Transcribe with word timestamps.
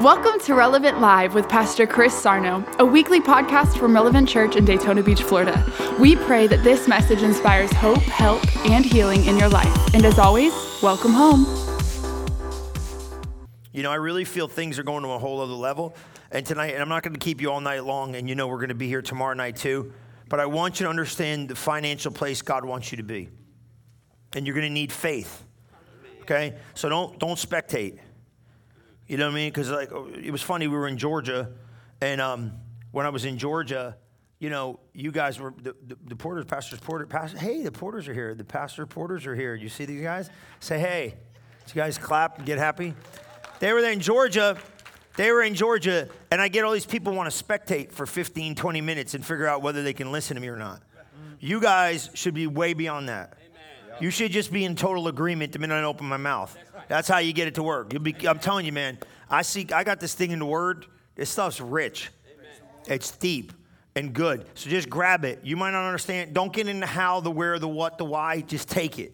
Welcome 0.00 0.40
to 0.40 0.54
Relevant 0.54 1.00
Live 1.00 1.34
with 1.34 1.48
Pastor 1.48 1.86
Chris 1.86 2.12
Sarno, 2.20 2.64
a 2.80 2.84
weekly 2.84 3.20
podcast 3.20 3.78
from 3.78 3.94
Relevant 3.94 4.28
Church 4.28 4.56
in 4.56 4.64
Daytona 4.64 5.04
Beach, 5.04 5.22
Florida. 5.22 5.64
We 6.00 6.16
pray 6.16 6.48
that 6.48 6.64
this 6.64 6.88
message 6.88 7.22
inspires 7.22 7.72
hope, 7.74 8.02
help, 8.02 8.44
and 8.66 8.84
healing 8.84 9.24
in 9.26 9.38
your 9.38 9.48
life. 9.48 9.94
And 9.94 10.04
as 10.04 10.18
always, 10.18 10.52
welcome 10.82 11.12
home. 11.12 11.46
You 13.72 13.84
know, 13.84 13.92
I 13.92 13.94
really 13.94 14.24
feel 14.24 14.48
things 14.48 14.80
are 14.80 14.82
going 14.82 15.04
to 15.04 15.10
a 15.10 15.18
whole 15.18 15.40
other 15.40 15.52
level. 15.52 15.94
And 16.32 16.44
tonight, 16.44 16.72
and 16.72 16.82
I'm 16.82 16.88
not 16.88 17.04
going 17.04 17.14
to 17.14 17.20
keep 17.20 17.40
you 17.40 17.52
all 17.52 17.60
night 17.60 17.84
long, 17.84 18.16
and 18.16 18.28
you 18.28 18.34
know 18.34 18.48
we're 18.48 18.56
going 18.56 18.70
to 18.70 18.74
be 18.74 18.88
here 18.88 19.00
tomorrow 19.00 19.34
night 19.34 19.54
too. 19.54 19.92
But 20.28 20.40
I 20.40 20.46
want 20.46 20.80
you 20.80 20.86
to 20.86 20.90
understand 20.90 21.48
the 21.48 21.54
financial 21.54 22.10
place 22.10 22.42
God 22.42 22.64
wants 22.64 22.90
you 22.90 22.96
to 22.96 23.04
be. 23.04 23.28
And 24.32 24.44
you're 24.44 24.56
going 24.56 24.66
to 24.66 24.74
need 24.74 24.90
faith. 24.90 25.44
Okay? 26.22 26.56
So 26.74 26.88
don't 26.88 27.16
don't 27.20 27.38
spectate. 27.38 28.00
You 29.06 29.18
know 29.18 29.26
what 29.26 29.32
I 29.32 29.34
mean? 29.34 29.48
Because 29.48 29.70
like 29.70 29.90
it 30.22 30.30
was 30.30 30.42
funny. 30.42 30.66
We 30.66 30.76
were 30.76 30.88
in 30.88 30.98
Georgia, 30.98 31.50
and 32.00 32.20
um, 32.20 32.52
when 32.90 33.06
I 33.06 33.10
was 33.10 33.24
in 33.24 33.38
Georgia, 33.38 33.96
you 34.38 34.50
know, 34.50 34.80
you 34.92 35.12
guys 35.12 35.38
were 35.38 35.54
the, 35.62 35.74
the, 35.86 35.96
the 36.06 36.16
porters, 36.16 36.44
pastors, 36.44 36.80
porter, 36.80 37.06
pastor. 37.06 37.38
Hey, 37.38 37.62
the 37.62 37.72
porters 37.72 38.08
are 38.08 38.14
here. 38.14 38.34
The 38.34 38.44
pastor 38.44 38.86
porters 38.86 39.26
are 39.26 39.34
here. 39.34 39.54
You 39.54 39.68
see 39.68 39.84
these 39.84 40.02
guys? 40.02 40.30
Say 40.60 40.78
hey. 40.78 41.14
Did 41.66 41.74
you 41.74 41.80
guys 41.80 41.96
clap 41.98 42.38
and 42.38 42.46
get 42.46 42.58
happy. 42.58 42.94
They 43.58 43.72
were 43.72 43.80
there 43.80 43.92
in 43.92 44.00
Georgia. 44.00 44.58
They 45.16 45.30
were 45.30 45.42
in 45.42 45.54
Georgia, 45.54 46.08
and 46.30 46.40
I 46.40 46.48
get 46.48 46.64
all 46.64 46.72
these 46.72 46.86
people 46.86 47.14
want 47.14 47.32
to 47.32 47.44
spectate 47.44 47.92
for 47.92 48.04
15, 48.04 48.56
20 48.56 48.80
minutes 48.80 49.14
and 49.14 49.24
figure 49.24 49.46
out 49.46 49.62
whether 49.62 49.82
they 49.82 49.92
can 49.92 50.10
listen 50.10 50.34
to 50.34 50.40
me 50.40 50.48
or 50.48 50.56
not. 50.56 50.82
You 51.38 51.60
guys 51.60 52.10
should 52.14 52.34
be 52.34 52.46
way 52.46 52.74
beyond 52.74 53.08
that. 53.08 53.38
You 54.00 54.10
should 54.10 54.32
just 54.32 54.52
be 54.52 54.64
in 54.64 54.74
total 54.74 55.06
agreement 55.06 55.52
the 55.52 55.60
minute 55.60 55.74
I 55.74 55.84
open 55.84 56.06
my 56.06 56.16
mouth. 56.16 56.56
That's 56.88 57.08
how 57.08 57.18
you 57.18 57.32
get 57.32 57.48
it 57.48 57.54
to 57.56 57.62
work. 57.62 57.90
Be, 58.02 58.14
I'm 58.26 58.38
telling 58.38 58.66
you, 58.66 58.72
man. 58.72 58.98
I 59.30 59.42
see. 59.42 59.66
I 59.72 59.84
got 59.84 60.00
this 60.00 60.14
thing 60.14 60.30
in 60.30 60.38
the 60.38 60.46
Word. 60.46 60.86
This 61.16 61.30
stuff's 61.30 61.60
rich. 61.60 62.10
It's 62.86 63.12
deep 63.12 63.52
and 63.96 64.12
good. 64.12 64.46
So 64.54 64.68
just 64.68 64.90
grab 64.90 65.24
it. 65.24 65.40
You 65.42 65.56
might 65.56 65.70
not 65.70 65.86
understand. 65.86 66.34
Don't 66.34 66.52
get 66.52 66.68
into 66.68 66.86
how, 66.86 67.20
the 67.20 67.30
where, 67.30 67.58
the 67.58 67.68
what, 67.68 67.98
the 67.98 68.04
why. 68.04 68.40
Just 68.40 68.68
take 68.68 68.98
it. 68.98 69.12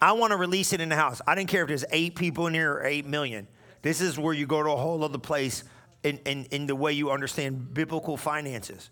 I 0.00 0.12
want 0.12 0.32
to 0.32 0.36
release 0.36 0.72
it 0.72 0.80
in 0.80 0.88
the 0.88 0.96
house. 0.96 1.22
I 1.26 1.34
didn't 1.34 1.48
care 1.48 1.62
if 1.62 1.68
there's 1.68 1.84
eight 1.90 2.16
people 2.16 2.46
in 2.46 2.54
here 2.54 2.74
or 2.74 2.84
eight 2.84 3.06
million. 3.06 3.46
This 3.82 4.00
is 4.00 4.18
where 4.18 4.34
you 4.34 4.46
go 4.46 4.62
to 4.62 4.70
a 4.70 4.76
whole 4.76 5.02
other 5.02 5.18
place 5.18 5.64
in, 6.02 6.18
in, 6.26 6.44
in 6.50 6.66
the 6.66 6.76
way 6.76 6.92
you 6.92 7.10
understand 7.10 7.72
biblical 7.72 8.16
finances. 8.16 8.90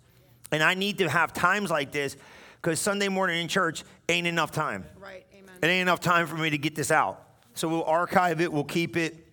And 0.51 0.63
I 0.63 0.75
need 0.75 0.99
to 0.99 1.09
have 1.09 1.33
times 1.33 1.71
like 1.71 1.93
this 1.93 2.17
because 2.63 2.81
Sunday 2.81 3.09
morning 3.09 3.41
in 3.41 3.49
church 3.49 3.83
ain't 4.09 4.27
enough 4.27 4.51
time. 4.51 4.87
Right, 4.99 5.27
amen. 5.35 5.55
It 5.63 5.67
ain't 5.67 5.83
enough 5.83 6.01
time 6.01 6.27
for 6.27 6.37
me 6.37 6.51
to 6.51 6.59
get 6.59 6.75
this 6.75 6.91
out. 6.91 7.23
So 7.55 7.69
we'll 7.69 7.85
archive 7.85 8.41
it, 8.41 8.53
we'll 8.53 8.65
keep 8.65 8.97
it, 8.97 9.29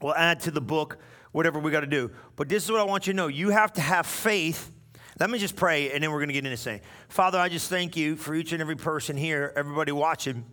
we'll 0.00 0.14
add 0.14 0.40
to 0.40 0.50
the 0.50 0.60
book, 0.60 0.98
whatever 1.32 1.58
we 1.58 1.70
got 1.70 1.80
to 1.80 1.86
do. 1.86 2.10
But 2.36 2.48
this 2.48 2.64
is 2.64 2.70
what 2.70 2.80
I 2.80 2.84
want 2.84 3.06
you 3.06 3.12
to 3.12 3.16
know 3.16 3.26
you 3.26 3.50
have 3.50 3.72
to 3.74 3.80
have 3.80 4.06
faith. 4.06 4.70
Let 5.18 5.28
me 5.28 5.38
just 5.38 5.56
pray, 5.56 5.92
and 5.92 6.02
then 6.02 6.10
we're 6.10 6.18
going 6.18 6.28
to 6.28 6.34
get 6.34 6.44
into 6.44 6.56
saying, 6.56 6.80
Father, 7.08 7.38
I 7.38 7.48
just 7.48 7.68
thank 7.68 7.96
you 7.96 8.16
for 8.16 8.34
each 8.34 8.52
and 8.52 8.62
every 8.62 8.76
person 8.76 9.16
here, 9.16 9.52
everybody 9.54 9.92
watching, 9.92 10.46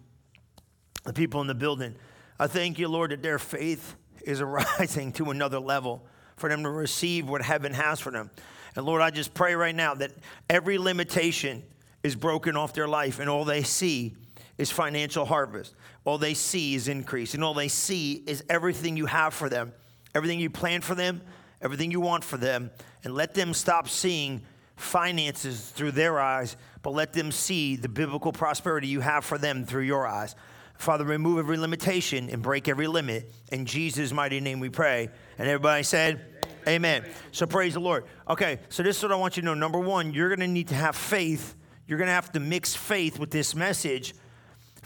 the 1.06 1.14
people 1.14 1.40
in 1.40 1.48
the 1.48 1.56
building. 1.56 1.96
I 2.40 2.48
thank 2.48 2.78
you, 2.78 2.88
Lord, 2.88 3.12
that 3.12 3.22
their 3.22 3.40
faith 3.40 3.96
is 4.24 4.42
arising 4.42 5.14
to 5.14 5.32
another 5.32 5.60
level 5.60 6.06
for 6.36 6.50
them 6.50 6.64
to 6.64 6.70
receive 6.70 7.30
what 7.30 7.42
heaven 7.42 7.74
has 7.74 8.00
for 8.00 8.12
them. 8.12 8.30
And 8.76 8.86
Lord, 8.86 9.02
I 9.02 9.10
just 9.10 9.34
pray 9.34 9.56
right 9.56 9.74
now 9.74 9.96
that 9.96 10.12
every 10.50 10.78
limitation 10.78 11.64
is 12.04 12.16
broken 12.16 12.56
off 12.56 12.74
their 12.74 12.88
life 12.88 13.20
and 13.20 13.30
all 13.30 13.44
they 13.44 13.64
see 13.64 14.16
is 14.58 14.72
financial 14.72 15.26
harvest. 15.26 15.76
All 16.06 16.18
they 16.18 16.34
see 16.34 16.76
is 16.76 16.88
increase. 16.88 17.34
And 17.34 17.44
all 17.44 17.54
they 17.54 17.68
see 17.68 18.24
is 18.26 18.44
everything 18.50 18.98
you 18.98 19.06
have 19.06 19.34
for 19.34 19.50
them, 19.50 19.74
everything 20.16 20.40
you 20.40 20.50
plan 20.50 20.82
for 20.82 20.96
them, 20.96 21.22
everything 21.62 21.92
you 21.92 22.00
want 22.00 22.24
for 22.24 22.38
them. 22.38 22.72
And 23.04 23.14
let 23.14 23.34
them 23.34 23.54
stop 23.54 23.88
seeing 23.88 24.42
finances 24.76 25.70
through 25.70 25.92
their 25.92 26.20
eyes, 26.20 26.56
but 26.82 26.92
let 26.92 27.14
them 27.14 27.32
see 27.32 27.76
the 27.76 27.90
biblical 27.90 28.32
prosperity 28.32 28.88
you 28.88 29.02
have 29.02 29.26
for 29.26 29.38
them 29.38 29.66
through 29.66 29.84
your 29.84 30.08
eyes. 30.08 30.36
Father, 30.78 31.04
remove 31.04 31.40
every 31.40 31.58
limitation 31.58 32.30
and 32.30 32.44
break 32.44 32.68
every 32.68 32.88
limit. 32.88 33.34
In 33.52 33.66
Jesus' 33.66 34.14
mighty 34.14 34.40
name 34.40 34.60
we 34.60 34.70
pray. 34.70 35.10
And 35.40 35.48
everybody 35.48 35.84
said, 35.84 36.22
Amen. 36.68 37.02
Amen. 37.02 37.14
So 37.32 37.48
praise 37.48 37.74
the 37.74 37.80
Lord. 37.80 38.06
Okay, 38.30 38.60
so 38.70 38.84
this 38.84 38.98
is 38.98 39.04
what 39.04 39.12
I 39.12 39.16
want 39.16 39.38
you 39.38 39.42
to 39.42 39.46
know. 39.48 39.54
Number 39.54 39.80
one, 39.80 40.14
you're 40.14 40.28
going 40.30 40.42
to 40.42 40.48
need 40.48 40.68
to 40.68 40.76
have 40.76 40.96
faith. 40.96 41.56
You're 41.88 41.98
going 41.98 42.10
to 42.10 42.14
have 42.14 42.32
to 42.34 42.40
mix 42.40 42.76
faith 42.76 43.18
with 43.18 43.32
this 43.32 43.56
message 43.56 44.14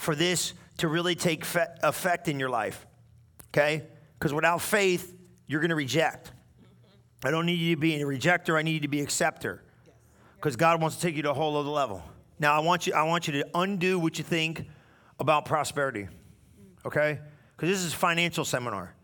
for 0.01 0.15
this 0.15 0.53
to 0.77 0.87
really 0.87 1.13
take 1.13 1.45
effect 1.83 2.27
in 2.27 2.39
your 2.39 2.49
life. 2.49 2.87
Okay? 3.49 3.83
Because 4.17 4.33
without 4.33 4.59
faith, 4.59 5.15
you're 5.45 5.61
going 5.61 5.69
to 5.69 5.75
reject. 5.75 6.31
I 7.23 7.29
don't 7.29 7.45
need 7.45 7.59
you 7.59 7.75
to 7.75 7.79
be 7.79 8.01
a 8.01 8.05
rejecter, 8.05 8.57
I 8.57 8.63
need 8.63 8.71
you 8.71 8.79
to 8.79 8.87
be 8.87 9.01
acceptor. 9.01 9.63
Because 10.37 10.55
God 10.55 10.81
wants 10.81 10.95
to 10.95 11.01
take 11.03 11.15
you 11.15 11.21
to 11.21 11.29
a 11.29 11.33
whole 11.35 11.55
other 11.55 11.69
level. 11.69 12.03
Now, 12.39 12.59
I 12.59 12.59
want 12.61 12.87
you, 12.87 12.93
I 12.93 13.03
want 13.03 13.27
you 13.27 13.33
to 13.33 13.47
undo 13.53 13.99
what 13.99 14.17
you 14.17 14.23
think 14.23 14.65
about 15.19 15.45
prosperity. 15.45 16.07
Mm. 16.07 16.87
Okay? 16.87 17.19
Because 17.55 17.69
this 17.69 17.83
is 17.83 17.93
a 17.93 17.97
financial 17.97 18.43
seminar. 18.43 18.95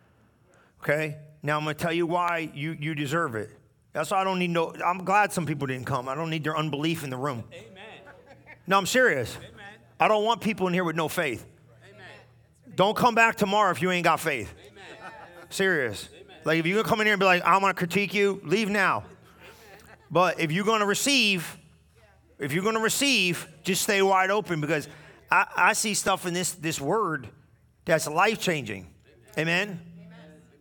Okay? 0.81 1.17
Now 1.43 1.57
I'm 1.57 1.63
going 1.63 1.75
to 1.75 1.81
tell 1.81 1.93
you 1.93 2.07
why 2.07 2.49
you, 2.55 2.75
you 2.79 2.95
deserve 2.95 3.35
it. 3.35 3.51
That's 3.93 4.09
why 4.09 4.21
I 4.21 4.23
don't 4.23 4.39
need 4.39 4.49
no. 4.49 4.73
I'm 4.83 5.05
glad 5.05 5.31
some 5.31 5.45
people 5.45 5.67
didn't 5.67 5.85
come. 5.85 6.09
I 6.09 6.15
don't 6.15 6.31
need 6.31 6.43
their 6.43 6.57
unbelief 6.57 7.03
in 7.03 7.11
the 7.11 7.17
room. 7.17 7.43
Amen. 7.53 7.83
No, 8.65 8.79
I'm 8.79 8.87
serious. 8.87 9.37
Amen. 9.37 9.56
I 9.99 10.07
don't 10.07 10.23
want 10.23 10.41
people 10.41 10.67
in 10.67 10.73
here 10.73 10.83
with 10.83 10.95
no 10.95 11.07
faith. 11.07 11.45
Amen. 11.89 12.05
Don't 12.75 12.95
come 12.95 13.15
back 13.15 13.35
tomorrow 13.35 13.71
if 13.71 13.81
you 13.81 13.91
ain't 13.91 14.03
got 14.03 14.19
faith. 14.19 14.53
Amen. 14.59 14.83
Serious. 15.49 16.09
Amen. 16.13 16.37
Like 16.43 16.59
if 16.59 16.65
you're 16.65 16.75
gonna 16.77 16.87
come 16.87 17.01
in 17.01 17.07
here 17.07 17.13
and 17.13 17.19
be 17.19 17.25
like, 17.25 17.41
I'm 17.45 17.61
gonna 17.61 17.73
critique 17.73 18.13
you, 18.13 18.39
leave 18.43 18.69
now. 18.69 19.03
But 20.11 20.39
if 20.39 20.51
you're 20.51 20.65
gonna 20.65 20.85
receive, 20.85 21.57
if 22.39 22.53
you're 22.53 22.63
gonna 22.63 22.79
receive, 22.79 23.47
just 23.63 23.81
stay 23.81 24.01
wide 24.01 24.31
open 24.31 24.61
because 24.61 24.87
I, 25.31 25.47
I 25.55 25.73
see 25.73 25.93
stuff 25.93 26.25
in 26.25 26.33
this 26.33 26.51
this 26.53 26.79
word 26.79 27.27
that's 27.85 28.07
life 28.07 28.39
changing. 28.39 28.87
Amen. 29.37 29.79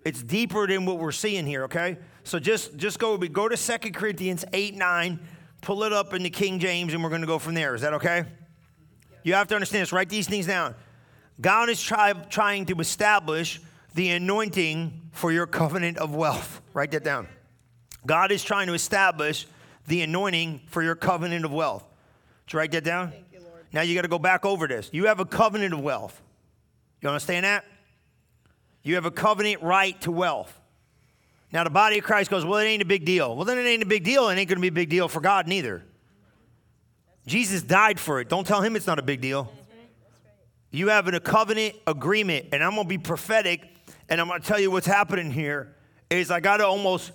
It's 0.05 0.23
deeper 0.23 0.67
than 0.67 0.87
what 0.87 0.99
we're 0.99 1.13
seeing 1.13 1.47
here. 1.47 1.65
Okay. 1.65 1.99
So 2.25 2.39
just 2.39 2.77
just 2.77 2.99
go 2.99 3.19
go 3.19 3.49
to 3.49 3.57
Second 3.57 3.95
Corinthians 3.95 4.45
eight 4.53 4.75
nine, 4.75 5.21
pull 5.61 5.85
it 5.85 5.93
up 5.93 6.15
in 6.15 6.23
the 6.23 6.31
King 6.31 6.59
James, 6.59 6.95
and 6.95 7.05
we're 7.05 7.11
gonna 7.11 7.27
go 7.27 7.39
from 7.39 7.55
there. 7.55 7.75
Is 7.75 7.83
that 7.83 7.93
okay? 7.95 8.25
You 9.27 9.35
have 9.35 9.49
to 9.49 9.57
understand 9.57 9.83
this. 9.83 9.93
Write 9.93 10.09
these 10.09 10.29
things 10.29 10.47
down. 10.47 10.77
God 11.41 11.69
is 11.69 11.83
try, 11.83 12.13
trying 12.13 12.65
to 12.67 12.79
establish 12.79 13.61
the 13.93 14.11
anointing 14.11 15.11
for 15.11 15.33
your 15.33 15.49
covenant 15.49 15.99
of 15.99 16.15
wealth. 16.15 16.63
Write 16.75 16.93
that 16.93 17.03
down. 17.03 17.27
God 18.07 18.31
is 18.31 18.45
trying 18.45 18.69
to 18.69 18.75
establish 18.75 19.49
the 19.89 20.03
anointing 20.03 20.61
for 20.69 20.81
your 20.81 20.95
covenant 20.95 21.45
of 21.45 21.53
wealth. 21.53 21.85
Did 22.47 22.53
you 22.53 22.59
write 22.61 22.71
that 22.71 22.85
down? 22.85 23.13
You, 23.33 23.41
now 23.73 23.81
you 23.81 23.97
got 23.97 24.03
to 24.03 24.09
go 24.09 24.21
back 24.21 24.47
over 24.47 24.69
this. 24.69 24.91
You 24.93 25.07
have 25.07 25.19
a 25.19 25.25
covenant 25.25 25.75
of 25.75 25.81
wealth. 25.81 26.23
You 27.01 27.09
understand 27.09 27.45
that? 27.45 27.65
You 28.85 28.95
have 28.95 29.07
a 29.07 29.11
covenant 29.11 29.61
right 29.61 30.01
to 30.03 30.13
wealth. 30.13 30.57
Now 31.51 31.65
the 31.65 31.71
body 31.71 31.99
of 31.99 32.05
Christ 32.05 32.31
goes, 32.31 32.45
well, 32.45 32.61
it 32.61 32.67
ain't 32.67 32.83
a 32.83 32.87
big 32.87 33.05
deal. 33.05 33.35
Well, 33.35 33.45
then 33.45 33.59
it 33.59 33.67
ain't 33.67 33.83
a 33.83 33.87
big 33.87 34.05
deal. 34.05 34.29
It 34.29 34.37
ain't 34.37 34.49
going 34.49 34.59
to 34.59 34.63
be 34.63 34.69
a 34.69 34.73
big 34.73 34.89
deal 34.89 35.09
for 35.09 35.21
God 35.21 35.49
neither. 35.49 35.83
Jesus 37.27 37.63
died 37.63 37.99
for 37.99 38.21
it. 38.21 38.29
Don't 38.29 38.47
tell 38.47 38.63
him 38.63 38.77
it's 38.77 38.87
not 38.87 38.99
a 38.99 39.03
big 39.03 39.21
deal. 39.21 39.53
You 40.71 40.89
have 40.89 41.09
a 41.09 41.21
covenant 41.21 41.75
agreement, 41.87 42.47
and 42.53 42.63
I'm 42.63 42.73
going 42.73 42.85
to 42.85 42.89
be 42.89 42.99
prophetic, 42.99 43.63
and 44.09 44.21
I'm 44.21 44.29
going 44.29 44.41
to 44.41 44.47
tell 44.47 44.61
you 44.61 44.71
what's 44.71 44.87
happening 44.87 45.31
here. 45.31 45.75
Is 46.09 46.31
I 46.31 46.39
got 46.39 46.59
to 46.59 46.67
almost 46.67 47.13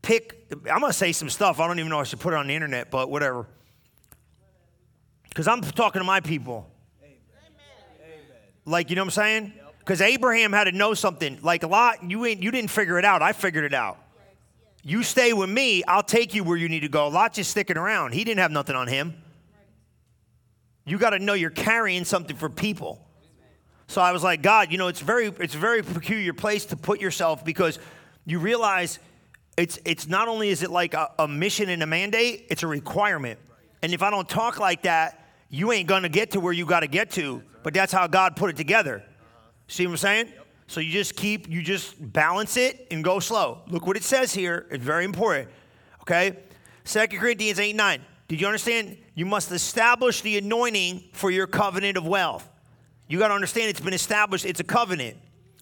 pick. 0.00 0.46
I'm 0.70 0.80
going 0.80 0.92
to 0.92 0.96
say 0.96 1.12
some 1.12 1.28
stuff. 1.28 1.60
I 1.60 1.66
don't 1.66 1.78
even 1.78 1.90
know 1.90 2.00
I 2.00 2.04
should 2.04 2.20
put 2.20 2.32
it 2.32 2.36
on 2.36 2.46
the 2.46 2.54
internet, 2.54 2.90
but 2.90 3.10
whatever. 3.10 3.46
Because 5.28 5.48
I'm 5.48 5.60
talking 5.60 6.00
to 6.00 6.04
my 6.04 6.20
people. 6.20 6.70
Like, 8.64 8.88
you 8.88 8.96
know 8.96 9.02
what 9.02 9.06
I'm 9.06 9.10
saying? 9.10 9.52
Because 9.80 10.00
Abraham 10.00 10.52
had 10.52 10.64
to 10.64 10.72
know 10.72 10.94
something. 10.94 11.38
Like 11.42 11.64
a 11.64 11.66
lot, 11.66 12.08
you 12.08 12.24
ain't 12.24 12.42
you 12.42 12.50
didn't 12.50 12.70
figure 12.70 12.98
it 12.98 13.04
out. 13.04 13.20
I 13.20 13.32
figured 13.32 13.64
it 13.64 13.74
out. 13.74 13.98
You 14.82 15.02
stay 15.02 15.32
with 15.32 15.50
me, 15.50 15.82
I'll 15.84 16.02
take 16.02 16.34
you 16.34 16.44
where 16.44 16.56
you 16.56 16.68
need 16.68 16.80
to 16.80 16.88
go. 16.88 17.08
Lot 17.08 17.34
just 17.34 17.50
sticking 17.50 17.76
around. 17.76 18.12
He 18.12 18.22
didn't 18.24 18.40
have 18.40 18.50
nothing 18.50 18.76
on 18.76 18.86
him. 18.86 19.23
You 20.84 20.98
got 20.98 21.10
to 21.10 21.18
know 21.18 21.34
you're 21.34 21.50
carrying 21.50 22.04
something 22.04 22.36
for 22.36 22.48
people. 22.48 23.00
So 23.86 24.00
I 24.00 24.12
was 24.12 24.22
like, 24.22 24.42
God, 24.42 24.72
you 24.72 24.78
know, 24.78 24.88
it's 24.88 25.00
very 25.00 25.26
it's 25.26 25.54
a 25.54 25.58
very 25.58 25.82
peculiar 25.82 26.32
place 26.32 26.66
to 26.66 26.76
put 26.76 27.00
yourself 27.00 27.44
because 27.44 27.78
you 28.24 28.38
realize 28.38 28.98
it's 29.56 29.78
it's 29.84 30.08
not 30.08 30.28
only 30.28 30.48
is 30.48 30.62
it 30.62 30.70
like 30.70 30.94
a, 30.94 31.10
a 31.18 31.28
mission 31.28 31.68
and 31.68 31.82
a 31.82 31.86
mandate, 31.86 32.46
it's 32.50 32.62
a 32.62 32.66
requirement. 32.66 33.38
And 33.82 33.92
if 33.92 34.02
I 34.02 34.10
don't 34.10 34.28
talk 34.28 34.58
like 34.58 34.82
that, 34.82 35.26
you 35.50 35.72
ain't 35.72 35.86
gonna 35.86 36.08
get 36.08 36.32
to 36.32 36.40
where 36.40 36.52
you 36.52 36.66
got 36.66 36.80
to 36.80 36.86
get 36.86 37.10
to. 37.12 37.42
But 37.62 37.74
that's 37.74 37.92
how 37.92 38.06
God 38.06 38.36
put 38.36 38.50
it 38.50 38.56
together. 38.56 39.02
See 39.68 39.86
what 39.86 39.92
I'm 39.92 39.96
saying? 39.98 40.32
So 40.66 40.80
you 40.80 40.92
just 40.92 41.16
keep, 41.16 41.48
you 41.48 41.62
just 41.62 41.94
balance 42.12 42.56
it 42.56 42.86
and 42.90 43.04
go 43.04 43.20
slow. 43.20 43.60
Look 43.68 43.86
what 43.86 43.96
it 43.96 44.02
says 44.02 44.32
here. 44.32 44.66
It's 44.70 44.82
very 44.82 45.04
important. 45.04 45.48
Okay? 46.02 46.38
Second 46.84 47.18
Corinthians 47.18 47.58
8 47.58 47.76
9. 47.76 48.00
Did 48.28 48.40
you 48.40 48.46
understand? 48.46 48.96
You 49.14 49.26
must 49.26 49.52
establish 49.52 50.22
the 50.22 50.38
anointing 50.38 51.04
for 51.12 51.30
your 51.30 51.46
covenant 51.46 51.96
of 51.96 52.06
wealth. 52.06 52.48
You 53.06 53.18
got 53.18 53.28
to 53.28 53.34
understand 53.34 53.68
it's 53.68 53.80
been 53.80 53.94
established, 53.94 54.46
it's 54.46 54.60
a 54.60 54.64
covenant. 54.64 55.16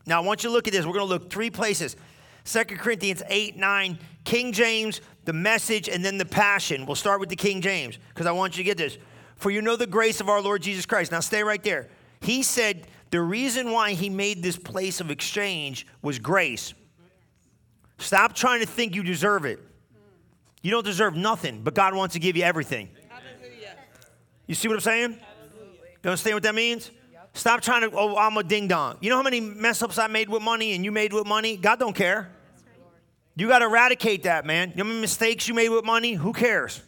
Now, 0.07 0.23
I 0.23 0.25
want 0.25 0.43
you 0.43 0.51
to 0.51 0.55
look 0.55 0.69
at 0.69 0.73
this. 0.73 0.87
We're 0.87 0.95
going 0.95 1.07
to 1.07 1.13
look 1.13 1.31
three 1.31 1.51
places. 1.51 1.97
2 2.45 2.65
Corinthians 2.65 3.23
8, 3.29 3.57
9, 3.57 3.99
King 4.25 4.53
James, 4.53 5.01
the 5.25 5.33
message, 5.33 5.89
and 5.89 6.05
then 6.05 6.19
the 6.19 6.25
passion. 6.25 6.87
We'll 6.87 6.97
start 6.97 7.21
with 7.21 7.29
the 7.29 7.37
King 7.37 7.61
James 7.61 7.99
because 8.09 8.27
I 8.27 8.33
want 8.33 8.57
you 8.57 8.65
to 8.65 8.67
get 8.67 8.79
this. 8.79 8.99
For 9.37 9.51
you 9.51 9.63
know 9.63 9.77
the 9.77 9.87
grace 9.87 10.21
of 10.21 10.29
our 10.29 10.41
Lord 10.41 10.63
Jesus 10.63 10.87
Christ. 10.87 11.13
Now 11.13 11.21
stay 11.21 11.43
right 11.43 11.63
there. 11.63 11.89
He 12.21 12.43
said 12.43 12.87
the 13.11 13.21
reason 13.21 13.71
why 13.73 13.93
he 13.93 14.09
made 14.09 14.43
this 14.43 14.57
place 14.57 15.01
of 15.01 15.11
exchange 15.11 15.87
was 16.01 16.19
grace. 16.19 16.75
Stop 17.99 18.35
trying 18.35 18.61
to 18.61 18.67
think 18.67 18.95
you 18.95 19.03
deserve 19.03 19.45
it. 19.45 19.61
You 20.63 20.71
don't 20.71 20.85
deserve 20.85 21.17
nothing, 21.17 21.63
but 21.63 21.75
God 21.75 21.95
wants 21.95 22.15
to 22.15 22.21
give 22.21 22.37
you 22.37 22.45
everything. 22.45 22.89
You 24.47 24.55
see 24.55 24.69
what 24.69 24.75
I'm 24.75 24.81
saying? 24.81 25.11
You 26.03 26.11
understand 26.11 26.35
what 26.35 26.43
that 26.45 26.55
means? 26.55 26.91
Stop 27.35 27.63
trying 27.63 27.89
to, 27.89 27.97
oh, 27.97 28.17
I'm 28.17 28.37
a 28.37 28.43
ding 28.43 28.69
dong. 28.69 28.99
You 29.01 29.11
know 29.11 29.17
how 29.17 29.23
many 29.23 29.41
mess 29.41 29.83
ups 29.83 29.99
I 29.99 30.07
made 30.07 30.29
with 30.29 30.43
money 30.43 30.75
and 30.75 30.85
you 30.85 30.93
made 30.93 31.13
with 31.13 31.27
money? 31.27 31.57
God 31.57 31.79
don't 31.79 31.95
care. 31.95 32.31
You 33.35 33.49
got 33.49 33.61
to 33.61 33.67
eradicate 33.67 34.25
that, 34.25 34.45
man. 34.45 34.71
You 34.71 34.77
know 34.77 34.85
how 34.85 34.89
many 34.89 35.01
mistakes 35.01 35.49
you 35.49 35.55
made 35.55 35.71
with 35.71 35.85
money? 35.85 36.13
Who 36.13 36.33
cares? 36.33 36.83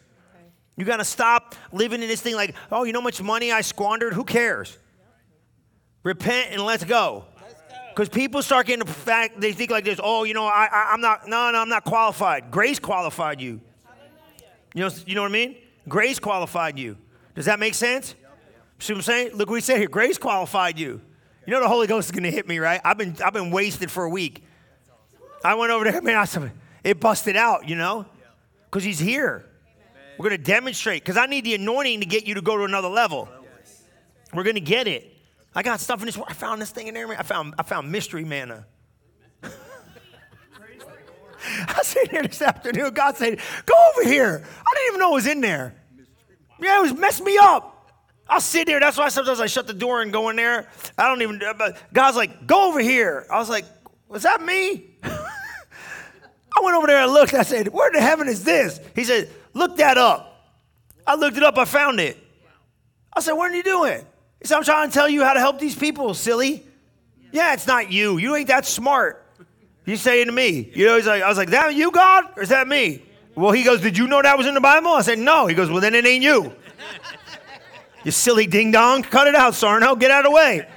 You 0.77 0.85
got 0.85 0.99
to 0.99 1.05
stop 1.05 1.55
living 1.73 2.03
in 2.03 2.09
this 2.09 2.21
thing 2.21 2.35
like, 2.35 2.55
oh, 2.71 2.85
you 2.85 2.93
know 2.93 3.01
how 3.01 3.05
much 3.05 3.23
money 3.23 3.53
I 3.53 3.63
squandered? 3.63 4.13
Who 4.13 4.25
cares? 4.25 4.77
Repent 6.03 6.49
and 6.51 6.63
let's 6.63 6.85
go. 6.85 7.25
Because 7.95 8.09
people 8.09 8.43
start 8.43 8.67
getting 8.67 8.85
the 8.85 8.93
fact, 8.93 9.41
they 9.41 9.53
think 9.53 9.71
like 9.71 9.85
this, 9.85 10.01
oh, 10.03 10.25
you 10.25 10.35
know, 10.35 10.47
I, 10.47 10.69
I, 10.73 10.95
am 10.95 11.01
not, 11.01 11.29
no, 11.29 11.53
no, 11.53 11.59
I'm 11.59 11.69
not 11.69 11.85
qualified. 11.85 12.51
Grace 12.51 12.81
qualified 12.81 13.41
you. 13.41 13.61
You 14.75 14.83
know, 14.83 14.91
you 15.07 15.15
know 15.15 15.23
what 15.23 15.29
I 15.29 15.33
mean? 15.33 15.57
Grace 15.89 16.19
qualified 16.19 16.77
you. 16.77 16.97
Does 17.37 17.45
that 17.45 17.61
make 17.61 17.75
sense? 17.75 18.17
See 18.81 18.93
what 18.93 18.99
I'm 18.99 19.03
saying? 19.03 19.29
Look 19.35 19.49
what 19.49 19.55
we 19.55 19.61
said 19.61 19.79
here. 19.79 19.89
Grace 19.89 20.19
qualified 20.19 20.77
you. 20.77 21.01
You 21.47 21.53
know 21.53 21.61
the 21.61 21.69
Holy 21.69 21.87
Ghost 21.87 22.09
is 22.09 22.11
going 22.11 22.25
to 22.25 22.33
hit 22.33 22.49
me, 22.49 22.59
right? 22.59 22.81
I've 22.85 22.99
been, 22.99 23.17
I've 23.25 23.33
been 23.33 23.53
wasted 23.53 23.93
for 23.93 24.03
a 24.03 24.11
week. 24.11 24.45
I 25.45 25.55
went 25.55 25.71
over 25.71 25.85
there, 25.85 26.03
man, 26.03 26.17
I 26.17 26.25
said, 26.25 26.51
it 26.83 26.99
busted 26.99 27.37
out, 27.37 27.69
you 27.69 27.77
know? 27.77 28.07
Because 28.65 28.83
he's 28.83 28.99
here. 28.99 29.47
We're 30.19 30.29
going 30.29 30.41
to 30.41 30.45
demonstrate. 30.45 31.05
Because 31.05 31.17
I 31.17 31.27
need 31.27 31.45
the 31.45 31.55
anointing 31.55 32.01
to 32.01 32.07
get 32.07 32.27
you 32.27 32.35
to 32.35 32.43
go 32.43 32.57
to 32.57 32.65
another 32.65 32.89
level. 32.89 33.29
We're 34.33 34.43
going 34.43 34.57
to 34.57 34.61
get 34.61 34.89
it. 34.89 35.14
I 35.55 35.63
got 35.63 35.81
stuff 35.81 36.01
in 36.01 36.07
this. 36.07 36.19
I 36.19 36.33
found 36.33 36.61
this 36.61 36.71
thing 36.71 36.89
in 36.89 36.95
there. 36.95 37.07
Man. 37.07 37.17
I 37.19 37.23
found 37.23 37.55
I 37.59 37.63
found 37.63 37.91
mystery 37.93 38.25
manna. 38.25 38.67
I 39.43 39.49
was 41.79 41.87
sitting 41.87 42.11
here 42.11 42.23
this 42.23 42.43
afternoon. 42.43 42.93
God 42.93 43.17
said, 43.17 43.39
"Go 43.65 43.75
over 43.93 44.09
here." 44.09 44.45
I 44.67 44.75
didn't 44.75 44.89
even 44.89 45.01
know 45.01 45.13
it 45.13 45.15
was 45.15 45.27
in 45.27 45.41
there. 45.41 45.75
Yeah, 46.61 46.79
it 46.79 46.83
was 46.83 46.95
messing 46.95 47.25
me 47.25 47.39
up. 47.39 47.93
I'll 48.29 48.41
sit 48.41 48.67
there. 48.67 48.81
That's 48.81 48.97
why 48.97 49.09
sometimes 49.11 49.41
I 49.41 49.47
shut 49.47 49.67
the 49.67 49.75
door 49.75 50.03
and 50.03 50.13
go 50.13 50.29
in 50.31 50.37
there. 50.37 50.69
I 50.99 51.09
don't 51.09 51.23
even. 51.23 51.41
But 51.57 51.79
God's 51.93 52.17
like, 52.17 52.47
"Go 52.47 52.69
over 52.69 52.81
here." 52.81 53.27
I 53.31 53.39
was 53.39 53.49
like, 53.49 53.65
"Was 54.09 54.25
that 54.25 54.43
me?" 54.43 54.97
I 55.05 56.61
went 56.63 56.77
over 56.77 56.87
there 56.87 57.03
and 57.03 57.13
looked. 57.13 57.35
I 57.35 57.43
said, 57.43 57.69
"Where 57.69 57.93
the 57.93 58.01
heaven 58.01 58.29
is 58.29 58.43
this?" 58.43 58.81
He 58.97 59.05
said, 59.05 59.31
"Look 59.53 59.77
that 59.77 59.99
up." 59.99 60.33
I 61.07 61.15
looked 61.15 61.37
it 61.37 61.43
up. 61.45 61.59
I 61.59 61.65
found 61.65 62.01
it. 62.01 62.17
I 63.13 63.21
said, 63.21 63.35
"What 63.35 63.53
are 63.53 63.55
you 63.55 63.63
doing?" 63.63 64.05
He 64.45 64.49
said, 64.49 64.59
I'm 64.59 64.65
trying 64.65 64.91
to 64.91 64.93
tell 64.93 65.09
you 65.09 65.25
how 65.25 65.33
to 65.33 65.41
help 65.41 65.59
these 65.59 65.75
people, 65.75 66.13
silly. 66.13 66.67
Yeah, 67.33 67.55
it's 67.55 67.67
not 67.67 67.91
you. 67.91 68.19
You 68.19 68.37
ain't 68.37 68.49
that 68.49 68.67
smart. 68.67 69.25
He's 69.87 70.03
saying 70.03 70.27
to 70.27 70.33
me, 70.33 70.71
you 70.75 70.85
know, 70.85 70.97
he's 70.97 71.07
like, 71.07 71.23
I 71.23 71.29
was 71.31 71.39
like, 71.39 71.49
that 71.49 71.75
you, 71.75 71.91
God? 71.91 72.25
Or 72.37 72.43
is 72.43 72.51
that 72.51 72.69
me? 72.69 73.03
Well, 73.35 73.53
he 73.53 73.63
goes, 73.63 73.81
Did 73.81 73.97
you 73.97 74.07
know 74.07 74.21
that 74.21 74.37
was 74.37 74.47
in 74.47 74.53
the 74.53 74.61
Bible? 74.61 74.91
I 74.91 75.01
said, 75.01 75.19
No. 75.19 75.47
He 75.47 75.55
goes, 75.55 75.71
Well, 75.71 75.81
then 75.81 75.95
it 75.95 76.05
ain't 76.05 76.23
you. 76.23 76.53
you 78.05 78.11
silly 78.11 78.47
ding 78.47 78.71
dong. 78.71 79.03
Cut 79.03 79.29
it 79.29 79.35
out, 79.35 79.55
Sarno. 79.55 79.97
Get 79.97 80.11
out 80.11 80.27
of 80.27 80.31
the 80.31 80.37
way. 80.37 80.69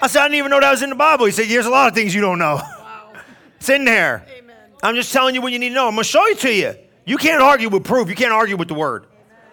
I 0.00 0.06
said, 0.06 0.20
I 0.20 0.26
didn't 0.26 0.36
even 0.36 0.52
know 0.52 0.60
that 0.60 0.70
was 0.70 0.82
in 0.82 0.90
the 0.90 0.94
Bible. 0.94 1.26
He 1.26 1.32
said, 1.32 1.48
There's 1.48 1.66
a 1.66 1.70
lot 1.70 1.88
of 1.88 1.96
things 1.96 2.14
you 2.14 2.20
don't 2.20 2.38
know. 2.38 2.60
Wow. 2.62 3.12
it's 3.56 3.68
in 3.68 3.84
there. 3.84 4.24
Amen. 4.38 4.56
I'm 4.84 4.94
just 4.94 5.12
telling 5.12 5.34
you 5.34 5.42
what 5.42 5.52
you 5.52 5.58
need 5.58 5.70
to 5.70 5.74
know. 5.74 5.88
I'm 5.88 5.94
going 5.94 6.04
to 6.04 6.08
show 6.08 6.24
it 6.28 6.38
to 6.38 6.54
you. 6.54 6.76
You 7.04 7.16
can't 7.16 7.42
argue 7.42 7.70
with 7.70 7.82
proof, 7.82 8.08
you 8.08 8.14
can't 8.14 8.32
argue 8.32 8.56
with 8.56 8.68
the 8.68 8.74
word. 8.74 9.06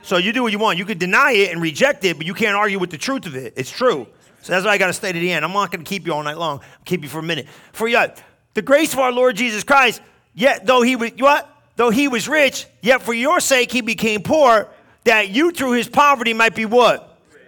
So 0.03 0.17
you 0.17 0.33
do 0.33 0.43
what 0.43 0.51
you 0.51 0.59
want. 0.59 0.77
You 0.77 0.85
could 0.85 0.99
deny 0.99 1.31
it 1.31 1.51
and 1.51 1.61
reject 1.61 2.03
it, 2.03 2.17
but 2.17 2.25
you 2.25 2.33
can't 2.33 2.55
argue 2.55 2.77
with 2.77 2.91
the 2.91 2.97
truth 2.97 3.25
of 3.25 3.35
it. 3.35 3.53
It's 3.55 3.71
true. 3.71 4.05
So 4.41 4.51
that's 4.51 4.65
why 4.65 4.71
I 4.71 4.77
got 4.77 4.87
to 4.87 4.93
stay 4.93 5.13
to 5.13 5.19
the 5.19 5.31
end. 5.31 5.45
I'm 5.45 5.53
not 5.53 5.71
going 5.71 5.83
to 5.83 5.89
keep 5.89 6.05
you 6.05 6.13
all 6.13 6.21
night 6.21 6.37
long. 6.37 6.59
I'll 6.59 6.83
keep 6.85 7.01
you 7.01 7.09
for 7.09 7.19
a 7.19 7.23
minute. 7.23 7.47
For 7.71 7.87
yet, 7.87 8.21
the 8.53 8.61
grace 8.61 8.91
of 8.91 8.99
our 8.99 9.11
Lord 9.11 9.37
Jesus 9.37 9.63
Christ, 9.63 10.01
yet 10.33 10.65
though 10.65 10.81
he 10.81 10.97
was 10.97 11.11
what? 11.17 11.49
Though 11.77 11.89
he 11.89 12.09
was 12.09 12.27
rich, 12.27 12.67
yet 12.81 13.01
for 13.01 13.13
your 13.13 13.39
sake 13.39 13.71
he 13.71 13.81
became 13.81 14.21
poor, 14.21 14.67
that 15.05 15.29
you 15.29 15.51
through 15.51 15.71
his 15.71 15.87
poverty 15.87 16.33
might 16.33 16.53
be 16.53 16.65
what? 16.65 17.17
Rich. 17.31 17.39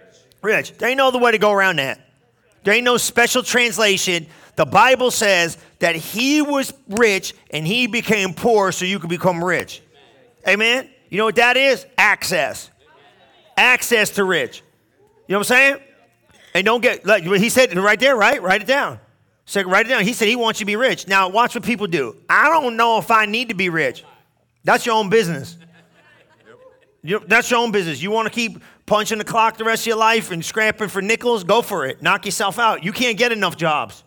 rich. 0.42 0.78
There 0.78 0.88
ain't 0.88 0.96
no 0.96 1.08
other 1.08 1.18
way 1.18 1.32
to 1.32 1.38
go 1.38 1.52
around 1.52 1.78
that. 1.78 2.00
There 2.64 2.72
ain't 2.72 2.84
no 2.84 2.96
special 2.96 3.42
translation. 3.42 4.26
The 4.56 4.66
Bible 4.66 5.10
says 5.10 5.58
that 5.78 5.94
he 5.94 6.40
was 6.40 6.72
rich 6.88 7.34
and 7.50 7.66
he 7.66 7.86
became 7.86 8.32
poor 8.32 8.72
so 8.72 8.86
you 8.86 8.98
could 8.98 9.10
become 9.10 9.44
rich. 9.44 9.82
Amen? 10.48 10.88
You 11.16 11.22
know 11.22 11.24
what 11.24 11.36
that 11.36 11.56
is? 11.56 11.86
Access. 11.96 12.70
Access 13.56 14.10
to 14.10 14.24
rich. 14.24 14.62
You 15.26 15.32
know 15.32 15.38
what 15.38 15.50
I'm 15.50 15.56
saying? 15.56 15.76
And 16.52 16.66
don't 16.66 16.82
get, 16.82 17.06
like 17.06 17.24
he 17.24 17.48
said 17.48 17.74
right 17.74 17.98
there, 17.98 18.14
right? 18.14 18.42
Write 18.42 18.60
it 18.60 18.66
down. 18.66 19.00
So 19.46 19.62
write 19.62 19.86
it 19.86 19.88
down. 19.88 20.02
He 20.02 20.12
said 20.12 20.28
he 20.28 20.36
wants 20.36 20.60
you 20.60 20.64
to 20.64 20.66
be 20.66 20.76
rich. 20.76 21.08
Now, 21.08 21.30
watch 21.30 21.54
what 21.54 21.64
people 21.64 21.86
do. 21.86 22.18
I 22.28 22.50
don't 22.50 22.76
know 22.76 22.98
if 22.98 23.10
I 23.10 23.24
need 23.24 23.48
to 23.48 23.54
be 23.54 23.70
rich. 23.70 24.04
That's 24.62 24.84
your 24.84 24.94
own 24.94 25.08
business. 25.08 25.56
You, 27.02 27.24
that's 27.26 27.50
your 27.50 27.60
own 27.60 27.72
business. 27.72 28.02
You 28.02 28.10
want 28.10 28.28
to 28.28 28.34
keep 28.34 28.62
punching 28.84 29.16
the 29.16 29.24
clock 29.24 29.56
the 29.56 29.64
rest 29.64 29.84
of 29.84 29.86
your 29.86 29.96
life 29.96 30.32
and 30.32 30.44
scrapping 30.44 30.88
for 30.88 31.00
nickels? 31.00 31.44
Go 31.44 31.62
for 31.62 31.86
it. 31.86 32.02
Knock 32.02 32.26
yourself 32.26 32.58
out. 32.58 32.84
You 32.84 32.92
can't 32.92 33.16
get 33.16 33.32
enough 33.32 33.56
jobs. 33.56 34.04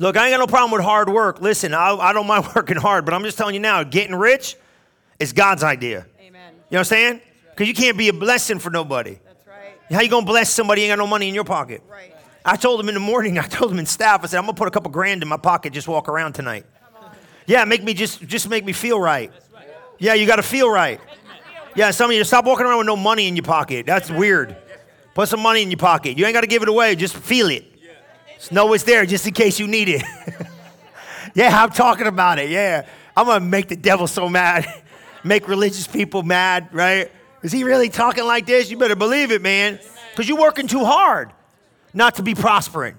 Look, 0.00 0.18
I 0.18 0.26
ain't 0.26 0.34
got 0.34 0.40
no 0.40 0.46
problem 0.46 0.72
with 0.72 0.82
hard 0.82 1.08
work. 1.08 1.40
Listen, 1.40 1.72
I, 1.72 1.94
I 1.94 2.12
don't 2.12 2.26
mind 2.26 2.46
working 2.54 2.76
hard, 2.76 3.06
but 3.06 3.14
I'm 3.14 3.24
just 3.24 3.38
telling 3.38 3.54
you 3.54 3.60
now, 3.62 3.82
getting 3.84 4.14
rich 4.14 4.58
it's 5.18 5.32
God's 5.32 5.62
idea. 5.62 6.06
Amen. 6.20 6.24
You 6.24 6.30
know 6.30 6.62
what 6.70 6.78
I'm 6.78 6.84
saying? 6.84 7.20
Because 7.50 7.68
you 7.68 7.74
can't 7.74 7.98
be 7.98 8.08
a 8.08 8.12
blessing 8.12 8.58
for 8.58 8.70
nobody. 8.70 9.18
That's 9.24 9.46
right. 9.46 9.74
How 9.90 10.00
you 10.00 10.08
gonna 10.08 10.26
bless 10.26 10.50
somebody 10.50 10.82
ain't 10.82 10.90
got 10.90 10.98
no 10.98 11.06
money 11.06 11.28
in 11.28 11.34
your 11.34 11.44
pocket? 11.44 11.82
Right. 11.90 12.14
I 12.44 12.56
told 12.56 12.80
him 12.80 12.88
in 12.88 12.94
the 12.94 13.00
morning, 13.00 13.38
I 13.38 13.46
told 13.46 13.72
him 13.72 13.78
in 13.78 13.86
staff, 13.86 14.22
I 14.22 14.26
said, 14.26 14.38
I'm 14.38 14.44
gonna 14.44 14.54
put 14.54 14.68
a 14.68 14.70
couple 14.70 14.90
grand 14.90 15.22
in 15.22 15.28
my 15.28 15.36
pocket, 15.36 15.72
just 15.72 15.88
walk 15.88 16.08
around 16.08 16.34
tonight. 16.34 16.64
Yeah, 17.46 17.64
make 17.64 17.82
me 17.82 17.94
just 17.94 18.20
just 18.26 18.48
make 18.48 18.64
me 18.64 18.74
feel 18.74 19.00
right. 19.00 19.32
right. 19.54 19.66
Yeah, 19.98 20.14
you 20.14 20.26
gotta 20.26 20.42
feel 20.42 20.70
right. 20.70 21.00
Yeah, 21.74 21.90
some 21.92 22.10
of 22.10 22.16
you 22.16 22.22
stop 22.24 22.44
walking 22.44 22.66
around 22.66 22.78
with 22.78 22.86
no 22.86 22.96
money 22.96 23.26
in 23.26 23.36
your 23.36 23.44
pocket. 23.44 23.86
That's 23.86 24.10
weird. 24.10 24.56
Put 25.14 25.28
some 25.28 25.40
money 25.40 25.62
in 25.62 25.70
your 25.70 25.78
pocket. 25.78 26.18
You 26.18 26.26
ain't 26.26 26.34
gotta 26.34 26.46
give 26.46 26.62
it 26.62 26.68
away, 26.68 26.94
just 26.94 27.16
feel 27.16 27.48
it. 27.48 27.64
Just 28.36 28.52
know 28.52 28.72
it's 28.72 28.84
there 28.84 29.04
just 29.06 29.26
in 29.26 29.32
case 29.32 29.58
you 29.58 29.66
need 29.66 29.88
it. 29.88 30.02
yeah, 31.34 31.62
I'm 31.62 31.70
talking 31.70 32.06
about 32.06 32.38
it. 32.38 32.50
Yeah. 32.50 32.86
I'm 33.16 33.26
gonna 33.26 33.44
make 33.44 33.68
the 33.68 33.76
devil 33.76 34.06
so 34.06 34.28
mad. 34.28 34.66
make 35.24 35.48
religious 35.48 35.86
people 35.86 36.22
mad, 36.22 36.68
right? 36.72 37.10
Is 37.42 37.52
he 37.52 37.64
really 37.64 37.88
talking 37.88 38.24
like 38.24 38.46
this? 38.46 38.70
You 38.70 38.76
better 38.78 38.96
believe 38.96 39.30
it, 39.30 39.42
man. 39.42 39.78
Because 40.10 40.28
you're 40.28 40.40
working 40.40 40.66
too 40.66 40.84
hard 40.84 41.32
not 41.94 42.16
to 42.16 42.22
be 42.22 42.34
prospering. 42.34 42.96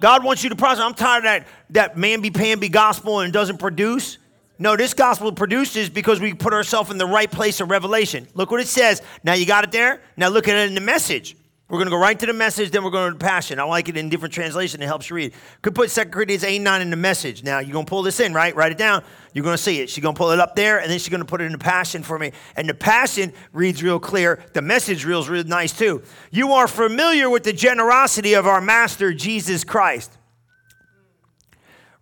God 0.00 0.24
wants 0.24 0.42
you 0.42 0.50
to 0.50 0.56
prosper. 0.56 0.82
I'm 0.82 0.94
tired 0.94 1.18
of 1.18 1.24
that, 1.24 1.46
that 1.70 1.96
mamby-pamby 1.96 2.68
gospel 2.68 3.20
and 3.20 3.32
doesn't 3.32 3.58
produce. 3.58 4.18
No, 4.58 4.76
this 4.76 4.94
gospel 4.94 5.32
produces 5.32 5.88
because 5.88 6.20
we 6.20 6.34
put 6.34 6.52
ourselves 6.52 6.90
in 6.90 6.98
the 6.98 7.06
right 7.06 7.30
place 7.30 7.60
of 7.60 7.70
revelation. 7.70 8.28
Look 8.34 8.50
what 8.50 8.60
it 8.60 8.68
says. 8.68 9.02
Now 9.22 9.32
you 9.34 9.46
got 9.46 9.64
it 9.64 9.72
there? 9.72 10.00
Now 10.16 10.28
look 10.28 10.46
at 10.46 10.56
it 10.56 10.68
in 10.68 10.74
the 10.74 10.80
message. 10.80 11.36
We're 11.68 11.78
going 11.78 11.86
to 11.86 11.90
go 11.90 11.98
right 11.98 12.18
to 12.18 12.26
the 12.26 12.34
message, 12.34 12.72
then 12.72 12.84
we're 12.84 12.90
going 12.90 13.12
to 13.12 13.18
the 13.18 13.24
passion. 13.24 13.58
I 13.58 13.62
like 13.62 13.88
it 13.88 13.96
in 13.96 14.10
different 14.10 14.34
translation. 14.34 14.82
It 14.82 14.86
helps 14.86 15.08
you 15.08 15.16
read. 15.16 15.32
Could 15.62 15.74
put 15.74 15.88
2 15.88 16.04
Corinthians 16.06 16.44
8 16.44 16.58
9 16.58 16.82
in 16.82 16.90
the 16.90 16.96
message. 16.96 17.42
Now, 17.42 17.60
you're 17.60 17.72
going 17.72 17.86
to 17.86 17.90
pull 17.90 18.02
this 18.02 18.20
in, 18.20 18.34
right? 18.34 18.54
Write 18.54 18.72
it 18.72 18.76
down. 18.76 19.02
You're 19.32 19.44
going 19.44 19.56
to 19.56 19.62
see 19.62 19.80
it. 19.80 19.88
She's 19.88 20.02
going 20.02 20.14
to 20.14 20.18
pull 20.18 20.30
it 20.30 20.38
up 20.38 20.56
there, 20.56 20.78
and 20.78 20.90
then 20.90 20.98
she's 20.98 21.08
going 21.08 21.22
to 21.22 21.26
put 21.26 21.40
it 21.40 21.44
in 21.44 21.52
the 21.52 21.58
passion 21.58 22.02
for 22.02 22.18
me. 22.18 22.32
And 22.54 22.68
the 22.68 22.74
passion 22.74 23.32
reads 23.54 23.82
real 23.82 23.98
clear. 23.98 24.44
The 24.52 24.60
message 24.60 25.06
reads 25.06 25.26
real 25.26 25.44
nice, 25.44 25.72
too. 25.72 26.02
You 26.30 26.52
are 26.52 26.68
familiar 26.68 27.30
with 27.30 27.44
the 27.44 27.52
generosity 27.54 28.34
of 28.34 28.46
our 28.46 28.60
Master, 28.60 29.14
Jesus 29.14 29.64
Christ. 29.64 30.18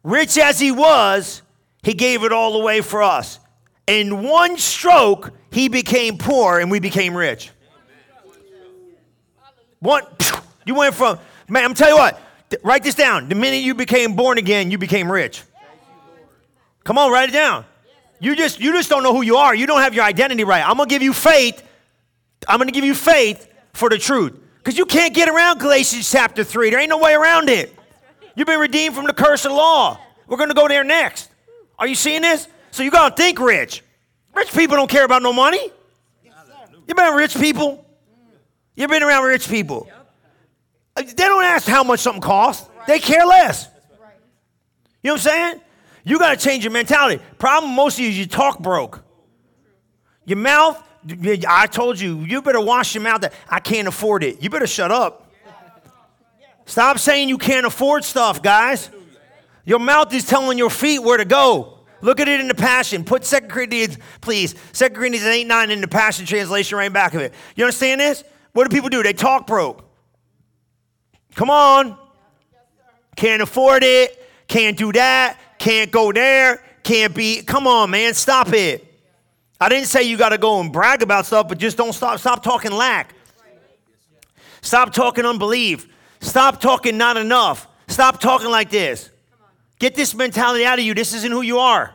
Rich 0.02 0.38
as 0.38 0.58
he 0.58 0.72
was, 0.72 1.42
he 1.84 1.94
gave 1.94 2.24
it 2.24 2.32
all 2.32 2.60
away 2.60 2.80
for 2.80 3.00
us. 3.00 3.38
In 3.86 4.24
one 4.24 4.58
stroke, 4.58 5.30
he 5.52 5.68
became 5.68 6.18
poor, 6.18 6.58
and 6.58 6.68
we 6.68 6.80
became 6.80 7.16
rich. 7.16 7.50
One, 9.82 10.04
you 10.64 10.74
went 10.74 10.94
from, 10.94 11.18
man, 11.48 11.64
I'm 11.64 11.74
telling 11.74 11.94
you 11.94 12.00
what, 12.00 12.20
write 12.62 12.82
this 12.82 12.94
down. 12.94 13.28
The 13.28 13.34
minute 13.34 13.62
you 13.62 13.74
became 13.74 14.14
born 14.16 14.38
again, 14.38 14.70
you 14.70 14.78
became 14.78 15.10
rich. 15.10 15.42
Come 16.84 16.98
on, 16.98 17.12
write 17.12 17.28
it 17.28 17.32
down. 17.32 17.64
You 18.20 18.36
just, 18.36 18.60
you 18.60 18.72
just 18.72 18.88
don't 18.88 19.02
know 19.02 19.12
who 19.12 19.22
you 19.22 19.36
are. 19.36 19.54
You 19.54 19.66
don't 19.66 19.80
have 19.80 19.94
your 19.94 20.04
identity 20.04 20.44
right. 20.44 20.66
I'm 20.66 20.76
going 20.76 20.88
to 20.88 20.94
give 20.94 21.02
you 21.02 21.12
faith. 21.12 21.62
I'm 22.48 22.58
going 22.58 22.68
to 22.68 22.72
give 22.72 22.84
you 22.84 22.94
faith 22.94 23.48
for 23.72 23.90
the 23.90 23.98
truth. 23.98 24.38
Because 24.58 24.78
you 24.78 24.86
can't 24.86 25.12
get 25.12 25.28
around 25.28 25.58
Galatians 25.58 26.08
chapter 26.08 26.44
3. 26.44 26.70
There 26.70 26.78
ain't 26.78 26.88
no 26.88 26.98
way 26.98 27.14
around 27.14 27.48
it. 27.48 27.76
You've 28.36 28.46
been 28.46 28.60
redeemed 28.60 28.94
from 28.94 29.06
the 29.06 29.12
curse 29.12 29.44
of 29.44 29.52
law. 29.52 29.98
We're 30.28 30.36
going 30.36 30.50
to 30.50 30.54
go 30.54 30.68
there 30.68 30.84
next. 30.84 31.30
Are 31.78 31.86
you 31.86 31.96
seeing 31.96 32.22
this? 32.22 32.46
So 32.70 32.84
you 32.84 32.92
got 32.92 33.16
to 33.16 33.22
think 33.22 33.40
rich. 33.40 33.82
Rich 34.34 34.52
people 34.52 34.76
don't 34.76 34.88
care 34.88 35.04
about 35.04 35.22
no 35.22 35.32
money. 35.32 35.70
You 36.86 36.94
been 36.94 37.14
rich 37.14 37.36
people? 37.36 37.84
You've 38.74 38.90
been 38.90 39.02
around 39.02 39.24
rich 39.24 39.48
people. 39.48 39.88
They 40.96 41.04
don't 41.04 41.44
ask 41.44 41.66
how 41.66 41.84
much 41.84 42.00
something 42.00 42.22
costs. 42.22 42.68
They 42.86 42.98
care 42.98 43.26
less. 43.26 43.68
You 45.02 45.08
know 45.08 45.14
what 45.14 45.26
I'm 45.26 45.30
saying? 45.30 45.60
You 46.04 46.18
got 46.18 46.38
to 46.38 46.44
change 46.44 46.64
your 46.64 46.72
mentality. 46.72 47.22
Problem 47.38 47.74
most 47.74 47.98
of 47.98 48.00
you 48.00 48.10
is 48.10 48.18
you 48.18 48.26
talk 48.26 48.58
broke. 48.58 49.04
Your 50.24 50.38
mouth, 50.38 50.82
I 51.48 51.66
told 51.66 51.98
you, 51.98 52.20
you 52.20 52.42
better 52.42 52.60
wash 52.60 52.94
your 52.94 53.02
mouth. 53.02 53.22
That 53.22 53.32
I 53.48 53.60
can't 53.60 53.88
afford 53.88 54.22
it. 54.24 54.42
You 54.42 54.50
better 54.50 54.66
shut 54.66 54.90
up. 54.90 55.30
Stop 56.64 56.98
saying 56.98 57.28
you 57.28 57.38
can't 57.38 57.66
afford 57.66 58.04
stuff, 58.04 58.42
guys. 58.42 58.90
Your 59.64 59.78
mouth 59.78 60.12
is 60.14 60.26
telling 60.26 60.58
your 60.58 60.70
feet 60.70 61.00
where 61.00 61.18
to 61.18 61.24
go. 61.24 61.80
Look 62.00 62.18
at 62.18 62.28
it 62.28 62.40
in 62.40 62.48
the 62.48 62.54
Passion. 62.54 63.04
Put 63.04 63.22
2 63.22 63.42
Corinthians, 63.42 63.96
please. 64.20 64.54
2 64.72 64.90
Corinthians 64.90 65.26
8 65.26 65.46
9 65.46 65.70
in 65.70 65.80
the 65.80 65.88
Passion 65.88 66.26
translation 66.26 66.78
right 66.78 66.92
back 66.92 67.14
of 67.14 67.20
it. 67.20 67.32
You 67.54 67.64
understand 67.64 68.00
this? 68.00 68.24
What 68.52 68.68
do 68.68 68.74
people 68.74 68.88
do? 68.88 69.02
They 69.02 69.12
talk 69.12 69.46
broke. 69.46 69.84
Come 71.34 71.50
on. 71.50 71.96
Can't 73.16 73.42
afford 73.42 73.82
it. 73.82 74.18
Can't 74.48 74.76
do 74.76 74.92
that. 74.92 75.38
Can't 75.58 75.90
go 75.90 76.12
there. 76.12 76.62
Can't 76.82 77.14
be. 77.14 77.42
Come 77.42 77.66
on, 77.66 77.90
man. 77.90 78.14
Stop 78.14 78.52
it. 78.52 78.86
I 79.60 79.68
didn't 79.68 79.86
say 79.86 80.02
you 80.02 80.16
got 80.16 80.30
to 80.30 80.38
go 80.38 80.60
and 80.60 80.72
brag 80.72 81.02
about 81.02 81.24
stuff, 81.24 81.48
but 81.48 81.58
just 81.58 81.76
don't 81.76 81.92
stop. 81.92 82.18
Stop 82.18 82.42
talking 82.42 82.72
lack. 82.72 83.14
Stop 84.60 84.92
talking 84.92 85.24
unbelief. 85.24 85.88
Stop 86.20 86.60
talking 86.60 86.98
not 86.98 87.16
enough. 87.16 87.68
Stop 87.88 88.20
talking 88.20 88.50
like 88.50 88.70
this. 88.70 89.10
Get 89.78 89.94
this 89.94 90.14
mentality 90.14 90.64
out 90.64 90.78
of 90.78 90.84
you. 90.84 90.94
This 90.94 91.14
isn't 91.14 91.30
who 91.30 91.42
you 91.42 91.58
are. 91.58 91.94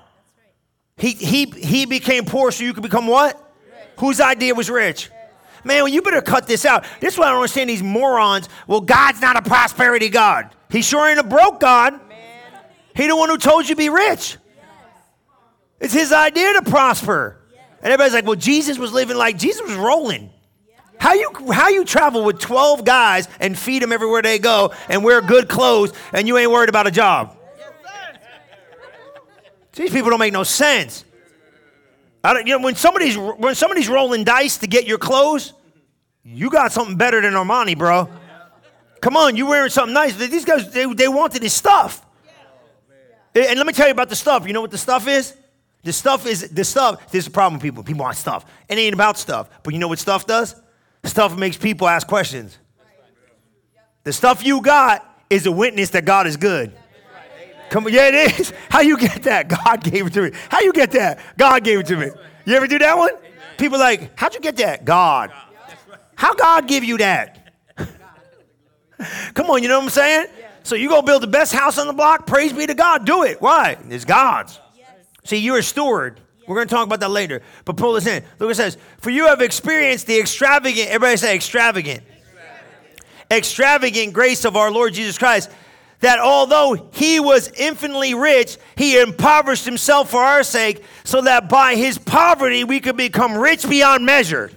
He, 0.97 1.11
he, 1.11 1.45
he 1.45 1.85
became 1.85 2.25
poor 2.25 2.51
so 2.51 2.63
you 2.63 2.73
could 2.73 2.83
become 2.83 3.07
what? 3.07 3.35
Rich. 3.35 3.77
Whose 3.99 4.19
idea 4.19 4.55
was 4.55 4.69
rich? 4.69 5.09
Man, 5.67 5.83
well, 5.83 5.87
you 5.89 6.01
better 6.01 6.21
cut 6.21 6.47
this 6.47 6.65
out. 6.65 6.85
This 7.01 7.13
is 7.13 7.19
why 7.19 7.25
I 7.25 7.29
don't 7.29 7.39
understand 7.39 7.69
these 7.69 7.83
morons. 7.83 8.47
Well, 8.67 8.81
God's 8.81 9.21
not 9.21 9.35
a 9.35 9.41
prosperity 9.41 10.07
God. 10.07 10.49
He 10.69 10.81
sure 10.81 11.09
ain't 11.09 11.19
a 11.19 11.23
broke 11.23 11.59
God. 11.59 11.99
He 12.95 13.07
the 13.07 13.15
one 13.15 13.29
who 13.29 13.37
told 13.37 13.67
you 13.67 13.75
to 13.75 13.77
be 13.77 13.89
rich. 13.89 14.37
It's 15.79 15.93
his 15.93 16.11
idea 16.11 16.53
to 16.53 16.61
prosper. 16.63 17.37
And 17.81 17.93
everybody's 17.93 18.13
like, 18.13 18.25
well, 18.25 18.35
Jesus 18.35 18.77
was 18.77 18.93
living 18.93 19.17
like 19.17 19.37
Jesus 19.37 19.61
was 19.61 19.75
rolling. 19.75 20.31
How 20.99 21.13
you 21.13 21.51
how 21.51 21.69
you 21.69 21.85
travel 21.85 22.23
with 22.23 22.39
12 22.39 22.83
guys 22.83 23.27
and 23.39 23.57
feed 23.57 23.83
them 23.83 23.91
everywhere 23.91 24.23
they 24.23 24.39
go 24.39 24.73
and 24.89 25.03
wear 25.03 25.21
good 25.21 25.47
clothes 25.47 25.93
and 26.11 26.27
you 26.27 26.37
ain't 26.37 26.49
worried 26.49 26.69
about 26.69 26.87
a 26.87 26.91
job? 26.91 27.37
These 29.73 29.91
people 29.91 30.09
don't 30.09 30.19
make 30.19 30.33
no 30.33 30.43
sense. 30.43 31.05
I 32.23 32.33
don't, 32.33 32.47
you 32.47 32.57
know, 32.57 32.63
when 32.63 32.75
somebody's 32.75 33.17
when 33.17 33.55
somebody's 33.55 33.87
rolling 33.89 34.23
dice 34.23 34.57
to 34.57 34.67
get 34.67 34.85
your 34.85 34.97
clothes, 34.97 35.53
you 36.23 36.49
got 36.49 36.71
something 36.71 36.97
better 36.97 37.21
than 37.21 37.33
Armani, 37.33 37.77
bro. 37.77 38.09
Come 39.01 39.15
on, 39.15 39.35
you 39.35 39.47
wearing 39.47 39.69
something 39.69 39.93
nice. 39.93 40.15
These 40.15 40.45
guys, 40.45 40.71
they, 40.71 40.91
they 40.93 41.07
wanted 41.07 41.43
his 41.43 41.53
stuff. 41.53 42.05
And 43.35 43.57
let 43.57 43.67
me 43.67 43.73
tell 43.73 43.87
you 43.87 43.91
about 43.91 44.09
the 44.09 44.15
stuff. 44.15 44.47
You 44.47 44.53
know 44.53 44.61
what 44.61 44.71
the 44.71 44.77
stuff 44.77 45.07
is? 45.07 45.35
The 45.83 45.93
stuff 45.93 46.25
is 46.25 46.49
the 46.49 46.63
stuff. 46.63 47.11
There's 47.11 47.27
a 47.27 47.31
problem 47.31 47.53
with 47.53 47.61
people. 47.61 47.83
People 47.83 48.03
want 48.03 48.17
stuff. 48.17 48.45
It 48.67 48.77
ain't 48.77 48.95
about 48.95 49.17
stuff. 49.17 49.49
But 49.63 49.73
you 49.73 49.79
know 49.79 49.87
what 49.87 49.99
stuff 49.99 50.25
does? 50.25 50.55
Stuff 51.03 51.37
makes 51.37 51.55
people 51.55 51.87
ask 51.87 52.07
questions. 52.07 52.57
The 54.03 54.11
stuff 54.11 54.45
you 54.45 54.61
got 54.61 55.05
is 55.29 55.45
a 55.45 55.51
witness 55.51 55.91
that 55.91 56.03
God 56.03 56.27
is 56.27 56.35
good. 56.35 56.73
Come 57.69 57.85
on, 57.85 57.93
yeah, 57.93 58.07
it 58.07 58.39
is. 58.39 58.53
How 58.69 58.81
you 58.81 58.97
get 58.97 59.23
that? 59.23 59.47
God 59.47 59.83
gave 59.83 60.07
it 60.07 60.13
to 60.13 60.21
me. 60.23 60.31
How 60.49 60.61
you 60.61 60.73
get 60.73 60.91
that? 60.91 61.19
God 61.37 61.63
gave 61.63 61.79
it 61.79 61.85
to 61.87 61.97
me. 61.97 62.09
You 62.45 62.55
ever 62.55 62.67
do 62.67 62.79
that 62.79 62.97
one? 62.97 63.11
People 63.57 63.79
like, 63.79 64.17
how'd 64.17 64.33
you 64.35 64.39
get 64.39 64.57
that? 64.57 64.85
God. 64.85 65.31
How 66.15 66.33
God 66.33 66.67
give 66.67 66.83
you 66.83 66.97
that? 66.99 67.53
Come 69.33 69.49
on, 69.49 69.61
you 69.61 69.69
know 69.69 69.79
what 69.79 69.85
I'm 69.85 69.89
saying? 69.89 70.27
So 70.63 70.75
you 70.75 70.89
go 70.89 71.01
build 71.01 71.23
the 71.23 71.27
best 71.27 71.53
house 71.53 71.77
on 71.77 71.87
the 71.87 71.93
block. 71.93 72.27
Praise 72.27 72.53
be 72.53 72.65
to 72.67 72.73
God. 72.73 73.05
Do 73.05 73.23
it. 73.23 73.41
Why? 73.41 73.77
It's 73.89 74.05
God's. 74.05 74.59
See, 75.23 75.37
you're 75.37 75.59
a 75.59 75.63
steward. 75.63 76.21
We're 76.47 76.55
going 76.55 76.67
to 76.67 76.73
talk 76.73 76.85
about 76.85 77.01
that 77.01 77.09
later. 77.09 77.41
But 77.65 77.75
pull 77.75 77.93
this 77.93 78.07
in. 78.07 78.23
Look, 78.39 78.51
it 78.51 78.55
says, 78.55 78.77
"For 78.99 79.09
you 79.09 79.27
have 79.27 79.41
experienced 79.41 80.07
the 80.07 80.17
extravagant." 80.17 80.89
Everybody 80.89 81.17
say 81.17 81.35
extravagant. 81.35 82.03
Extravagant, 82.07 83.31
extravagant 83.31 84.13
grace 84.13 84.45
of 84.45 84.55
our 84.55 84.71
Lord 84.71 84.93
Jesus 84.93 85.17
Christ 85.17 85.49
that 85.99 86.19
although 86.19 86.89
he 86.93 87.19
was 87.19 87.51
infinitely 87.57 88.13
rich, 88.13 88.57
he 88.75 88.99
impoverished 88.99 89.65
himself 89.65 90.11
for 90.11 90.21
our 90.21 90.43
sake, 90.43 90.83
so 91.03 91.21
that 91.21 91.49
by 91.49 91.75
his 91.75 91.97
poverty 91.97 92.63
we 92.63 92.79
could 92.79 92.97
become 92.97 93.37
rich 93.37 93.67
beyond 93.67 94.05
measure. 94.05 94.51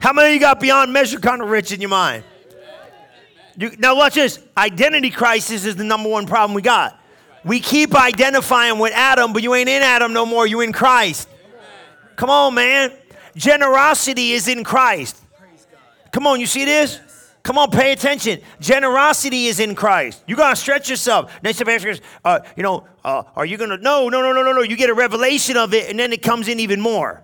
How 0.00 0.12
many 0.12 0.28
of 0.28 0.34
you 0.34 0.40
got 0.40 0.60
beyond 0.60 0.92
measure 0.92 1.18
kind 1.18 1.42
of 1.42 1.48
rich 1.48 1.72
in 1.72 1.80
your 1.80 1.90
mind? 1.90 2.24
You, 3.56 3.72
now, 3.76 3.96
watch 3.96 4.14
this. 4.14 4.38
Identity 4.56 5.10
crisis 5.10 5.64
is 5.64 5.74
the 5.74 5.82
number 5.82 6.08
one 6.08 6.26
problem 6.26 6.54
we 6.54 6.62
got. 6.62 7.00
We 7.44 7.58
keep 7.58 7.92
identifying 7.94 8.78
with 8.78 8.92
Adam, 8.92 9.32
but 9.32 9.42
you 9.42 9.52
ain't 9.54 9.68
in 9.68 9.82
Adam 9.82 10.12
no 10.12 10.24
more. 10.24 10.46
You 10.46 10.60
in 10.60 10.72
Christ. 10.72 11.28
Come 12.14 12.30
on, 12.30 12.54
man. 12.54 12.92
Generosity 13.34 14.32
is 14.32 14.46
in 14.46 14.62
Christ. 14.62 15.20
Come 16.12 16.26
on, 16.26 16.38
you 16.38 16.46
see 16.46 16.64
this? 16.64 17.00
Come 17.42 17.58
on, 17.58 17.70
pay 17.70 17.92
attention. 17.92 18.40
Generosity 18.60 19.46
is 19.46 19.60
in 19.60 19.74
Christ. 19.74 20.22
You 20.26 20.36
gotta 20.36 20.56
stretch 20.56 20.90
yourself. 20.90 21.32
Next 21.42 21.58
time, 21.58 21.68
ask 21.68 22.02
uh, 22.24 22.40
you 22.56 22.62
know, 22.62 22.86
uh, 23.04 23.22
are 23.36 23.46
you 23.46 23.56
gonna? 23.56 23.78
No, 23.78 24.08
no, 24.08 24.20
no, 24.20 24.32
no, 24.32 24.42
no, 24.42 24.52
no. 24.52 24.60
You 24.60 24.76
get 24.76 24.90
a 24.90 24.94
revelation 24.94 25.56
of 25.56 25.72
it, 25.72 25.88
and 25.88 25.98
then 25.98 26.12
it 26.12 26.22
comes 26.22 26.48
in 26.48 26.60
even 26.60 26.80
more. 26.80 27.22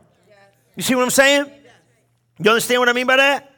You 0.76 0.82
see 0.82 0.94
what 0.94 1.02
I'm 1.02 1.10
saying? 1.10 1.50
You 2.38 2.50
understand 2.50 2.80
what 2.80 2.88
I 2.88 2.92
mean 2.92 3.06
by 3.06 3.16
that? 3.16 3.52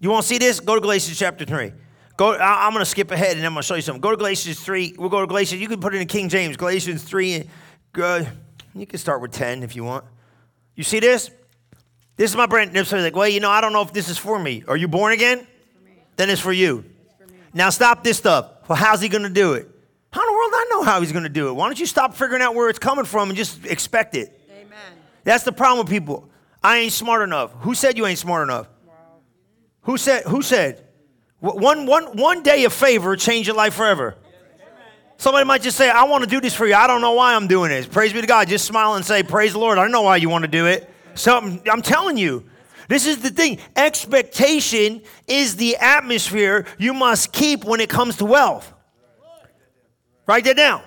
You 0.00 0.10
want 0.10 0.22
to 0.22 0.28
see 0.28 0.38
this? 0.38 0.60
Go 0.60 0.74
to 0.74 0.80
Galatians 0.80 1.18
chapter 1.18 1.44
three. 1.44 1.72
Go. 2.16 2.34
I, 2.34 2.66
am 2.66 2.72
gonna 2.72 2.84
skip 2.84 3.10
ahead, 3.10 3.36
and 3.36 3.46
I'm 3.46 3.52
gonna 3.52 3.62
show 3.62 3.76
you 3.76 3.82
something. 3.82 4.00
Go 4.00 4.10
to 4.10 4.16
Galatians 4.16 4.60
three. 4.60 4.94
We'll 4.98 5.08
go 5.08 5.20
to 5.20 5.26
Galatians. 5.26 5.60
You 5.60 5.68
can 5.68 5.80
put 5.80 5.94
it 5.94 6.00
in 6.00 6.08
King 6.08 6.28
James. 6.28 6.56
Galatians 6.56 7.02
three. 7.02 7.48
Uh, 7.94 8.24
you 8.74 8.86
can 8.86 8.98
start 8.98 9.20
with 9.20 9.32
ten 9.32 9.62
if 9.62 9.76
you 9.76 9.84
want. 9.84 10.04
You 10.74 10.84
see 10.84 11.00
this? 11.00 11.30
This 12.16 12.30
is 12.30 12.36
my 12.36 12.46
brand. 12.46 12.72
They're 12.72 12.84
like, 13.02 13.16
well, 13.16 13.28
you 13.28 13.40
know, 13.40 13.50
I 13.50 13.60
don't 13.60 13.72
know 13.72 13.82
if 13.82 13.92
this 13.92 14.08
is 14.08 14.18
for 14.18 14.38
me. 14.38 14.64
Are 14.68 14.76
you 14.76 14.88
born 14.88 15.12
again? 15.12 15.46
Then 16.22 16.30
it's 16.30 16.40
for 16.40 16.52
you. 16.52 16.84
For 17.18 17.26
now 17.52 17.70
stop 17.70 18.04
this 18.04 18.16
stuff. 18.16 18.46
Well, 18.68 18.78
how's 18.78 19.00
he 19.00 19.08
going 19.08 19.24
to 19.24 19.28
do 19.28 19.54
it? 19.54 19.68
How 20.12 20.20
in 20.20 20.26
the 20.26 20.32
world 20.32 20.52
I 20.54 20.66
know 20.70 20.82
how 20.84 21.00
he's 21.00 21.10
going 21.10 21.24
to 21.24 21.28
do 21.28 21.48
it? 21.48 21.54
Why 21.54 21.66
don't 21.66 21.80
you 21.80 21.86
stop 21.86 22.14
figuring 22.14 22.42
out 22.42 22.54
where 22.54 22.68
it's 22.68 22.78
coming 22.78 23.04
from 23.04 23.30
and 23.30 23.36
just 23.36 23.66
expect 23.66 24.14
it? 24.14 24.38
Amen. 24.50 24.78
That's 25.24 25.42
the 25.42 25.52
problem 25.52 25.84
with 25.84 25.92
people. 25.92 26.30
I 26.62 26.78
ain't 26.78 26.92
smart 26.92 27.22
enough. 27.22 27.52
Who 27.60 27.74
said 27.74 27.98
you 27.98 28.06
ain't 28.06 28.20
smart 28.20 28.44
enough? 28.44 28.68
Wow. 28.86 28.94
Who 29.82 29.96
said? 29.96 30.24
Who 30.24 30.42
said? 30.42 30.86
One, 31.40 31.86
one, 31.86 32.16
one 32.16 32.44
day 32.44 32.64
of 32.64 32.72
favor 32.72 33.16
change 33.16 33.48
your 33.48 33.56
life 33.56 33.74
forever. 33.74 34.16
Somebody 35.16 35.44
might 35.44 35.62
just 35.62 35.76
say, 35.76 35.90
I 35.90 36.04
want 36.04 36.22
to 36.22 36.30
do 36.30 36.40
this 36.40 36.54
for 36.54 36.66
you. 36.66 36.74
I 36.74 36.86
don't 36.86 37.00
know 37.00 37.12
why 37.14 37.34
I'm 37.34 37.48
doing 37.48 37.70
this. 37.70 37.86
Praise 37.86 38.12
be 38.12 38.20
to 38.20 38.26
God. 38.26 38.48
Just 38.48 38.64
smile 38.64 38.94
and 38.94 39.04
say, 39.04 39.24
Praise 39.24 39.52
the 39.52 39.58
Lord. 39.58 39.78
I 39.78 39.82
don't 39.82 39.92
know 39.92 40.02
why 40.02 40.16
you 40.16 40.28
want 40.28 40.42
to 40.42 40.48
do 40.48 40.66
it. 40.66 40.88
So 41.14 41.36
I'm 41.36 41.82
telling 41.82 42.16
you, 42.16 42.44
this 42.88 43.06
is 43.06 43.22
the 43.22 43.30
thing. 43.30 43.58
Expectation 43.76 45.02
is 45.26 45.56
the 45.56 45.76
atmosphere 45.76 46.66
you 46.78 46.94
must 46.94 47.32
keep 47.32 47.64
when 47.64 47.80
it 47.80 47.88
comes 47.88 48.16
to 48.18 48.24
wealth. 48.24 48.72
Write 50.26 50.44
that 50.44 50.56
down. 50.56 50.82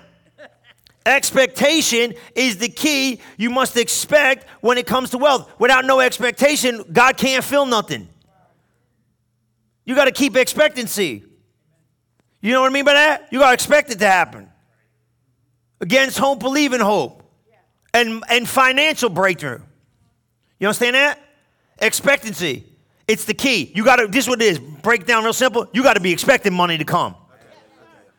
Expectation 1.04 2.14
is 2.34 2.56
the 2.58 2.68
key 2.68 3.20
you 3.36 3.48
must 3.48 3.76
expect 3.76 4.48
when 4.60 4.76
it 4.76 4.86
comes 4.86 5.10
to 5.10 5.18
wealth. 5.18 5.52
Without 5.60 5.84
no 5.84 6.00
expectation, 6.00 6.84
God 6.92 7.16
can't 7.16 7.44
fill 7.44 7.64
nothing. 7.64 8.08
You 9.84 9.94
got 9.94 10.06
to 10.06 10.12
keep 10.12 10.36
expectancy. 10.36 11.24
You 12.40 12.52
know 12.52 12.60
what 12.60 12.70
I 12.70 12.74
mean 12.74 12.84
by 12.84 12.94
that? 12.94 13.28
You 13.30 13.38
got 13.38 13.48
to 13.48 13.54
expect 13.54 13.92
it 13.92 14.00
to 14.00 14.06
happen. 14.06 14.50
Against 15.80 16.18
hope, 16.18 16.40
believe 16.40 16.72
in 16.72 16.80
hope. 16.80 17.22
And, 17.94 18.24
and 18.28 18.48
financial 18.48 19.08
breakthrough. 19.08 19.60
You 20.58 20.66
understand 20.66 20.96
that? 20.96 21.20
Expectancy. 21.78 22.64
It's 23.06 23.24
the 23.24 23.34
key. 23.34 23.70
You 23.74 23.84
got 23.84 23.96
to, 23.96 24.06
this 24.08 24.24
is 24.24 24.28
what 24.28 24.42
it 24.42 24.46
is. 24.46 24.58
Break 24.58 25.06
down 25.06 25.24
real 25.24 25.32
simple. 25.32 25.68
You 25.72 25.82
got 25.82 25.94
to 25.94 26.00
be 26.00 26.12
expecting 26.12 26.52
money 26.52 26.78
to 26.78 26.84
come. 26.84 27.14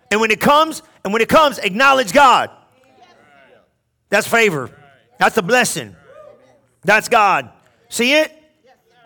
And 0.09 0.21
when 0.21 0.31
it 0.31 0.39
comes, 0.39 0.81
and 1.03 1.11
when 1.11 1.21
it 1.21 1.29
comes, 1.29 1.57
acknowledge 1.59 2.13
God. 2.13 2.49
That's 4.09 4.27
favor. 4.27 4.71
That's 5.19 5.35
a 5.37 5.41
blessing. 5.41 5.95
That's 6.83 7.09
God. 7.09 7.51
See 7.89 8.13
it? 8.13 8.31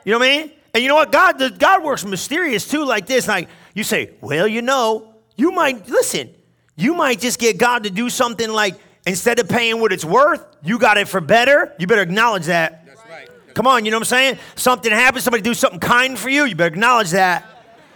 You 0.05 0.11
know 0.11 0.19
what 0.19 0.27
I 0.27 0.37
mean? 0.37 0.51
And 0.73 0.83
you 0.83 0.89
know 0.89 0.95
what? 0.95 1.11
God, 1.11 1.59
God 1.59 1.83
works 1.83 2.05
mysterious 2.05 2.67
too, 2.67 2.85
like 2.85 3.07
this. 3.07 3.27
Like 3.27 3.49
you 3.73 3.83
say, 3.83 4.11
well, 4.21 4.47
you 4.47 4.61
know, 4.61 5.15
you 5.35 5.51
might 5.51 5.87
listen. 5.89 6.29
You 6.75 6.93
might 6.93 7.19
just 7.19 7.39
get 7.39 7.57
God 7.57 7.83
to 7.83 7.89
do 7.89 8.09
something 8.09 8.49
like 8.49 8.75
instead 9.05 9.39
of 9.39 9.49
paying 9.49 9.79
what 9.79 9.91
it's 9.91 10.05
worth, 10.05 10.45
you 10.63 10.79
got 10.79 10.97
it 10.97 11.07
for 11.07 11.21
better. 11.21 11.73
You 11.79 11.87
better 11.87 12.01
acknowledge 12.01 12.45
that. 12.45 12.80
Come 13.53 13.67
on, 13.67 13.85
you 13.85 13.91
know 13.91 13.97
what 13.97 14.01
I'm 14.01 14.05
saying? 14.05 14.39
Something 14.55 14.91
happens, 14.91 15.23
somebody 15.23 15.41
do 15.41 15.53
something 15.53 15.79
kind 15.79 16.17
for 16.17 16.29
you, 16.29 16.45
you 16.45 16.55
better 16.55 16.73
acknowledge 16.73 17.11
that. 17.11 17.45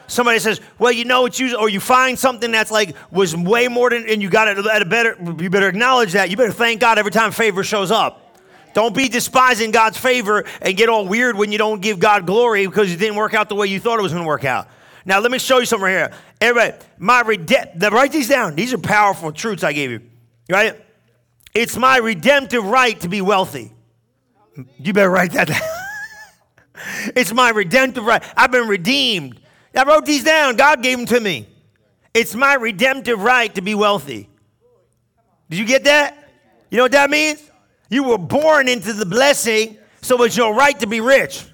Somebody 0.07 0.37
says, 0.39 0.61
well, 0.77 0.91
you 0.91 1.03
know 1.03 1.25
it's 1.25 1.39
usually, 1.39 1.59
or 1.59 1.67
you 1.67 1.79
find 1.79 2.17
something 2.17 2.51
that's 2.51 2.69
like 2.69 2.95
was 3.11 3.35
way 3.35 3.67
more 3.67 3.89
than, 3.89 4.07
and 4.07 4.21
you 4.21 4.29
got 4.29 4.47
it 4.47 4.63
at 4.65 4.81
a 4.81 4.85
better, 4.85 5.17
you 5.39 5.49
better 5.49 5.67
acknowledge 5.67 6.13
that. 6.13 6.29
You 6.29 6.37
better 6.37 6.51
thank 6.51 6.79
God 6.79 6.99
every 6.99 7.11
time 7.11 7.31
favor 7.31 7.63
shows 7.63 7.89
up. 7.89 8.21
Don't 8.75 8.93
be 8.93 9.07
despising 9.07 9.71
God's 9.71 9.97
favor 9.97 10.43
and 10.61 10.75
get 10.75 10.89
all 10.89 11.07
weird 11.07 11.37
when 11.37 11.51
you 11.51 11.57
don't 11.57 11.81
give 11.81 11.97
God 11.97 12.27
glory 12.27 12.67
because 12.67 12.91
it 12.91 12.97
didn't 12.97 13.15
work 13.15 13.33
out 13.33 13.49
the 13.49 13.55
way 13.55 13.67
you 13.67 13.79
thought 13.79 13.97
it 13.97 14.01
was 14.01 14.11
going 14.11 14.23
to 14.23 14.27
work 14.27 14.43
out. 14.43 14.67
Now, 15.05 15.19
let 15.19 15.31
me 15.31 15.39
show 15.39 15.59
you 15.59 15.65
something 15.65 15.85
right 15.85 15.91
here. 15.91 16.11
Everybody, 16.41 16.83
my 16.97 17.23
redempt, 17.23 17.89
write 17.91 18.11
these 18.11 18.27
down. 18.27 18.55
These 18.55 18.73
are 18.73 18.77
powerful 18.77 19.31
truths 19.31 19.63
I 19.63 19.71
gave 19.71 19.91
you, 19.91 20.01
right? 20.49 20.79
It's 21.53 21.77
my 21.77 21.97
redemptive 21.97 22.65
right 22.65 22.99
to 22.99 23.07
be 23.07 23.21
wealthy. 23.21 23.71
You 24.79 24.93
better 24.93 25.09
write 25.09 25.31
that 25.33 25.47
down. 25.47 25.61
it's 27.15 27.33
my 27.33 27.49
redemptive 27.49 28.05
right. 28.05 28.23
I've 28.35 28.51
been 28.51 28.67
redeemed. 28.67 29.39
I 29.75 29.83
wrote 29.83 30.05
these 30.05 30.23
down. 30.23 30.55
God 30.55 30.81
gave 30.81 30.97
them 30.97 31.05
to 31.07 31.19
me. 31.19 31.47
It's 32.13 32.33
my 32.33 32.53
redemptive 32.53 33.21
right 33.21 33.53
to 33.55 33.61
be 33.61 33.75
wealthy. 33.75 34.29
Did 35.49 35.59
you 35.59 35.65
get 35.65 35.83
that? 35.83 36.17
You 36.69 36.77
know 36.77 36.83
what 36.83 36.93
that 36.93 37.09
means? 37.09 37.51
You 37.89 38.03
were 38.03 38.17
born 38.17 38.67
into 38.67 38.93
the 38.93 39.05
blessing, 39.05 39.77
so 40.01 40.21
it's 40.23 40.35
your 40.35 40.53
right 40.55 40.79
to 40.79 40.87
be 40.87 41.01
rich. 41.01 41.45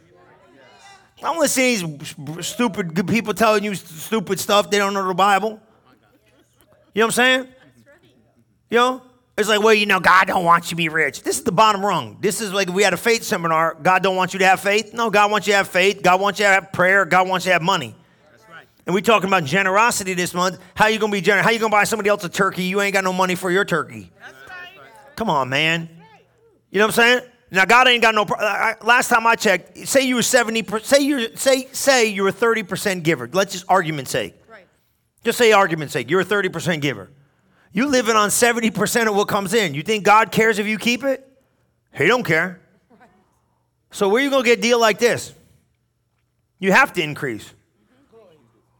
I 1.17 1.21
don't 1.21 1.39
listen 1.39 1.97
to 1.97 2.05
see 2.05 2.15
these 2.17 2.47
stupid 2.47 3.07
people 3.07 3.33
telling 3.33 3.63
you 3.63 3.75
stupid 3.75 4.39
stuff. 4.39 4.69
They 4.69 4.77
don't 4.77 4.93
know 4.93 5.07
the 5.07 5.13
Bible. 5.13 5.59
You 6.93 7.01
know 7.01 7.05
what 7.05 7.05
I'm 7.05 7.11
saying? 7.11 7.47
You 8.69 8.77
know? 8.77 9.01
It's 9.37 9.47
like, 9.47 9.63
well, 9.63 9.73
you 9.73 9.85
know, 9.85 9.99
God 9.99 10.27
don't 10.27 10.43
want 10.43 10.65
you 10.65 10.69
to 10.71 10.75
be 10.75 10.89
rich. 10.89 11.23
This 11.23 11.37
is 11.37 11.43
the 11.43 11.51
bottom 11.51 11.85
rung. 11.85 12.17
This 12.19 12.41
is 12.41 12.53
like 12.53 12.67
if 12.67 12.73
we 12.73 12.83
had 12.83 12.93
a 12.93 12.97
faith 12.97 13.23
seminar, 13.23 13.75
God 13.81 14.03
don't 14.03 14.15
want 14.15 14.33
you 14.33 14.39
to 14.39 14.45
have 14.45 14.59
faith. 14.59 14.93
No, 14.93 15.09
God 15.09 15.31
wants 15.31 15.47
you 15.47 15.53
to 15.53 15.57
have 15.57 15.67
faith. 15.69 16.01
God 16.03 16.19
wants 16.19 16.39
you 16.39 16.45
to 16.45 16.51
have 16.51 16.71
prayer. 16.71 17.05
God 17.05 17.27
wants 17.27 17.45
you 17.45 17.49
to 17.49 17.53
have 17.53 17.61
money. 17.61 17.95
That's 18.31 18.43
right. 18.49 18.65
And 18.85 18.93
we 18.93 19.01
talking 19.01 19.27
about 19.29 19.45
generosity 19.45 20.13
this 20.13 20.33
month. 20.33 20.59
How 20.75 20.87
you 20.87 20.99
gonna 20.99 21.11
be 21.11 21.21
generous? 21.21 21.45
How 21.45 21.51
you 21.51 21.59
gonna 21.59 21.71
buy 21.71 21.85
somebody 21.85 22.09
else 22.09 22.23
a 22.23 22.29
turkey? 22.29 22.63
You 22.63 22.81
ain't 22.81 22.93
got 22.93 23.03
no 23.03 23.13
money 23.13 23.35
for 23.35 23.49
your 23.49 23.65
turkey. 23.65 24.11
Right. 24.21 24.33
Come 25.15 25.29
on, 25.29 25.49
man. 25.49 25.89
You 26.69 26.79
know 26.79 26.87
what 26.87 26.99
I'm 26.99 27.19
saying? 27.19 27.29
Now 27.51 27.65
God 27.65 27.87
ain't 27.87 28.01
got 28.01 28.15
no. 28.15 28.23
last 28.81 29.09
time 29.09 29.27
I 29.27 29.35
checked, 29.35 29.77
say 29.87 30.01
you 30.01 30.15
were 30.15 30.23
seventy. 30.23 30.65
Say 30.83 31.01
you 31.01 31.35
say 31.35 31.67
say 31.71 32.07
you 32.07 32.23
were 32.23 32.31
thirty 32.31 32.63
percent 32.63 33.03
giver. 33.03 33.29
Let's 33.31 33.53
just 33.53 33.65
argument 33.67 34.07
sake. 34.07 34.35
Right. 34.49 34.65
Just 35.23 35.37
say 35.37 35.51
argument 35.51 35.91
sake. 35.91 36.09
You're 36.09 36.21
a 36.21 36.25
thirty 36.25 36.49
percent 36.49 36.81
giver. 36.81 37.09
You 37.73 37.87
living 37.87 38.15
on 38.15 38.31
seventy 38.31 38.71
percent 38.71 39.07
of 39.09 39.15
what 39.15 39.27
comes 39.27 39.53
in. 39.53 39.73
You 39.73 39.83
think 39.83 40.03
God 40.03 40.31
cares 40.31 40.59
if 40.59 40.67
you 40.67 40.77
keep 40.77 41.03
it? 41.03 41.27
He 41.93 42.07
don't 42.07 42.23
care. 42.23 42.61
So 43.91 44.09
where 44.09 44.21
you 44.21 44.29
gonna 44.29 44.43
get 44.43 44.59
a 44.59 44.61
deal 44.61 44.79
like 44.79 44.99
this? 44.99 45.33
You 46.59 46.71
have 46.71 46.93
to 46.93 47.01
increase. 47.01 47.53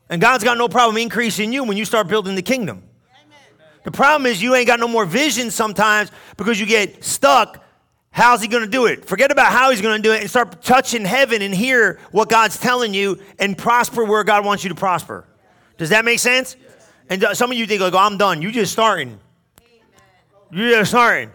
And 0.09 0.21
God's 0.21 0.43
got 0.43 0.57
no 0.57 0.67
problem 0.67 0.97
increasing 0.97 1.53
you 1.53 1.63
when 1.63 1.77
you 1.77 1.85
start 1.85 2.07
building 2.07 2.35
the 2.35 2.41
kingdom. 2.41 2.83
The 3.83 3.91
problem 3.91 4.25
is 4.27 4.41
you 4.41 4.53
ain't 4.55 4.67
got 4.67 4.79
no 4.79 4.87
more 4.87 5.05
vision 5.05 5.49
sometimes 5.49 6.11
because 6.37 6.59
you 6.59 6.65
get 6.65 7.03
stuck 7.03 7.63
How's 8.11 8.41
he 8.41 8.49
going 8.49 8.63
to 8.63 8.69
do 8.69 8.87
it? 8.87 9.05
Forget 9.05 9.31
about 9.31 9.53
how 9.53 9.71
he's 9.71 9.81
going 9.81 9.95
to 9.95 10.01
do 10.01 10.13
it 10.13 10.19
and 10.19 10.29
start 10.29 10.61
touching 10.61 11.05
heaven 11.05 11.41
and 11.41 11.55
hear 11.55 11.97
what 12.11 12.29
God's 12.29 12.59
telling 12.59 12.93
you 12.93 13.19
and 13.39 13.57
prosper 13.57 14.03
where 14.03 14.23
God 14.25 14.45
wants 14.45 14.63
you 14.63 14.69
to 14.69 14.75
prosper. 14.75 15.25
Does 15.77 15.89
that 15.89 16.03
make 16.03 16.19
sense? 16.19 16.57
And 17.11 17.21
some 17.33 17.51
of 17.51 17.57
you 17.57 17.67
think, 17.67 17.81
like, 17.81 17.93
oh, 17.93 17.97
I'm 17.97 18.17
done. 18.17 18.41
You 18.41 18.53
just 18.53 18.71
starting. 18.71 19.19
You 20.49 20.69
just 20.69 20.91
starting. 20.91 21.29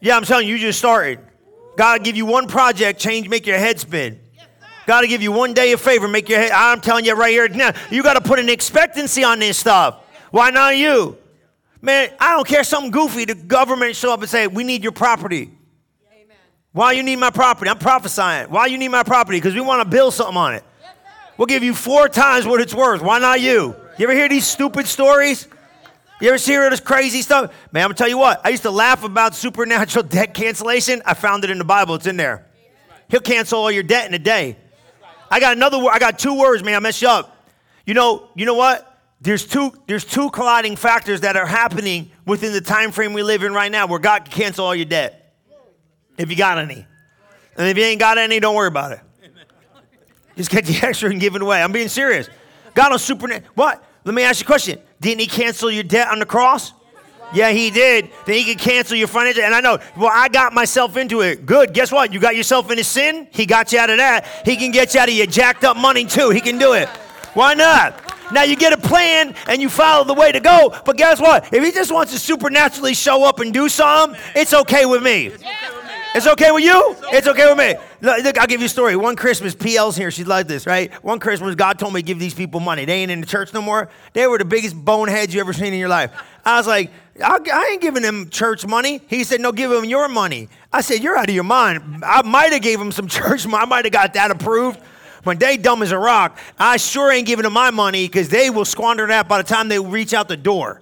Yeah, 0.00 0.16
I'm 0.16 0.24
telling 0.24 0.48
you, 0.48 0.56
you 0.56 0.60
just 0.60 0.80
started. 0.80 1.20
God 1.76 2.02
give 2.02 2.16
you 2.16 2.26
one 2.26 2.48
project, 2.48 2.98
change, 2.98 3.28
make 3.28 3.46
your 3.46 3.56
head 3.56 3.78
spin. 3.78 4.18
God 4.88 5.02
to 5.02 5.06
give 5.06 5.22
you 5.22 5.30
one 5.30 5.54
day 5.54 5.70
of 5.70 5.80
favor, 5.80 6.08
make 6.08 6.28
your 6.28 6.40
head. 6.40 6.50
I'm 6.50 6.80
telling 6.80 7.04
you 7.04 7.14
right 7.14 7.30
here 7.30 7.48
now, 7.48 7.72
you 7.88 8.02
got 8.02 8.14
to 8.14 8.20
put 8.20 8.40
an 8.40 8.48
expectancy 8.48 9.22
on 9.22 9.38
this 9.38 9.56
stuff. 9.56 10.02
Why 10.32 10.50
not 10.50 10.76
you? 10.76 11.16
Man, 11.80 12.10
I 12.18 12.34
don't 12.34 12.46
care 12.46 12.64
something 12.64 12.90
goofy. 12.90 13.26
The 13.26 13.36
government 13.36 13.94
show 13.94 14.12
up 14.12 14.20
and 14.22 14.28
say, 14.28 14.48
we 14.48 14.64
need 14.64 14.82
your 14.82 14.90
property. 14.90 15.52
Amen. 16.12 16.36
Why 16.72 16.92
you 16.92 17.04
need 17.04 17.20
my 17.20 17.30
property? 17.30 17.70
I'm 17.70 17.78
prophesying. 17.78 18.50
Why 18.50 18.66
you 18.66 18.76
need 18.76 18.88
my 18.88 19.04
property? 19.04 19.38
Because 19.38 19.54
we 19.54 19.60
want 19.60 19.84
to 19.84 19.88
build 19.88 20.14
something 20.14 20.36
on 20.36 20.54
it. 20.54 20.64
we'll 21.36 21.46
give 21.46 21.62
you 21.62 21.74
four 21.74 22.08
times 22.08 22.44
what 22.44 22.60
it's 22.60 22.74
worth. 22.74 23.02
Why 23.02 23.20
not 23.20 23.40
you? 23.40 23.76
You 23.98 24.06
ever 24.06 24.14
hear 24.14 24.28
these 24.28 24.46
stupid 24.46 24.86
stories? 24.86 25.46
You 26.20 26.28
ever 26.28 26.38
see 26.38 26.56
all 26.56 26.68
this 26.70 26.80
crazy 26.80 27.22
stuff? 27.22 27.52
Man, 27.72 27.82
I'm 27.82 27.88
gonna 27.88 27.94
tell 27.94 28.08
you 28.08 28.18
what. 28.18 28.40
I 28.44 28.50
used 28.50 28.62
to 28.62 28.70
laugh 28.70 29.04
about 29.04 29.34
supernatural 29.34 30.04
debt 30.08 30.34
cancellation. 30.34 31.02
I 31.04 31.14
found 31.14 31.44
it 31.44 31.50
in 31.50 31.58
the 31.58 31.64
Bible. 31.64 31.94
It's 31.94 32.06
in 32.06 32.16
there. 32.16 32.46
He'll 33.08 33.20
cancel 33.20 33.58
all 33.58 33.70
your 33.70 33.82
debt 33.82 34.06
in 34.06 34.14
a 34.14 34.18
day. 34.18 34.56
I 35.30 35.40
got 35.40 35.56
another 35.56 35.78
word. 35.78 35.90
I 35.92 35.98
got 35.98 36.18
two 36.18 36.38
words, 36.38 36.62
man. 36.62 36.74
I 36.74 36.78
messed 36.80 37.02
you 37.02 37.08
up. 37.08 37.36
You 37.86 37.94
know, 37.94 38.28
you 38.34 38.46
know 38.46 38.54
what? 38.54 38.86
There's 39.20 39.46
two, 39.46 39.72
there's 39.86 40.04
two 40.04 40.30
colliding 40.30 40.76
factors 40.76 41.22
that 41.22 41.36
are 41.36 41.46
happening 41.46 42.10
within 42.26 42.52
the 42.52 42.60
time 42.60 42.90
frame 42.90 43.12
we 43.12 43.22
live 43.22 43.42
in 43.42 43.52
right 43.52 43.70
now 43.70 43.86
where 43.86 43.98
God 43.98 44.24
can 44.24 44.32
cancel 44.32 44.64
all 44.64 44.74
your 44.74 44.86
debt 44.86 45.34
if 46.16 46.30
you 46.30 46.36
got 46.36 46.58
any. 46.58 46.86
And 47.56 47.68
if 47.68 47.76
you 47.76 47.84
ain't 47.84 48.00
got 48.00 48.16
any, 48.16 48.40
don't 48.40 48.54
worry 48.54 48.68
about 48.68 48.92
it. 48.92 49.00
Just 50.36 50.50
get 50.50 50.64
the 50.64 50.78
extra 50.86 51.10
and 51.10 51.20
give 51.20 51.34
it 51.34 51.42
away. 51.42 51.62
I'm 51.62 51.72
being 51.72 51.88
serious. 51.88 52.28
God 52.74 52.92
on 52.92 52.98
super. 52.98 53.28
What? 53.54 53.84
Let 54.04 54.14
me 54.14 54.22
ask 54.22 54.40
you 54.40 54.44
a 54.44 54.46
question. 54.46 54.78
Didn't 55.00 55.20
he 55.20 55.26
cancel 55.26 55.70
your 55.70 55.84
debt 55.84 56.08
on 56.08 56.18
the 56.18 56.26
cross? 56.26 56.72
Yeah, 57.32 57.50
he 57.50 57.70
did. 57.70 58.10
Then 58.26 58.34
he 58.36 58.44
can 58.44 58.56
cancel 58.56 58.96
your 58.96 59.06
financial. 59.06 59.42
And 59.44 59.54
I 59.54 59.60
know, 59.60 59.78
well, 59.96 60.10
I 60.12 60.28
got 60.28 60.52
myself 60.52 60.96
into 60.96 61.20
it. 61.20 61.46
Good. 61.46 61.72
Guess 61.72 61.92
what? 61.92 62.12
You 62.12 62.18
got 62.18 62.34
yourself 62.34 62.70
into 62.70 62.82
sin. 62.82 63.28
He 63.30 63.46
got 63.46 63.72
you 63.72 63.78
out 63.78 63.90
of 63.90 63.98
that. 63.98 64.26
He 64.44 64.56
can 64.56 64.72
get 64.72 64.94
you 64.94 65.00
out 65.00 65.08
of 65.08 65.14
your 65.14 65.26
jacked 65.26 65.64
up 65.64 65.76
money 65.76 66.04
too. 66.04 66.30
He 66.30 66.40
can 66.40 66.58
do 66.58 66.72
it. 66.72 66.88
Why 67.34 67.54
not? 67.54 67.94
Now 68.32 68.42
you 68.42 68.56
get 68.56 68.72
a 68.72 68.76
plan 68.76 69.34
and 69.46 69.60
you 69.60 69.68
follow 69.68 70.04
the 70.04 70.14
way 70.14 70.32
to 70.32 70.40
go. 70.40 70.74
But 70.84 70.96
guess 70.96 71.20
what? 71.20 71.52
If 71.52 71.64
he 71.64 71.70
just 71.72 71.92
wants 71.92 72.12
to 72.12 72.18
supernaturally 72.18 72.94
show 72.94 73.24
up 73.24 73.40
and 73.40 73.52
do 73.52 73.68
something, 73.68 74.20
it's 74.34 74.54
okay 74.54 74.86
with 74.86 75.02
me. 75.02 75.32
It's 76.12 76.26
okay 76.26 76.50
with 76.50 76.64
you? 76.64 76.96
It's 77.12 77.28
okay 77.28 77.48
with 77.48 77.58
me. 77.58 77.76
Look, 78.00 78.36
I'll 78.36 78.48
give 78.48 78.60
you 78.60 78.66
a 78.66 78.70
story. 78.70 78.96
One 78.96 79.14
Christmas, 79.14 79.54
PL's 79.54 79.96
here. 79.96 80.10
She's 80.10 80.26
like 80.26 80.48
this, 80.48 80.66
right? 80.66 80.92
One 81.04 81.20
Christmas, 81.20 81.54
God 81.54 81.78
told 81.78 81.94
me 81.94 82.00
to 82.02 82.06
give 82.06 82.18
these 82.18 82.34
people 82.34 82.58
money. 82.58 82.84
They 82.84 82.94
ain't 82.94 83.12
in 83.12 83.20
the 83.20 83.26
church 83.26 83.54
no 83.54 83.62
more. 83.62 83.88
They 84.12 84.26
were 84.26 84.36
the 84.36 84.44
biggest 84.44 84.74
boneheads 84.74 85.32
you 85.32 85.40
ever 85.40 85.52
seen 85.52 85.72
in 85.72 85.78
your 85.78 85.88
life. 85.88 86.10
I 86.44 86.56
was 86.56 86.66
like, 86.66 86.90
I 87.22 87.68
ain't 87.72 87.80
giving 87.80 88.02
them 88.02 88.28
church 88.28 88.66
money. 88.66 89.00
He 89.06 89.22
said, 89.22 89.40
no, 89.40 89.52
give 89.52 89.70
them 89.70 89.84
your 89.84 90.08
money. 90.08 90.48
I 90.72 90.80
said, 90.80 91.00
you're 91.00 91.16
out 91.16 91.28
of 91.28 91.34
your 91.34 91.44
mind. 91.44 92.04
I 92.04 92.22
might 92.22 92.52
have 92.52 92.62
gave 92.62 92.80
them 92.80 92.90
some 92.90 93.06
church 93.08 93.46
money. 93.46 93.62
I 93.62 93.66
might 93.66 93.84
have 93.84 93.92
got 93.92 94.14
that 94.14 94.32
approved. 94.32 94.80
When 95.22 95.38
they 95.38 95.58
dumb 95.58 95.82
as 95.82 95.92
a 95.92 95.98
rock, 95.98 96.38
I 96.58 96.78
sure 96.78 97.12
ain't 97.12 97.26
giving 97.26 97.44
them 97.44 97.52
my 97.52 97.70
money 97.70 98.06
because 98.06 98.30
they 98.30 98.50
will 98.50 98.64
squander 98.64 99.06
that 99.06 99.28
by 99.28 99.38
the 99.38 99.48
time 99.48 99.68
they 99.68 99.78
reach 99.78 100.12
out 100.12 100.26
the 100.26 100.36
door. 100.36 100.80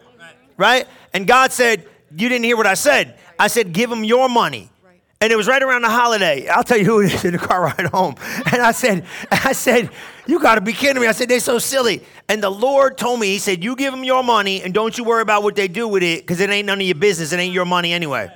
Right? 0.56 0.86
And 1.12 1.26
God 1.26 1.52
said, 1.52 1.86
you 2.16 2.28
didn't 2.30 2.44
hear 2.44 2.56
what 2.56 2.66
I 2.66 2.74
said. 2.74 3.18
I 3.38 3.48
said, 3.48 3.72
give 3.72 3.90
them 3.90 4.04
your 4.04 4.28
money. 4.28 4.70
And 5.20 5.32
it 5.32 5.36
was 5.36 5.48
right 5.48 5.62
around 5.62 5.82
the 5.82 5.90
holiday. 5.90 6.46
I'll 6.46 6.62
tell 6.62 6.78
you 6.78 6.84
who 6.84 7.00
it 7.00 7.12
is 7.12 7.24
in 7.24 7.32
the 7.32 7.38
car 7.38 7.62
ride 7.78 7.86
home. 7.86 8.14
And 8.52 8.62
I 8.62 8.70
said, 8.70 9.04
I 9.32 9.52
said, 9.52 9.90
you 10.26 10.40
got 10.40 10.54
to 10.54 10.60
be 10.60 10.72
kidding 10.72 11.00
me. 11.02 11.08
I 11.08 11.12
said, 11.12 11.28
they're 11.28 11.40
so 11.40 11.58
silly. 11.58 12.04
And 12.28 12.42
the 12.42 12.50
Lord 12.50 12.96
told 12.96 13.18
me, 13.18 13.28
He 13.28 13.38
said, 13.38 13.64
you 13.64 13.74
give 13.74 13.92
them 13.92 14.04
your 14.04 14.22
money 14.22 14.62
and 14.62 14.72
don't 14.72 14.96
you 14.96 15.02
worry 15.02 15.22
about 15.22 15.42
what 15.42 15.56
they 15.56 15.66
do 15.66 15.88
with 15.88 16.02
it 16.04 16.20
because 16.20 16.40
it 16.40 16.50
ain't 16.50 16.66
none 16.66 16.80
of 16.80 16.86
your 16.86 16.94
business. 16.94 17.32
It 17.32 17.40
ain't 17.40 17.52
your 17.52 17.64
money 17.64 17.92
anyway. 17.92 18.30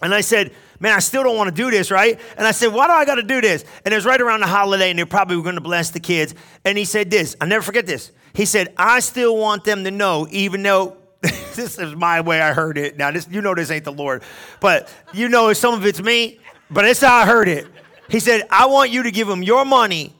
And 0.00 0.12
I 0.12 0.22
said, 0.22 0.52
man, 0.80 0.96
I 0.96 0.98
still 0.98 1.22
don't 1.22 1.36
want 1.36 1.54
to 1.54 1.54
do 1.54 1.70
this, 1.70 1.92
right? 1.92 2.18
And 2.36 2.44
I 2.44 2.50
said, 2.50 2.72
why 2.72 2.88
do 2.88 2.92
I 2.92 3.04
got 3.04 3.14
to 3.14 3.22
do 3.22 3.40
this? 3.40 3.64
And 3.84 3.94
it 3.94 3.96
was 3.96 4.04
right 4.04 4.20
around 4.20 4.40
the 4.40 4.48
holiday 4.48 4.90
and 4.90 4.98
they 4.98 5.04
probably 5.04 5.36
were 5.36 5.44
going 5.44 5.54
to 5.54 5.60
bless 5.60 5.90
the 5.90 6.00
kids. 6.00 6.34
And 6.64 6.76
he 6.76 6.84
said 6.84 7.08
this, 7.08 7.36
I'll 7.40 7.46
never 7.46 7.62
forget 7.62 7.86
this. 7.86 8.10
He 8.34 8.44
said, 8.44 8.74
I 8.76 8.98
still 8.98 9.36
want 9.36 9.62
them 9.62 9.84
to 9.84 9.92
know, 9.92 10.26
even 10.30 10.64
though 10.64 10.96
this 11.54 11.78
is 11.78 11.94
my 11.94 12.20
way 12.20 12.40
I 12.40 12.52
heard 12.52 12.76
it. 12.76 12.96
Now, 12.96 13.10
this, 13.12 13.28
you 13.30 13.40
know 13.40 13.54
this 13.54 13.70
ain't 13.70 13.84
the 13.84 13.92
Lord, 13.92 14.22
but 14.60 14.92
you 15.12 15.28
know 15.28 15.52
some 15.52 15.74
of 15.74 15.86
it's 15.86 16.02
me, 16.02 16.40
but 16.70 16.84
it's 16.84 17.00
how 17.00 17.14
I 17.14 17.26
heard 17.26 17.48
it. 17.48 17.66
He 18.08 18.18
said, 18.18 18.46
I 18.50 18.66
want 18.66 18.90
you 18.90 19.04
to 19.04 19.10
give 19.10 19.28
them 19.28 19.42
your 19.42 19.64
money, 19.64 20.14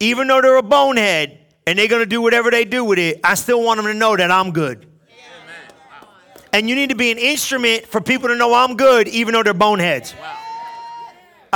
even 0.00 0.26
though 0.26 0.42
they're 0.42 0.56
a 0.56 0.62
bonehead 0.62 1.38
and 1.66 1.78
they're 1.78 1.88
to 1.88 2.06
do 2.06 2.20
whatever 2.20 2.50
they 2.50 2.64
do 2.64 2.84
with 2.84 2.98
it. 2.98 3.20
I 3.22 3.34
still 3.34 3.62
want 3.62 3.78
them 3.78 3.86
to 3.86 3.94
know 3.94 4.16
that 4.16 4.30
I'm 4.30 4.50
good. 4.50 4.86
And 6.52 6.68
you 6.68 6.74
need 6.74 6.88
to 6.88 6.96
be 6.96 7.10
an 7.10 7.18
instrument 7.18 7.86
for 7.86 8.00
people 8.00 8.28
to 8.28 8.36
know 8.36 8.54
I'm 8.54 8.76
good, 8.76 9.08
even 9.08 9.34
though 9.34 9.42
they're 9.42 9.54
boneheads. 9.54 10.14
Wow. 10.14 10.38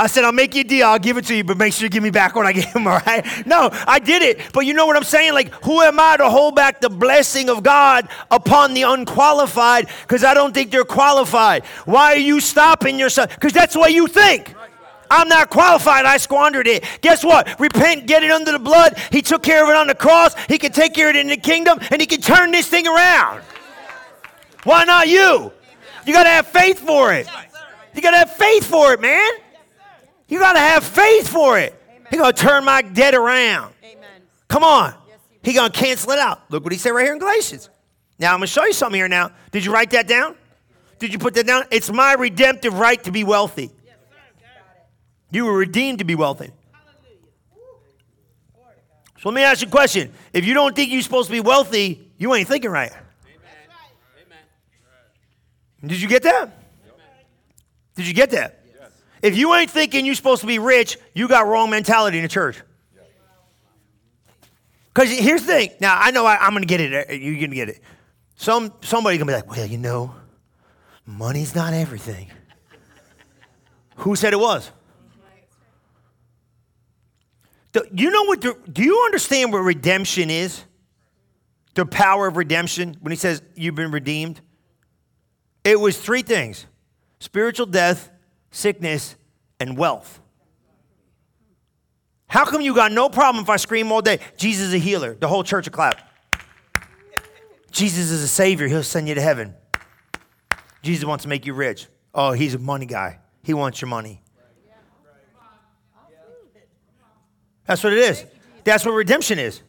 I 0.01 0.07
said, 0.07 0.23
I'll 0.23 0.31
make 0.31 0.55
you 0.55 0.61
a 0.61 0.63
deal. 0.63 0.87
I'll 0.87 0.97
give 0.97 1.17
it 1.17 1.25
to 1.25 1.35
you, 1.35 1.43
but 1.43 1.57
make 1.57 1.73
sure 1.73 1.85
you 1.85 1.89
give 1.91 2.01
me 2.01 2.09
back 2.09 2.35
what 2.35 2.47
I 2.47 2.53
gave 2.59 2.65
him, 2.65 2.87
all 2.87 2.99
right? 3.05 3.23
No, 3.45 3.69
I 3.85 3.99
did 3.99 4.23
it. 4.23 4.51
But 4.51 4.61
you 4.61 4.73
know 4.73 4.87
what 4.87 4.97
I'm 4.97 5.03
saying? 5.03 5.35
Like, 5.35 5.53
who 5.63 5.79
am 5.81 5.99
I 5.99 6.17
to 6.17 6.27
hold 6.27 6.55
back 6.55 6.81
the 6.81 6.89
blessing 6.89 7.51
of 7.51 7.61
God 7.61 8.09
upon 8.31 8.73
the 8.73 8.81
unqualified? 8.81 9.89
Because 10.01 10.23
I 10.23 10.33
don't 10.33 10.55
think 10.55 10.71
they're 10.71 10.85
qualified. 10.85 11.65
Why 11.85 12.13
are 12.13 12.17
you 12.17 12.39
stopping 12.39 12.97
yourself? 12.97 13.29
Because 13.29 13.53
that's 13.53 13.75
what 13.75 13.93
you 13.93 14.07
think. 14.07 14.55
I'm 15.11 15.27
not 15.27 15.51
qualified. 15.51 16.05
I 16.05 16.17
squandered 16.17 16.65
it. 16.65 16.83
Guess 17.01 17.23
what? 17.23 17.59
Repent, 17.59 18.07
get 18.07 18.23
it 18.23 18.31
under 18.31 18.53
the 18.53 18.59
blood. 18.59 18.97
He 19.11 19.21
took 19.21 19.43
care 19.43 19.63
of 19.63 19.69
it 19.69 19.75
on 19.75 19.85
the 19.85 19.93
cross. 19.93 20.33
He 20.45 20.57
can 20.57 20.71
take 20.71 20.95
care 20.95 21.11
of 21.11 21.15
it 21.15 21.19
in 21.19 21.27
the 21.27 21.37
kingdom, 21.37 21.77
and 21.91 22.01
he 22.01 22.07
can 22.07 22.21
turn 22.21 22.49
this 22.49 22.67
thing 22.67 22.87
around. 22.87 23.43
Why 24.63 24.83
not 24.83 25.07
you? 25.07 25.51
You 26.07 26.13
got 26.13 26.23
to 26.23 26.29
have 26.29 26.47
faith 26.47 26.79
for 26.79 27.13
it. 27.13 27.27
You 27.93 28.01
got 28.01 28.11
to 28.11 28.17
have 28.17 28.33
faith 28.35 28.65
for 28.65 28.93
it, 28.93 28.99
man. 28.99 29.31
You 30.31 30.39
got 30.39 30.53
to 30.53 30.59
have 30.59 30.85
faith 30.85 31.27
for 31.27 31.59
it. 31.59 31.75
He's 32.09 32.17
going 32.17 32.31
to 32.31 32.41
turn 32.41 32.63
my 32.63 32.81
debt 32.81 33.13
around. 33.13 33.73
Amen. 33.83 34.21
Come 34.47 34.63
on. 34.63 34.93
Yes, 35.05 35.17
He's 35.43 35.55
going 35.55 35.69
to 35.69 35.77
cancel 35.77 36.11
it 36.11 36.19
out. 36.19 36.49
Look 36.49 36.63
what 36.63 36.71
he 36.71 36.79
said 36.79 36.91
right 36.91 37.03
here 37.03 37.11
in 37.11 37.19
Galatians. 37.19 37.69
Now, 38.17 38.31
I'm 38.31 38.39
going 38.39 38.47
to 38.47 38.53
show 38.53 38.63
you 38.63 38.71
something 38.71 38.97
here 38.97 39.09
now. 39.09 39.31
Did 39.51 39.65
you 39.65 39.73
write 39.73 39.91
that 39.91 40.07
down? 40.07 40.37
Did 40.99 41.11
you 41.11 41.19
put 41.19 41.33
that 41.33 41.45
down? 41.45 41.65
It's 41.69 41.91
my 41.91 42.13
redemptive 42.13 42.79
right 42.79 43.03
to 43.03 43.11
be 43.11 43.25
wealthy. 43.25 43.71
Yes. 43.85 43.95
You 45.31 45.45
were 45.45 45.57
redeemed 45.57 45.99
to 45.99 46.05
be 46.05 46.15
wealthy. 46.15 46.51
So 49.19 49.29
let 49.29 49.35
me 49.35 49.43
ask 49.43 49.61
you 49.61 49.67
a 49.67 49.71
question. 49.71 50.13
If 50.31 50.45
you 50.45 50.53
don't 50.53 50.73
think 50.73 50.93
you're 50.93 51.01
supposed 51.01 51.27
to 51.27 51.33
be 51.33 51.41
wealthy, 51.41 52.09
you 52.17 52.33
ain't 52.33 52.47
thinking 52.47 52.71
right. 52.71 52.93
Did 55.85 56.01
you 56.01 56.07
get 56.07 56.23
that? 56.23 56.57
Did 57.95 58.07
you 58.07 58.13
get 58.13 58.29
that? 58.31 58.60
If 59.21 59.37
you 59.37 59.53
ain't 59.53 59.69
thinking 59.69 60.05
you're 60.05 60.15
supposed 60.15 60.41
to 60.41 60.47
be 60.47 60.59
rich, 60.59 60.97
you 61.13 61.27
got 61.27 61.47
wrong 61.47 61.69
mentality 61.69 62.17
in 62.17 62.23
the 62.23 62.29
church. 62.29 62.61
Because 64.93 65.09
here's 65.09 65.41
the 65.41 65.47
thing. 65.47 65.71
Now 65.79 65.97
I 65.97 66.11
know 66.11 66.25
I, 66.25 66.45
am 66.45 66.51
going 66.51 66.63
to 66.63 66.67
get 66.67 66.81
it. 66.81 67.09
Uh, 67.09 67.13
you're 67.13 67.35
going 67.35 67.51
to 67.51 67.55
get 67.55 67.69
it. 67.69 67.79
Some 68.35 68.73
somebody 68.81 69.17
going 69.17 69.27
to 69.27 69.33
be 69.33 69.35
like, 69.35 69.49
well, 69.49 69.65
you 69.65 69.77
know, 69.77 70.13
money's 71.05 71.55
not 71.55 71.73
everything. 71.73 72.29
Who 73.97 74.15
said 74.15 74.33
it 74.33 74.39
was? 74.39 74.71
Do 77.71 77.83
you 77.93 78.09
know 78.09 78.23
what? 78.25 78.41
The, 78.41 78.57
do 78.69 78.83
you 78.83 79.03
understand 79.05 79.53
what 79.53 79.59
redemption 79.59 80.29
is? 80.29 80.63
The 81.75 81.85
power 81.85 82.27
of 82.27 82.35
redemption 82.35 82.97
when 82.99 83.11
he 83.11 83.15
says 83.15 83.41
you've 83.55 83.75
been 83.75 83.91
redeemed. 83.91 84.41
It 85.63 85.79
was 85.79 85.97
three 85.97 86.21
things: 86.21 86.65
spiritual 87.19 87.67
death, 87.67 88.09
sickness, 88.51 89.15
and 89.59 89.77
wealth. 89.77 90.19
How 92.27 92.45
come 92.45 92.61
you 92.61 92.73
got 92.73 92.91
no 92.91 93.09
problem 93.09 93.43
if 93.43 93.49
I 93.49 93.57
scream 93.57 93.91
all 93.91 94.01
day, 94.01 94.19
Jesus 94.37 94.67
is 94.67 94.73
a 94.73 94.77
healer? 94.77 95.15
The 95.15 95.27
whole 95.27 95.43
church 95.43 95.67
will 95.67 95.73
clap. 95.73 95.99
Jesus 97.71 98.11
is 98.11 98.21
a 98.21 98.27
savior. 98.27 98.67
He'll 98.67 98.83
send 98.83 99.07
you 99.07 99.15
to 99.15 99.21
heaven. 99.21 99.53
Jesus 100.81 101.05
wants 101.05 101.23
to 101.23 101.29
make 101.29 101.45
you 101.45 101.53
rich. 101.53 101.87
Oh, 102.13 102.31
he's 102.31 102.53
a 102.53 102.59
money 102.59 102.85
guy. 102.85 103.19
He 103.43 103.53
wants 103.53 103.81
your 103.81 103.87
money. 103.87 104.21
That's 107.65 107.83
what 107.83 107.93
it 107.93 107.99
is. 107.99 108.25
That's 108.63 108.85
what 108.85 108.91
redemption 108.91 109.39
is. 109.39 109.61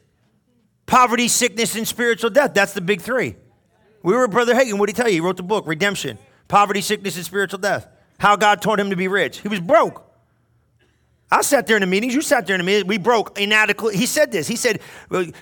Poverty, 0.87 1.29
sickness, 1.29 1.77
and 1.77 1.87
spiritual 1.87 2.31
death. 2.31 2.55
That's 2.55 2.73
the 2.73 2.81
big 2.81 3.01
three. 3.01 3.37
We 4.03 4.15
were 4.15 4.27
Brother 4.29 4.55
Hagin. 4.55 4.79
What 4.79 4.87
did 4.87 4.97
he 4.97 5.03
tell 5.03 5.09
you? 5.09 5.15
He 5.15 5.21
wrote 5.21 5.37
the 5.37 5.43
book, 5.43 5.67
Redemption. 5.67 6.19
Poverty, 6.49 6.81
sickness, 6.81 7.17
and 7.17 7.25
spiritual 7.25 7.61
death. 7.61 7.87
How 8.23 8.37
God 8.37 8.63
taught 8.63 8.79
him 8.79 8.91
to 8.91 8.95
be 8.95 9.09
rich. 9.09 9.39
He 9.39 9.49
was 9.49 9.59
broke. 9.59 10.09
I 11.29 11.43
sat 11.43 11.67
there 11.67 11.77
in 11.77 11.81
the 11.81 11.89
meetings. 11.89 12.15
You 12.15 12.23
sat 12.23 12.47
there 12.47 12.55
in 12.55 12.61
the 12.61 12.65
meetings. 12.65 12.85
We 12.85 12.97
broke 12.97 13.37
inadequate. 13.37 13.97
He 13.97 14.07
said 14.07 14.31
this. 14.31 14.47
He 14.47 14.55
said 14.55 14.81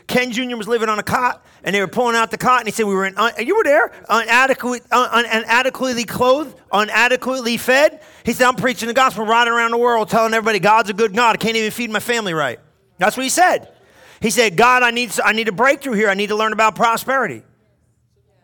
Ken 0.07 0.33
Jr. 0.33 0.57
was 0.57 0.67
living 0.67 0.89
on 0.89 0.99
a 0.99 1.03
cot, 1.03 1.45
and 1.63 1.77
they 1.77 1.81
were 1.83 1.89
pulling 1.89 2.17
out 2.17 2.31
the 2.31 2.39
cot, 2.39 2.61
and 2.61 2.69
he 2.69 2.73
said 2.73 2.87
we 2.87 2.95
were 2.95 3.05
in. 3.05 3.19
Un- 3.19 3.35
you 3.39 3.55
were 3.55 3.65
there, 3.65 3.93
inadequate, 4.09 4.83
uh, 4.91 5.09
un- 5.13 5.27
inadequately 5.27 6.05
clothed, 6.05 6.59
inadequately 6.73 7.59
fed. 7.59 8.01
He 8.25 8.33
said 8.33 8.47
I'm 8.47 8.57
preaching 8.57 8.89
the 8.89 8.95
gospel, 8.95 9.27
riding 9.27 9.53
around 9.53 9.73
the 9.73 9.79
world, 9.79 10.09
telling 10.09 10.33
everybody 10.33 10.59
God's 10.59 10.89
a 10.89 10.95
good 10.95 11.15
God. 11.15 11.35
I 11.35 11.37
can't 11.37 11.57
even 11.57 11.71
feed 11.73 11.91
my 11.91 12.01
family 12.01 12.33
right. 12.33 12.61
That's 12.97 13.15
what 13.15 13.25
he 13.25 13.31
said. 13.31 13.69
He 14.23 14.31
said, 14.31 14.57
God, 14.57 14.83
I 14.83 14.91
need, 14.91 15.13
I 15.23 15.33
need 15.33 15.49
a 15.49 15.53
breakthrough 15.53 15.97
here. 15.97 16.09
I 16.09 16.15
need 16.15 16.29
to 16.29 16.37
learn 16.37 16.55
about 16.55 16.77
prosperity. 16.77 17.43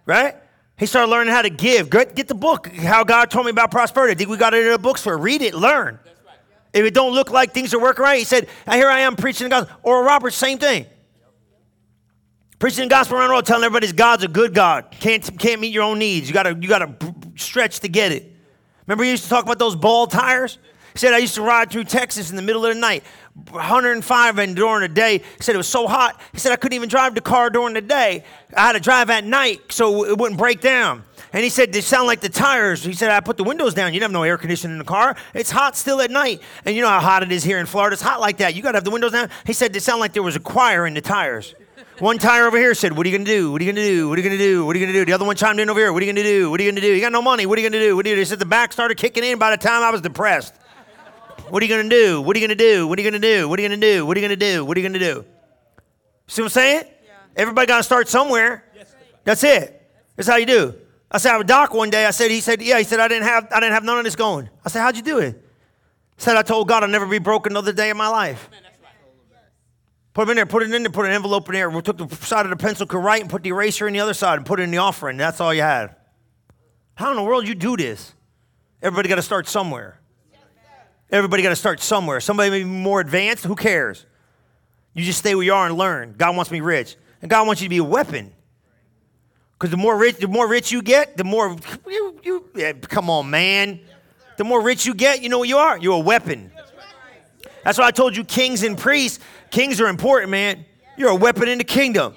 Right? 0.05 0.37
He 0.79 0.85
started 0.85 1.11
learning 1.11 1.33
how 1.33 1.43
to 1.43 1.51
give. 1.51 1.89
Get, 1.89 2.29
the 2.29 2.35
book, 2.35 2.69
How 2.69 3.03
God 3.03 3.31
Told 3.31 3.47
Me 3.47 3.51
About 3.51 3.71
Prosperity. 3.71 4.13
I 4.13 4.15
think 4.15 4.29
we 4.29 4.37
got 4.37 4.53
it 4.53 4.67
in 4.67 4.73
a 4.73 4.79
bookstore. 4.79 5.17
Read 5.17 5.41
it, 5.41 5.55
learn. 5.55 5.99
If 6.75 6.85
it 6.85 6.93
don't 6.93 7.15
look 7.15 7.31
like 7.31 7.55
things 7.55 7.73
are 7.73 7.81
working 7.81 8.03
right, 8.03 8.19
he 8.19 8.25
said, 8.25 8.49
here 8.71 8.89
I 8.89 9.01
am 9.01 9.17
preaching 9.17 9.47
the 9.47 9.51
gospel. 9.51 9.77
Oral 9.83 10.05
Roberts, 10.05 10.37
same 10.37 10.59
thing. 10.59 10.85
Preaching 12.59 12.85
the 12.85 12.91
gospel 12.91 13.17
around 13.17 13.29
the 13.29 13.35
world, 13.35 13.47
telling 13.47 13.65
everybody 13.65 13.91
God's 13.93 14.25
a 14.25 14.29
good 14.29 14.53
God. 14.53 14.91
Can't, 15.01 15.39
can't 15.39 15.61
meet 15.61 15.73
your 15.73 15.85
own 15.85 15.99
needs. 15.99 16.29
You 16.29 16.35
gotta, 16.35 16.55
you 16.61 16.69
gotta 16.69 16.95
stretch 17.37 17.81
to 17.81 17.89
get 17.89 18.13
it. 18.13 18.31
Remember 18.87 19.05
he 19.05 19.11
used 19.11 19.25
to 19.25 19.31
talk 19.31 19.45
about 19.45 19.59
those 19.59 19.75
ball 19.75 20.07
tires? 20.07 20.59
He 20.97 21.01
said, 21.01 21.13
I 21.13 21.19
used 21.19 21.35
to 21.35 21.43
ride 21.43 21.71
through 21.71 21.85
Texas 21.85 22.31
in 22.31 22.37
the 22.37 22.43
middle 22.43 22.65
of 22.65 22.73
the 22.73 22.81
night, 22.81 23.05
105 23.51 24.39
and 24.39 24.57
during 24.57 24.81
the 24.81 24.89
day. 24.89 25.19
He 25.19 25.43
said 25.43 25.55
it 25.55 25.59
was 25.59 25.69
so 25.69 25.87
hot. 25.87 26.19
He 26.33 26.39
said 26.39 26.53
I 26.53 26.57
couldn't 26.57 26.75
even 26.75 26.89
drive 26.89 27.15
the 27.15 27.21
car 27.21 27.51
during 27.51 27.75
the 27.75 27.83
day. 27.83 28.25
I 28.57 28.69
had 28.69 28.73
to 28.73 28.81
drive 28.81 29.11
at 29.11 29.23
night 29.23 29.61
so 29.71 30.07
it 30.07 30.17
wouldn't 30.17 30.39
break 30.39 30.63
down. 30.63 31.05
And 31.35 31.45
he 31.45 31.51
said, 31.51 31.71
they 31.71 31.83
sound 31.83 32.07
like 32.07 32.21
the 32.21 32.31
tires. 32.31 32.83
He 32.83 32.95
said, 32.95 33.11
I 33.11 33.21
put 33.21 33.37
the 33.37 33.45
windows 33.45 33.75
down. 33.75 33.93
You 33.93 34.01
don't 34.01 34.07
have 34.07 34.13
no 34.13 34.23
air 34.23 34.39
conditioning 34.39 34.73
in 34.73 34.79
the 34.79 34.87
car. 34.87 35.17
It's 35.35 35.51
hot 35.51 35.77
still 35.77 36.01
at 36.01 36.11
night. 36.11 36.41
And 36.65 36.75
you 36.75 36.81
know 36.81 36.89
how 36.89 37.01
hot 37.01 37.23
it 37.23 37.31
is 37.31 37.45
here 37.45 37.59
in 37.59 37.67
Florida. 37.67 37.93
It's 37.93 38.01
hot 38.01 38.19
like 38.23 38.39
that. 38.39 38.55
You 38.55 38.63
got 38.63 38.73
to 38.73 38.77
have 38.79 38.85
the 38.85 38.91
windows 38.91 39.13
down. 39.13 39.29
He 39.45 39.53
said, 39.53 39.75
they 39.75 39.81
sound 39.81 40.01
like 40.01 40.15
there 40.15 40.23
was 40.23 40.37
a 40.37 40.41
choir 40.41 40.87
in 40.87 40.95
the 40.95 41.03
tires. 41.03 41.55
One 41.99 42.17
tire 42.17 42.47
over 42.47 42.57
here 42.57 42.73
said, 42.73 42.97
What 42.97 43.07
are 43.07 43.11
you 43.11 43.19
to 43.19 43.25
do? 43.25 43.53
What 43.53 43.61
are 43.61 43.65
you 43.65 43.73
to 43.73 43.83
do? 43.83 44.09
What 44.09 44.19
are 44.19 44.23
you 44.23 44.31
to 44.31 44.39
do? 44.39 44.65
What 44.65 44.77
are 44.77 44.79
you 44.79 44.87
to 44.87 44.93
do? 44.93 45.05
The 45.05 45.13
other 45.13 45.27
one 45.27 45.37
chimed 45.37 45.61
in 45.61 45.69
over 45.69 45.81
here, 45.81 45.93
What 45.93 46.03
are 46.03 46.07
you 46.07 46.13
to 46.15 46.23
do? 46.23 46.51
What 46.51 46.59
are 46.61 46.63
you 46.63 46.73
to 46.73 46.81
do? 46.81 46.95
You 46.95 47.01
got 47.03 47.13
no 47.13 47.23
money. 47.23 47.45
What 47.45 47.59
are 47.59 47.63
you 47.63 47.69
to 47.69 47.79
do? 47.79 47.97
What 47.97 48.07
are 48.07 48.09
you 48.09 48.15
to 48.15 48.21
do? 48.21 48.21
He 48.21 48.27
said, 48.27 48.39
The 48.39 48.47
back 48.47 48.73
started 48.73 48.97
kicking 48.97 49.25
in 49.25 49.39
by 49.39 49.51
the 49.51 49.57
time 49.57 49.83
I 49.83 49.91
was 49.91 50.01
depressed. 50.01 50.55
What 51.49 51.63
are 51.63 51.67
you 51.67 51.75
going 51.75 51.89
to 51.89 51.97
do? 51.97 52.21
What 52.21 52.37
are 52.37 52.41
you 52.41 52.47
going 52.47 52.59
to 52.59 52.65
do? 52.65 52.87
What 52.87 52.99
are 52.99 53.03
you 53.03 53.11
going 53.11 53.21
to 53.21 53.27
do? 53.27 53.49
What 53.49 53.59
are 53.59 53.63
you 53.63 53.69
going 53.69 53.81
to 53.81 53.87
do? 53.87 54.05
What 54.05 54.17
are 54.17 54.21
you 54.21 54.27
going 54.27 54.39
to 54.39 54.47
do? 54.47 54.65
What 54.65 54.77
are 54.77 54.81
you 54.81 54.89
going 54.89 55.01
to 55.01 55.15
do? 55.15 55.25
See 56.27 56.43
what 56.43 56.47
I'm 56.47 56.51
saying? 56.51 56.85
Yeah. 57.05 57.13
Everybody 57.37 57.67
got 57.67 57.79
to 57.79 57.83
start 57.83 58.09
somewhere. 58.09 58.65
That's 59.25 59.45
it. 59.45 59.83
That's 60.17 60.29
how 60.29 60.37
you 60.37 60.47
do. 60.47 60.75
I 61.11 61.19
said, 61.19 61.31
I 61.31 61.33
have 61.33 61.41
a 61.41 61.45
doc 61.45 61.75
one 61.75 61.91
day. 61.91 62.05
I 62.05 62.11
said, 62.11 62.31
he 62.31 62.41
said, 62.41 62.63
yeah. 62.63 62.79
He 62.79 62.85
said, 62.85 63.01
I 63.01 63.09
didn't 63.09 63.25
have, 63.25 63.49
I 63.53 63.61
didn't 63.61 63.75
have 63.75 63.85
none 63.85 63.99
of 63.99 64.05
this 64.05 64.17
going. 64.17 64.49
I 64.65 64.69
said, 64.69 64.83
how'd 64.83 64.97
you 64.97 65.03
do 65.03 65.19
it? 65.19 65.35
He 66.17 66.23
said, 66.23 66.37
I 66.37 66.43
told 66.43 66.69
God 66.69 66.83
I'll 66.83 66.89
never 66.89 67.07
be 67.07 67.19
broke 67.19 67.47
another 67.47 67.73
day 67.73 67.91
in 67.91 67.97
my 67.97 68.09
life. 68.09 68.49
Put 70.15 70.23
them 70.23 70.31
in 70.31 70.37
there, 70.37 70.47
put 70.47 70.63
it 70.63 70.73
in 70.73 70.83
there, 70.83 70.91
put 70.91 71.05
an 71.05 71.13
envelope 71.13 71.47
in 71.49 71.55
there. 71.55 71.69
We 71.69 71.83
took 71.83 71.99
the 71.99 72.09
side 72.25 72.47
of 72.47 72.51
the 72.51 72.57
pencil, 72.57 72.87
could 72.87 73.05
write, 73.05 73.21
and 73.21 73.31
put 73.31 73.43
the 73.43 73.51
eraser 73.51 73.87
in 73.87 73.93
the 73.93 74.01
other 74.01 74.15
side 74.15 74.39
and 74.39 74.47
put 74.47 74.59
it 74.59 74.63
in 74.63 74.71
the 74.71 74.79
offering. 74.79 75.19
That's 75.19 75.41
all 75.41 75.53
you 75.53 75.61
had. 75.61 75.95
How 76.95 77.11
in 77.11 77.17
the 77.17 77.23
world 77.23 77.47
you 77.47 77.55
do 77.55 77.77
this? 77.77 78.15
Everybody 78.81 79.11
got 79.11 79.17
to 79.17 79.23
start 79.23 79.47
somewhere. 79.47 80.01
Everybody 81.11 81.43
got 81.43 81.51
to 81.51 81.57
start 81.57 81.81
somewhere. 81.81 82.21
Somebody 82.21 82.51
may 82.51 82.59
be 82.61 82.65
more 82.65 83.01
advanced. 83.01 83.45
Who 83.45 83.55
cares? 83.55 84.07
You 84.93 85.05
just 85.05 85.19
stay 85.19 85.35
where 85.35 85.45
you 85.45 85.55
are 85.55 85.67
and 85.67 85.77
learn. 85.77 86.15
God 86.17 86.35
wants 86.37 86.51
me 86.51 86.61
rich, 86.61 86.97
and 87.23 87.31
God 87.31 87.47
wants 87.47 87.61
you 87.61 87.67
to 87.67 87.71
be 87.71 87.79
a 87.79 87.85
weapon. 87.85 88.33
Because 89.53 89.71
the 89.71 89.77
more 89.77 89.97
rich, 89.97 90.17
the 90.17 90.29
more 90.29 90.49
rich 90.49 90.73
you 90.73 90.83
get, 90.83 91.17
the 91.17 91.25
more 91.25 91.57
you, 91.87 92.21
you 92.23 92.51
yeah, 92.55 92.73
come 92.73 93.09
on, 93.09 93.31
man. 93.31 93.81
The 94.37 94.45
more 94.45 94.61
rich 94.61 94.85
you 94.85 94.95
get, 94.95 95.23
you 95.23 95.29
know 95.29 95.39
what 95.39 95.49
you 95.49 95.57
are? 95.57 95.79
You're 95.79 95.97
a 95.97 95.99
weapon. 95.99 96.51
That's 97.65 97.79
why 97.79 97.87
I 97.87 97.91
told 97.91 98.17
you 98.17 98.25
kings 98.25 98.63
and 98.63 98.77
priests. 98.77 99.19
Kings 99.51 99.81
are 99.81 99.89
important, 99.89 100.31
man. 100.31 100.65
You're 100.97 101.11
a 101.11 101.15
weapon 101.15 101.49
in 101.49 101.59
the 101.59 101.65
kingdom. 101.65 102.15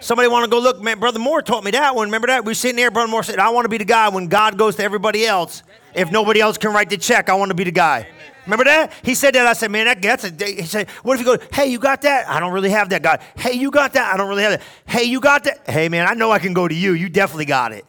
Somebody 0.00 0.28
want 0.28 0.44
to 0.44 0.50
go 0.50 0.58
look, 0.58 0.80
man. 0.82 0.98
Brother 0.98 1.18
Moore 1.18 1.42
taught 1.42 1.62
me 1.62 1.70
that 1.72 1.94
one. 1.94 2.08
Remember 2.08 2.26
that? 2.26 2.44
We 2.44 2.50
were 2.50 2.54
sitting 2.54 2.76
there. 2.76 2.90
Brother 2.90 3.08
Moore 3.08 3.22
said, 3.22 3.38
I 3.38 3.50
want 3.50 3.66
to 3.66 3.68
be 3.68 3.78
the 3.78 3.84
guy 3.84 4.08
when 4.08 4.26
God 4.26 4.58
goes 4.58 4.76
to 4.76 4.82
everybody 4.82 5.24
else. 5.24 5.62
If 5.94 6.10
nobody 6.10 6.40
else 6.40 6.58
can 6.58 6.72
write 6.72 6.90
the 6.90 6.96
check, 6.96 7.28
I 7.28 7.34
want 7.34 7.50
to 7.50 7.54
be 7.54 7.64
the 7.64 7.70
guy. 7.70 8.06
Remember 8.46 8.64
that? 8.64 8.92
He 9.02 9.14
said 9.14 9.34
that. 9.34 9.46
I 9.46 9.52
said, 9.52 9.70
man, 9.70 9.86
that, 9.86 10.02
that's 10.02 10.24
a. 10.24 10.30
He 10.44 10.62
said, 10.62 10.88
what 11.02 11.14
if 11.14 11.24
you 11.24 11.36
go, 11.36 11.44
hey, 11.52 11.66
you 11.66 11.78
got 11.78 12.02
that? 12.02 12.28
I 12.28 12.40
don't 12.40 12.52
really 12.52 12.70
have 12.70 12.88
that, 12.88 13.02
God. 13.02 13.20
Hey, 13.36 13.52
you 13.52 13.70
got 13.70 13.92
that? 13.92 14.12
I 14.12 14.16
don't 14.16 14.28
really 14.28 14.42
have 14.42 14.52
that. 14.52 14.62
Hey, 14.84 15.04
you 15.04 15.20
got 15.20 15.44
that? 15.44 15.68
Hey, 15.68 15.88
man, 15.88 16.08
I 16.08 16.14
know 16.14 16.32
I 16.32 16.38
can 16.38 16.52
go 16.52 16.66
to 16.66 16.74
you. 16.74 16.92
You 16.92 17.08
definitely 17.08 17.44
got 17.44 17.72
it. 17.72 17.84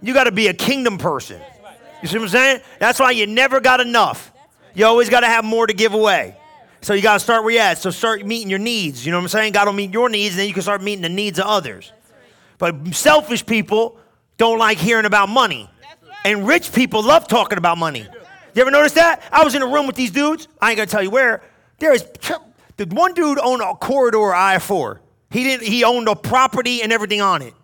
You 0.00 0.14
got 0.14 0.24
to 0.24 0.32
be 0.32 0.46
a 0.46 0.54
kingdom 0.54 0.96
person. 0.96 1.40
You 2.00 2.08
see 2.08 2.16
what 2.16 2.24
I'm 2.24 2.28
saying? 2.30 2.60
That's 2.78 2.98
why 2.98 3.10
you 3.10 3.26
never 3.26 3.60
got 3.60 3.80
enough. 3.80 4.32
You 4.72 4.86
always 4.86 5.10
got 5.10 5.20
to 5.20 5.26
have 5.26 5.44
more 5.44 5.66
to 5.66 5.74
give 5.74 5.92
away. 5.92 6.36
So 6.80 6.94
you 6.94 7.02
got 7.02 7.14
to 7.14 7.20
start 7.20 7.44
where 7.44 7.52
you're 7.52 7.62
at. 7.62 7.76
So 7.76 7.90
start 7.90 8.24
meeting 8.24 8.48
your 8.48 8.58
needs. 8.58 9.04
You 9.04 9.12
know 9.12 9.18
what 9.18 9.24
I'm 9.24 9.28
saying? 9.28 9.52
God 9.52 9.66
will 9.66 9.74
meet 9.74 9.92
your 9.92 10.08
needs, 10.08 10.34
and 10.34 10.40
then 10.40 10.48
you 10.48 10.54
can 10.54 10.62
start 10.62 10.82
meeting 10.82 11.02
the 11.02 11.10
needs 11.10 11.38
of 11.38 11.44
others. 11.44 11.92
But 12.56 12.94
selfish 12.94 13.44
people 13.44 13.98
don't 14.38 14.58
like 14.58 14.78
hearing 14.78 15.04
about 15.04 15.28
money. 15.28 15.68
And 16.24 16.46
rich 16.46 16.72
people 16.72 17.02
love 17.02 17.28
talking 17.28 17.58
about 17.58 17.78
money. 17.78 18.06
You 18.54 18.62
ever 18.62 18.70
notice 18.70 18.92
that? 18.92 19.22
I 19.32 19.44
was 19.44 19.54
in 19.54 19.62
a 19.62 19.66
room 19.66 19.86
with 19.86 19.96
these 19.96 20.10
dudes. 20.10 20.48
I 20.60 20.70
ain't 20.70 20.76
gonna 20.76 20.86
tell 20.86 21.02
you 21.02 21.10
where. 21.10 21.42
There 21.78 21.94
is 21.94 22.04
the 22.76 22.86
one 22.86 23.14
dude 23.14 23.38
owned 23.38 23.62
a 23.62 23.74
corridor 23.74 24.34
I 24.34 24.58
four. 24.58 25.00
He 25.30 25.44
didn't. 25.44 25.66
He 25.66 25.84
owned 25.84 26.08
a 26.08 26.16
property 26.16 26.82
and 26.82 26.92
everything 26.92 27.20
on 27.20 27.42
it. 27.42 27.54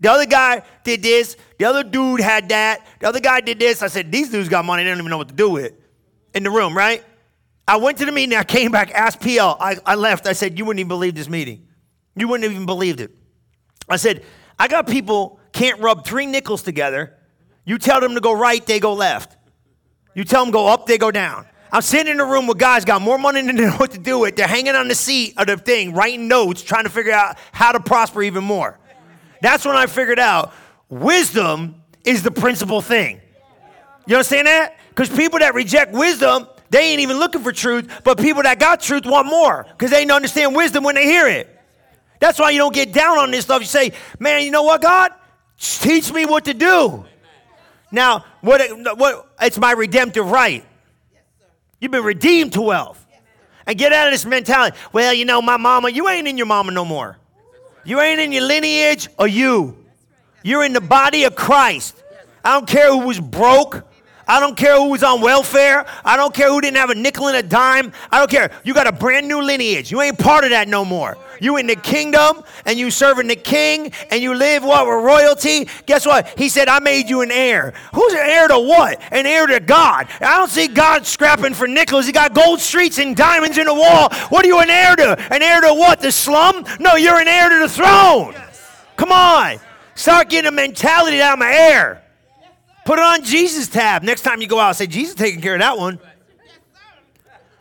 The 0.00 0.10
other 0.10 0.26
guy 0.26 0.62
did 0.82 1.02
this. 1.02 1.36
The 1.58 1.66
other 1.66 1.82
dude 1.82 2.20
had 2.20 2.48
that. 2.48 2.86
The 3.00 3.08
other 3.08 3.20
guy 3.20 3.40
did 3.40 3.58
this. 3.58 3.82
I 3.82 3.88
said, 3.88 4.10
these 4.10 4.30
dudes 4.30 4.48
got 4.48 4.64
money. 4.64 4.82
They 4.82 4.88
don't 4.88 4.98
even 4.98 5.10
know 5.10 5.18
what 5.18 5.28
to 5.28 5.34
do 5.34 5.50
with. 5.50 5.66
It. 5.66 5.80
In 6.32 6.42
the 6.42 6.50
room, 6.50 6.76
right? 6.76 7.04
I 7.68 7.76
went 7.76 7.98
to 7.98 8.06
the 8.06 8.12
meeting. 8.12 8.36
I 8.36 8.44
came 8.44 8.70
back. 8.70 8.92
Asked 8.92 9.20
PL. 9.20 9.58
I, 9.60 9.76
I 9.84 9.96
left. 9.96 10.26
I 10.26 10.32
said, 10.32 10.58
you 10.58 10.64
wouldn't 10.64 10.80
even 10.80 10.88
believe 10.88 11.14
this 11.14 11.28
meeting. 11.28 11.66
You 12.16 12.28
wouldn't 12.28 12.50
even 12.50 12.66
believed 12.66 13.00
it. 13.00 13.10
I 13.88 13.96
said, 13.96 14.24
I 14.58 14.68
got 14.68 14.86
people 14.86 15.38
can't 15.52 15.80
rub 15.80 16.06
three 16.06 16.26
nickels 16.26 16.62
together. 16.62 17.18
You 17.64 17.78
tell 17.78 18.00
them 18.00 18.14
to 18.14 18.20
go 18.20 18.32
right, 18.32 18.64
they 18.64 18.80
go 18.80 18.94
left. 18.94 19.36
You 20.14 20.24
tell 20.24 20.44
them 20.44 20.52
go 20.52 20.66
up, 20.66 20.86
they 20.86 20.98
go 20.98 21.10
down. 21.10 21.46
I'm 21.72 21.82
sitting 21.82 22.12
in 22.12 22.20
a 22.20 22.24
room 22.24 22.46
with 22.46 22.58
guys 22.58 22.84
got 22.84 23.00
more 23.00 23.16
money 23.16 23.42
than 23.42 23.54
they 23.54 23.66
know 23.66 23.76
what 23.76 23.92
to 23.92 23.98
do 23.98 24.18
with. 24.18 24.36
They're 24.36 24.48
hanging 24.48 24.74
on 24.74 24.88
the 24.88 24.94
seat 24.94 25.34
of 25.36 25.46
the 25.46 25.56
thing, 25.56 25.92
writing 25.94 26.26
notes, 26.26 26.62
trying 26.62 26.84
to 26.84 26.90
figure 26.90 27.12
out 27.12 27.38
how 27.52 27.72
to 27.72 27.80
prosper 27.80 28.22
even 28.22 28.42
more. 28.42 28.78
That's 29.40 29.64
when 29.64 29.76
I 29.76 29.86
figured 29.86 30.18
out 30.18 30.52
wisdom 30.88 31.82
is 32.04 32.22
the 32.22 32.30
principal 32.30 32.80
thing. 32.80 33.20
You 34.06 34.16
understand 34.16 34.48
that? 34.48 34.76
Because 34.88 35.08
people 35.08 35.38
that 35.38 35.54
reject 35.54 35.92
wisdom, 35.92 36.48
they 36.70 36.90
ain't 36.90 37.00
even 37.00 37.18
looking 37.18 37.42
for 37.42 37.52
truth, 37.52 38.02
but 38.02 38.18
people 38.18 38.42
that 38.42 38.58
got 38.58 38.80
truth 38.80 39.06
want 39.06 39.28
more 39.28 39.64
because 39.70 39.90
they 39.90 40.04
don't 40.04 40.16
understand 40.16 40.56
wisdom 40.56 40.82
when 40.82 40.96
they 40.96 41.04
hear 41.04 41.28
it. 41.28 41.56
That's 42.18 42.38
why 42.38 42.50
you 42.50 42.58
don't 42.58 42.74
get 42.74 42.92
down 42.92 43.18
on 43.18 43.30
this 43.30 43.44
stuff. 43.44 43.60
You 43.60 43.66
say, 43.66 43.92
man, 44.18 44.42
you 44.42 44.50
know 44.50 44.64
what, 44.64 44.82
God? 44.82 45.12
Teach 45.58 46.12
me 46.12 46.26
what 46.26 46.44
to 46.46 46.54
do. 46.54 47.04
Now, 47.90 48.24
what, 48.40 48.60
what, 48.98 49.28
it's 49.40 49.58
my 49.58 49.72
redemptive 49.72 50.30
right. 50.30 50.64
You've 51.80 51.92
been 51.92 52.04
redeemed 52.04 52.52
to 52.54 52.62
wealth. 52.62 53.06
And 53.66 53.78
get 53.78 53.92
out 53.92 54.08
of 54.08 54.12
this 54.12 54.24
mentality. 54.24 54.76
Well, 54.92 55.12
you 55.12 55.24
know, 55.24 55.40
my 55.40 55.56
mama, 55.56 55.90
you 55.90 56.08
ain't 56.08 56.26
in 56.26 56.36
your 56.36 56.46
mama 56.46 56.72
no 56.72 56.84
more. 56.84 57.18
You 57.84 58.00
ain't 58.00 58.20
in 58.20 58.32
your 58.32 58.42
lineage 58.42 59.08
or 59.18 59.28
you. 59.28 59.76
You're 60.42 60.64
in 60.64 60.72
the 60.72 60.80
body 60.80 61.24
of 61.24 61.34
Christ. 61.34 62.02
I 62.44 62.54
don't 62.54 62.68
care 62.68 62.90
who 62.90 63.06
was 63.06 63.20
broke. 63.20 63.86
I 64.30 64.38
don't 64.38 64.56
care 64.56 64.76
who 64.76 64.90
was 64.90 65.02
on 65.02 65.20
welfare. 65.20 65.84
I 66.04 66.16
don't 66.16 66.32
care 66.32 66.48
who 66.50 66.60
didn't 66.60 66.76
have 66.76 66.90
a 66.90 66.94
nickel 66.94 67.26
and 67.26 67.36
a 67.36 67.42
dime. 67.42 67.92
I 68.12 68.20
don't 68.20 68.30
care. 68.30 68.52
You 68.62 68.74
got 68.74 68.86
a 68.86 68.92
brand 68.92 69.26
new 69.26 69.42
lineage. 69.42 69.90
You 69.90 70.00
ain't 70.02 70.20
part 70.20 70.44
of 70.44 70.50
that 70.50 70.68
no 70.68 70.84
more. 70.84 71.18
You 71.40 71.56
in 71.56 71.66
the 71.66 71.74
kingdom 71.74 72.44
and 72.64 72.78
you 72.78 72.92
serving 72.92 73.26
the 73.26 73.34
king 73.34 73.92
and 74.08 74.22
you 74.22 74.34
live 74.34 74.62
what 74.62 74.86
with 74.86 75.04
royalty. 75.04 75.68
Guess 75.84 76.06
what? 76.06 76.38
He 76.38 76.48
said, 76.48 76.68
I 76.68 76.78
made 76.78 77.10
you 77.10 77.22
an 77.22 77.32
heir. 77.32 77.74
Who's 77.92 78.12
an 78.12 78.20
heir 78.20 78.46
to 78.46 78.60
what? 78.60 79.02
An 79.10 79.26
heir 79.26 79.48
to 79.48 79.58
God. 79.58 80.06
I 80.20 80.36
don't 80.36 80.48
see 80.48 80.68
God 80.68 81.06
scrapping 81.06 81.52
for 81.54 81.66
nickels. 81.66 82.06
He 82.06 82.12
got 82.12 82.32
gold 82.32 82.60
streets 82.60 82.98
and 82.98 83.16
diamonds 83.16 83.58
in 83.58 83.66
the 83.66 83.74
wall. 83.74 84.10
What 84.28 84.44
are 84.44 84.48
you 84.48 84.60
an 84.60 84.70
heir 84.70 84.94
to? 84.94 85.18
An 85.34 85.42
heir 85.42 85.60
to 85.60 85.74
what? 85.74 85.98
The 85.98 86.12
slum? 86.12 86.64
No, 86.78 86.94
you're 86.94 87.18
an 87.18 87.26
heir 87.26 87.48
to 87.48 87.58
the 87.58 87.68
throne. 87.68 88.36
Come 88.96 89.10
on. 89.10 89.58
Start 89.96 90.28
getting 90.28 90.46
a 90.46 90.52
mentality 90.52 91.16
that 91.16 91.32
I'm 91.32 91.42
an 91.42 91.48
heir. 91.50 91.99
Put 92.84 92.98
it 92.98 93.04
on 93.04 93.22
Jesus 93.22 93.68
tab. 93.68 94.02
Next 94.02 94.22
time 94.22 94.40
you 94.40 94.48
go 94.48 94.58
out, 94.58 94.76
say, 94.76 94.86
Jesus 94.86 95.14
taking 95.14 95.40
care 95.40 95.54
of 95.54 95.60
that 95.60 95.78
one. 95.78 95.98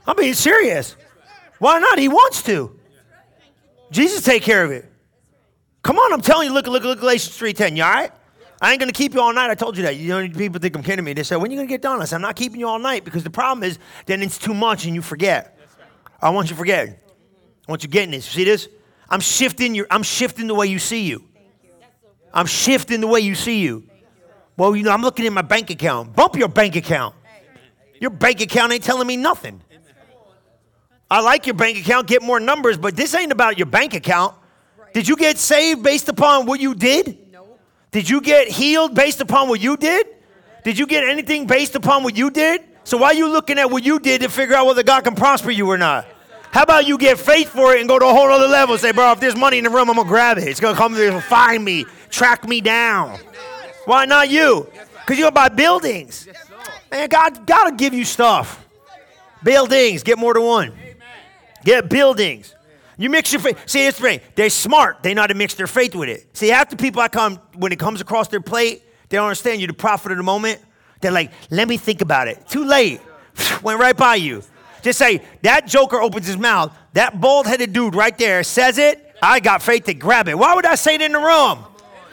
I'm 0.08 0.16
being 0.16 0.34
serious. 0.34 0.96
Why 1.60 1.80
not? 1.80 2.00
He 2.00 2.08
wants 2.08 2.42
to. 2.44 2.80
Jesus 3.92 4.24
take 4.24 4.44
care 4.44 4.64
of 4.64 4.72
it. 4.72 4.86
Come 5.84 5.98
on, 5.98 6.14
I'm 6.14 6.22
telling 6.22 6.48
you, 6.48 6.54
look, 6.54 6.68
look, 6.68 6.84
look, 6.84 7.00
Galatians 7.00 7.38
3.10. 7.38 7.78
You 7.78 7.84
all 7.84 7.92
right? 7.92 8.12
I 8.62 8.72
ain't 8.72 8.80
going 8.80 8.92
to 8.92 8.98
keep 8.98 9.14
you 9.14 9.22
all 9.22 9.34
night. 9.34 9.50
I 9.50 9.56
told 9.56 9.78
you 9.78 9.84
that. 9.84 9.96
You 9.96 10.10
know, 10.10 10.28
people 10.30 10.60
think 10.60 10.76
I'm 10.76 10.84
kidding 10.84 11.06
me. 11.06 11.14
They 11.14 11.24
say, 11.24 11.36
when 11.38 11.50
are 11.50 11.52
you 11.52 11.58
going 11.58 11.68
to 11.68 11.72
get 11.72 11.82
done? 11.82 12.02
I 12.02 12.06
said, 12.06 12.18
I'm 12.18 12.22
not 12.22 12.36
keeping 12.36 12.60
you 12.60 12.68
all 12.68 12.80
night 12.80 13.06
because 13.06 13.24
the 13.24 13.30
problem 13.30 13.64
is 13.64 13.80
then 14.06 14.22
it's 14.22 14.38
too 14.38 14.54
much 14.54 14.86
and 14.86 14.94
you 14.94 15.02
forget. 15.02 15.58
I 16.22 16.30
want 16.32 16.50
you 16.50 16.56
to 16.56 16.58
forget. 16.58 16.90
I 16.90 17.72
want 17.72 17.84
you 17.84 17.90
getting 17.90 18.12
this. 18.12 18.26
See 18.26 18.44
this? 18.44 18.68
I'm 19.10 19.22
shifting 19.22 19.74
your, 19.74 19.88
I'm 19.90 20.04
shifting 20.04 20.48
the 20.48 20.56
way 20.56 20.68
you 20.68 20.80
see 20.80 21.04
you. 21.04 21.24
I'm 22.34 22.46
shifting 22.46 23.00
the 23.02 23.08
way 23.08 23.22
you 23.22 23.34
see 23.34 23.62
you. 23.62 23.89
Well, 24.60 24.76
you 24.76 24.84
know, 24.84 24.92
I'm 24.92 25.02
looking 25.02 25.26
at 25.26 25.32
my 25.32 25.42
bank 25.42 25.70
account. 25.70 26.14
Bump 26.18 26.36
your 26.36 26.50
bank 26.50 26.76
account. 26.76 27.16
Your 28.02 28.10
bank 28.10 28.42
account 28.42 28.74
ain't 28.74 28.84
telling 28.84 29.08
me 29.08 29.16
nothing. 29.16 29.62
I 31.10 31.22
like 31.22 31.46
your 31.46 31.56
bank 31.56 31.78
account, 31.78 32.08
get 32.08 32.22
more 32.22 32.42
numbers, 32.42 32.78
but 32.78 32.98
this 32.98 33.16
ain't 33.16 33.32
about 33.32 33.58
your 33.58 33.68
bank 33.68 33.94
account. 33.94 34.36
Did 34.94 35.08
you 35.08 35.16
get 35.16 35.38
saved 35.38 35.82
based 35.82 36.10
upon 36.10 36.46
what 36.46 36.60
you 36.60 36.76
did? 36.76 37.18
Did 37.92 38.10
you 38.10 38.20
get 38.20 38.50
healed 38.50 38.94
based 38.94 39.22
upon 39.22 39.48
what 39.48 39.62
you 39.62 39.78
did? 39.78 40.08
Did 40.66 40.78
you 40.78 40.86
get 40.88 41.06
anything 41.06 41.48
based 41.48 41.76
upon 41.76 42.04
what 42.04 42.18
you 42.18 42.30
did? 42.30 42.62
So 42.84 42.98
why 42.98 43.08
are 43.08 43.14
you 43.14 43.30
looking 43.30 43.60
at 43.60 43.72
what 43.72 43.86
you 43.86 43.98
did 43.98 44.22
to 44.22 44.30
figure 44.30 44.56
out 44.56 44.66
whether 44.66 44.84
God 44.84 45.06
can 45.06 45.16
prosper 45.16 45.52
you 45.52 45.72
or 45.72 45.78
not? 45.78 46.06
How 46.52 46.64
about 46.64 46.86
you 46.86 46.98
get 46.98 47.18
faith 47.18 47.48
for 47.48 47.76
it 47.76 47.80
and 47.80 47.88
go 47.88 47.98
to 47.98 48.06
a 48.06 48.14
whole 48.14 48.30
other 48.30 48.48
level? 48.48 48.78
Say, 48.78 48.92
bro, 48.92 49.14
if 49.14 49.22
there's 49.22 49.38
money 49.38 49.58
in 49.58 49.64
the 49.64 49.70
room, 49.70 49.90
I'm 49.90 49.96
gonna 49.96 50.10
grab 50.10 50.38
it. 50.38 50.50
It's 50.50 50.60
gonna 50.60 50.76
come 50.76 50.96
there, 50.96 51.12
to 51.12 51.22
find 51.22 51.64
me, 51.64 51.86
track 52.10 52.46
me 52.46 52.60
down. 52.60 53.20
Why 53.90 54.06
not 54.06 54.30
you? 54.30 54.70
Because 55.00 55.18
you're 55.18 55.32
buy 55.32 55.50
buildings. 55.50 56.28
Man, 56.92 57.10
God, 57.10 57.48
God 57.48 57.72
will 57.72 57.78
give 57.78 57.92
you 57.92 58.06
stuff. 58.06 58.64
Buildings, 59.42 60.04
get 60.04 60.20
more 60.20 60.36
than 60.36 60.44
one. 60.44 60.74
Get 61.64 61.90
buildings. 61.90 62.54
You 63.00 63.10
mix 63.10 63.34
your 63.34 63.42
faith. 63.42 63.58
See, 63.66 63.88
it's 63.88 64.00
thing. 64.00 64.20
They're 64.36 64.52
smart. 64.52 65.02
They 65.02 65.16
know 65.16 65.22
how 65.22 65.28
to 65.28 65.34
mix 65.34 65.56
their 65.56 65.66
faith 65.66 65.96
with 65.96 66.08
it. 66.08 66.38
See, 66.38 66.50
half 66.50 66.70
the 66.70 66.76
people 66.78 67.02
I 67.02 67.08
come, 67.08 67.38
when 67.56 67.72
it 67.72 67.80
comes 67.80 68.00
across 68.00 68.28
their 68.28 68.42
plate, 68.42 68.84
they 69.10 69.18
don't 69.18 69.26
understand 69.26 69.60
you 69.60 69.66
the 69.66 69.74
prophet 69.74 70.12
of 70.12 70.20
the 70.20 70.24
moment. 70.24 70.62
They're 71.02 71.10
like, 71.10 71.32
let 71.50 71.68
me 71.68 71.78
think 71.78 72.02
about 72.02 72.28
it. 72.28 72.48
Too 72.48 72.66
late. 72.66 73.02
Went 73.64 73.80
right 73.80 73.98
by 73.98 74.16
you. 74.16 74.44
Just 74.84 75.00
say, 75.00 75.24
that 75.42 75.66
joker 75.66 76.00
opens 76.00 76.28
his 76.28 76.38
mouth. 76.38 76.78
That 76.94 77.20
bald 77.20 77.48
headed 77.48 77.74
dude 77.74 77.96
right 77.96 78.16
there 78.20 78.44
says 78.44 78.78
it. 78.78 79.16
I 79.20 79.40
got 79.40 79.64
faith 79.64 79.86
to 79.86 79.96
grab 79.96 80.28
it. 80.28 80.38
Why 80.38 80.54
would 80.54 80.68
I 80.68 80.76
say 80.76 80.94
it 80.94 81.02
in 81.02 81.14
the 81.14 81.20
room? 81.20 81.66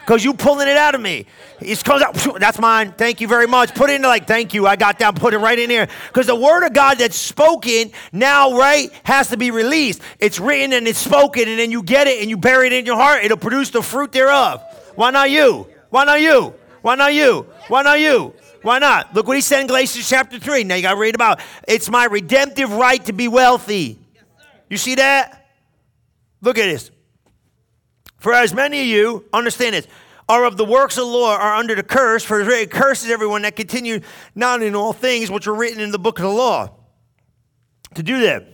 Because 0.07 0.23
you 0.23 0.35
pulling 0.35 0.69
it 0.69 0.77
out 0.77 0.95
of 0.95 1.01
me. 1.01 1.27
It 1.61 1.83
comes 1.83 2.01
out, 2.01 2.15
that's 2.39 2.61
mine. 2.61 2.93
Thank 2.93 3.21
you 3.21 3.27
very 3.27 3.49
much. 3.49 3.75
Put 3.75 3.91
it 3.91 3.95
in 3.95 4.03
like, 4.03 4.29
thank 4.29 4.55
you. 4.55 4.65
I 4.65 4.77
got 4.77 5.01
that. 5.01 5.17
Put 5.17 5.35
it 5.35 5.39
right 5.39 5.59
in 5.59 5.69
here. 5.69 5.89
Because 6.07 6.29
the 6.29 6.37
word 6.37 6.65
of 6.65 6.73
God 6.73 6.99
that's 6.99 7.17
spoken 7.17 7.91
now, 8.13 8.57
right, 8.57 8.93
has 9.03 9.31
to 9.31 9.37
be 9.37 9.51
released. 9.51 10.01
It's 10.21 10.39
written 10.39 10.75
and 10.75 10.87
it's 10.87 11.01
spoken, 11.01 11.49
and 11.49 11.59
then 11.59 11.73
you 11.73 11.83
get 11.83 12.07
it 12.07 12.21
and 12.21 12.31
you 12.31 12.37
bury 12.37 12.69
it 12.69 12.73
in 12.73 12.87
your 12.87 12.95
heart. 12.95 13.25
It'll 13.25 13.37
produce 13.37 13.71
the 13.71 13.83
fruit 13.83 14.13
thereof. 14.13 14.63
Why 14.95 15.11
not 15.11 15.29
you? 15.29 15.67
Why 15.91 16.05
not 16.05 16.21
you? 16.21 16.55
Why 16.83 16.95
not 16.95 17.13
you? 17.13 17.49
Why 17.67 17.83
not 17.83 17.99
you? 17.99 18.33
Why 18.63 18.79
not? 18.79 19.13
Look 19.13 19.27
what 19.27 19.37
he 19.37 19.41
said 19.41 19.63
in 19.63 19.67
Galatians 19.67 20.09
chapter 20.09 20.39
3. 20.39 20.63
Now 20.63 20.77
you 20.77 20.83
got 20.83 20.95
to 20.95 21.01
read 21.01 21.17
about 21.17 21.41
it's 21.67 21.91
my 21.91 22.05
redemptive 22.05 22.71
right 22.73 23.05
to 23.07 23.13
be 23.13 23.27
wealthy. 23.27 23.99
You 24.71 24.77
see 24.77 24.95
that? 24.95 25.49
Look 26.43 26.59
at 26.59 26.67
this. 26.67 26.93
For 28.19 28.33
as 28.33 28.55
many 28.55 28.81
of 28.81 28.87
you, 28.87 29.25
understand 29.33 29.75
this, 29.75 29.87
are 30.29 30.45
of 30.45 30.57
the 30.57 30.65
works 30.65 30.97
of 30.97 31.05
the 31.05 31.11
law 31.11 31.37
are 31.37 31.55
under 31.55 31.75
the 31.75 31.83
curse, 31.83 32.25
for 32.25 32.41
it 32.41 32.71
curses 32.71 33.11
everyone 33.11 33.43
that 33.43 33.55
continue 33.55 34.01
not 34.35 34.63
in 34.63 34.75
all 34.75 34.93
things 34.93 35.31
which 35.31 35.47
are 35.47 35.55
written 35.55 35.81
in 35.81 35.93
the 35.93 35.99
book 35.99 36.19
of 36.19 36.25
the 36.25 36.31
law 36.31 36.71
to 37.95 38.03
do 38.03 38.21
them. 38.21 38.45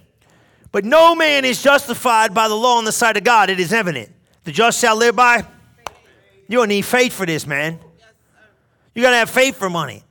But 0.70 0.84
no 0.84 1.14
man 1.14 1.44
is 1.44 1.62
justified 1.62 2.34
by 2.34 2.48
the 2.48 2.54
law 2.54 2.78
on 2.78 2.84
the 2.84 2.92
side 2.92 3.16
of 3.16 3.24
God. 3.24 3.50
It 3.50 3.60
is 3.60 3.72
evident. 3.72 4.10
The 4.44 4.52
just 4.52 4.80
shall 4.80 4.96
live 4.96 5.16
by. 5.16 5.44
You 6.48 6.58
don't 6.58 6.68
need 6.68 6.84
faith 6.84 7.12
for 7.12 7.24
this, 7.24 7.46
man. 7.46 7.78
You 8.94 9.02
got 9.02 9.10
to 9.10 9.16
have 9.16 9.30
faith 9.30 9.56
for 9.56 9.70
money. 9.70 10.02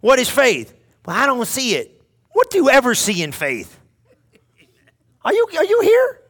What 0.00 0.18
is 0.18 0.28
faith? 0.28 0.74
Well, 1.04 1.16
I 1.16 1.26
don't 1.26 1.44
see 1.46 1.74
it. 1.74 2.02
What 2.32 2.50
do 2.50 2.58
you 2.58 2.70
ever 2.70 2.94
see 2.94 3.22
in 3.22 3.32
faith? 3.32 3.78
Are 5.24 5.32
you, 5.32 5.48
are 5.56 5.64
you 5.64 5.80
here? 5.82 6.20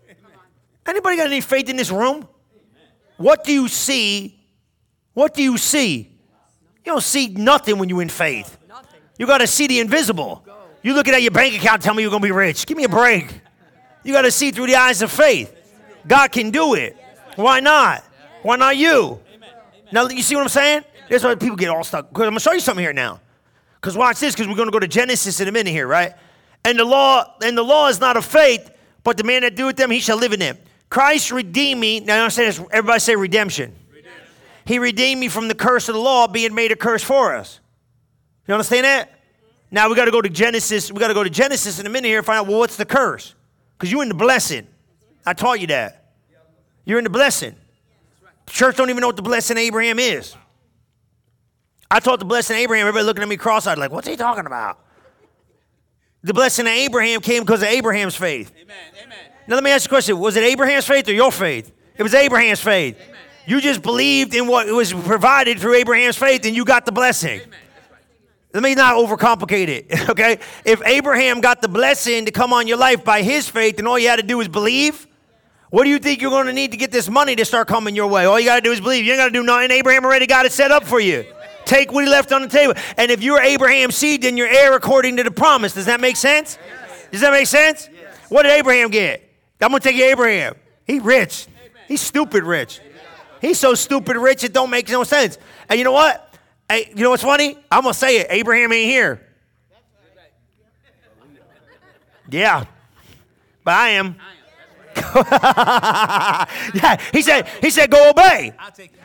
Anybody 0.87 1.17
got 1.17 1.27
any 1.27 1.41
faith 1.41 1.69
in 1.69 1.77
this 1.77 1.91
room? 1.91 2.27
What 3.19 3.45
do 3.45 3.53
you 3.53 3.69
see? 3.69 4.41
What 5.13 5.35
do 5.35 5.43
you 5.43 5.59
see? 5.59 6.11
You 6.85 6.93
don't 6.93 7.03
see 7.03 7.29
nothing 7.29 7.79
when 7.79 7.91
you're 7.91 8.01
in 8.01 8.09
faith. 8.09 8.57
You 9.19 9.27
got 9.27 9.39
to 9.39 9.47
see 9.47 9.67
the 9.67 9.81
invisible. 9.81 10.45
You 10.83 10.95
looking 10.95 11.13
at 11.13 11.21
your 11.21 11.33
bank 11.33 11.55
account, 11.55 11.83
tell 11.83 11.93
me 11.93 12.03
you're 12.03 12.11
going 12.11 12.23
to 12.23 12.27
be 12.27 12.33
rich. 12.33 12.65
Give 12.65 12.77
me 12.77 12.85
a 12.85 12.89
break. 12.89 13.41
You 14.05 14.13
got 14.13 14.23
to 14.23 14.31
see 14.31 14.53
through 14.53 14.69
the 14.69 14.77
eyes 14.77 15.03
of 15.03 15.11
faith. 15.11 15.55
God 16.07 16.33
can 16.33 16.51
do 16.51 16.75
it. 16.75 16.97
Why 17.35 17.61
not? 17.61 18.05
Why 18.43 18.57
not 18.57 18.77
you? 18.77 19.21
Now, 19.93 20.07
you 20.09 20.23
see 20.23 20.37
what 20.37 20.43
I'm 20.43 20.49
saying? 20.49 20.85
That's 21.11 21.25
why 21.25 21.35
people 21.35 21.57
get 21.57 21.69
all 21.69 21.83
stuck. 21.83 22.09
Because 22.09 22.23
I'm 22.23 22.31
going 22.31 22.39
to 22.39 22.41
show 22.41 22.53
you 22.53 22.61
something 22.61 22.85
here 22.85 22.93
now. 22.93 23.21
Because 23.81 23.97
watch 23.97 24.21
this, 24.21 24.35
because 24.35 24.49
we're 24.49 24.57
going 24.57 24.69
to 24.69 24.73
go 24.73 24.79
to 24.79 24.89
Genesis 24.89 25.41
in 25.41 25.49
a 25.49 25.53
minute 25.53 25.71
here, 25.71 25.87
right? 25.87 26.13
And 26.65 26.79
the 26.79 26.85
law, 26.85 27.35
and 27.43 27.59
the 27.59 27.63
law 27.63 27.89
is 27.89 28.01
not 28.01 28.17
of 28.17 28.25
faith, 28.25 28.71
but 29.03 29.17
the 29.17 29.25
man 29.25 29.43
that 29.43 29.57
doeth 29.57 29.77
them, 29.77 29.91
he 29.91 30.01
shall 30.01 30.17
live 30.17 30.33
in 30.33 30.41
them. 30.41 30.59
Christ 30.91 31.31
redeemed 31.31 31.81
me. 31.81 32.01
Now, 32.01 32.17
I 32.17 32.21
understand 32.21 32.49
this. 32.49 32.59
Everybody 32.73 33.01
say 33.01 33.17
redemption. 33.17 33.75
redemption. 33.93 34.27
He 34.65 34.79
redeemed 34.79 35.21
me 35.21 35.29
from 35.29 35.49
the 35.49 35.55
curse 35.55 35.89
of 35.89 35.95
the 35.95 36.01
law 36.01 36.27
being 36.27 36.55
made 36.55 36.73
a 36.73 36.77
curse 36.77 37.03
for 37.03 37.35
us. 37.35 37.61
You 38.47 38.55
understand 38.55 38.85
that? 38.85 39.13
Now 39.71 39.91
we 39.91 39.95
got 39.95 40.07
to 40.07 40.11
go 40.11 40.23
to 40.23 40.31
Genesis. 40.31 40.91
We 40.91 40.99
got 40.99 41.09
to 41.09 41.15
go 41.15 41.23
to 41.23 41.31
Genesis 41.31 41.79
in 41.79 41.87
a 41.87 41.91
minute 41.91 42.09
here 42.09 42.19
and 42.19 42.27
find 42.27 42.41
out, 42.41 42.47
well, 42.47 42.59
what's 42.59 42.77
the 42.77 42.87
curse? 42.87 43.35
Because 43.77 43.93
you're 43.93 44.03
in 44.03 44.09
the 44.09 44.15
blessing. 44.15 44.67
I 45.27 45.35
taught 45.35 45.61
you 45.61 45.67
that. 45.67 46.13
You're 46.87 46.99
in 46.99 47.05
the 47.05 47.11
blessing. 47.11 47.55
The 48.47 48.53
church 48.53 48.77
don't 48.77 48.89
even 48.89 49.03
know 49.03 49.09
what 49.09 49.17
the 49.17 49.23
blessing 49.23 49.59
Abraham 49.59 49.99
is. 49.99 50.35
I 51.91 52.01
taught 52.01 52.19
the 52.19 52.25
blessing 52.25 52.57
Abraham. 52.57 52.87
Everybody 52.87 53.05
looking 53.05 53.23
at 53.23 53.29
me 53.29 53.37
cross-eyed 53.37 53.77
like, 53.77 53.93
what's 53.93 54.09
he 54.09 54.17
talking 54.17 54.47
about? 54.47 54.79
The 56.23 56.33
blessing 56.33 56.67
of 56.67 56.73
Abraham 56.73 57.21
came 57.21 57.43
because 57.43 57.63
of 57.63 57.69
Abraham's 57.69 58.17
faith. 58.17 58.53
Amen. 58.59 58.77
Amen. 59.03 59.18
Now 59.49 59.55
let 59.55 59.65
me 59.65 59.71
ask 59.71 59.87
you 59.87 59.89
a 59.89 59.95
question. 59.97 60.19
Was 60.19 60.37
it 60.37 60.45
Abraham's 60.45 60.87
faith 60.87 61.09
or 61.09 61.15
your 61.15 61.33
faith? 61.33 61.73
It 61.97 62.03
was 62.03 62.15
Abraham's 62.15 62.61
faith. 62.61 62.97
Amen. 63.01 63.17
You 63.47 63.63
just 63.63 63.81
believed 63.83 64.35
in 64.35 64.47
what 64.47 64.67
was 64.67 64.93
provided 64.93 65.59
through 65.59 65.75
Abraham's 65.75 66.19
faith 66.19 66.45
and 66.45 66.55
you 66.55 66.67
got 66.67 66.85
the 66.85 66.93
blessing. 66.93 67.41
Amen. 67.41 67.59
Let 68.53 68.63
me 68.63 68.75
not 68.75 68.97
overcomplicate 68.97 69.69
it, 69.69 70.09
okay? 70.11 70.39
If 70.65 70.83
Abraham 70.85 71.41
got 71.41 71.63
the 71.63 71.69
blessing 71.69 72.27
to 72.27 72.31
come 72.31 72.53
on 72.53 72.67
your 72.69 72.77
life 72.77 73.05
by 73.05 73.23
his 73.23 73.49
faith 73.49 73.79
and 73.79 73.89
all 73.89 73.99
you 73.99 74.09
had 74.09 74.17
to 74.17 74.23
do 74.23 74.39
is 74.41 74.49
believe, 74.49 75.07
what 75.71 75.85
do 75.85 75.91
you 75.91 75.99
think 75.99 76.21
you're 76.21 76.31
going 76.31 76.47
to 76.47 76.53
need 76.53 76.73
to 76.73 76.77
get 76.77 76.91
this 76.91 77.09
money 77.09 77.35
to 77.37 77.45
start 77.45 77.69
coming 77.69 77.97
your 77.97 78.07
way? 78.07 78.27
All 78.27 78.39
you 78.39 78.47
got 78.47 78.57
to 78.57 78.63
do 78.63 78.73
is 78.73 78.81
believe. 78.81 79.05
You 79.05 79.13
ain't 79.13 79.21
got 79.21 79.27
to 79.27 79.33
do 79.33 79.43
nothing. 79.43 79.71
Abraham 79.71 80.05
already 80.05 80.27
got 80.27 80.45
it 80.45 80.53
set 80.53 80.71
up 80.71 80.85
for 80.85 81.01
you. 81.01 81.25
Take 81.65 81.93
what 81.93 82.05
he 82.05 82.11
left 82.11 82.33
on 82.33 82.43
the 82.43 82.49
table. 82.49 82.75
And 82.97 83.11
if 83.11 83.23
you're 83.23 83.41
Abraham's 83.41 83.97
seed, 83.97 84.23
then 84.23 84.37
you're 84.37 84.49
heir 84.49 84.75
according 84.75 85.19
to 85.19 85.23
the 85.23 85.31
promise. 85.31 85.75
Does 85.75 85.87
that 85.87 86.01
make 86.01 86.17
sense? 86.17 86.59
Does 87.13 87.21
that 87.21 87.33
make 87.33 87.47
sense? 87.47 87.89
What 88.29 88.45
did 88.45 88.53
Abraham 88.53 88.91
get? 88.91 89.28
I'm 89.61 89.71
gonna 89.71 89.81
take 89.81 89.97
Abraham. 89.97 90.55
He 90.87 91.01
rich. 91.01 91.47
He's 91.87 92.01
stupid 92.01 92.45
rich. 92.45 92.81
He's 93.41 93.59
so 93.59 93.75
stupid 93.75 94.17
rich 94.17 94.45
it 94.45 94.53
don't 94.53 94.71
make 94.71 94.89
no 94.89 95.05
sense. 95.05 95.39
And 95.69 95.79
you 95.79 95.85
know 95.85 95.93
what? 95.93 96.35
Hey, 96.69 96.93
you 96.95 97.03
know 97.03 97.11
what's 97.11 97.23
funny? 97.23 97.57
I'm 97.71 97.83
gonna 97.83 97.95
say 97.95 98.19
it. 98.21 98.27
Abraham 98.31 98.73
ain't 98.73 98.91
here. 98.91 99.25
Yeah, 102.31 102.65
but 103.65 103.75
I 103.75 103.89
am. 103.91 104.17
yeah, 106.75 107.01
he 107.13 107.23
said. 107.23 107.49
He 107.63 107.71
said, 107.71 107.91
"Go 107.91 108.11
obey." 108.11 108.53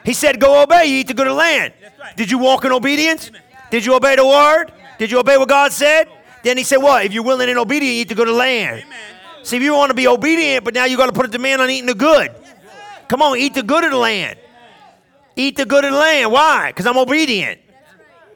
He 0.03 0.13
said, 0.13 0.39
"Go 0.41 0.61
obey. 0.61 0.87
You 0.87 0.97
eat 0.97 1.07
the 1.07 1.13
good 1.13 1.27
of 1.27 1.31
the 1.31 1.37
land." 1.37 1.73
Did 2.17 2.29
you 2.29 2.37
walk 2.37 2.65
in 2.65 2.71
obedience? 2.73 3.31
Did 3.71 3.85
you 3.85 3.95
obey 3.95 4.17
the 4.17 4.27
word? 4.27 4.73
Did 4.97 5.09
you 5.09 5.19
obey 5.19 5.37
what 5.37 5.47
God 5.47 5.71
said? 5.71 6.09
Then 6.43 6.57
he 6.57 6.63
said, 6.63 6.77
"What? 6.77 7.05
If 7.05 7.13
you're 7.13 7.23
willing 7.23 7.49
and 7.49 7.57
obedient, 7.57 7.95
you 7.95 8.01
eat 8.01 8.09
the 8.09 8.15
good 8.15 8.27
of 8.27 8.33
the 8.33 8.39
land." 8.39 8.83
See, 9.43 9.57
if 9.57 9.63
you 9.63 9.73
want 9.73 9.89
to 9.89 9.93
be 9.93 10.07
obedient, 10.07 10.63
but 10.63 10.73
now 10.73 10.85
you 10.85 10.97
got 10.97 11.07
to 11.07 11.13
put 11.13 11.25
a 11.25 11.29
demand 11.29 11.61
on 11.61 11.69
eating 11.69 11.85
the 11.85 11.95
good. 11.95 12.33
Come 13.07 13.21
on, 13.21 13.37
eat 13.37 13.53
the 13.53 13.63
good 13.63 13.83
of 13.83 13.91
the 13.91 13.97
land. 13.97 14.39
Eat 15.35 15.57
the 15.57 15.65
good 15.65 15.83
of 15.83 15.91
the 15.91 15.97
land. 15.97 16.31
Why? 16.31 16.69
Because 16.69 16.85
I'm 16.85 16.97
obedient. 16.97 17.59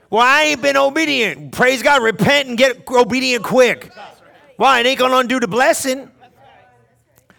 Well, 0.10 0.22
I 0.22 0.44
ain't 0.44 0.62
been 0.62 0.78
obedient. 0.78 1.52
Praise 1.52 1.84
God. 1.84 2.02
Repent 2.02 2.50
and 2.50 2.58
get 2.58 2.90
obedient 2.90 3.44
quick. 3.44 3.92
Why? 4.56 4.80
It 4.80 4.86
ain't 4.86 5.00
going 5.00 5.12
to 5.12 5.18
undo 5.18 5.40
the 5.40 5.48
blessing. 5.48 6.10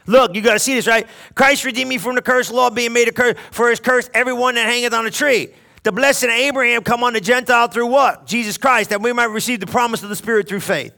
Look, 0.06 0.34
you 0.34 0.40
got 0.40 0.54
to 0.54 0.58
see 0.58 0.74
this, 0.74 0.86
right? 0.86 1.06
Christ 1.34 1.64
redeemed 1.64 1.90
me 1.90 1.98
from 1.98 2.14
the 2.14 2.22
curse, 2.22 2.50
law 2.50 2.70
being 2.70 2.92
made 2.92 3.08
a 3.08 3.12
curse. 3.12 3.36
For 3.50 3.68
his 3.68 3.80
curse, 3.80 4.08
everyone 4.14 4.54
that 4.54 4.66
hangeth 4.66 4.92
on 4.92 5.06
a 5.06 5.10
tree. 5.10 5.50
The 5.82 5.92
blessing 5.92 6.30
of 6.30 6.36
Abraham 6.36 6.82
come 6.82 7.02
on 7.02 7.12
the 7.12 7.20
Gentile 7.20 7.68
through 7.68 7.86
what? 7.86 8.26
Jesus 8.26 8.58
Christ, 8.58 8.90
that 8.90 9.00
we 9.00 9.12
might 9.12 9.24
receive 9.24 9.60
the 9.60 9.66
promise 9.66 10.02
of 10.02 10.08
the 10.08 10.16
Spirit 10.16 10.48
through 10.48 10.60
faith. 10.60 10.92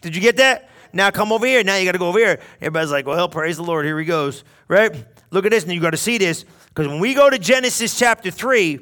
Did 0.00 0.14
you 0.14 0.22
get 0.22 0.38
that? 0.38 0.69
Now 0.92 1.10
come 1.10 1.32
over 1.32 1.46
here. 1.46 1.62
Now 1.62 1.76
you 1.76 1.84
got 1.84 1.92
to 1.92 1.98
go 1.98 2.08
over 2.08 2.18
here. 2.18 2.40
Everybody's 2.60 2.90
like, 2.90 3.06
well, 3.06 3.28
praise 3.28 3.56
the 3.56 3.62
Lord. 3.62 3.84
Here 3.84 3.98
he 3.98 4.04
goes. 4.04 4.44
Right? 4.68 5.04
Look 5.30 5.44
at 5.44 5.50
this, 5.50 5.64
and 5.64 5.72
you 5.72 5.80
got 5.80 5.90
to 5.90 5.96
see 5.96 6.18
this. 6.18 6.44
Because 6.68 6.88
when 6.88 7.00
we 7.00 7.14
go 7.14 7.30
to 7.30 7.38
Genesis 7.38 7.98
chapter 7.98 8.30
3, 8.30 8.80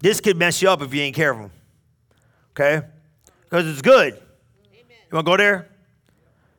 this 0.00 0.20
could 0.20 0.36
mess 0.36 0.62
you 0.62 0.70
up 0.70 0.82
if 0.82 0.94
you 0.94 1.02
ain't 1.02 1.16
careful. 1.16 1.50
Okay? 2.52 2.86
Because 3.44 3.66
it's 3.66 3.82
good. 3.82 4.14
Amen. 4.14 4.84
You 5.10 5.14
want 5.14 5.26
to 5.26 5.30
go 5.32 5.36
there? 5.36 5.68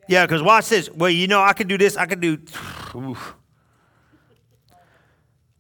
Yeah, 0.08 0.26
because 0.26 0.42
watch 0.42 0.70
this. 0.70 0.90
Well, 0.90 1.10
you 1.10 1.28
know, 1.28 1.42
I 1.42 1.54
can 1.54 1.68
do 1.68 1.78
this. 1.78 1.96
I 1.96 2.06
can 2.06 2.20
do. 2.20 2.40
Oof. 2.96 3.36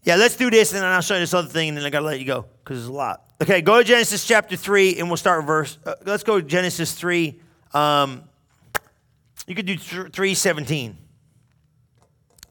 Yeah, 0.03 0.15
let's 0.15 0.35
do 0.35 0.49
this, 0.49 0.73
and 0.73 0.81
then 0.81 0.89
I'll 0.89 1.01
show 1.01 1.13
you 1.15 1.19
this 1.19 1.33
other 1.33 1.49
thing, 1.49 1.69
and 1.69 1.77
then 1.77 1.85
I 1.85 1.89
got 1.89 1.99
to 1.99 2.05
let 2.05 2.19
you 2.19 2.25
go 2.25 2.45
because 2.63 2.79
it's 2.79 2.89
a 2.89 2.91
lot. 2.91 3.31
Okay, 3.41 3.61
go 3.61 3.77
to 3.77 3.83
Genesis 3.83 4.25
chapter 4.25 4.55
3, 4.55 4.97
and 4.97 5.07
we'll 5.07 5.17
start 5.17 5.45
verse. 5.45 5.77
Uh, 5.85 5.95
let's 6.05 6.23
go 6.23 6.41
to 6.41 6.45
Genesis 6.45 6.93
3. 6.93 7.39
Um, 7.73 8.23
you 9.49 9.55
could 9.55 9.65
do 9.65 9.77
317. 9.77 10.97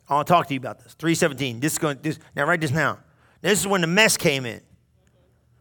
I 0.08 0.14
want 0.14 0.26
to 0.26 0.32
talk 0.32 0.48
to 0.48 0.54
you 0.54 0.58
about 0.58 0.82
this. 0.82 0.94
317. 0.94 1.61
This 1.61 1.72
is 1.74 1.78
going 1.78 1.98
this 2.02 2.18
now 2.34 2.44
write 2.44 2.61
this 2.61 2.72
down. 2.72 2.98
This 3.40 3.61
is 3.61 3.66
when 3.68 3.82
the 3.82 3.87
mess 3.87 4.16
came 4.16 4.44
in. 4.44 4.61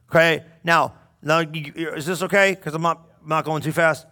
Okay? 0.09 0.43
Now, 0.63 0.95
now 1.21 1.39
is 1.39 2.07
this 2.07 2.23
okay? 2.23 2.55
Because 2.55 2.73
I'm 2.73 2.81
not, 2.81 3.07
I'm 3.21 3.29
not 3.29 3.45
going 3.45 3.61
too 3.61 3.71
fast. 3.71 4.07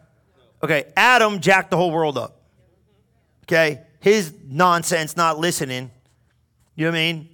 Okay, 0.61 0.85
Adam 0.95 1.39
jacked 1.39 1.71
the 1.71 1.77
whole 1.77 1.91
world 1.91 2.17
up. 2.17 2.43
Okay? 3.43 3.81
His 4.01 4.33
nonsense, 4.47 5.17
not 5.17 5.39
listening. 5.39 5.89
You 6.75 6.85
know 6.85 6.91
what 6.91 6.97
I 6.97 7.13
mean? 7.13 7.29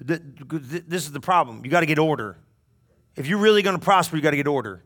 This 0.00 1.04
is 1.04 1.12
the 1.12 1.20
problem. 1.20 1.64
You 1.64 1.70
got 1.70 1.80
to 1.80 1.86
get 1.86 2.00
order. 2.00 2.36
If 3.14 3.28
you're 3.28 3.38
really 3.38 3.62
going 3.62 3.78
to 3.78 3.82
prosper, 3.82 4.16
you 4.16 4.22
got 4.22 4.32
to 4.32 4.36
get 4.36 4.48
order. 4.48 4.82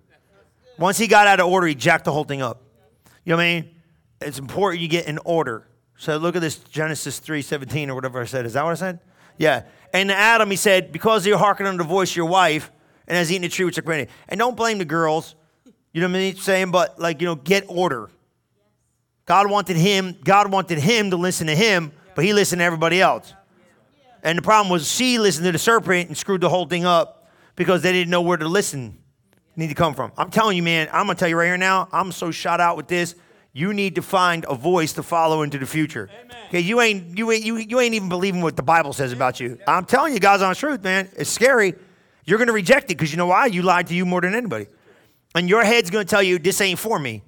Once 0.78 0.98
he 0.98 1.06
got 1.06 1.26
out 1.26 1.40
of 1.40 1.46
order, 1.46 1.66
he 1.66 1.74
jacked 1.74 2.04
the 2.04 2.12
whole 2.12 2.24
thing 2.24 2.42
up. 2.42 2.62
You 3.24 3.30
know 3.30 3.36
what 3.36 3.42
I 3.42 3.60
mean? 3.60 3.70
It's 4.20 4.38
important 4.38 4.83
you 4.83 4.88
get 4.88 5.07
in 5.07 5.18
order. 5.24 5.66
So 5.96 6.16
look 6.16 6.37
at 6.37 6.42
this 6.42 6.57
Genesis 6.57 7.20
3:17 7.20 7.88
or 7.88 7.94
whatever 7.94 8.20
I 8.20 8.24
said. 8.24 8.46
Is 8.46 8.54
that 8.54 8.64
what 8.64 8.72
I 8.72 8.74
said? 8.74 9.00
Yeah. 9.37 9.62
And 9.92 10.11
Adam, 10.11 10.50
he 10.50 10.57
said, 10.57 10.92
because 10.92 11.26
you're 11.26 11.38
hearkening 11.38 11.70
unto 11.70 11.83
the 11.83 11.88
voice 11.88 12.11
of 12.11 12.16
your 12.16 12.26
wife 12.26 12.70
and 13.07 13.16
has 13.16 13.33
eaten 13.33 13.42
the 13.42 13.48
tree 13.48 13.64
which 13.64 13.78
I 13.78 13.83
granted. 13.83 14.11
And 14.28 14.38
don't 14.38 14.57
blame 14.57 14.78
the 14.78 14.85
girls. 14.85 15.35
You 15.92 16.02
know 16.02 16.09
what 16.09 16.16
I 16.16 16.18
mean? 16.18 16.37
Saying, 16.37 16.70
but 16.70 16.98
like, 16.98 17.20
you 17.20 17.26
know, 17.26 17.35
get 17.35 17.64
order. 17.68 18.11
God 19.24 19.50
wanted 19.50 19.76
him, 19.76 20.16
God 20.24 20.50
wanted 20.50 20.78
him 20.78 21.11
to 21.11 21.16
listen 21.16 21.48
to 21.48 21.54
him, 21.54 21.92
but 22.14 22.24
he 22.24 22.33
listened 22.33 22.61
to 22.61 22.64
everybody 22.64 23.00
else. 23.00 23.35
And 24.22 24.38
the 24.38 24.42
problem 24.42 24.70
was 24.70 24.90
she 24.90 25.18
listened 25.18 25.44
to 25.46 25.52
the 25.52 25.59
serpent 25.59 26.09
and 26.09 26.16
screwed 26.16 26.40
the 26.40 26.48
whole 26.48 26.66
thing 26.66 26.85
up 26.85 27.28
because 27.54 27.83
they 27.83 27.92
didn't 27.92 28.11
know 28.11 28.22
where 28.22 28.37
to 28.37 28.48
listen, 28.48 28.98
need 29.54 29.68
to 29.68 29.74
come 29.74 29.94
from. 29.94 30.12
I'm 30.16 30.31
telling 30.31 30.57
you, 30.57 30.62
man, 30.62 30.88
I'm 30.92 31.07
gonna 31.07 31.18
tell 31.18 31.28
you 31.28 31.37
right 31.37 31.46
here 31.46 31.59
now, 31.59 31.88
I'm 31.92 32.11
so 32.11 32.31
shot 32.31 32.61
out 32.61 32.76
with 32.76 32.88
this. 32.88 33.14
You 33.58 33.74
need 33.74 33.96
to 33.96 34.02
find 34.02 34.46
a 34.48 34.54
voice 34.54 34.92
to 34.92 35.02
follow 35.02 35.42
into 35.42 35.58
the 35.58 35.66
future. 35.66 36.08
Okay, 36.46 36.60
you 36.60 36.80
ain't 36.80 37.18
you 37.18 37.32
ain't 37.32 37.44
you, 37.44 37.56
you 37.56 37.80
ain't 37.80 37.92
even 37.92 38.08
believing 38.08 38.40
what 38.40 38.54
the 38.54 38.62
Bible 38.62 38.92
says 38.92 39.12
about 39.12 39.40
you. 39.40 39.58
I'm 39.66 39.84
telling 39.84 40.12
you, 40.14 40.20
God's 40.20 40.44
honest 40.44 40.60
truth, 40.60 40.84
man. 40.84 41.08
It's 41.16 41.28
scary. 41.28 41.74
You're 42.24 42.38
gonna 42.38 42.52
reject 42.52 42.84
it 42.84 42.94
because 42.96 43.10
you 43.10 43.16
know 43.16 43.26
why? 43.26 43.46
You 43.46 43.62
lied 43.62 43.88
to 43.88 43.96
you 43.96 44.06
more 44.06 44.20
than 44.20 44.36
anybody. 44.36 44.68
And 45.34 45.48
your 45.48 45.64
head's 45.64 45.90
gonna 45.90 46.04
tell 46.04 46.22
you 46.22 46.38
this 46.38 46.60
ain't 46.60 46.78
for 46.78 47.00
me. 47.00 47.24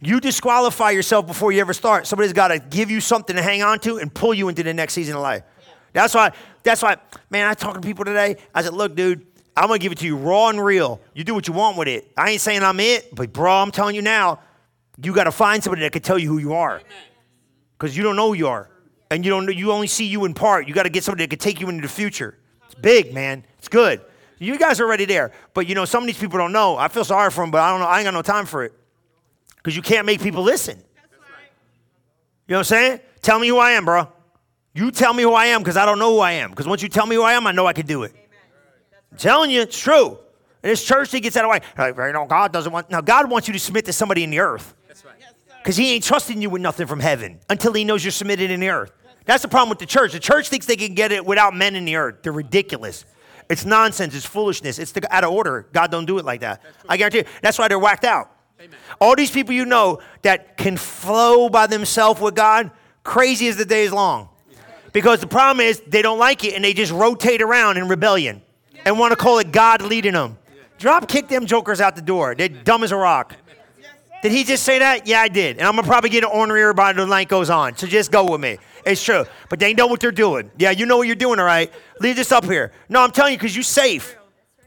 You 0.00 0.18
disqualify 0.18 0.90
yourself 0.90 1.28
before 1.28 1.52
you 1.52 1.60
ever 1.60 1.74
start. 1.74 2.08
Somebody's 2.08 2.32
got 2.32 2.48
to 2.48 2.58
give 2.58 2.90
you 2.90 3.00
something 3.00 3.36
to 3.36 3.42
hang 3.42 3.62
on 3.62 3.78
to 3.80 3.98
and 3.98 4.12
pull 4.12 4.34
you 4.34 4.48
into 4.48 4.64
the 4.64 4.74
next 4.74 4.94
season 4.94 5.14
of 5.14 5.22
life. 5.22 5.44
That's 5.92 6.12
why, 6.12 6.32
that's 6.64 6.82
why, 6.82 6.96
man, 7.30 7.46
I 7.46 7.54
talk 7.54 7.74
to 7.74 7.80
people 7.80 8.04
today. 8.04 8.36
I 8.52 8.62
said, 8.62 8.74
look, 8.74 8.96
dude, 8.96 9.24
I'm 9.56 9.68
gonna 9.68 9.78
give 9.78 9.92
it 9.92 9.98
to 9.98 10.06
you 10.06 10.16
raw 10.16 10.48
and 10.48 10.62
real. 10.62 11.00
You 11.14 11.22
do 11.22 11.34
what 11.34 11.46
you 11.46 11.54
want 11.54 11.78
with 11.78 11.86
it. 11.86 12.10
I 12.16 12.30
ain't 12.30 12.40
saying 12.40 12.64
I'm 12.64 12.80
it, 12.80 13.14
but 13.14 13.32
bro, 13.32 13.52
I'm 13.52 13.70
telling 13.70 13.94
you 13.94 14.02
now, 14.02 14.40
you 15.02 15.14
got 15.14 15.24
to 15.24 15.32
find 15.32 15.62
somebody 15.62 15.82
that 15.82 15.92
can 15.92 16.02
tell 16.02 16.18
you 16.18 16.28
who 16.28 16.38
you 16.38 16.54
are, 16.54 16.82
because 17.78 17.96
you 17.96 18.02
don't 18.02 18.16
know 18.16 18.28
who 18.28 18.34
you 18.34 18.48
are, 18.48 18.68
and 19.10 19.24
you 19.24 19.30
don't. 19.30 19.52
You 19.54 19.72
only 19.72 19.86
see 19.86 20.06
you 20.06 20.24
in 20.24 20.34
part. 20.34 20.66
You 20.66 20.74
got 20.74 20.82
to 20.84 20.90
get 20.90 21.04
somebody 21.04 21.24
that 21.24 21.30
can 21.30 21.38
take 21.38 21.60
you 21.60 21.68
into 21.68 21.82
the 21.82 21.88
future. 21.88 22.38
It's 22.66 22.74
big, 22.74 23.14
man. 23.14 23.44
It's 23.58 23.68
good. 23.68 24.00
You 24.38 24.58
guys 24.58 24.80
are 24.80 24.84
already 24.84 25.04
there, 25.04 25.32
but 25.54 25.66
you 25.68 25.74
know 25.74 25.84
some 25.84 26.02
of 26.02 26.06
these 26.08 26.18
people 26.18 26.38
don't 26.38 26.52
know. 26.52 26.76
I 26.76 26.88
feel 26.88 27.04
sorry 27.04 27.30
for 27.30 27.42
them, 27.42 27.50
but 27.50 27.60
I 27.60 27.70
don't 27.70 27.80
know. 27.80 27.86
I 27.86 27.98
ain't 27.98 28.06
got 28.06 28.14
no 28.14 28.22
time 28.22 28.46
for 28.46 28.64
it, 28.64 28.72
because 29.56 29.76
you 29.76 29.82
can't 29.82 30.06
make 30.06 30.20
people 30.20 30.42
listen. 30.42 30.82
You 32.48 32.54
know 32.54 32.58
what 32.58 32.58
I'm 32.58 32.64
saying? 32.64 33.00
Tell 33.22 33.38
me 33.38 33.48
who 33.48 33.58
I 33.58 33.70
am, 33.72 33.84
bro. 33.84 34.08
You 34.74 34.90
tell 34.90 35.14
me 35.14 35.22
who 35.22 35.32
I 35.32 35.46
am 35.46 35.60
because 35.60 35.76
I 35.76 35.86
don't 35.86 35.98
know 35.98 36.12
who 36.14 36.18
I 36.18 36.32
am. 36.32 36.50
Because 36.50 36.66
once 36.66 36.82
you 36.82 36.88
tell 36.88 37.06
me 37.06 37.14
who 37.14 37.22
I 37.22 37.34
am, 37.34 37.46
I 37.46 37.52
know 37.52 37.66
I 37.66 37.72
can 37.72 37.86
do 37.86 38.02
it. 38.02 38.12
I'm 39.10 39.18
telling 39.18 39.50
you, 39.50 39.60
it's 39.60 39.78
true. 39.78 40.18
And 40.62 40.70
this 40.70 40.82
church 40.84 41.10
thing 41.10 41.22
gets 41.22 41.36
out 41.36 41.44
of 41.44 41.50
the 41.50 41.52
way. 41.52 41.92
Like, 41.94 41.96
you 42.08 42.12
know, 42.12 42.26
God 42.26 42.52
doesn't 42.52 42.72
want. 42.72 42.90
Now, 42.90 43.00
God 43.00 43.30
wants 43.30 43.48
you 43.48 43.52
to 43.54 43.60
submit 43.60 43.84
to 43.84 43.92
somebody 43.92 44.24
in 44.24 44.30
the 44.30 44.40
earth. 44.40 44.74
Because 45.62 45.76
He 45.76 45.94
ain't 45.94 46.04
trusting 46.04 46.42
you 46.42 46.50
with 46.50 46.60
nothing 46.60 46.86
from 46.86 47.00
heaven 47.00 47.38
until 47.48 47.72
He 47.72 47.84
knows 47.84 48.04
you're 48.04 48.10
submitted 48.10 48.50
in 48.50 48.60
the 48.60 48.68
earth. 48.68 48.92
That's 49.24 49.42
the 49.42 49.48
problem 49.48 49.68
with 49.68 49.78
the 49.78 49.86
church. 49.86 50.12
The 50.12 50.20
church 50.20 50.48
thinks 50.48 50.66
they 50.66 50.76
can 50.76 50.94
get 50.94 51.12
it 51.12 51.24
without 51.24 51.54
men 51.54 51.76
in 51.76 51.84
the 51.84 51.96
earth. 51.96 52.22
They're 52.22 52.32
ridiculous. 52.32 53.04
It's 53.48 53.64
nonsense. 53.64 54.14
It's 54.14 54.26
foolishness. 54.26 54.78
It's 54.78 54.92
the, 54.92 55.14
out 55.14 55.24
of 55.24 55.30
order. 55.30 55.68
God 55.72 55.90
don't 55.90 56.06
do 56.06 56.18
it 56.18 56.24
like 56.24 56.40
that. 56.40 56.62
I 56.88 56.96
guarantee 56.96 57.18
you. 57.18 57.24
That's 57.40 57.58
why 57.58 57.68
they're 57.68 57.78
whacked 57.78 58.04
out. 58.04 58.30
Amen. 58.58 58.76
All 59.00 59.14
these 59.14 59.30
people 59.30 59.54
you 59.54 59.64
know 59.64 60.00
that 60.22 60.56
can 60.56 60.76
flow 60.76 61.48
by 61.48 61.66
themselves 61.66 62.20
with 62.20 62.34
God, 62.34 62.70
crazy 63.04 63.48
as 63.48 63.56
the 63.56 63.64
day 63.64 63.84
is 63.84 63.92
long. 63.92 64.28
Because 64.92 65.20
the 65.20 65.26
problem 65.26 65.64
is 65.64 65.80
they 65.86 66.02
don't 66.02 66.18
like 66.18 66.44
it 66.44 66.54
and 66.54 66.64
they 66.64 66.74
just 66.74 66.92
rotate 66.92 67.40
around 67.40 67.78
in 67.78 67.88
rebellion 67.88 68.42
and 68.84 68.98
want 68.98 69.12
to 69.12 69.16
call 69.16 69.38
it 69.38 69.52
God 69.52 69.82
leading 69.82 70.12
them. 70.12 70.38
Drop 70.78 71.08
kick 71.08 71.28
them 71.28 71.46
jokers 71.46 71.80
out 71.80 71.96
the 71.96 72.02
door. 72.02 72.34
They're 72.34 72.48
dumb 72.48 72.82
as 72.82 72.92
a 72.92 72.96
rock. 72.96 73.36
Did 74.22 74.32
he 74.32 74.44
just 74.44 74.62
say 74.62 74.78
that? 74.78 75.06
Yeah, 75.06 75.20
I 75.20 75.28
did. 75.28 75.58
And 75.58 75.66
I'm 75.66 75.76
to 75.76 75.82
probably 75.82 76.10
get 76.10 76.22
an 76.22 76.30
ornery 76.32 76.72
by 76.74 76.92
the 76.92 77.04
night 77.04 77.28
goes 77.28 77.50
on. 77.50 77.76
So 77.76 77.86
just 77.88 78.12
go 78.12 78.30
with 78.30 78.40
me. 78.40 78.58
It's 78.86 79.02
true. 79.02 79.24
But 79.48 79.58
they 79.58 79.74
know 79.74 79.88
what 79.88 80.00
they're 80.00 80.12
doing. 80.12 80.50
Yeah, 80.56 80.70
you 80.70 80.86
know 80.86 80.96
what 80.96 81.08
you're 81.08 81.16
doing, 81.16 81.40
all 81.40 81.44
right? 81.44 81.72
Leave 81.98 82.16
this 82.16 82.30
up 82.30 82.44
here. 82.44 82.72
No, 82.88 83.02
I'm 83.02 83.10
telling 83.10 83.32
you 83.32 83.38
because 83.38 83.54
you're 83.54 83.64
safe. 83.64 84.16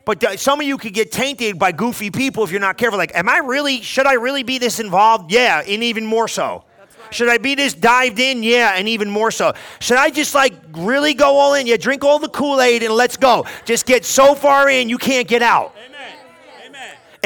But 0.05 0.39
some 0.39 0.59
of 0.59 0.67
you 0.67 0.77
could 0.77 0.93
get 0.93 1.11
tainted 1.11 1.57
by 1.57 1.71
goofy 1.71 2.11
people 2.11 2.43
if 2.43 2.51
you're 2.51 2.61
not 2.61 2.77
careful. 2.77 2.97
Like, 2.97 3.15
am 3.15 3.27
I 3.27 3.37
really, 3.37 3.81
should 3.81 4.05
I 4.05 4.13
really 4.13 4.43
be 4.43 4.59
this 4.59 4.79
involved? 4.79 5.31
Yeah, 5.31 5.63
and 5.65 5.83
even 5.83 6.05
more 6.05 6.27
so. 6.27 6.65
Should 7.11 7.29
I 7.29 7.37
be 7.37 7.55
this 7.55 7.73
dived 7.73 8.19
in? 8.19 8.43
Yeah, 8.43 8.73
and 8.75 8.89
even 8.89 9.09
more 9.09 9.31
so. 9.31 9.53
Should 9.79 9.97
I 9.97 10.09
just 10.09 10.35
like 10.35 10.53
really 10.73 11.13
go 11.13 11.37
all 11.37 11.53
in? 11.53 11.65
Yeah, 11.65 11.77
drink 11.77 12.03
all 12.03 12.19
the 12.19 12.29
Kool 12.29 12.61
Aid 12.61 12.83
and 12.83 12.93
let's 12.93 13.15
go. 13.15 13.45
Just 13.63 13.85
get 13.85 14.05
so 14.05 14.35
far 14.35 14.69
in 14.69 14.89
you 14.89 14.97
can't 14.97 15.27
get 15.27 15.41
out. 15.41 15.75
Amen. 15.77 15.94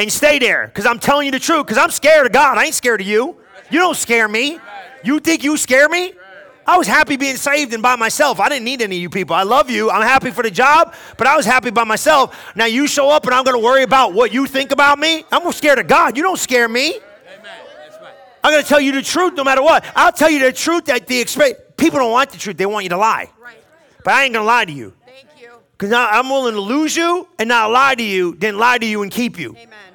And 0.00 0.10
stay 0.10 0.38
there 0.38 0.66
because 0.66 0.86
I'm 0.86 0.98
telling 0.98 1.26
you 1.26 1.32
the 1.32 1.38
truth 1.38 1.66
because 1.66 1.76
I'm 1.76 1.90
scared 1.90 2.24
of 2.24 2.32
God. 2.32 2.56
I 2.56 2.64
ain't 2.64 2.74
scared 2.74 3.02
of 3.02 3.06
you. 3.06 3.36
You 3.70 3.78
don't 3.80 3.96
scare 3.96 4.28
me. 4.28 4.58
You 5.04 5.20
think 5.20 5.44
you 5.44 5.58
scare 5.58 5.90
me? 5.90 6.14
I 6.66 6.78
was 6.78 6.86
happy 6.86 7.18
being 7.18 7.36
saved 7.36 7.74
and 7.74 7.82
by 7.82 7.96
myself. 7.96 8.40
I 8.40 8.48
didn't 8.48 8.64
need 8.64 8.80
any 8.80 8.96
of 8.96 9.02
you 9.02 9.10
people. 9.10 9.36
I 9.36 9.42
love 9.42 9.68
you. 9.68 9.90
I'm 9.90 10.00
happy 10.00 10.30
for 10.30 10.42
the 10.42 10.50
job, 10.50 10.94
but 11.18 11.26
I 11.26 11.36
was 11.36 11.44
happy 11.44 11.70
by 11.70 11.84
myself. 11.84 12.54
Now 12.56 12.64
you 12.64 12.86
show 12.86 13.10
up 13.10 13.26
and 13.26 13.34
I'm 13.34 13.44
going 13.44 13.60
to 13.60 13.62
worry 13.62 13.82
about 13.82 14.14
what 14.14 14.32
you 14.32 14.46
think 14.46 14.72
about 14.72 14.98
me. 14.98 15.26
I'm 15.30 15.52
scared 15.52 15.78
of 15.78 15.86
God. 15.86 16.16
You 16.16 16.22
don't 16.22 16.38
scare 16.38 16.66
me. 16.66 16.98
I'm 18.42 18.52
going 18.52 18.62
to 18.62 18.68
tell 18.68 18.80
you 18.80 18.92
the 18.92 19.02
truth 19.02 19.34
no 19.34 19.44
matter 19.44 19.62
what. 19.62 19.84
I'll 19.94 20.12
tell 20.12 20.30
you 20.30 20.38
the 20.38 20.52
truth 20.52 20.86
that 20.86 21.06
the 21.06 21.56
people 21.76 21.98
don't 21.98 22.10
want 22.10 22.30
the 22.30 22.38
truth. 22.38 22.56
They 22.56 22.64
want 22.64 22.84
you 22.84 22.90
to 22.90 22.96
lie. 22.96 23.30
Right. 23.38 23.58
But 24.02 24.14
I 24.14 24.24
ain't 24.24 24.32
going 24.32 24.44
to 24.44 24.46
lie 24.46 24.64
to 24.64 24.72
you. 24.72 24.94
Thank 25.04 25.26
you. 25.38 25.50
Because 25.72 25.92
I'm 25.92 26.30
willing 26.30 26.54
to 26.54 26.60
lose 26.60 26.96
you 26.96 27.28
and 27.38 27.50
not 27.50 27.70
lie 27.70 27.94
to 27.96 28.02
you 28.02 28.34
than 28.36 28.56
lie 28.56 28.78
to 28.78 28.86
you 28.86 29.02
and 29.02 29.12
keep 29.12 29.38
you. 29.38 29.50
Amen. 29.50 29.89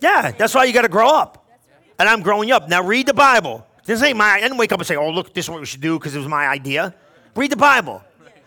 Yeah, 0.00 0.30
that's 0.32 0.54
why 0.54 0.64
you 0.64 0.72
got 0.72 0.82
to 0.82 0.88
grow 0.88 1.08
up. 1.08 1.46
And 1.98 2.08
I'm 2.08 2.22
growing 2.22 2.50
up. 2.52 2.68
Now 2.68 2.82
read 2.82 3.06
the 3.06 3.14
Bible. 3.14 3.66
This 3.84 4.02
ain't 4.02 4.16
my, 4.16 4.32
I 4.32 4.40
didn't 4.40 4.58
wake 4.58 4.72
up 4.72 4.80
and 4.80 4.86
say, 4.86 4.96
oh, 4.96 5.10
look, 5.10 5.32
this 5.32 5.46
is 5.46 5.50
what 5.50 5.60
we 5.60 5.66
should 5.66 5.80
do 5.80 5.98
because 5.98 6.14
it 6.14 6.18
was 6.18 6.28
my 6.28 6.46
idea. 6.46 6.94
Read 7.34 7.52
the 7.52 7.56
Bible. 7.56 8.02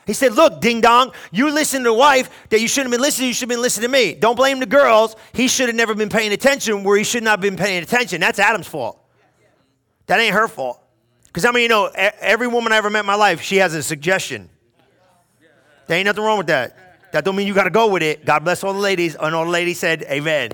He 0.10 0.14
said, 0.14 0.34
Look, 0.34 0.60
ding 0.60 0.82
dong, 0.82 1.12
you 1.32 1.52
listen 1.52 1.84
to 1.84 1.90
the 1.90 1.94
wife 1.94 2.32
that 2.50 2.60
you 2.60 2.68
shouldn't 2.68 2.92
have 2.92 2.98
been 2.98 3.02
listening, 3.06 3.26
to, 3.26 3.28
you 3.28 3.34
should 3.34 3.42
have 3.42 3.50
been 3.50 3.62
listening 3.62 3.92
to 3.92 3.92
me. 3.92 4.16
Don't 4.16 4.36
blame 4.36 4.60
the 4.60 4.66
girls. 4.66 5.16
He 5.34 5.48
should 5.48 5.68
have 5.68 5.76
never 5.76 5.94
been 5.94 6.10
paying 6.10 6.34
attention 6.34 6.84
where 6.84 6.98
he 6.98 7.04
should 7.04 7.22
not 7.22 7.34
have 7.34 7.42
been 7.42 7.56
paying 7.56 7.84
attention. 7.84 8.20
That's 8.20 8.40
Adam's 8.40 8.66
fault. 8.66 9.00
That 10.08 10.20
ain't 10.20 10.34
her 10.34 10.48
fault. 10.48 10.82
Because 11.28 11.46
I 11.46 11.52
many 11.52 11.62
you 11.62 11.70
know, 11.70 11.92
every 11.94 12.48
woman 12.48 12.74
I 12.74 12.78
ever 12.78 12.90
met 12.90 13.02
in 13.02 13.06
my 13.06 13.14
life, 13.14 13.42
she 13.42 13.58
has 13.58 13.76
a 13.76 13.84
suggestion. 13.84 14.50
There 15.86 15.96
ain't 15.96 16.08
nothing 16.08 16.24
wrong 16.24 16.40
with 16.40 16.48
that. 16.48 17.12
That 17.12 17.24
don't 17.24 17.36
mean 17.36 17.46
you 17.46 17.54
got 17.54 17.66
to 17.66 17.70
go 17.70 17.88
with 17.88 18.02
it. 18.02 18.26
God 18.26 18.44
bless 18.44 18.64
all 18.64 18.74
the 18.74 18.80
ladies. 18.80 19.16
And 19.16 19.36
all 19.36 19.46
the 19.46 19.52
ladies 19.52 19.78
said, 19.78 20.02
Amen. 20.10 20.54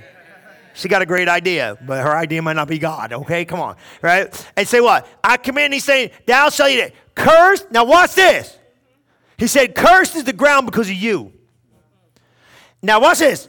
She 0.75 0.89
got 0.89 1.01
a 1.01 1.05
great 1.05 1.29
idea, 1.29 1.77
but 1.85 2.03
her 2.03 2.15
idea 2.15 2.41
might 2.41 2.57
not 2.57 2.67
be 2.67 2.77
God, 2.77 3.13
okay? 3.13 3.45
Come 3.45 3.61
on, 3.61 3.77
right? 4.01 4.51
And 4.57 4.67
say 4.67 4.81
what? 4.81 5.07
I 5.23 5.37
command, 5.37 5.73
he's 5.73 5.85
saying, 5.85 6.11
Thou 6.25 6.49
shalt 6.49 6.69
eat 6.69 6.79
it. 6.79 6.95
Cursed, 7.15 7.71
now 7.71 7.85
watch 7.85 8.13
this. 8.15 8.57
He 9.37 9.47
said, 9.47 9.73
Cursed 9.73 10.15
is 10.17 10.25
the 10.25 10.33
ground 10.33 10.65
because 10.65 10.89
of 10.89 10.95
you. 10.95 11.31
Now 12.81 12.99
watch 12.99 13.19
this. 13.19 13.47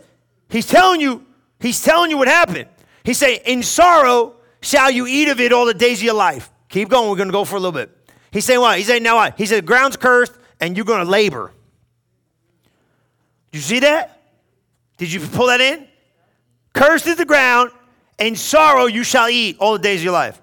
He's 0.49 0.67
telling 0.67 1.01
you, 1.01 1.27
he's 1.59 1.83
telling 1.83 2.11
you 2.11 2.17
what 2.17 2.29
happened. 2.29 2.69
He 3.03 3.13
saying, 3.13 3.41
In 3.45 3.65
sorrow 3.65 4.37
shall 4.63 4.91
you 4.91 5.07
eat 5.09 5.29
of 5.29 5.41
it 5.41 5.53
all 5.53 5.67
the 5.67 5.75
days 5.75 5.99
of 5.99 6.05
your 6.05 6.15
life. 6.15 6.51
Keep 6.69 6.91
going, 6.91 7.11
we're 7.11 7.17
gonna 7.17 7.33
go 7.33 7.45
for 7.45 7.57
a 7.57 7.61
little 7.61 7.73
bit. 7.73 7.91
He's 8.31 8.45
saying 8.45 8.61
what? 8.61 8.79
He's 8.79 8.87
saying, 8.87 9.03
now 9.03 9.17
what? 9.17 9.37
He 9.37 9.47
said, 9.47 9.59
the 9.59 9.67
ground's 9.67 9.97
cursed 9.97 10.33
and 10.61 10.77
you're 10.77 10.87
gonna 10.87 11.09
labor. 11.09 11.53
You 13.53 13.61
see 13.61 13.81
that? 13.81 14.21
Did 14.97 15.13
you 15.13 15.21
pull 15.21 15.47
that 15.47 15.61
in? 15.61 15.89
Cursed 16.77 17.07
is 17.07 17.17
the 17.17 17.25
ground, 17.25 17.71
and 18.19 18.39
sorrow 18.39 18.85
you 18.85 19.03
shall 19.03 19.31
eat 19.31 19.57
all 19.59 19.73
the 19.73 19.79
days 19.79 20.01
of 20.01 20.05
your 20.05 20.13
life. 20.13 20.43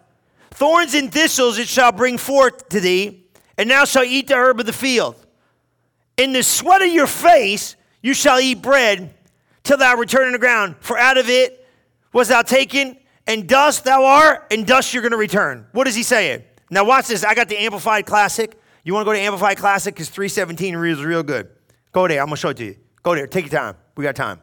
Thorns 0.50 0.96
and 0.96 1.12
thistles 1.12 1.60
it 1.60 1.68
shall 1.68 1.92
bring 1.92 2.18
forth 2.18 2.70
to 2.70 2.80
thee, 2.80 3.24
and 3.56 3.70
thou 3.70 3.86
shalt 3.86 4.08
eat 4.08 4.28
the 4.28 4.34
herb 4.34 4.60
of 4.60 4.66
the 4.66 4.74
field. 4.74 5.16
In 6.18 6.34
the 6.34 6.42
sweat 6.42 6.82
of 6.82 6.88
your 6.88 7.06
face 7.06 7.76
you 8.02 8.16
shall 8.16 8.40
eat 8.40 8.64
bread 8.64 9.14
till 9.64 9.78
thou 9.78 9.96
return 9.96 10.26
in 10.26 10.34
the 10.34 10.40
ground, 10.40 10.76
for 10.80 10.98
out 10.98 11.18
of 11.18 11.30
it 11.30 11.68
was 12.14 12.30
thou 12.30 12.42
taken, 12.42 12.98
and 13.28 13.48
dust 13.48 13.84
thou 13.84 14.04
art, 14.04 14.48
and 14.50 14.66
dust 14.66 14.92
you're 14.92 15.04
going 15.04 15.12
to 15.12 15.18
return. 15.18 15.68
What 15.72 15.88
is 15.88 15.94
he 15.94 16.02
saying? 16.02 16.44
Now 16.72 16.84
watch 16.84 17.08
this. 17.08 17.24
I 17.24 17.36
got 17.36 17.48
the 17.48 17.58
Amplified 17.60 18.08
Classic. 18.08 18.60
You 18.84 18.96
want 18.96 19.06
to 19.06 19.06
go 19.06 19.14
to 19.14 19.20
Amplified 19.20 19.58
Classic? 19.58 19.94
Because 19.94 20.10
317 20.10 20.76
reads 20.78 21.04
real 21.04 21.22
good. 21.22 21.50
Go 21.92 22.08
there. 22.08 22.22
I'm 22.22 22.26
going 22.26 22.38
to 22.38 22.42
show 22.42 22.50
it 22.50 22.58
to 22.58 22.66
you. 22.66 22.76
Go 23.04 23.14
there. 23.14 23.28
Take 23.28 23.52
your 23.52 23.62
time. 23.62 23.76
We 23.96 24.04
got 24.04 24.16
time. 24.16 24.40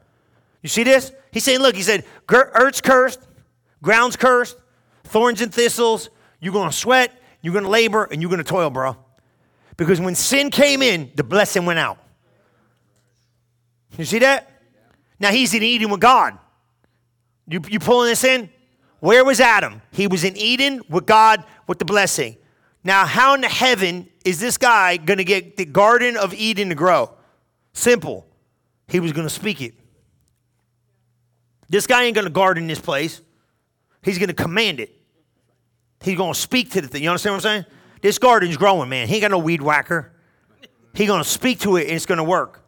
You 0.62 0.68
see 0.68 0.84
this? 0.84 1.12
He's 1.32 1.44
saying, 1.44 1.60
look, 1.60 1.74
he 1.74 1.82
said, 1.82 2.04
earth's 2.28 2.80
cursed, 2.80 3.20
ground's 3.82 4.16
cursed, 4.16 4.56
thorns 5.04 5.40
and 5.40 5.52
thistles. 5.52 6.10
You're 6.40 6.52
going 6.52 6.70
to 6.70 6.76
sweat, 6.76 7.12
you're 7.42 7.52
going 7.52 7.64
to 7.64 7.70
labor, 7.70 8.04
and 8.04 8.20
you're 8.20 8.30
going 8.30 8.42
to 8.42 8.44
toil, 8.44 8.70
bro. 8.70 8.96
Because 9.76 10.00
when 10.00 10.14
sin 10.14 10.50
came 10.50 10.82
in, 10.82 11.10
the 11.14 11.24
blessing 11.24 11.64
went 11.64 11.78
out. 11.78 11.98
You 13.96 14.04
see 14.04 14.18
that? 14.20 14.50
Now 15.18 15.30
he's 15.30 15.54
in 15.54 15.62
Eden 15.62 15.90
with 15.90 16.00
God. 16.00 16.38
You, 17.46 17.60
you 17.68 17.78
pulling 17.78 18.08
this 18.08 18.24
in? 18.24 18.50
Where 19.00 19.24
was 19.24 19.40
Adam? 19.40 19.82
He 19.92 20.06
was 20.06 20.24
in 20.24 20.36
Eden 20.36 20.82
with 20.88 21.06
God 21.06 21.42
with 21.66 21.78
the 21.78 21.84
blessing. 21.84 22.36
Now, 22.84 23.04
how 23.04 23.34
in 23.34 23.40
the 23.40 23.48
heaven 23.48 24.08
is 24.24 24.40
this 24.40 24.56
guy 24.56 24.96
going 24.96 25.18
to 25.18 25.24
get 25.24 25.56
the 25.56 25.64
Garden 25.64 26.16
of 26.16 26.32
Eden 26.32 26.68
to 26.70 26.74
grow? 26.74 27.10
Simple. 27.72 28.26
He 28.88 29.00
was 29.00 29.12
going 29.12 29.26
to 29.26 29.34
speak 29.34 29.60
it. 29.60 29.74
This 31.70 31.86
guy 31.86 32.02
ain't 32.02 32.14
going 32.14 32.26
to 32.26 32.30
garden 32.30 32.66
this 32.66 32.80
place. 32.80 33.22
He's 34.02 34.18
going 34.18 34.28
to 34.28 34.34
command 34.34 34.80
it. 34.80 34.94
He's 36.02 36.16
going 36.16 36.34
to 36.34 36.38
speak 36.38 36.72
to 36.72 36.80
the 36.80 36.88
thing. 36.88 37.02
You 37.02 37.10
understand 37.10 37.34
what 37.34 37.46
I'm 37.46 37.62
saying? 37.62 37.64
This 38.02 38.18
garden's 38.18 38.56
growing, 38.56 38.88
man. 38.88 39.06
He 39.08 39.14
ain't 39.14 39.22
got 39.22 39.30
no 39.30 39.38
weed 39.38 39.62
whacker. 39.62 40.12
He's 40.94 41.06
going 41.06 41.22
to 41.22 41.28
speak 41.28 41.60
to 41.60 41.76
it 41.76 41.86
and 41.86 41.92
it's 41.92 42.06
going 42.06 42.18
to 42.18 42.24
work. 42.24 42.66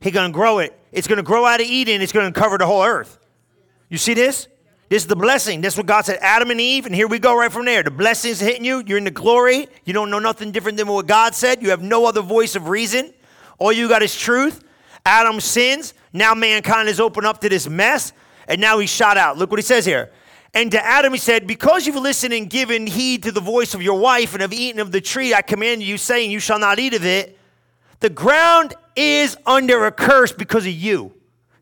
He's 0.00 0.12
going 0.12 0.30
to 0.30 0.34
grow 0.34 0.58
it. 0.58 0.78
It's 0.90 1.06
going 1.06 1.18
to 1.18 1.22
grow 1.22 1.44
out 1.44 1.60
of 1.60 1.66
Eden. 1.66 2.00
It's 2.00 2.12
going 2.12 2.32
to 2.32 2.40
cover 2.40 2.56
the 2.56 2.66
whole 2.66 2.82
earth. 2.82 3.18
You 3.88 3.98
see 3.98 4.14
this? 4.14 4.48
This 4.88 5.02
is 5.02 5.08
the 5.08 5.16
blessing. 5.16 5.60
This 5.60 5.74
is 5.74 5.76
what 5.76 5.86
God 5.86 6.04
said, 6.04 6.18
Adam 6.20 6.50
and 6.50 6.60
Eve, 6.60 6.84
and 6.84 6.92
here 6.92 7.06
we 7.06 7.20
go 7.20 7.38
right 7.38 7.52
from 7.52 7.64
there. 7.64 7.84
The 7.84 7.92
blessing's 7.92 8.40
hitting 8.40 8.64
you. 8.64 8.82
You're 8.84 8.98
in 8.98 9.04
the 9.04 9.12
glory. 9.12 9.68
You 9.84 9.92
don't 9.92 10.10
know 10.10 10.18
nothing 10.18 10.50
different 10.50 10.78
than 10.78 10.88
what 10.88 11.06
God 11.06 11.34
said. 11.34 11.62
You 11.62 11.70
have 11.70 11.80
no 11.80 12.06
other 12.06 12.22
voice 12.22 12.56
of 12.56 12.68
reason. 12.68 13.12
All 13.58 13.72
you 13.72 13.88
got 13.88 14.02
is 14.02 14.16
truth. 14.18 14.64
Adam 15.06 15.38
sins. 15.38 15.94
Now 16.12 16.34
mankind 16.34 16.88
is 16.88 16.98
open 16.98 17.24
up 17.24 17.40
to 17.42 17.48
this 17.48 17.68
mess 17.68 18.12
and 18.50 18.60
now 18.60 18.80
he's 18.80 18.90
shot 18.90 19.16
out. 19.16 19.38
Look 19.38 19.50
what 19.50 19.60
he 19.60 19.62
says 19.62 19.86
here. 19.86 20.10
And 20.52 20.72
to 20.72 20.84
Adam 20.84 21.12
he 21.12 21.18
said, 21.18 21.46
Because 21.46 21.86
you've 21.86 21.96
listened 21.96 22.34
and 22.34 22.50
given 22.50 22.86
heed 22.86 23.22
to 23.22 23.32
the 23.32 23.40
voice 23.40 23.74
of 23.74 23.80
your 23.80 23.98
wife 23.98 24.32
and 24.34 24.42
have 24.42 24.52
eaten 24.52 24.80
of 24.80 24.90
the 24.90 25.00
tree 25.00 25.32
I 25.32 25.40
command 25.40 25.84
you, 25.84 25.96
saying, 25.96 26.32
You 26.32 26.40
shall 26.40 26.58
not 26.58 26.80
eat 26.80 26.92
of 26.92 27.06
it, 27.06 27.38
the 28.00 28.10
ground 28.10 28.74
is 28.96 29.36
under 29.46 29.86
a 29.86 29.92
curse 29.92 30.32
because 30.32 30.66
of 30.66 30.72
you. 30.72 31.14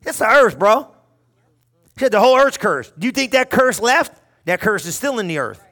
That's 0.03 0.19
the 0.19 0.27
earth, 0.27 0.59
bro. 0.59 0.85
He 1.95 2.01
said 2.01 2.11
the 2.11 2.21
whole 2.21 2.37
earth's 2.39 2.57
cursed. 2.57 2.99
Do 2.99 3.07
you 3.07 3.13
think 3.13 3.33
that 3.33 3.51
curse 3.51 3.81
left? 3.81 4.23
That 4.47 4.61
curse 4.61 4.87
is 4.87 4.97
still 4.97 5.19
in 5.19 5.29
the 5.29 5.39
earth. 5.39 5.63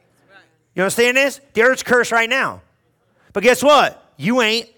You 0.75 0.83
understand 0.83 1.17
this? 1.17 1.41
The 1.55 1.63
earth's 1.63 1.83
cursed 1.83 2.13
right 2.13 2.29
now. 2.29 2.61
But 3.33 3.43
guess 3.43 3.63
what? 3.63 4.13
You 4.19 4.43
ain't. 4.43 4.69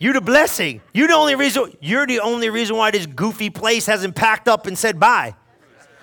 You're 0.00 0.14
the 0.14 0.20
blessing. 0.22 0.80
You're 0.94 1.08
the 1.08 1.14
only 1.14 1.34
reason. 1.36 1.76
You're 1.80 2.06
the 2.06 2.20
only 2.20 2.48
reason 2.48 2.74
why 2.74 2.90
this 2.90 3.06
goofy 3.06 3.50
place 3.50 3.84
hasn't 3.84 4.16
packed 4.16 4.48
up 4.48 4.66
and 4.66 4.76
said 4.76 4.98
bye. 4.98 5.36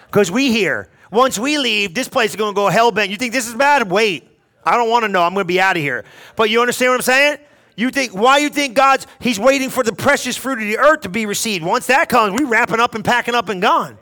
Because 0.05 0.31
we 0.31 0.51
here. 0.51 0.89
Once 1.11 1.39
we 1.39 1.57
leave, 1.57 1.95
this 1.95 2.07
place 2.07 2.29
is 2.29 2.35
going 2.35 2.53
to 2.53 2.55
go 2.55 2.69
hell 2.69 2.91
bent. 2.91 3.09
You 3.09 3.17
think 3.17 3.33
this 3.33 3.47
is 3.47 3.55
bad? 3.55 3.89
Wait. 3.89 4.29
I 4.63 4.77
don't 4.77 4.89
want 4.89 5.03
to 5.03 5.09
know. 5.09 5.23
I'm 5.23 5.33
going 5.33 5.43
to 5.43 5.47
be 5.47 5.59
out 5.59 5.77
of 5.77 5.81
here. 5.81 6.05
But 6.35 6.49
you 6.51 6.61
understand 6.61 6.91
what 6.91 6.95
I'm 6.95 7.01
saying? 7.01 7.39
You 7.75 7.89
think 7.89 8.13
why 8.13 8.37
you 8.37 8.49
think 8.49 8.75
God's 8.75 9.07
He's 9.19 9.39
waiting 9.39 9.69
for 9.69 9.83
the 9.83 9.93
precious 9.93 10.37
fruit 10.37 10.59
of 10.59 10.65
the 10.65 10.77
earth 10.77 11.01
to 11.01 11.09
be 11.09 11.25
received. 11.25 11.63
Once 11.63 11.87
that 11.87 12.09
comes, 12.09 12.39
we 12.39 12.45
wrapping 12.45 12.79
up 12.79 12.93
and 12.93 13.03
packing 13.03 13.35
up 13.35 13.49
and 13.49 13.61
gone. 13.61 13.97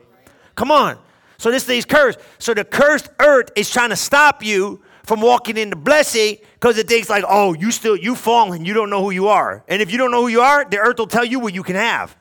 Come 0.56 0.72
on. 0.72 0.98
So 1.38 1.52
this 1.52 1.64
thing's 1.64 1.86
cursed. 1.86 2.20
So 2.40 2.54
the 2.54 2.64
cursed 2.64 3.10
earth 3.20 3.50
is 3.56 3.70
trying 3.70 3.90
to 3.90 3.96
stop 3.96 4.44
you 4.44 4.82
from 5.06 5.22
walking 5.22 5.58
into 5.58 5.76
blessing 5.76 6.38
because 6.56 6.78
it 6.78 6.88
thinks 6.88 7.10
like, 7.10 7.24
oh, 7.28 7.54
you 7.54 7.72
still 7.72 7.96
you 7.96 8.16
falling, 8.16 8.66
you 8.66 8.74
don't 8.74 8.90
know 8.90 9.02
who 9.02 9.12
you 9.12 9.28
are. 9.28 9.64
And 9.68 9.82
if 9.82 9.92
you 9.92 9.98
don't 9.98 10.12
know 10.12 10.22
who 10.22 10.28
you 10.28 10.42
are, 10.42 10.66
the 10.66 10.78
earth 10.78 10.98
will 10.98 11.08
tell 11.08 11.26
you 11.26 11.40
what 11.40 11.54
you 11.54 11.64
can 11.64 11.76
have. 11.76 12.16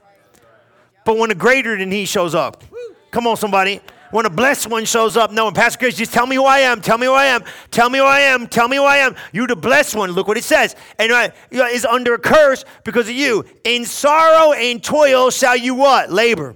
But 1.04 1.18
when 1.18 1.30
a 1.30 1.34
greater 1.34 1.76
than 1.76 1.90
he 1.90 2.04
shows 2.04 2.34
up, 2.34 2.64
come 3.10 3.26
on, 3.26 3.36
somebody. 3.36 3.80
When 4.10 4.26
a 4.26 4.30
blessed 4.30 4.68
one 4.68 4.84
shows 4.84 5.16
up, 5.16 5.32
no, 5.32 5.48
and 5.48 5.56
Pastor 5.56 5.78
Chris, 5.78 5.96
just 5.96 6.12
tell 6.12 6.26
me 6.26 6.36
who 6.36 6.44
I 6.44 6.60
am, 6.60 6.80
tell 6.80 6.96
me 6.98 7.06
who 7.06 7.14
I 7.14 7.24
am, 7.26 7.42
tell 7.72 7.90
me 7.90 7.98
who 7.98 8.04
I 8.04 8.20
am, 8.20 8.46
tell 8.46 8.68
me 8.68 8.76
who 8.76 8.84
I 8.84 8.98
am. 8.98 9.16
You're 9.32 9.48
the 9.48 9.56
blessed 9.56 9.96
one. 9.96 10.12
Look 10.12 10.28
what 10.28 10.36
it 10.36 10.44
says. 10.44 10.76
And 11.00 11.10
uh, 11.10 11.30
is 11.50 11.84
under 11.84 12.14
a 12.14 12.18
curse 12.18 12.64
because 12.84 13.08
of 13.08 13.14
you. 13.14 13.44
In 13.64 13.84
sorrow 13.84 14.52
and 14.52 14.82
toil 14.82 15.30
shall 15.30 15.56
you 15.56 15.74
what? 15.74 16.12
Labor. 16.12 16.54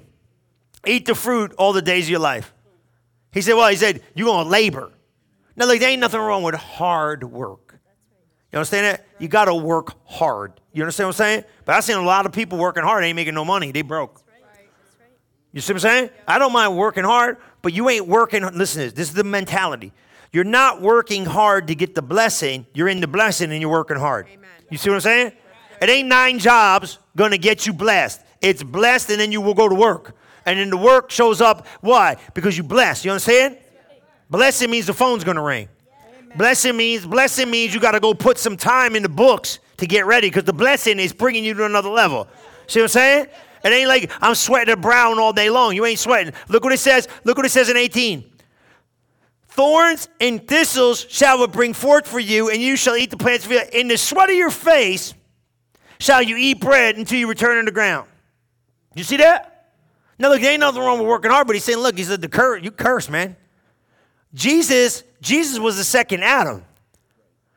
Eat 0.86 1.06
the 1.06 1.16
fruit 1.16 1.52
all 1.58 1.72
the 1.72 1.82
days 1.82 2.04
of 2.04 2.10
your 2.10 2.20
life. 2.20 2.54
He 3.32 3.40
said, 3.40 3.54
well, 3.54 3.68
he 3.68 3.76
said, 3.76 4.02
you're 4.14 4.26
going 4.26 4.44
to 4.44 4.50
labor. 4.50 4.92
Now, 5.58 5.66
look, 5.66 5.80
there 5.80 5.90
ain't 5.90 6.00
nothing 6.00 6.20
wrong 6.20 6.44
with 6.44 6.54
hard 6.54 7.24
work. 7.24 7.80
You 8.52 8.58
understand 8.60 8.86
that? 8.86 9.06
You 9.18 9.26
got 9.26 9.46
to 9.46 9.54
work 9.54 9.92
hard. 10.06 10.52
You 10.72 10.84
understand 10.84 11.08
what 11.08 11.16
I'm 11.16 11.18
saying? 11.18 11.44
But 11.64 11.74
I've 11.74 11.82
seen 11.82 11.96
a 11.96 12.02
lot 12.02 12.26
of 12.26 12.32
people 12.32 12.58
working 12.58 12.84
hard, 12.84 13.02
ain't 13.02 13.16
making 13.16 13.34
no 13.34 13.44
money. 13.44 13.72
They 13.72 13.82
broke. 13.82 14.22
You 15.52 15.60
see 15.60 15.72
what 15.72 15.84
I'm 15.84 15.90
saying? 15.90 16.10
I 16.28 16.38
don't 16.38 16.52
mind 16.52 16.76
working 16.76 17.02
hard, 17.02 17.38
but 17.60 17.72
you 17.72 17.88
ain't 17.88 18.06
working. 18.06 18.42
Listen 18.54 18.82
to 18.82 18.86
this. 18.86 18.92
This 18.92 19.08
is 19.08 19.14
the 19.14 19.24
mentality. 19.24 19.92
You're 20.32 20.44
not 20.44 20.80
working 20.80 21.24
hard 21.24 21.66
to 21.66 21.74
get 21.74 21.96
the 21.96 22.02
blessing. 22.02 22.64
You're 22.72 22.88
in 22.88 23.00
the 23.00 23.08
blessing 23.08 23.50
and 23.50 23.60
you're 23.60 23.70
working 23.70 23.96
hard. 23.96 24.28
Amen. 24.28 24.48
You 24.70 24.78
see 24.78 24.90
what 24.90 24.96
I'm 24.96 25.00
saying? 25.00 25.32
It 25.82 25.88
ain't 25.88 26.06
nine 26.06 26.38
jobs 26.38 26.98
going 27.16 27.32
to 27.32 27.38
get 27.38 27.66
you 27.66 27.72
blessed. 27.72 28.20
It's 28.40 28.62
blessed 28.62 29.10
and 29.10 29.20
then 29.20 29.32
you 29.32 29.40
will 29.40 29.54
go 29.54 29.68
to 29.68 29.74
work. 29.74 30.14
And 30.46 30.58
then 30.58 30.70
the 30.70 30.76
work 30.76 31.10
shows 31.10 31.40
up. 31.40 31.66
Why? 31.80 32.16
Because 32.32 32.56
you 32.56 32.62
blessed. 32.62 33.04
You 33.04 33.10
understand? 33.10 33.58
Blessing 34.30 34.70
means 34.70 34.86
the 34.86 34.94
phone's 34.94 35.24
going 35.24 35.36
to 35.36 35.42
ring. 35.42 35.68
Blessing 36.36 36.76
means 36.76 37.06
blessing 37.06 37.50
means 37.50 37.72
you 37.72 37.80
got 37.80 37.92
to 37.92 38.00
go 38.00 38.12
put 38.12 38.38
some 38.38 38.56
time 38.56 38.94
in 38.94 39.02
the 39.02 39.08
books 39.08 39.60
to 39.78 39.86
get 39.86 40.06
ready 40.06 40.28
because 40.28 40.44
the 40.44 40.52
blessing 40.52 40.98
is 40.98 41.12
bringing 41.12 41.44
you 41.44 41.54
to 41.54 41.64
another 41.64 41.88
level. 41.88 42.28
See 42.66 42.80
what 42.80 42.84
I'm 42.84 42.88
saying? 42.88 43.26
It 43.64 43.68
ain't 43.68 43.88
like 43.88 44.10
I'm 44.20 44.34
sweating 44.34 44.72
a 44.72 44.76
brown 44.76 45.18
all 45.18 45.32
day 45.32 45.50
long. 45.50 45.74
You 45.74 45.86
ain't 45.86 45.98
sweating. 45.98 46.32
Look 46.48 46.64
what 46.64 46.72
it 46.72 46.78
says. 46.78 47.08
Look 47.24 47.36
what 47.36 47.46
it 47.46 47.50
says 47.50 47.70
in 47.70 47.76
18. 47.76 48.24
Thorns 49.48 50.08
and 50.20 50.46
thistles 50.46 51.06
shall 51.08 51.42
it 51.42 51.50
bring 51.50 51.72
forth 51.74 52.06
for 52.06 52.20
you, 52.20 52.50
and 52.50 52.62
you 52.62 52.76
shall 52.76 52.94
eat 52.94 53.10
the 53.10 53.16
plants 53.16 53.46
of 53.46 53.52
it. 53.52 53.74
In 53.74 53.88
the 53.88 53.96
sweat 53.96 54.28
of 54.28 54.36
your 54.36 54.50
face 54.50 55.14
shall 55.98 56.22
you 56.22 56.36
eat 56.36 56.60
bread 56.60 56.96
until 56.96 57.18
you 57.18 57.28
return 57.28 57.58
to 57.58 57.64
the 57.64 57.74
ground. 57.74 58.06
You 58.94 59.02
see 59.02 59.16
that? 59.16 59.72
Now 60.18 60.28
look, 60.28 60.40
there 60.40 60.52
ain't 60.52 60.60
nothing 60.60 60.82
wrong 60.82 60.98
with 60.98 61.08
working 61.08 61.30
hard, 61.30 61.46
but 61.46 61.56
he's 61.56 61.64
saying, 61.64 61.78
look, 61.78 61.96
he 61.96 62.04
said 62.04 62.20
the 62.20 62.28
curse, 62.28 62.62
you 62.62 62.70
curse, 62.70 63.08
man. 63.08 63.36
Jesus, 64.34 65.02
Jesus 65.20 65.58
was 65.58 65.76
the 65.76 65.84
second 65.84 66.22
Adam. 66.22 66.64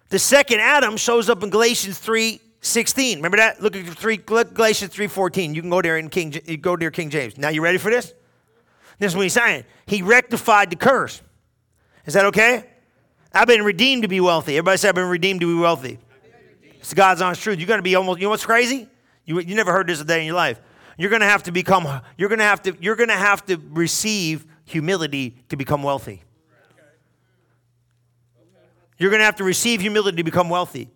The 0.10 0.20
second 0.20 0.60
Adam 0.60 0.98
shows 0.98 1.30
up 1.30 1.44
in 1.44 1.50
Galatians 1.50 1.98
3 1.98 2.40
16. 2.64 3.18
Remember 3.18 3.38
that? 3.38 3.62
Look 3.62 3.76
at 3.76 3.86
three, 3.88 4.18
Galatians 4.18 4.94
3 4.94 5.08
14. 5.08 5.56
You 5.56 5.62
can 5.62 5.70
go 5.72 5.82
there 5.82 5.98
in 5.98 6.10
King, 6.10 6.34
you 6.46 6.58
go 6.58 6.78
there 6.78 6.92
King 6.92 7.10
James. 7.10 7.38
Now, 7.38 7.50
you 7.50 7.62
ready 7.62 7.80
for 7.80 7.90
this? 7.90 8.14
This 9.00 9.14
is 9.14 9.16
what 9.16 9.24
he's 9.24 9.34
saying. 9.34 9.64
He 9.88 10.04
rectified 10.04 10.70
the 10.70 10.76
curse. 10.76 11.22
Is 12.06 12.14
that 12.14 12.26
okay? 12.26 12.66
I've 13.34 13.48
been 13.48 13.64
redeemed 13.64 14.04
to 14.04 14.08
be 14.08 14.20
wealthy. 14.20 14.58
Everybody 14.58 14.78
say, 14.78 14.90
I've 14.90 14.96
been 14.96 15.10
redeemed 15.10 15.42
to 15.42 15.48
be 15.48 15.60
wealthy. 15.60 15.98
It's 16.64 16.94
God's 16.94 17.22
honest 17.22 17.42
truth. 17.42 17.58
You're 17.58 17.68
going 17.68 17.80
to 17.80 17.84
be 17.84 17.96
almost, 17.96 18.20
you 18.20 18.26
know 18.26 18.32
what's 18.32 18.46
crazy? 18.46 18.88
You, 19.26 19.40
you 19.40 19.56
never 19.56 19.72
heard 19.72 19.88
this 19.88 20.02
a 20.02 20.06
day 20.06 20.20
in 20.20 20.26
your 20.26 20.36
life. 20.36 20.60
You're 20.98 21.10
going 21.10 21.22
to 21.22 21.28
have 21.28 21.44
to 21.44 21.52
become, 21.52 21.88
you're 22.18 22.30
going 22.30 22.40
to 22.40 22.46
have 22.46 22.62
to, 22.64 22.76
you're 22.80 22.96
going 22.96 23.10
to 23.10 23.16
have 23.16 23.46
to 23.46 23.58
receive 23.70 24.46
humility 24.66 25.36
to 25.50 25.56
become 25.56 25.82
wealthy. 25.82 26.24
You're 29.02 29.10
going 29.10 29.22
to 29.22 29.26
have 29.26 29.38
to 29.38 29.44
receive 29.44 29.82
humility 29.82 30.18
to 30.18 30.24
become 30.24 30.48
wealthy. 30.48 30.88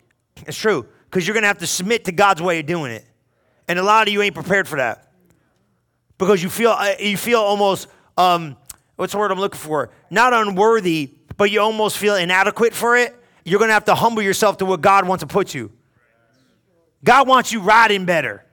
It's 0.46 0.56
true, 0.56 0.86
because 1.06 1.26
you're 1.26 1.34
going 1.34 1.42
to 1.42 1.48
have 1.48 1.58
to 1.58 1.66
submit 1.66 2.06
to 2.06 2.12
God's 2.12 2.40
way 2.40 2.60
of 2.60 2.68
doing 2.68 2.92
it. 2.92 3.04
And 3.68 3.80
a 3.80 3.82
lot 3.82 4.08
of 4.08 4.14
you 4.14 4.22
ain't 4.22 4.36
prepared 4.36 4.68
for 4.68 4.76
that. 4.76 5.12
Because 6.20 6.44
you 6.44 6.52
feel, 6.52 6.70
uh, 6.70 6.94
you 7.00 7.18
feel 7.18 7.40
almost 7.40 7.88
um, 8.16 8.58
what's 8.96 9.14
the 9.14 9.18
word 9.18 9.32
I'm 9.32 9.40
looking 9.40 9.58
for? 9.58 9.90
Not 10.12 10.34
unworthy, 10.34 11.16
but 11.36 11.50
you 11.50 11.62
almost 11.62 11.98
feel 11.98 12.16
inadequate 12.16 12.76
for 12.76 12.96
it, 12.96 13.16
you're 13.44 13.58
going 13.58 13.70
to 13.70 13.74
have 13.74 13.86
to 13.86 13.96
humble 13.96 14.22
yourself 14.22 14.58
to 14.58 14.68
what 14.68 14.82
God 14.82 15.08
wants 15.08 15.24
to 15.24 15.28
put 15.28 15.56
you. 15.56 15.72
God 17.04 17.28
wants 17.28 17.52
you 17.52 17.62
riding 17.62 18.06
better. 18.06 18.46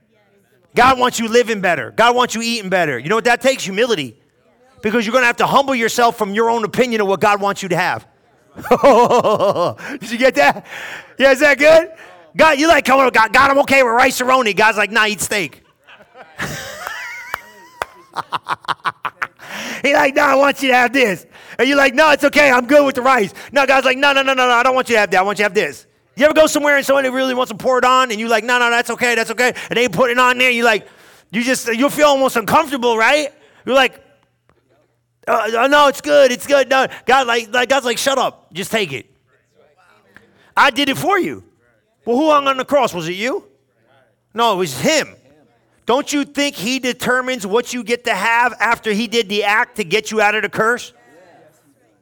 God 0.73 0.97
wants 0.97 1.19
you 1.19 1.27
living 1.27 1.61
better. 1.61 1.91
God 1.91 2.15
wants 2.15 2.33
you 2.33 2.41
eating 2.41 2.71
better. 2.71 2.97
You 2.97 3.07
know 3.07 3.15
what 3.15 3.25
that 3.25 3.41
takes? 3.41 3.65
Humility. 3.65 4.19
Because 4.81 5.05
you're 5.05 5.13
going 5.13 5.21
to 5.21 5.27
have 5.27 5.37
to 5.37 5.45
humble 5.45 5.75
yourself 5.75 6.17
from 6.17 6.33
your 6.33 6.49
own 6.49 6.63
opinion 6.63 7.01
of 7.01 7.07
what 7.07 7.19
God 7.19 7.39
wants 7.39 7.61
you 7.61 7.69
to 7.69 7.75
have. 7.75 8.07
Did 9.99 10.11
you 10.11 10.17
get 10.17 10.35
that? 10.35 10.65
Yeah, 11.17 11.31
is 11.31 11.39
that 11.39 11.57
good? 11.57 11.91
God, 12.35 12.59
you 12.59 12.67
like, 12.67 12.85
come 12.85 12.99
on, 12.99 13.11
God, 13.11 13.33
God 13.33 13.51
I'm 13.51 13.59
okay 13.59 13.83
with 13.83 13.93
rice 13.93 14.21
roni. 14.21 14.55
God's 14.55 14.77
like, 14.77 14.91
nah, 14.91 15.05
eat 15.05 15.21
steak. 15.21 15.63
He 19.83 19.93
like, 19.93 20.15
no, 20.15 20.23
I 20.23 20.35
want 20.35 20.61
you 20.61 20.69
to 20.69 20.75
have 20.75 20.93
this. 20.93 21.25
And 21.59 21.67
you're 21.67 21.77
like, 21.77 21.93
no, 21.93 22.11
it's 22.11 22.23
okay. 22.23 22.49
I'm 22.49 22.65
good 22.65 22.85
with 22.85 22.95
the 22.95 23.01
rice. 23.01 23.33
No, 23.51 23.65
God's 23.67 23.85
like, 23.85 23.97
no, 23.97 24.13
no, 24.13 24.21
no, 24.21 24.33
no, 24.33 24.47
no. 24.47 24.53
I 24.53 24.63
don't 24.63 24.75
want 24.75 24.87
you 24.89 24.95
to 24.95 24.99
have 24.99 25.11
that. 25.11 25.19
I 25.19 25.23
want 25.23 25.39
you 25.39 25.43
to 25.43 25.49
have 25.49 25.53
this. 25.53 25.85
You 26.15 26.25
ever 26.25 26.33
go 26.33 26.47
somewhere 26.47 26.77
and 26.77 26.85
someone 26.85 27.03
really 27.11 27.33
wants 27.33 27.51
to 27.51 27.57
pour 27.57 27.79
it 27.79 27.85
on 27.85 28.09
and 28.11 28.19
you're 28.19 28.29
like, 28.29 28.45
no, 28.45 28.59
no, 28.59 28.69
that's 28.69 28.89
okay, 28.91 29.15
that's 29.15 29.31
okay. 29.31 29.53
And 29.69 29.77
they 29.77 29.89
put 29.89 30.09
it 30.09 30.17
on 30.17 30.37
there. 30.37 30.51
You 30.51 30.63
like, 30.63 30.87
you 31.31 31.43
just, 31.43 31.67
you 31.67 31.89
feel 31.89 32.07
almost 32.07 32.35
uncomfortable, 32.35 32.97
right? 32.97 33.29
You're 33.65 33.75
like, 33.75 34.01
uh, 35.27 35.67
no, 35.67 35.87
it's 35.87 36.01
good, 36.01 36.31
it's 36.31 36.47
good. 36.47 36.69
No, 36.69 36.87
God, 37.05 37.27
like, 37.27 37.53
like, 37.53 37.69
God's 37.69 37.85
like, 37.85 37.97
shut 37.97 38.17
up, 38.17 38.53
just 38.53 38.71
take 38.71 38.91
it. 38.91 39.09
I 40.55 40.69
did 40.69 40.89
it 40.89 40.97
for 40.97 41.17
you. 41.17 41.43
Well, 42.05 42.17
who 42.17 42.29
hung 42.29 42.47
on 42.47 42.57
the 42.57 42.65
cross? 42.65 42.93
Was 42.93 43.07
it 43.07 43.13
you? 43.13 43.47
No, 44.33 44.53
it 44.53 44.57
was 44.57 44.79
him. 44.79 45.15
Don't 45.85 46.11
you 46.13 46.23
think 46.23 46.55
he 46.55 46.79
determines 46.79 47.45
what 47.45 47.73
you 47.73 47.83
get 47.83 48.05
to 48.05 48.13
have 48.13 48.53
after 48.59 48.91
he 48.93 49.07
did 49.07 49.29
the 49.29 49.43
act 49.43 49.77
to 49.77 49.83
get 49.83 50.11
you 50.11 50.21
out 50.21 50.35
of 50.35 50.43
the 50.43 50.49
curse? 50.49 50.93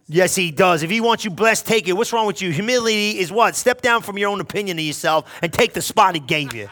Yes, 0.08 0.36
he 0.36 0.52
does. 0.52 0.84
If 0.84 0.90
he 0.90 1.00
wants 1.00 1.24
you 1.24 1.32
blessed, 1.32 1.66
take 1.66 1.88
it. 1.88 1.94
What's 1.94 2.12
wrong 2.12 2.28
with 2.28 2.42
you? 2.42 2.52
Humility 2.52 3.18
is 3.20 3.32
what? 3.32 3.56
Step 3.56 3.82
down 3.82 4.02
from 4.02 4.18
your 4.18 4.30
own 4.30 4.42
opinion 4.42 4.78
of 4.78 4.84
yourself 4.84 5.32
and 5.42 5.54
take 5.54 5.74
the 5.74 5.82
spot 5.82 6.16
he 6.16 6.20
gave 6.20 6.54
you. 6.54 6.68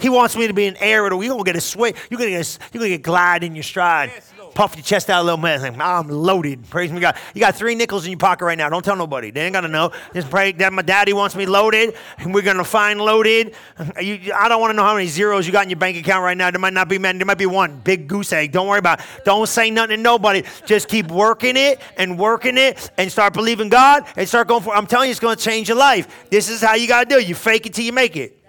He 0.00 0.08
wants 0.08 0.36
me 0.36 0.46
to 0.46 0.52
be 0.52 0.66
an 0.66 0.76
heir 0.78 1.08
the. 1.08 1.16
You're 1.16 1.30
gonna 1.30 1.44
get 1.44 1.56
a 1.56 1.60
sway. 1.60 1.94
You're 2.10 2.18
gonna 2.18 2.30
get. 2.30 2.58
You're 2.72 2.80
gonna 2.80 2.90
get 2.90 3.02
glide 3.02 3.44
in 3.44 3.54
your 3.54 3.62
stride. 3.62 4.10
Yes, 4.12 4.32
puff 4.56 4.74
your 4.74 4.82
chest 4.82 5.10
out 5.10 5.20
a 5.20 5.24
little 5.24 5.36
bit. 5.36 5.60
Like, 5.60 5.78
I'm 5.78 6.08
loaded. 6.08 6.68
Praise 6.70 6.90
me 6.90 6.98
God. 6.98 7.16
You 7.34 7.40
got 7.40 7.54
three 7.54 7.74
nickels 7.74 8.06
in 8.06 8.10
your 8.10 8.18
pocket 8.18 8.46
right 8.46 8.58
now. 8.58 8.68
Don't 8.70 8.84
tell 8.84 8.96
nobody. 8.96 9.30
They 9.30 9.42
ain't 9.42 9.52
gonna 9.52 9.68
know. 9.68 9.92
Just 10.14 10.30
pray 10.30 10.52
that 10.52 10.72
my 10.72 10.82
daddy 10.82 11.12
wants 11.12 11.36
me 11.36 11.44
loaded, 11.46 11.94
and 12.18 12.34
we're 12.34 12.42
to 12.42 12.64
find 12.64 13.00
loaded. 13.00 13.54
You, 14.00 14.32
I 14.34 14.48
don't 14.48 14.60
want 14.60 14.70
to 14.70 14.76
know 14.76 14.82
how 14.82 14.94
many 14.94 15.06
zeros 15.06 15.46
you 15.46 15.52
got 15.52 15.64
in 15.64 15.70
your 15.70 15.78
bank 15.78 15.96
account 15.98 16.24
right 16.24 16.36
now. 16.36 16.50
There 16.50 16.58
might 16.58 16.72
not 16.72 16.88
be 16.88 16.98
many. 16.98 17.18
There 17.18 17.26
might 17.26 17.38
be 17.38 17.46
one. 17.46 17.80
Big 17.80 18.08
goose 18.08 18.32
egg. 18.32 18.52
Don't 18.52 18.66
worry 18.66 18.78
about 18.78 19.00
it. 19.00 19.06
Don't 19.24 19.46
say 19.46 19.70
nothing 19.70 19.98
to 19.98 20.02
nobody. 20.02 20.42
Just 20.64 20.88
keep 20.88 21.08
working 21.08 21.56
it 21.56 21.80
and 21.98 22.18
working 22.18 22.56
it 22.56 22.90
and 22.96 23.12
start 23.12 23.34
believing 23.34 23.68
God 23.68 24.06
and 24.16 24.26
start 24.26 24.48
going 24.48 24.62
for. 24.62 24.74
I'm 24.74 24.86
telling 24.86 25.08
you, 25.08 25.12
it's 25.12 25.20
to 25.20 25.36
change 25.36 25.68
your 25.68 25.76
life. 25.76 26.26
This 26.30 26.48
is 26.48 26.62
how 26.62 26.74
you 26.74 26.88
got 26.88 27.08
to 27.08 27.14
do 27.14 27.20
it. 27.20 27.28
You 27.28 27.34
fake 27.34 27.66
it 27.66 27.74
till 27.74 27.84
you 27.84 27.92
make 27.92 28.16
it. 28.16 28.42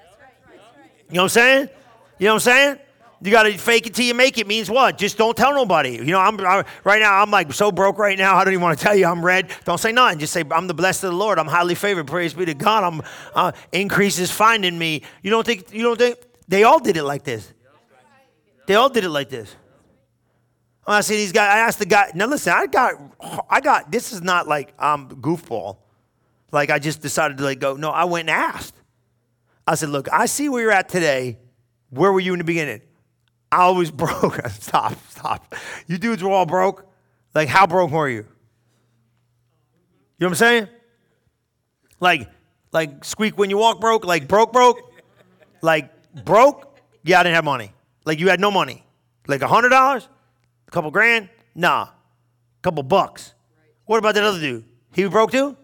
You 1.10 1.16
know 1.16 1.24
what 1.24 1.24
I'm 1.24 1.30
saying? 1.30 1.70
You 2.18 2.26
know 2.28 2.34
what 2.34 2.48
I'm 2.48 2.54
saying? 2.54 2.80
You 3.22 3.32
got 3.32 3.44
to 3.44 3.58
fake 3.58 3.88
it 3.88 3.96
till 3.96 4.06
you 4.06 4.14
make 4.14 4.38
it 4.38 4.46
means 4.46 4.70
what? 4.70 4.98
Just 4.98 5.18
don't 5.18 5.36
tell 5.36 5.54
nobody. 5.54 5.94
You 5.94 6.06
know, 6.06 6.20
I'm 6.20 6.40
I, 6.40 6.64
right 6.84 7.02
now. 7.02 7.22
I'm 7.22 7.32
like 7.32 7.52
so 7.52 7.72
broke 7.72 7.98
right 7.98 8.18
now. 8.18 8.36
I 8.36 8.44
don't 8.44 8.54
even 8.54 8.62
want 8.62 8.78
to 8.78 8.84
tell 8.84 8.96
you 8.96 9.08
I'm 9.08 9.26
red. 9.26 9.52
Don't 9.66 9.80
say 9.80 9.92
nothing. 9.92 10.20
Just 10.20 10.34
say 10.34 10.44
I'm 10.52 10.68
the 10.68 10.76
blessed 10.76 11.04
of 11.04 11.12
the 11.12 11.18
Lord. 11.18 11.40
I'm 11.40 11.48
highly 11.48 11.74
favored. 11.74 12.06
Praise 12.06 12.34
be 12.36 12.46
to 12.46 12.54
God. 12.54 12.84
I'm 12.84 13.02
uh, 13.34 13.52
increase 13.72 14.20
is 14.20 14.32
finding 14.32 14.78
me. 14.78 15.02
You 15.24 15.32
don't 15.32 15.46
think? 15.46 15.74
You 15.74 15.84
don't 15.84 15.98
think? 15.98 16.18
They 16.48 16.64
all 16.64 16.80
did 16.80 16.96
it 16.96 17.04
like 17.04 17.24
this. 17.24 17.52
They 18.68 18.76
all 18.76 18.90
did 18.90 19.04
it 19.04 19.10
like 19.10 19.30
this. 19.30 19.56
I 20.86 21.02
see 21.02 21.16
these 21.16 21.32
guys. 21.32 21.52
I 21.52 21.60
asked 21.60 21.80
the 21.80 21.86
guy. 21.86 22.12
Now 22.14 22.28
listen, 22.28 22.54
I 22.56 22.68
got, 22.68 22.94
I 23.50 23.62
got. 23.62 23.92
This 23.92 24.14
is 24.14 24.22
not 24.22 24.48
like 24.48 24.74
I'm 24.78 25.10
goofball. 25.10 25.78
Like 26.52 26.70
I 26.70 26.80
just 26.80 27.02
decided 27.02 27.38
to 27.40 27.44
like 27.44 27.60
go. 27.60 27.76
No, 27.76 27.90
I 27.90 28.06
went 28.06 28.30
and 28.30 28.38
asked. 28.38 28.76
I 29.66 29.76
said, 29.76 29.90
look, 29.90 30.08
I 30.14 30.28
see 30.28 30.48
where 30.48 30.62
you're 30.62 30.72
at 30.72 30.88
today. 30.88 31.40
Where 31.90 32.12
were 32.12 32.22
you 32.22 32.34
in 32.34 32.40
the 32.40 32.46
beginning? 32.46 32.82
I 33.52 33.70
was 33.70 33.92
broke. 34.04 34.40
stop, 34.50 34.94
stop. 35.10 35.56
You 35.88 35.98
dudes 35.98 36.24
were 36.24 36.32
all 36.32 36.46
broke. 36.46 36.86
Like, 37.34 37.48
how 37.48 37.68
broke 37.68 37.92
were 37.92 38.10
you? 38.10 38.18
You 38.18 38.24
know 40.22 40.28
what 40.28 40.30
I'm 40.30 40.36
saying? 40.36 40.68
Like, 42.00 42.30
like 42.72 43.04
squeak 43.06 43.38
when 43.38 43.50
you 43.50 43.58
walk 43.58 43.80
broke, 43.80 44.06
like 44.06 44.28
broke, 44.28 44.52
broke, 44.52 44.80
like 45.62 45.92
broke. 46.26 46.80
Yeah, 47.04 47.20
I 47.20 47.24
didn't 47.24 47.36
have 47.36 47.46
money. 47.46 47.72
Like 48.06 48.20
you 48.20 48.30
had 48.30 48.40
no 48.40 48.52
money. 48.52 48.84
Like 49.28 49.42
a 49.42 49.48
hundred 49.48 49.70
dollars, 49.70 50.08
a 50.68 50.72
couple 50.72 50.92
grand. 50.92 51.30
Nah, 51.56 51.84
a 51.84 51.92
couple 52.62 52.84
bucks. 52.84 53.34
What 53.86 53.98
about 53.98 54.16
that 54.16 54.24
other 54.24 54.40
dude? 54.40 54.66
He 54.94 55.04
was 55.04 55.12
broke 55.12 55.32
too. 55.32 55.56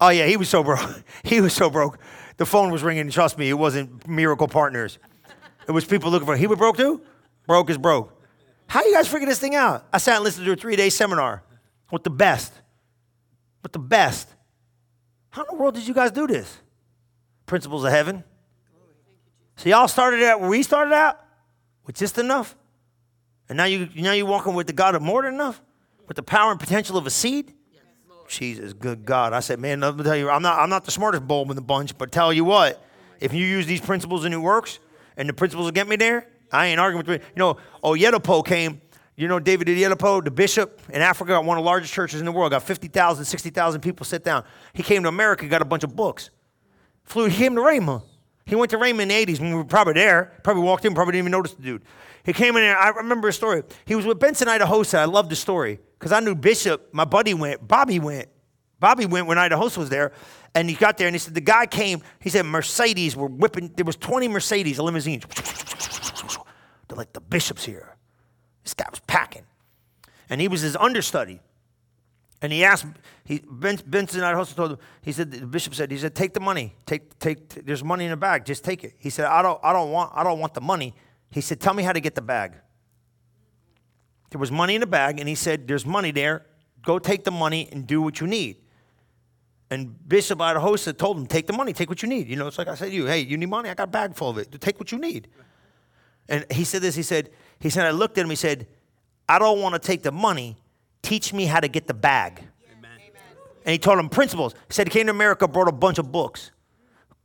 Oh 0.00 0.08
yeah, 0.08 0.26
he 0.26 0.36
was 0.36 0.48
so 0.48 0.62
broke. 0.62 1.02
he 1.24 1.40
was 1.40 1.52
so 1.52 1.70
broke. 1.70 1.98
The 2.36 2.46
phone 2.46 2.70
was 2.70 2.82
ringing. 2.82 3.10
Trust 3.10 3.38
me, 3.38 3.48
it 3.48 3.54
wasn't 3.54 4.06
Miracle 4.08 4.48
Partners. 4.48 4.98
It 5.66 5.72
was 5.72 5.84
people 5.84 6.10
looking 6.10 6.26
for. 6.26 6.36
He 6.36 6.46
was 6.46 6.58
broke 6.58 6.76
too. 6.76 7.00
Broke 7.46 7.70
is 7.70 7.78
broke. 7.78 8.18
How 8.66 8.84
you 8.84 8.94
guys 8.94 9.08
figure 9.08 9.26
this 9.26 9.38
thing 9.38 9.54
out? 9.54 9.86
I 9.92 9.98
sat 9.98 10.16
and 10.16 10.24
listened 10.24 10.46
to 10.46 10.52
a 10.52 10.56
three 10.56 10.76
day 10.76 10.90
seminar 10.90 11.42
with 11.90 12.04
the 12.04 12.10
best. 12.10 12.52
With 13.62 13.72
the 13.72 13.78
best. 13.78 14.28
How 15.30 15.42
in 15.42 15.48
the 15.50 15.54
world 15.54 15.74
did 15.74 15.86
you 15.86 15.94
guys 15.94 16.10
do 16.10 16.26
this? 16.26 16.58
Principles 17.46 17.84
of 17.84 17.90
heaven. 17.90 18.24
So 19.56 19.68
y'all 19.68 19.88
started 19.88 20.22
out 20.22 20.40
where 20.40 20.50
we 20.50 20.62
started 20.62 20.92
out 20.92 21.20
with 21.86 21.96
just 21.96 22.18
enough, 22.18 22.56
and 23.48 23.56
now 23.56 23.64
you 23.64 23.88
now 23.96 24.12
you're 24.12 24.26
walking 24.26 24.54
with 24.54 24.66
the 24.66 24.72
God 24.72 24.94
of 24.94 25.02
more 25.02 25.22
than 25.22 25.34
enough, 25.34 25.60
with 26.08 26.16
the 26.16 26.22
power 26.22 26.50
and 26.50 26.58
potential 26.58 26.96
of 26.96 27.06
a 27.06 27.10
seed. 27.10 27.54
Jesus, 28.28 28.72
good 28.72 29.04
God! 29.04 29.34
I 29.34 29.40
said, 29.40 29.60
man, 29.60 29.80
let 29.80 29.96
me 29.96 30.04
tell 30.04 30.16
you, 30.16 30.30
I'm 30.30 30.42
not 30.42 30.58
I'm 30.58 30.70
not 30.70 30.84
the 30.84 30.90
smartest 30.90 31.26
bulb 31.28 31.50
in 31.50 31.56
the 31.56 31.62
bunch, 31.62 31.96
but 31.98 32.10
tell 32.10 32.32
you 32.32 32.44
what, 32.44 32.82
if 33.20 33.34
you 33.34 33.44
use 33.44 33.66
these 33.66 33.80
principles 33.80 34.24
and 34.24 34.32
it 34.32 34.38
works, 34.38 34.78
and 35.16 35.28
the 35.28 35.32
principles 35.32 35.64
will 35.64 35.72
get 35.72 35.88
me 35.88 35.96
there, 35.96 36.28
I 36.50 36.66
ain't 36.66 36.80
arguing 36.80 37.04
with 37.06 37.20
you. 37.20 37.26
You 37.34 37.38
know, 37.38 37.56
oh, 37.82 37.92
Oyedepo 37.92 38.44
came. 38.44 38.80
You 39.14 39.28
know 39.28 39.38
David 39.38 39.68
Oyedepo, 39.68 40.24
the 40.24 40.30
bishop 40.30 40.80
in 40.88 41.02
Africa, 41.02 41.40
one 41.40 41.58
of 41.58 41.64
the 41.64 41.66
largest 41.66 41.92
churches 41.92 42.20
in 42.20 42.26
the 42.26 42.32
world, 42.32 42.52
got 42.52 42.62
50,000, 42.62 43.24
60,000 43.24 43.80
people 43.80 44.04
sit 44.06 44.24
down. 44.24 44.44
He 44.72 44.82
came 44.82 45.02
to 45.02 45.08
America, 45.08 45.46
got 45.46 45.62
a 45.62 45.66
bunch 45.66 45.84
of 45.84 45.94
books. 45.94 46.30
Flew, 47.04 47.28
came 47.28 47.54
to 47.54 47.60
Rhema. 47.60 48.02
He 48.46 48.54
went 48.54 48.70
to 48.70 48.78
Rhema 48.78 49.00
in 49.00 49.08
the 49.08 49.26
80s 49.26 49.40
when 49.40 49.50
we 49.50 49.56
were 49.56 49.64
probably 49.64 49.94
there. 49.94 50.32
Probably 50.42 50.62
walked 50.62 50.84
in, 50.84 50.94
probably 50.94 51.12
didn't 51.12 51.24
even 51.24 51.32
notice 51.32 51.52
the 51.52 51.62
dude. 51.62 51.82
He 52.24 52.32
came 52.32 52.56
in 52.56 52.62
there. 52.62 52.76
I 52.76 52.88
remember 52.90 53.28
a 53.28 53.32
story. 53.32 53.62
He 53.84 53.94
was 53.94 54.06
with 54.06 54.18
Benson 54.18 54.48
Idahosa. 54.48 54.98
I 54.98 55.04
love 55.04 55.28
the 55.28 55.36
story 55.36 55.78
because 55.98 56.12
I 56.12 56.20
knew 56.20 56.34
Bishop, 56.34 56.88
my 56.92 57.04
buddy 57.04 57.34
went, 57.34 57.66
Bobby 57.66 57.98
went. 57.98 58.28
Bobby 58.82 59.06
went 59.06 59.28
when 59.28 59.38
Idahosa 59.38 59.78
was 59.78 59.90
there. 59.90 60.10
And 60.56 60.68
he 60.68 60.74
got 60.74 60.98
there 60.98 61.06
and 61.06 61.14
he 61.14 61.18
said, 61.20 61.34
the 61.34 61.40
guy 61.40 61.66
came, 61.66 62.02
he 62.18 62.28
said, 62.28 62.44
Mercedes 62.44 63.14
were 63.14 63.28
whipping, 63.28 63.72
there 63.76 63.84
was 63.84 63.94
20 63.94 64.26
Mercedes, 64.26 64.80
limousines. 64.80 65.24
They're 66.88 66.96
like, 66.96 67.12
the 67.12 67.20
bishop's 67.20 67.64
here. 67.64 67.94
This 68.64 68.74
guy 68.74 68.86
was 68.90 68.98
packing. 69.06 69.44
And 70.28 70.40
he 70.40 70.48
was 70.48 70.62
his 70.62 70.74
understudy. 70.74 71.40
And 72.42 72.52
he 72.52 72.64
asked, 72.64 72.86
he, 73.22 73.44
ben, 73.48 73.78
Benson 73.86 74.20
Idahosa 74.20 74.56
told 74.56 74.72
him, 74.72 74.78
he 75.00 75.12
said, 75.12 75.30
the 75.30 75.46
bishop 75.46 75.76
said, 75.76 75.92
he 75.92 75.96
said, 75.96 76.16
take 76.16 76.34
the 76.34 76.40
money. 76.40 76.74
Take, 76.84 77.16
take, 77.20 77.64
there's 77.64 77.84
money 77.84 78.06
in 78.06 78.10
the 78.10 78.16
bag. 78.16 78.44
Just 78.44 78.64
take 78.64 78.82
it. 78.82 78.94
He 78.98 79.10
said, 79.10 79.26
I 79.26 79.42
don't, 79.42 79.60
I 79.62 79.72
don't 79.72 79.92
want, 79.92 80.10
I 80.12 80.24
don't 80.24 80.40
want 80.40 80.54
the 80.54 80.60
money. 80.60 80.92
He 81.30 81.40
said, 81.40 81.60
tell 81.60 81.72
me 81.72 81.84
how 81.84 81.92
to 81.92 82.00
get 82.00 82.16
the 82.16 82.20
bag. 82.20 82.54
There 84.30 84.40
was 84.40 84.50
money 84.50 84.74
in 84.74 84.80
the 84.80 84.88
bag, 84.88 85.20
and 85.20 85.28
he 85.28 85.36
said, 85.36 85.68
there's 85.68 85.86
money 85.86 86.10
there. 86.10 86.46
Go 86.82 86.98
take 86.98 87.22
the 87.22 87.30
money 87.30 87.68
and 87.70 87.86
do 87.86 88.02
what 88.02 88.20
you 88.20 88.26
need. 88.26 88.56
And 89.72 90.06
Bishop 90.06 90.38
Idahosa 90.38 90.94
told 90.94 91.16
him, 91.16 91.26
take 91.26 91.46
the 91.46 91.54
money, 91.54 91.72
take 91.72 91.88
what 91.88 92.02
you 92.02 92.08
need. 92.08 92.28
You 92.28 92.36
know, 92.36 92.46
it's 92.46 92.58
like 92.58 92.68
I 92.68 92.74
said 92.74 92.90
to 92.90 92.94
you, 92.94 93.06
hey, 93.06 93.20
you 93.20 93.38
need 93.38 93.48
money? 93.48 93.70
I 93.70 93.74
got 93.74 93.84
a 93.84 93.86
bag 93.86 94.14
full 94.14 94.28
of 94.28 94.36
it. 94.36 94.60
Take 94.60 94.78
what 94.78 94.92
you 94.92 94.98
need. 94.98 95.28
And 96.28 96.44
he 96.52 96.64
said 96.64 96.82
this, 96.82 96.94
he 96.94 97.02
said, 97.02 97.30
he 97.58 97.70
said, 97.70 97.86
I 97.86 97.90
looked 97.90 98.18
at 98.18 98.24
him, 98.24 98.28
he 98.28 98.36
said, 98.36 98.66
I 99.26 99.38
don't 99.38 99.62
want 99.62 99.74
to 99.74 99.78
take 99.78 100.02
the 100.02 100.12
money. 100.12 100.58
Teach 101.00 101.32
me 101.32 101.46
how 101.46 101.58
to 101.58 101.68
get 101.68 101.86
the 101.86 101.94
bag. 101.94 102.42
Amen. 102.70 102.90
And 103.64 103.72
he 103.72 103.78
told 103.78 103.98
him 103.98 104.10
principles. 104.10 104.52
He 104.68 104.74
said 104.74 104.88
he 104.88 104.90
came 104.90 105.06
to 105.06 105.10
America, 105.10 105.48
brought 105.48 105.68
a 105.68 105.72
bunch 105.72 105.96
of 105.96 106.12
books, 106.12 106.50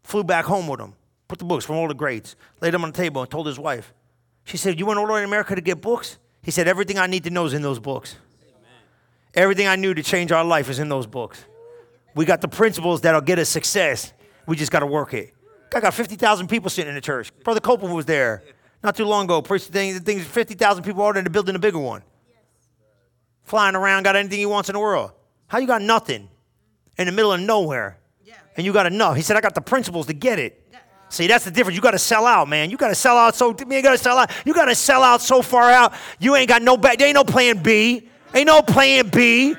flew 0.04 0.24
back 0.24 0.46
home 0.46 0.70
with 0.70 0.80
him, 0.80 0.94
put 1.28 1.40
the 1.40 1.46
books 1.46 1.66
from 1.66 1.76
all 1.76 1.90
the 1.90 1.94
grades, 1.94 2.38
laid 2.62 2.74
them 2.74 2.86
on 2.86 2.94
the 2.94 2.98
table, 2.98 3.22
and 3.22 3.30
told 3.30 3.46
his 3.48 3.60
wife. 3.60 3.94
She 4.46 4.56
said, 4.56 4.80
You 4.80 4.86
went 4.86 5.02
all 5.02 5.08
the 5.08 5.12
way 5.12 5.20
to 5.20 5.26
America 5.26 5.54
to 5.54 5.60
get 5.60 5.82
books? 5.82 6.18
He 6.44 6.52
said, 6.52 6.70
Everything 6.70 6.98
I 6.98 7.08
need 7.08 7.26
to 7.26 7.30
know 7.30 7.44
is 7.44 7.54
in 7.54 7.62
those 7.62 7.80
books. 7.80 8.16
Amen. 8.42 8.72
Everything 9.34 9.68
I 9.68 9.76
knew 9.76 9.94
to 9.94 10.02
change 10.02 10.32
our 10.32 10.46
life 10.46 10.70
is 10.70 10.80
in 10.80 10.88
those 10.88 11.08
books. 11.08 11.44
We 12.18 12.26
got 12.26 12.42
the 12.42 12.48
principles 12.48 13.02
that'll 13.02 13.22
get 13.22 13.40
us 13.40 13.48
success. 13.48 14.12
We 14.48 14.56
just 14.56 14.72
got 14.72 14.80
to 14.80 14.88
work 14.88 15.14
it. 15.14 15.34
I 15.74 15.80
got 15.80 15.94
50,000 15.94 16.48
people 16.48 16.70
sitting 16.70 16.90
in 16.90 16.96
the 16.96 17.02
church. 17.02 17.32
Brother 17.44 17.60
Copeland 17.60 17.96
was 17.96 18.06
there 18.06 18.44
not 18.84 18.96
too 18.96 19.06
long 19.06 19.26
ago. 19.26 19.42
Preached 19.42 19.72
the 19.72 20.00
things 20.00 20.26
50,000 20.26 20.84
people 20.84 21.04
ordered 21.04 21.26
to 21.26 21.30
building 21.30 21.56
a 21.56 21.60
bigger 21.60 21.78
one. 21.78 22.02
Flying 23.44 23.76
around, 23.76 24.04
got 24.04 24.16
anything 24.16 24.40
he 24.40 24.46
wants 24.46 24.68
in 24.68 24.74
the 24.74 24.80
world. 24.80 25.12
How 25.46 25.60
you 25.60 25.68
got 25.68 25.82
nothing 25.82 26.28
in 26.98 27.06
the 27.06 27.12
middle 27.12 27.32
of 27.32 27.40
nowhere? 27.40 28.00
And 28.56 28.66
you 28.66 28.74
got 28.74 28.88
enough. 28.88 29.16
He 29.16 29.22
said, 29.22 29.38
I 29.38 29.42
got 29.42 29.54
the 29.54 29.62
principles 29.62 30.08
to 30.08 30.14
get 30.14 30.40
it. 30.40 30.64
See, 31.10 31.28
that's 31.28 31.46
the 31.46 31.52
difference. 31.52 31.76
You 31.76 31.82
got 31.82 31.92
to 31.92 32.00
sell 32.00 32.26
out, 32.26 32.50
man. 32.50 32.72
You 32.72 32.78
got 32.78 32.90
to 32.90 32.96
sell 32.96 33.18
out 33.18 33.36
so 33.36 33.50
you 33.50 33.82
got 33.82 33.92
to 33.92 33.98
sell 33.98 34.18
out. 34.18 34.32
You 34.44 34.54
got 34.54 34.66
to 34.66 34.76
sell 34.76 35.04
out 35.04 35.22
so 35.22 35.42
far 35.42 35.70
out. 35.70 35.94
You 36.20 36.36
ain't 36.36 36.50
got 36.50 36.62
no 36.64 36.76
back. 36.76 36.98
There 36.98 37.08
ain't 37.08 37.16
no 37.16 37.24
plan 37.24 37.62
B. 37.62 38.10
Ain't 38.34 38.48
no 38.48 38.62
plan 38.62 39.08
B. 39.10 39.56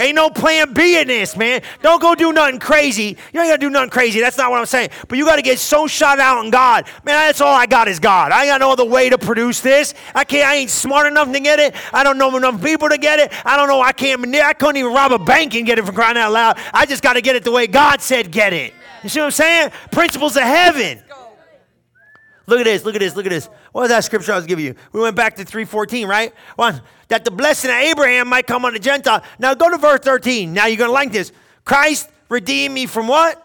Ain't 0.00 0.14
no 0.14 0.30
plan 0.30 0.72
B 0.72 0.98
in 0.98 1.08
this, 1.08 1.36
man. 1.36 1.60
Don't 1.82 2.00
go 2.00 2.14
do 2.14 2.32
nothing 2.32 2.58
crazy. 2.58 3.18
You 3.34 3.40
ain't 3.40 3.50
gotta 3.50 3.58
do 3.58 3.68
nothing 3.68 3.90
crazy. 3.90 4.18
That's 4.18 4.38
not 4.38 4.50
what 4.50 4.58
I'm 4.58 4.66
saying. 4.66 4.88
But 5.08 5.18
you 5.18 5.26
gotta 5.26 5.42
get 5.42 5.58
so 5.58 5.86
shot 5.86 6.18
out 6.18 6.42
in 6.42 6.50
God. 6.50 6.86
Man, 7.04 7.14
that's 7.26 7.42
all 7.42 7.54
I 7.54 7.66
got 7.66 7.86
is 7.86 8.00
God. 8.00 8.32
I 8.32 8.44
ain't 8.44 8.50
got 8.50 8.60
no 8.60 8.72
other 8.72 8.84
way 8.84 9.10
to 9.10 9.18
produce 9.18 9.60
this. 9.60 9.92
I 10.14 10.24
can't, 10.24 10.48
I 10.48 10.54
ain't 10.56 10.70
smart 10.70 11.06
enough 11.06 11.30
to 11.30 11.40
get 11.40 11.60
it. 11.60 11.74
I 11.92 12.02
don't 12.02 12.16
know 12.16 12.34
enough 12.34 12.62
people 12.62 12.88
to 12.88 12.96
get 12.96 13.18
it. 13.18 13.30
I 13.44 13.58
don't 13.58 13.68
know, 13.68 13.82
I 13.82 13.92
can't, 13.92 14.34
I 14.34 14.52
couldn't 14.54 14.78
even 14.78 14.92
rob 14.94 15.12
a 15.12 15.18
bank 15.18 15.54
and 15.54 15.66
get 15.66 15.78
it 15.78 15.84
from 15.84 15.94
crying 15.94 16.16
out 16.16 16.32
loud. 16.32 16.58
I 16.72 16.86
just 16.86 17.02
gotta 17.02 17.20
get 17.20 17.36
it 17.36 17.44
the 17.44 17.52
way 17.52 17.66
God 17.66 18.00
said 18.00 18.30
get 18.30 18.54
it. 18.54 18.72
You 19.02 19.10
see 19.10 19.20
what 19.20 19.26
I'm 19.26 19.30
saying? 19.32 19.72
Principles 19.90 20.36
of 20.36 20.42
heaven. 20.42 21.02
Look 22.50 22.58
at 22.58 22.64
this, 22.64 22.84
look 22.84 22.96
at 22.96 22.98
this, 22.98 23.14
look 23.14 23.26
at 23.26 23.30
this. 23.30 23.46
What 23.70 23.82
was 23.82 23.90
that 23.90 24.02
scripture 24.02 24.32
I 24.32 24.36
was 24.36 24.44
giving 24.44 24.64
you? 24.64 24.74
We 24.92 25.00
went 25.00 25.14
back 25.14 25.36
to 25.36 25.44
314, 25.44 26.08
right? 26.08 26.34
One, 26.56 26.82
that 27.06 27.24
the 27.24 27.30
blessing 27.30 27.70
of 27.70 27.76
Abraham 27.76 28.26
might 28.26 28.48
come 28.48 28.64
on 28.64 28.72
the 28.72 28.80
Gentile. 28.80 29.22
Now 29.38 29.54
go 29.54 29.70
to 29.70 29.78
verse 29.78 30.00
13. 30.00 30.52
Now 30.52 30.66
you're 30.66 30.76
going 30.76 30.88
to 30.88 30.92
like 30.92 31.12
this. 31.12 31.30
Christ 31.64 32.10
redeemed 32.28 32.74
me 32.74 32.86
from 32.86 33.06
what? 33.06 33.40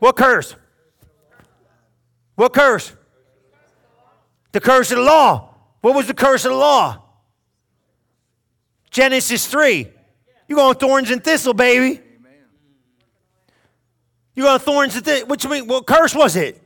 What 0.00 0.16
curse? 0.16 0.56
What 2.34 2.52
curse? 2.52 2.92
The 4.50 4.60
curse 4.60 4.90
of 4.90 4.96
the 4.96 5.04
law. 5.04 5.54
What 5.80 5.94
was 5.94 6.08
the 6.08 6.14
curse 6.14 6.44
of 6.44 6.50
the 6.50 6.58
law? 6.58 7.04
Genesis 8.90 9.46
3. 9.46 9.86
You're 10.48 10.56
going 10.56 10.74
thorns 10.74 11.12
and 11.12 11.22
thistle, 11.22 11.54
baby. 11.54 12.00
You're 14.34 14.46
going 14.46 14.58
thorns 14.58 14.96
and 14.96 15.04
thistle. 15.04 15.28
What 15.28 15.44
you 15.44 15.50
mean? 15.50 15.68
What 15.68 15.86
curse 15.86 16.16
was 16.16 16.34
it? 16.34 16.61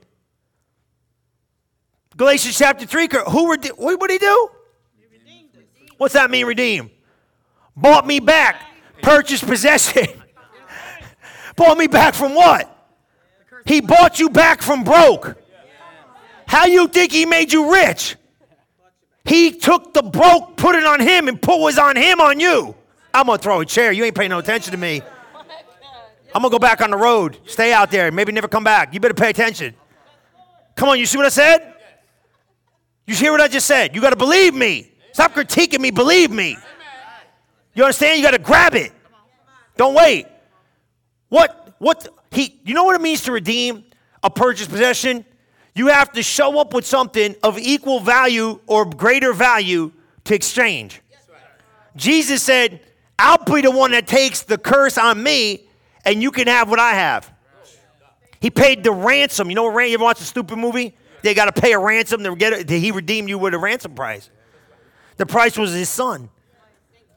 Galatians 2.17 2.57
chapter 2.57 2.87
3, 2.87 3.09
who 3.29 3.51
rede- 3.51 3.73
what 3.77 4.01
did 4.01 4.11
he 4.11 4.19
do? 4.19 4.51
What's 5.99 6.15
that 6.15 6.31
mean, 6.31 6.47
redeem? 6.47 6.91
Bought 7.77 8.07
me 8.07 8.21
back, 8.21 8.63
purchased 9.03 9.47
possession. 9.47 10.07
bought 11.57 11.77
me 11.77 11.87
back 11.87 12.15
from 12.15 12.35
what? 12.35 12.73
He 13.67 13.81
bought 13.81 14.19
you 14.19 14.31
back 14.31 14.63
from 14.63 14.85
broke. 14.85 15.37
How 16.47 16.67
you 16.67 16.89
think 16.89 17.13
he 17.13 17.27
made 17.27 17.53
you 17.53 17.73
rich? 17.73 18.17
He 19.25 19.51
took 19.51 19.93
the 19.93 20.03
broke, 20.03 20.57
put 20.57 20.77
it 20.77 20.85
on 20.85 21.01
him, 21.01 21.29
and 21.29 21.41
put 21.41 21.59
was 21.59 21.79
on 21.79 21.97
him 21.97 22.21
on 22.21 22.39
you. 22.39 22.75
I'm 23.13 23.27
gonna 23.27 23.39
throw 23.39 23.61
a 23.61 23.67
chair. 23.67 23.91
You 23.91 24.05
ain't 24.05 24.15
paying 24.15 24.31
no 24.31 24.39
attention 24.39 24.71
to 24.71 24.79
me. 24.79 25.03
I'm 26.35 26.43
gonna 26.43 26.51
go 26.51 26.59
back 26.59 26.81
on 26.81 26.91
the 26.91 26.97
road. 26.97 27.39
Stay 27.47 27.73
out 27.73 27.91
there. 27.91 28.13
Maybe 28.13 28.31
never 28.31 28.47
come 28.47 28.63
back. 28.63 28.95
You 28.95 29.01
better 29.01 29.15
pay 29.15 29.31
attention. 29.31 29.75
Come 30.77 30.91
on, 30.91 30.99
you 30.99 31.07
see 31.07 31.17
what 31.17 31.27
I 31.27 31.31
said? 31.31 31.76
You 33.07 33.15
hear 33.15 33.31
what 33.31 33.41
I 33.41 33.49
just 33.49 33.67
said? 33.67 33.95
You 33.95 34.01
got 34.01 34.11
to 34.11 34.17
believe 34.17 34.55
me. 34.55 34.91
Stop 35.13 35.35
critiquing 35.35 35.81
me, 35.81 35.91
believe 35.91 36.31
me. 36.31 36.57
You 37.75 37.85
understand? 37.85 38.19
You 38.19 38.25
got 38.25 38.33
to 38.33 38.39
grab 38.39 38.75
it. 38.75 38.93
Don't 39.77 39.95
wait. 39.95 40.27
What 41.29 41.75
what 41.79 42.09
he 42.31 42.59
you 42.65 42.75
know 42.75 42.85
what 42.85 42.95
it 42.95 43.03
means 43.03 43.23
to 43.23 43.33
redeem 43.33 43.85
a 44.23 44.31
purchased 44.31 44.71
possession? 44.71 45.25
You 45.75 45.89
have 45.89 46.13
to 46.13 46.23
show 46.23 46.59
up 46.59 46.73
with 46.73 46.87
something 46.87 47.35
of 47.43 47.59
equal 47.59 48.01
value 48.01 48.61
or 48.67 48.87
greater 48.87 49.35
value 49.35 49.93
to 50.25 50.35
exchange. 50.35 51.03
Jesus 51.97 52.43
said, 52.43 52.81
I'll 53.19 53.43
be 53.43 53.61
the 53.61 53.71
one 53.71 53.91
that 53.93 54.07
takes 54.07 54.43
the 54.43 54.59
curse 54.59 54.97
on 54.97 55.23
me, 55.23 55.67
and 56.05 56.23
you 56.23 56.31
can 56.31 56.47
have 56.47 56.71
what 56.71 56.79
I 56.79 56.93
have. 56.93 57.31
He 58.41 58.51
paid 58.51 58.85
the 58.85 58.93
ransom. 58.93 59.51
You 59.51 59.57
know 59.57 59.65
what? 59.65 59.75
ransom? 59.75 59.91
You 59.91 59.95
ever 59.95 60.05
watch 60.05 60.21
a 60.21 60.25
stupid 60.25 60.57
movie? 60.57 60.95
They 61.27 61.35
got 61.35 61.53
to 61.53 61.61
pay 61.61 61.73
a 61.73 61.79
ransom 61.79 62.23
to 62.23 62.37
get 62.37 62.53
it. 62.53 62.71
He 62.71 62.93
redeemed 62.93 63.29
you 63.29 63.37
with 63.37 63.53
a 63.53 63.59
ransom 63.59 63.97
price. 63.97 64.31
The 65.17 65.27
price 65.27 65.59
was 65.59 65.73
his 65.73 65.89
son. 65.89 66.31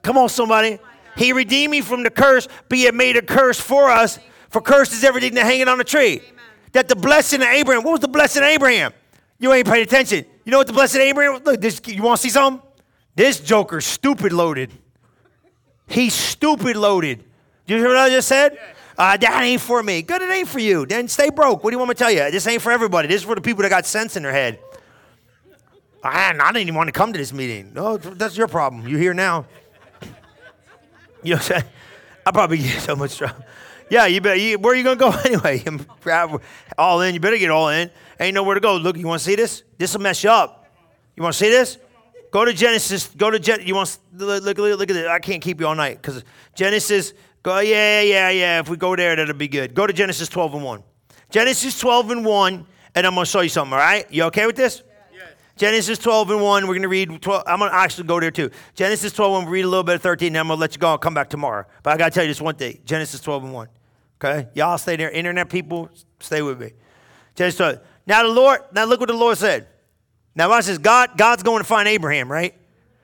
Come 0.02 0.18
on, 0.18 0.30
somebody. 0.30 0.80
He 1.16 1.32
redeemed 1.32 1.70
me 1.70 1.82
from 1.82 2.02
the 2.02 2.10
curse, 2.10 2.48
be 2.70 2.88
it 2.88 2.96
made 2.96 3.18
a 3.18 3.22
curse 3.22 3.60
for 3.60 3.92
us. 3.92 4.18
For 4.50 4.62
curse 4.62 4.94
is 4.94 5.04
everything 5.04 5.36
that 5.36 5.46
hanging 5.46 5.68
on 5.68 5.78
the 5.78 5.84
tree. 5.84 6.22
That 6.72 6.88
the 6.88 6.96
blessing 6.96 7.44
of 7.44 7.50
Abraham, 7.50 7.84
what 7.84 7.92
was 7.92 8.00
the 8.00 8.08
blessing 8.08 8.42
of 8.42 8.50
Abraham? 8.50 8.94
You 9.38 9.54
ain't 9.54 9.68
paying 9.68 9.84
attention. 9.84 10.26
You 10.44 10.54
know 10.54 10.58
what 10.58 10.66
the 10.66 10.74
blessing 10.74 11.02
of 11.02 11.08
Abraham? 11.08 11.44
Look, 11.44 11.62
this, 11.62 11.80
you 11.86 12.02
want 12.02 12.20
to 12.20 12.24
see 12.24 12.32
something? 12.32 12.68
This 13.16 13.40
joker 13.40 13.80
stupid 13.80 14.34
loaded. 14.34 14.72
He's 15.88 16.16
stupid 16.16 16.76
loaded. 16.76 17.24
Do 17.68 17.76
you 17.76 17.80
hear 17.80 17.90
what 17.90 17.98
I 17.98 18.10
just 18.10 18.28
said? 18.28 18.58
Uh, 19.00 19.16
that 19.16 19.42
ain't 19.44 19.62
for 19.62 19.82
me. 19.82 20.02
Good, 20.02 20.22
it 20.22 20.30
ain't 20.30 20.50
for 20.50 20.60
you. 20.60 20.86
Then 20.86 21.08
stay 21.08 21.30
broke. 21.30 21.64
What 21.64 21.70
do 21.70 21.76
you 21.76 21.80
want 21.80 21.88
me 21.88 21.96
to 21.96 22.00
tell 22.00 22.12
you? 22.12 22.30
This 22.32 22.46
ain't 22.48 22.62
for 22.62 22.70
everybody. 22.70 23.08
This 23.08 23.22
is 23.22 23.24
for 23.26 23.34
the 23.34 23.40
people 23.40 23.64
that 23.64 23.70
got 23.70 23.86
sense 23.86 24.18
in 24.18 24.24
their 24.24 24.34
head. 24.34 24.60
I, 26.04 26.34
didn't 26.34 26.58
even 26.58 26.76
want 26.76 26.90
to 26.90 26.92
come 26.92 27.14
to 27.14 27.18
this 27.18 27.32
meeting. 27.32 27.72
No, 27.74 27.96
that's 27.96 28.36
your 28.36 28.50
problem. 28.50 28.86
You're 28.88 29.00
here 29.00 29.14
now. 29.14 29.46
You 31.22 31.32
know 31.32 31.36
what 31.36 31.52
I'm 31.52 31.60
saying? 31.60 31.72
I 32.26 32.32
probably 32.32 32.60
get 32.60 32.82
so 32.82 32.96
much 32.96 33.18
trouble. 33.18 33.44
Yeah, 33.90 34.06
you 34.06 34.22
better. 34.22 34.38
You, 34.38 34.58
where 34.58 34.72
are 34.72 34.76
you 34.78 34.86
gonna 34.86 34.96
go 34.96 35.12
anyway? 35.26 35.62
all 36.78 37.02
in. 37.02 37.14
You 37.14 37.20
better 37.20 37.38
get 37.38 37.52
all 37.52 37.68
in. 37.68 37.92
Ain't 38.22 38.36
nowhere 38.36 38.56
to 38.56 38.62
go. 38.62 38.78
Look, 38.78 38.96
you 38.96 39.06
want 39.06 39.20
to 39.20 39.26
see 39.26 39.36
this? 39.36 39.64
This 39.78 39.94
will 39.94 40.02
mess 40.02 40.24
you 40.24 40.30
up. 40.30 40.72
You 41.18 41.24
want 41.24 41.34
to 41.34 41.38
see 41.38 41.50
this? 41.50 41.78
Go 42.32 42.46
to 42.46 42.54
Genesis. 42.54 43.08
Go 43.18 43.30
to 43.32 43.38
Gen. 43.38 43.60
You 43.66 43.76
want 43.76 43.98
look, 44.14 44.46
look, 44.46 44.58
look 44.58 44.90
at 44.90 44.94
this. 44.94 45.08
I 45.08 45.20
can't 45.20 45.42
keep 45.42 45.60
you 45.60 45.68
all 45.68 45.76
night 45.76 46.02
because 46.02 46.24
Genesis. 46.56 47.14
Go. 47.44 47.60
Yeah, 47.60 48.02
yeah, 48.02 48.30
yeah. 48.30 48.60
If 48.60 48.70
we 48.70 48.78
go 48.78 48.96
there, 48.96 49.16
that'll 49.16 49.34
be 49.34 49.48
good. 49.48 49.74
Go 49.74 49.88
to 49.88 49.94
Genesis 49.94 50.30
12 50.30 50.56
and 50.56 50.64
1. 50.64 50.84
Genesis 51.30 51.80
12 51.80 52.12
and 52.12 52.26
1, 52.26 52.66
and 52.96 53.08
I'm 53.08 53.14
gonna 53.14 53.26
show 53.26 53.42
you 53.42 53.50
something. 53.50 53.74
All 53.74 53.80
right? 53.80 54.12
You 54.12 54.24
okay 54.24 54.46
with 54.46 54.56
this? 54.56 54.84
Genesis 55.60 56.00
12 56.00 56.32
and 56.32 56.42
1, 56.42 56.68
we're 56.68 56.74
going 56.74 56.84
to 56.84 56.88
read 56.88 57.22
12. 57.22 57.44
I'm 57.46 57.60
going 57.60 57.70
to 57.70 57.76
actually 57.76 58.08
go 58.08 58.18
there 58.22 58.32
too. 58.32 58.50
Genesis 58.76 59.12
12 59.12 59.40
and 59.40 59.44
1, 59.44 59.52
read 59.52 59.66
a 59.66 59.68
little 59.68 59.84
bit 59.84 59.96
of 59.96 60.02
13, 60.02 60.28
and 60.28 60.38
I'm 60.38 60.48
going 60.48 60.56
to 60.56 60.62
let 60.62 60.74
you 60.74 60.80
go. 60.80 60.88
I'll 60.88 60.98
come 60.98 61.14
back 61.14 61.30
tomorrow. 61.30 61.66
But 61.84 61.94
I 61.94 61.98
got 61.98 62.06
to 62.06 62.12
tell 62.12 62.24
you 62.24 62.30
this 62.30 62.40
one 62.40 62.56
thing 62.56 62.80
Genesis 62.86 63.20
12 63.20 63.44
and 63.44 63.54
1. 63.54 63.68
Okay? 64.24 64.48
Y'all 64.54 64.78
stay 64.78 64.96
there. 64.96 65.12
Internet 65.12 65.50
people, 65.50 65.90
stay 66.22 66.42
with 66.42 66.62
me. 66.62 66.72
Genesis 67.36 67.58
12. 67.58 67.80
Now 68.08 68.24
the 68.24 68.30
Lord, 68.30 68.62
now 68.72 68.86
look 68.86 69.02
what 69.02 69.10
the 69.10 69.16
Lord 69.16 69.38
said. 69.38 69.68
Now 70.34 70.48
watch 70.48 70.68
this. 70.68 70.78
God, 70.78 71.18
God's 71.18 71.44
going 71.44 71.60
to 71.60 71.68
find 71.68 71.90
Abraham, 71.90 72.32
right? 72.32 72.56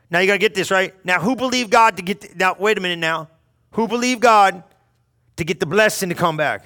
Now 0.10 0.20
you 0.20 0.28
got 0.28 0.34
to 0.34 0.40
get 0.40 0.56
this, 0.56 0.72
right? 0.72 0.94
Now 1.06 1.20
who 1.20 1.36
believed 1.36 1.72
God 1.72 1.98
to 1.98 2.04
get, 2.04 2.22
the, 2.22 2.30
now 2.36 2.56
wait 2.58 2.78
a 2.78 2.82
minute 2.82 3.00
now. 3.00 3.28
Who 3.76 3.90
believed 3.90 4.22
God 4.22 4.64
to 5.36 5.44
get 5.44 5.60
the 5.60 5.66
blessing 5.66 6.10
to 6.10 6.16
come 6.16 6.38
back? 6.38 6.66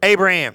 Abraham, 0.00 0.54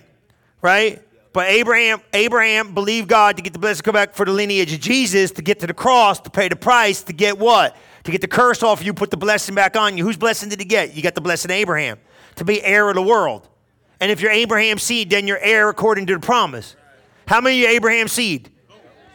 right? 0.61 1.01
But 1.33 1.47
Abraham, 1.49 1.99
Abraham 2.13 2.73
believed 2.73 3.09
God 3.09 3.35
to 3.35 3.43
get 3.43 3.51
the 3.51 3.59
blessing 3.59 3.79
to 3.79 3.83
come 3.83 3.93
back 3.93 4.13
for 4.13 4.25
the 4.25 4.31
lineage 4.31 4.71
of 4.71 4.79
Jesus, 4.79 5.31
to 5.31 5.41
get 5.41 5.59
to 5.59 5.67
the 5.67 5.73
cross, 5.73 6.21
to 6.21 6.29
pay 6.29 6.47
the 6.47 6.55
price, 6.55 7.03
to 7.03 7.13
get 7.13 7.37
what? 7.37 7.75
To 8.05 8.11
get 8.11 8.21
the 8.21 8.27
curse 8.27 8.63
off 8.63 8.85
you, 8.85 8.93
put 8.93 9.11
the 9.11 9.17
blessing 9.17 9.53
back 9.53 9.75
on 9.75 9.97
you. 9.97 10.05
Whose 10.05 10.15
blessing 10.15 10.47
did 10.47 10.59
he 10.59 10.65
get? 10.65 10.95
You 10.95 11.03
got 11.03 11.13
the 11.13 11.19
blessing 11.19 11.51
of 11.51 11.55
Abraham, 11.55 11.99
to 12.35 12.45
be 12.45 12.63
heir 12.63 12.87
of 12.87 12.95
the 12.95 13.01
world. 13.01 13.49
And 13.99 14.09
if 14.09 14.21
you're 14.21 14.31
Abraham's 14.31 14.81
seed, 14.81 15.09
then 15.09 15.27
you're 15.27 15.39
heir 15.39 15.67
according 15.67 16.05
to 16.05 16.13
the 16.13 16.21
promise. 16.21 16.77
How 17.27 17.41
many 17.41 17.65
Abraham's 17.65 18.13
seed? 18.13 18.49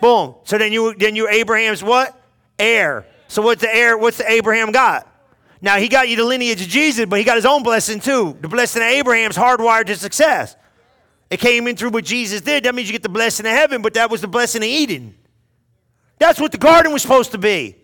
Boom. 0.03 0.35
So 0.45 0.59
then 0.59 0.73
you 0.73 0.95
then 0.95 1.17
you're 1.17 1.31
Abraham's 1.31 1.83
what? 1.83 2.21
Heir. 2.59 3.07
So 3.29 3.41
what's 3.41 3.63
the 3.63 3.75
heir? 3.75 3.97
What's 3.97 4.19
the 4.19 4.31
Abraham 4.31 4.73
got? 4.73 5.10
Now 5.63 5.77
he 5.77 5.89
got 5.89 6.09
you 6.09 6.17
the 6.17 6.25
lineage 6.25 6.63
of 6.63 6.69
Jesus, 6.69 7.07
but 7.07 7.19
he 7.19 7.25
got 7.25 7.37
his 7.37 7.45
own 7.45 7.63
blessing 7.63 8.01
too. 8.01 8.37
The 8.41 8.49
blessing 8.49 8.83
of 8.83 8.89
Abraham's 8.89 9.37
hardwired 9.37 9.87
to 9.87 9.97
success. 9.97 10.57
It 11.29 11.39
came 11.39 11.67
in 11.67 11.77
through 11.77 11.91
what 11.91 12.05
Jesus 12.05 12.41
did. 12.41 12.65
That 12.65 12.75
means 12.75 12.89
you 12.89 12.93
get 12.93 13.03
the 13.03 13.09
blessing 13.09 13.47
of 13.47 13.53
heaven, 13.53 13.83
but 13.83 13.95
that 13.95 14.11
was 14.11 14.21
the 14.21 14.29
blessing 14.29 14.63
of 14.63 14.69
Eden. 14.69 15.15
That's 16.19 16.41
what 16.41 16.53
the 16.53 16.59
garden 16.59 16.93
was 16.93 17.03
supposed 17.03 17.33
to 17.33 17.39
be. 17.39 17.77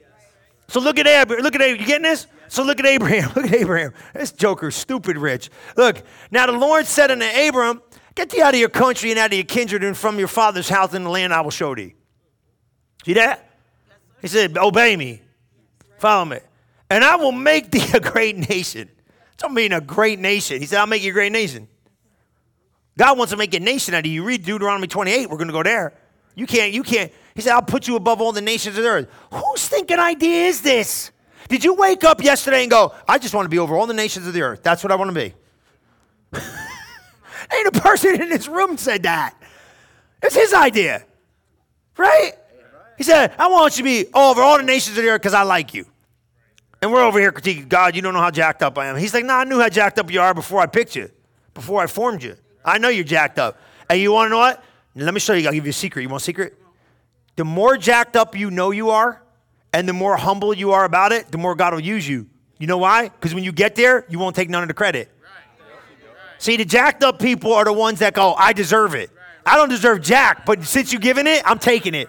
So 0.69 0.81
look 0.81 0.99
at 0.99 1.07
Abraham. 1.07 1.45
Look 1.45 1.55
at 1.55 1.61
Abraham. 1.61 1.81
You 1.81 1.87
getting 1.87 2.03
this? 2.03 2.27
So 2.49 2.63
look 2.63 2.81
at 2.81 2.87
Abraham. 2.87 3.33
Look 3.37 3.47
at 3.47 3.55
Abraham. 3.55 3.93
This 4.15 4.31
joker, 4.31 4.71
stupid 4.71 5.19
rich. 5.19 5.51
Look, 5.77 6.03
now 6.31 6.47
the 6.47 6.53
Lord 6.53 6.87
said 6.87 7.11
unto 7.11 7.25
Abram, 7.25 7.83
Get 8.15 8.31
thee 8.31 8.41
out 8.41 8.55
of 8.55 8.61
your 8.61 8.69
country 8.69 9.11
and 9.11 9.19
out 9.19 9.33
of 9.33 9.35
your 9.35 9.45
kindred 9.45 9.83
and 9.83 9.97
from 9.97 10.19
your 10.19 10.29
father's 10.29 10.69
house 10.69 10.95
in 10.95 11.03
the 11.03 11.11
land 11.11 11.35
I 11.35 11.41
will 11.41 11.51
show 11.51 11.75
thee. 11.75 11.95
See 13.05 13.15
that? 13.15 13.51
He 14.23 14.29
said, 14.29 14.57
Obey 14.57 14.97
me. 14.97 15.23
Follow 15.99 16.25
me. 16.25 16.39
And 16.91 17.05
I 17.05 17.17
will 17.17 17.33
make 17.33 17.71
thee 17.71 17.85
a 17.95 18.01
great 18.01 18.37
nation. 18.49 18.89
Don't 19.39 19.55
mean 19.55 19.73
a 19.73 19.81
great 19.81 20.19
nation. 20.19 20.61
He 20.61 20.67
said, 20.67 20.79
I'll 20.79 20.87
make 20.87 21.03
you 21.03 21.11
a 21.11 21.15
great 21.15 21.33
nation. 21.33 21.69
God 22.97 23.19
wants 23.19 23.33
to 23.33 23.37
make 23.37 23.53
a 23.55 23.61
nation 23.61 23.95
out 23.95 24.01
of 24.01 24.07
you. 24.07 24.13
You 24.13 24.25
read 24.25 24.45
Deuteronomy 24.45 24.87
28, 24.87 25.29
we're 25.29 25.37
going 25.37 25.49
to 25.49 25.53
go 25.53 25.63
there. 25.63 25.93
You 26.35 26.47
can't, 26.47 26.73
you 26.73 26.83
can't. 26.83 27.13
He 27.35 27.43
said, 27.43 27.53
I'll 27.53 27.63
put 27.63 27.87
you 27.87 27.97
above 27.97 28.21
all 28.21 28.33
the 28.33 28.41
nations 28.41 28.79
of 28.79 28.85
the 28.85 28.89
earth. 28.89 29.09
Whose 29.33 29.69
thinking 29.69 29.99
idea 29.99 30.47
is 30.47 30.63
this? 30.63 31.11
Did 31.49 31.65
you 31.65 31.75
wake 31.75 32.05
up 32.05 32.23
yesterday 32.23 32.63
and 32.63 32.71
go, 32.71 32.95
I 33.09 33.19
just 33.19 33.35
want 33.35 33.47
to 33.47 33.51
be 33.51 33.59
over 33.59 33.77
all 33.77 33.87
the 33.87 33.95
nations 33.95 34.27
of 34.27 34.33
the 34.33 34.43
earth? 34.43 34.63
That's 34.63 34.83
what 34.83 34.91
I 34.91 34.97
want 34.97 35.15
to 35.15 35.15
be. 35.15 35.35
Ain't 37.55 37.77
a 37.77 37.81
person 37.81 38.21
in 38.21 38.29
this 38.29 38.49
room 38.49 38.77
said 38.77 39.05
that. 39.05 39.35
It's 40.23 40.35
his 40.35 40.53
idea. 40.53 41.05
Right? 41.97 42.33
He 42.99 43.05
said, 43.05 43.35
I 43.39 43.49
want 43.49 43.77
you 43.77 43.85
to 43.85 44.05
be 44.05 44.11
over 44.13 44.43
all 44.43 44.57
the 44.57 44.63
nations 44.63 44.97
of 44.97 45.05
the 45.05 45.11
earth 45.11 45.21
because 45.21 45.35
I 45.35 45.43
like 45.43 45.75
you. 45.75 45.87
And 46.83 46.93
we're 46.93 47.03
over 47.03 47.19
here 47.19 47.33
critiquing 47.33 47.69
God, 47.69 47.97
you 47.97 48.03
don't 48.03 48.15
know 48.15 48.21
how 48.21 48.31
jacked 48.31 48.63
up 48.63 48.77
I 48.79 48.87
am. 48.87 48.97
He's 48.97 49.15
like, 49.15 49.25
no, 49.25 49.35
nah, 49.35 49.41
I 49.41 49.45
knew 49.45 49.61
how 49.61 49.69
jacked 49.69 49.99
up 49.99 50.11
you 50.11 50.21
are 50.21 50.35
before 50.35 50.61
I 50.61 50.67
picked 50.67 50.95
you, 50.95 51.11
before 51.55 51.83
I 51.83 51.87
formed 51.87 52.23
you. 52.23 52.37
I 52.65 52.79
know 52.79 52.89
you're 52.89 53.05
jacked 53.05 53.39
up. 53.39 53.59
And 53.89 54.01
you 54.01 54.13
want 54.13 54.27
to 54.27 54.31
know 54.31 54.39
what? 54.39 54.63
Let 54.95 55.15
me 55.15 55.21
show 55.21 55.35
you. 55.35 55.47
I'll 55.47 55.53
give 55.53 55.65
you 55.65 55.71
a 55.71 55.75
secret. 55.75 56.03
You 56.03 56.09
want 56.09 56.23
a 56.23 56.25
secret? 56.25 56.55
The 57.37 57.45
more 57.45 57.77
jacked 57.77 58.17
up 58.17 58.37
you 58.37 58.51
know 58.51 58.71
you 58.71 58.91
are, 58.91 59.23
and 59.73 59.89
the 59.89 59.93
more 59.93 60.17
humble 60.17 60.55
you 60.55 60.73
are 60.73 60.85
about 60.85 61.13
it, 61.13 61.31
the 61.31 61.39
more 61.39 61.55
God 61.55 61.75
will 61.75 61.81
use 61.81 62.09
you. 62.09 62.27
You 62.59 62.67
know 62.67 62.79
why? 62.79 63.09
Because 63.09 63.35
when 63.35 63.45
you 63.45 63.53
get 63.53 63.75
there, 63.75 64.07
you 64.09 64.19
won't 64.19 64.35
take 64.35 64.49
none 64.49 64.63
of 64.63 64.69
the 64.69 64.75
credit. 64.75 65.11
See, 66.39 66.57
the 66.57 66.65
jacked 66.65 67.03
up 67.03 67.19
people 67.19 67.53
are 67.53 67.65
the 67.65 67.73
ones 67.73 67.99
that 67.99 68.15
go, 68.15 68.35
I 68.35 68.53
deserve 68.53 68.95
it. 68.95 69.11
I 69.45 69.57
don't 69.57 69.69
deserve 69.69 70.03
jack, 70.03 70.45
but 70.45 70.65
since 70.65 70.93
you're 70.93 71.01
giving 71.01 71.27
it, 71.27 71.43
I'm 71.45 71.59
taking 71.59 71.95
it. 71.95 72.09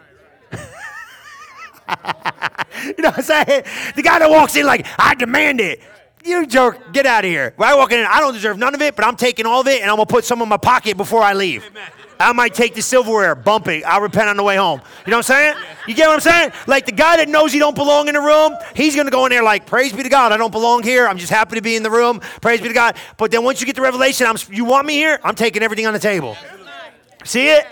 you 2.83 3.01
know 3.01 3.09
what 3.09 3.17
I'm 3.17 3.23
saying? 3.23 3.63
The 3.95 4.01
guy 4.01 4.19
that 4.19 4.29
walks 4.29 4.55
in 4.55 4.65
like, 4.65 4.85
I 4.97 5.15
demand 5.15 5.61
it. 5.61 5.81
You 6.23 6.45
jerk, 6.45 6.91
get 6.91 7.05
out 7.05 7.23
of 7.23 7.29
here. 7.29 7.53
When 7.55 7.69
I 7.69 7.75
walk 7.75 7.91
in, 7.91 8.05
I 8.05 8.19
don't 8.19 8.33
deserve 8.33 8.57
none 8.57 8.75
of 8.75 8.81
it, 8.81 8.95
but 8.95 9.05
I'm 9.05 9.15
taking 9.15 9.45
all 9.45 9.61
of 9.61 9.67
it 9.67 9.81
and 9.81 9.89
I'm 9.89 9.95
gonna 9.95 10.07
put 10.07 10.25
some 10.25 10.41
in 10.41 10.49
my 10.49 10.57
pocket 10.57 10.97
before 10.97 11.21
I 11.21 11.33
leave. 11.33 11.69
I 12.19 12.33
might 12.33 12.53
take 12.53 12.73
the 12.73 12.81
silverware, 12.81 13.35
bump 13.35 13.67
it. 13.67 13.83
I'll 13.83 14.01
repent 14.01 14.27
on 14.27 14.37
the 14.37 14.43
way 14.43 14.55
home. 14.55 14.81
You 15.05 15.11
know 15.11 15.17
what 15.17 15.29
I'm 15.29 15.35
saying? 15.35 15.55
You 15.87 15.93
get 15.93 16.07
what 16.07 16.15
I'm 16.15 16.19
saying? 16.19 16.51
Like 16.65 16.85
the 16.85 16.91
guy 16.91 17.17
that 17.17 17.29
knows 17.29 17.53
he 17.53 17.59
don't 17.59 17.75
belong 17.75 18.07
in 18.07 18.15
the 18.15 18.21
room, 18.21 18.55
he's 18.75 18.95
gonna 18.95 19.11
go 19.11 19.25
in 19.25 19.29
there 19.29 19.43
like, 19.43 19.65
praise 19.67 19.93
be 19.93 20.03
to 20.03 20.09
God, 20.09 20.31
I 20.31 20.37
don't 20.37 20.51
belong 20.51 20.83
here. 20.83 21.07
I'm 21.07 21.17
just 21.17 21.31
happy 21.31 21.55
to 21.55 21.61
be 21.61 21.75
in 21.75 21.83
the 21.83 21.91
room. 21.91 22.19
Praise 22.41 22.59
be 22.59 22.67
to 22.67 22.73
God. 22.73 22.97
But 23.17 23.31
then 23.31 23.43
once 23.43 23.61
you 23.61 23.67
get 23.67 23.75
the 23.75 23.81
revelation, 23.81 24.27
I'm, 24.27 24.37
you 24.49 24.65
want 24.65 24.87
me 24.87 24.95
here? 24.95 25.19
I'm 25.23 25.35
taking 25.35 25.63
everything 25.63 25.85
on 25.85 25.93
the 25.93 25.99
table. 25.99 26.35
See 27.23 27.49
it? 27.49 27.65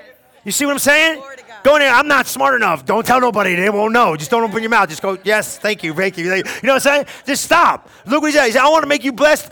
You 0.43 0.51
see 0.51 0.65
what 0.65 0.73
I'm 0.73 0.79
saying? 0.79 1.21
Go 1.65 1.77
in 1.77 1.79
there. 1.79 1.91
I'm 1.91 2.07
not 2.07 2.27
smart 2.27 2.53
enough. 2.53 2.85
Don't 2.85 3.03
tell 3.03 3.19
nobody. 3.19 3.55
They 3.55 3.71
won't 3.71 3.91
know. 3.91 4.15
Just 4.15 4.29
don't 4.29 4.43
open 4.43 4.61
your 4.61 4.69
mouth. 4.69 4.87
Just 4.87 5.01
go, 5.01 5.17
yes, 5.23 5.57
thank 5.57 5.83
you, 5.83 5.95
thank 5.95 6.15
you. 6.15 6.25
You 6.25 6.43
know 6.43 6.51
what 6.61 6.73
I'm 6.73 6.79
saying? 6.79 7.05
Just 7.25 7.43
stop. 7.43 7.89
Look 8.05 8.21
what 8.21 8.27
he 8.27 8.37
says. 8.37 8.45
He 8.45 8.51
said, 8.51 8.61
I 8.61 8.69
want 8.69 8.83
to 8.83 8.87
make 8.87 9.03
you 9.03 9.11
blessed. 9.11 9.49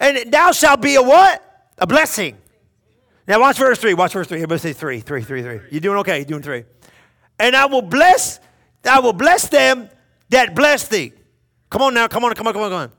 And 0.00 0.32
thou 0.32 0.52
shalt 0.52 0.80
be 0.80 0.94
a 0.94 1.02
what? 1.02 1.42
A 1.78 1.88
blessing. 1.88 2.38
Now 3.26 3.40
watch 3.40 3.58
verse 3.58 3.80
three. 3.80 3.94
Watch 3.94 4.12
verse 4.12 4.28
three. 4.28 4.36
Everybody 4.38 4.60
say 4.60 4.72
three, 4.72 5.00
three, 5.00 5.24
three, 5.24 5.42
three. 5.42 5.60
You're 5.72 5.80
doing 5.80 5.98
okay. 5.98 6.18
You're 6.18 6.26
doing 6.26 6.42
three. 6.42 6.66
And 7.40 7.56
I 7.56 7.66
will 7.66 7.82
bless, 7.82 8.38
I 8.84 9.00
will 9.00 9.12
bless 9.12 9.48
them 9.48 9.90
that 10.28 10.54
bless 10.54 10.86
thee. 10.86 11.12
Come 11.68 11.82
on 11.82 11.94
now. 11.94 12.06
Come 12.06 12.22
on, 12.22 12.32
come 12.34 12.46
on, 12.46 12.52
come 12.52 12.62
on, 12.62 12.70
come 12.70 12.78
on. 12.78 12.92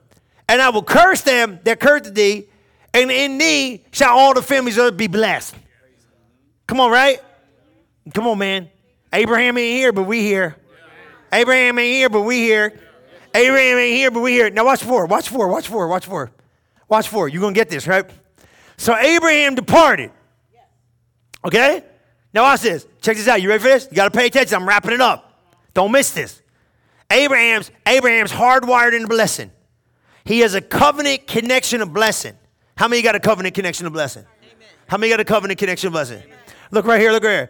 And 0.50 0.62
I 0.62 0.72
will 0.72 0.84
curse 0.84 1.22
them 1.22 1.62
that 1.64 1.80
curse 1.80 2.10
thee, 2.10 2.50
and 2.94 3.10
in 3.12 3.38
thee 3.38 3.86
shall 3.94 4.18
all 4.18 4.34
the 4.34 4.42
families 4.42 4.78
of 4.78 4.98
be 4.98 5.08
blessed. 5.08 5.56
Come 6.68 6.82
on, 6.82 6.92
right? 6.92 7.22
Come 8.14 8.28
on, 8.28 8.38
man. 8.38 8.70
Abraham 9.14 9.58
ain't 9.58 9.78
here, 9.78 9.92
but 9.92 10.04
we 10.04 10.22
here. 10.22 10.56
Abraham 11.32 11.80
ain't 11.80 11.94
here, 11.94 12.10
but 12.10 12.22
we 12.22 12.38
here. 12.38 12.80
Abraham 13.34 13.78
ain't 13.78 13.96
here, 13.96 14.12
but 14.12 14.22
we 14.22 14.32
here. 14.32 14.50
Now 14.50 14.66
watch 14.66 14.84
four. 14.84 15.06
Watch 15.06 15.30
four. 15.30 15.48
Watch 15.48 15.68
four. 15.68 15.88
Watch 15.88 16.06
four. 16.06 16.32
Watch 16.90 17.08
four. 17.08 17.30
You're 17.30 17.42
gonna 17.42 17.54
get 17.54 17.70
this, 17.70 17.88
right? 17.88 18.10
So 18.78 18.96
Abraham 18.98 19.56
departed. 19.56 20.12
Okay? 21.46 21.84
Now 22.34 22.44
watch 22.44 22.62
this. 22.62 22.86
Check 23.02 23.18
this 23.18 23.28
out. 23.28 23.42
You 23.42 23.50
ready 23.50 23.62
for 23.62 23.70
this? 23.70 23.88
You 23.90 23.96
gotta 23.96 24.12
pay 24.12 24.28
attention. 24.28 24.56
I'm 24.56 24.68
wrapping 24.68 24.92
it 24.92 25.02
up. 25.02 25.54
Don't 25.74 25.92
miss 25.92 26.12
this. 26.12 26.42
Abraham's 27.10 27.72
Abraham's 27.86 28.32
hardwired 28.32 28.94
in 28.94 29.04
the 29.04 29.08
blessing. 29.08 29.52
He 30.24 30.40
has 30.40 30.54
a 30.54 30.62
covenant 30.62 31.28
connection 31.28 31.82
of 31.82 31.94
blessing. 31.94 32.38
How 32.76 32.88
many 32.88 33.02
got 33.02 33.16
a 33.16 33.20
covenant 33.20 33.56
connection 33.56 33.86
of 33.86 33.94
blessing? 33.94 34.26
Amen. 34.44 34.68
How 34.88 34.98
many 34.98 35.12
got 35.12 35.20
a 35.20 35.26
covenant 35.26 35.60
connection 35.60 35.88
of 35.88 35.94
blessing? 35.94 36.22
Amen. 36.24 36.38
Look 36.72 36.86
right 36.86 37.00
here, 37.00 37.12
look 37.12 37.24
right 37.24 37.32
here. 37.32 37.50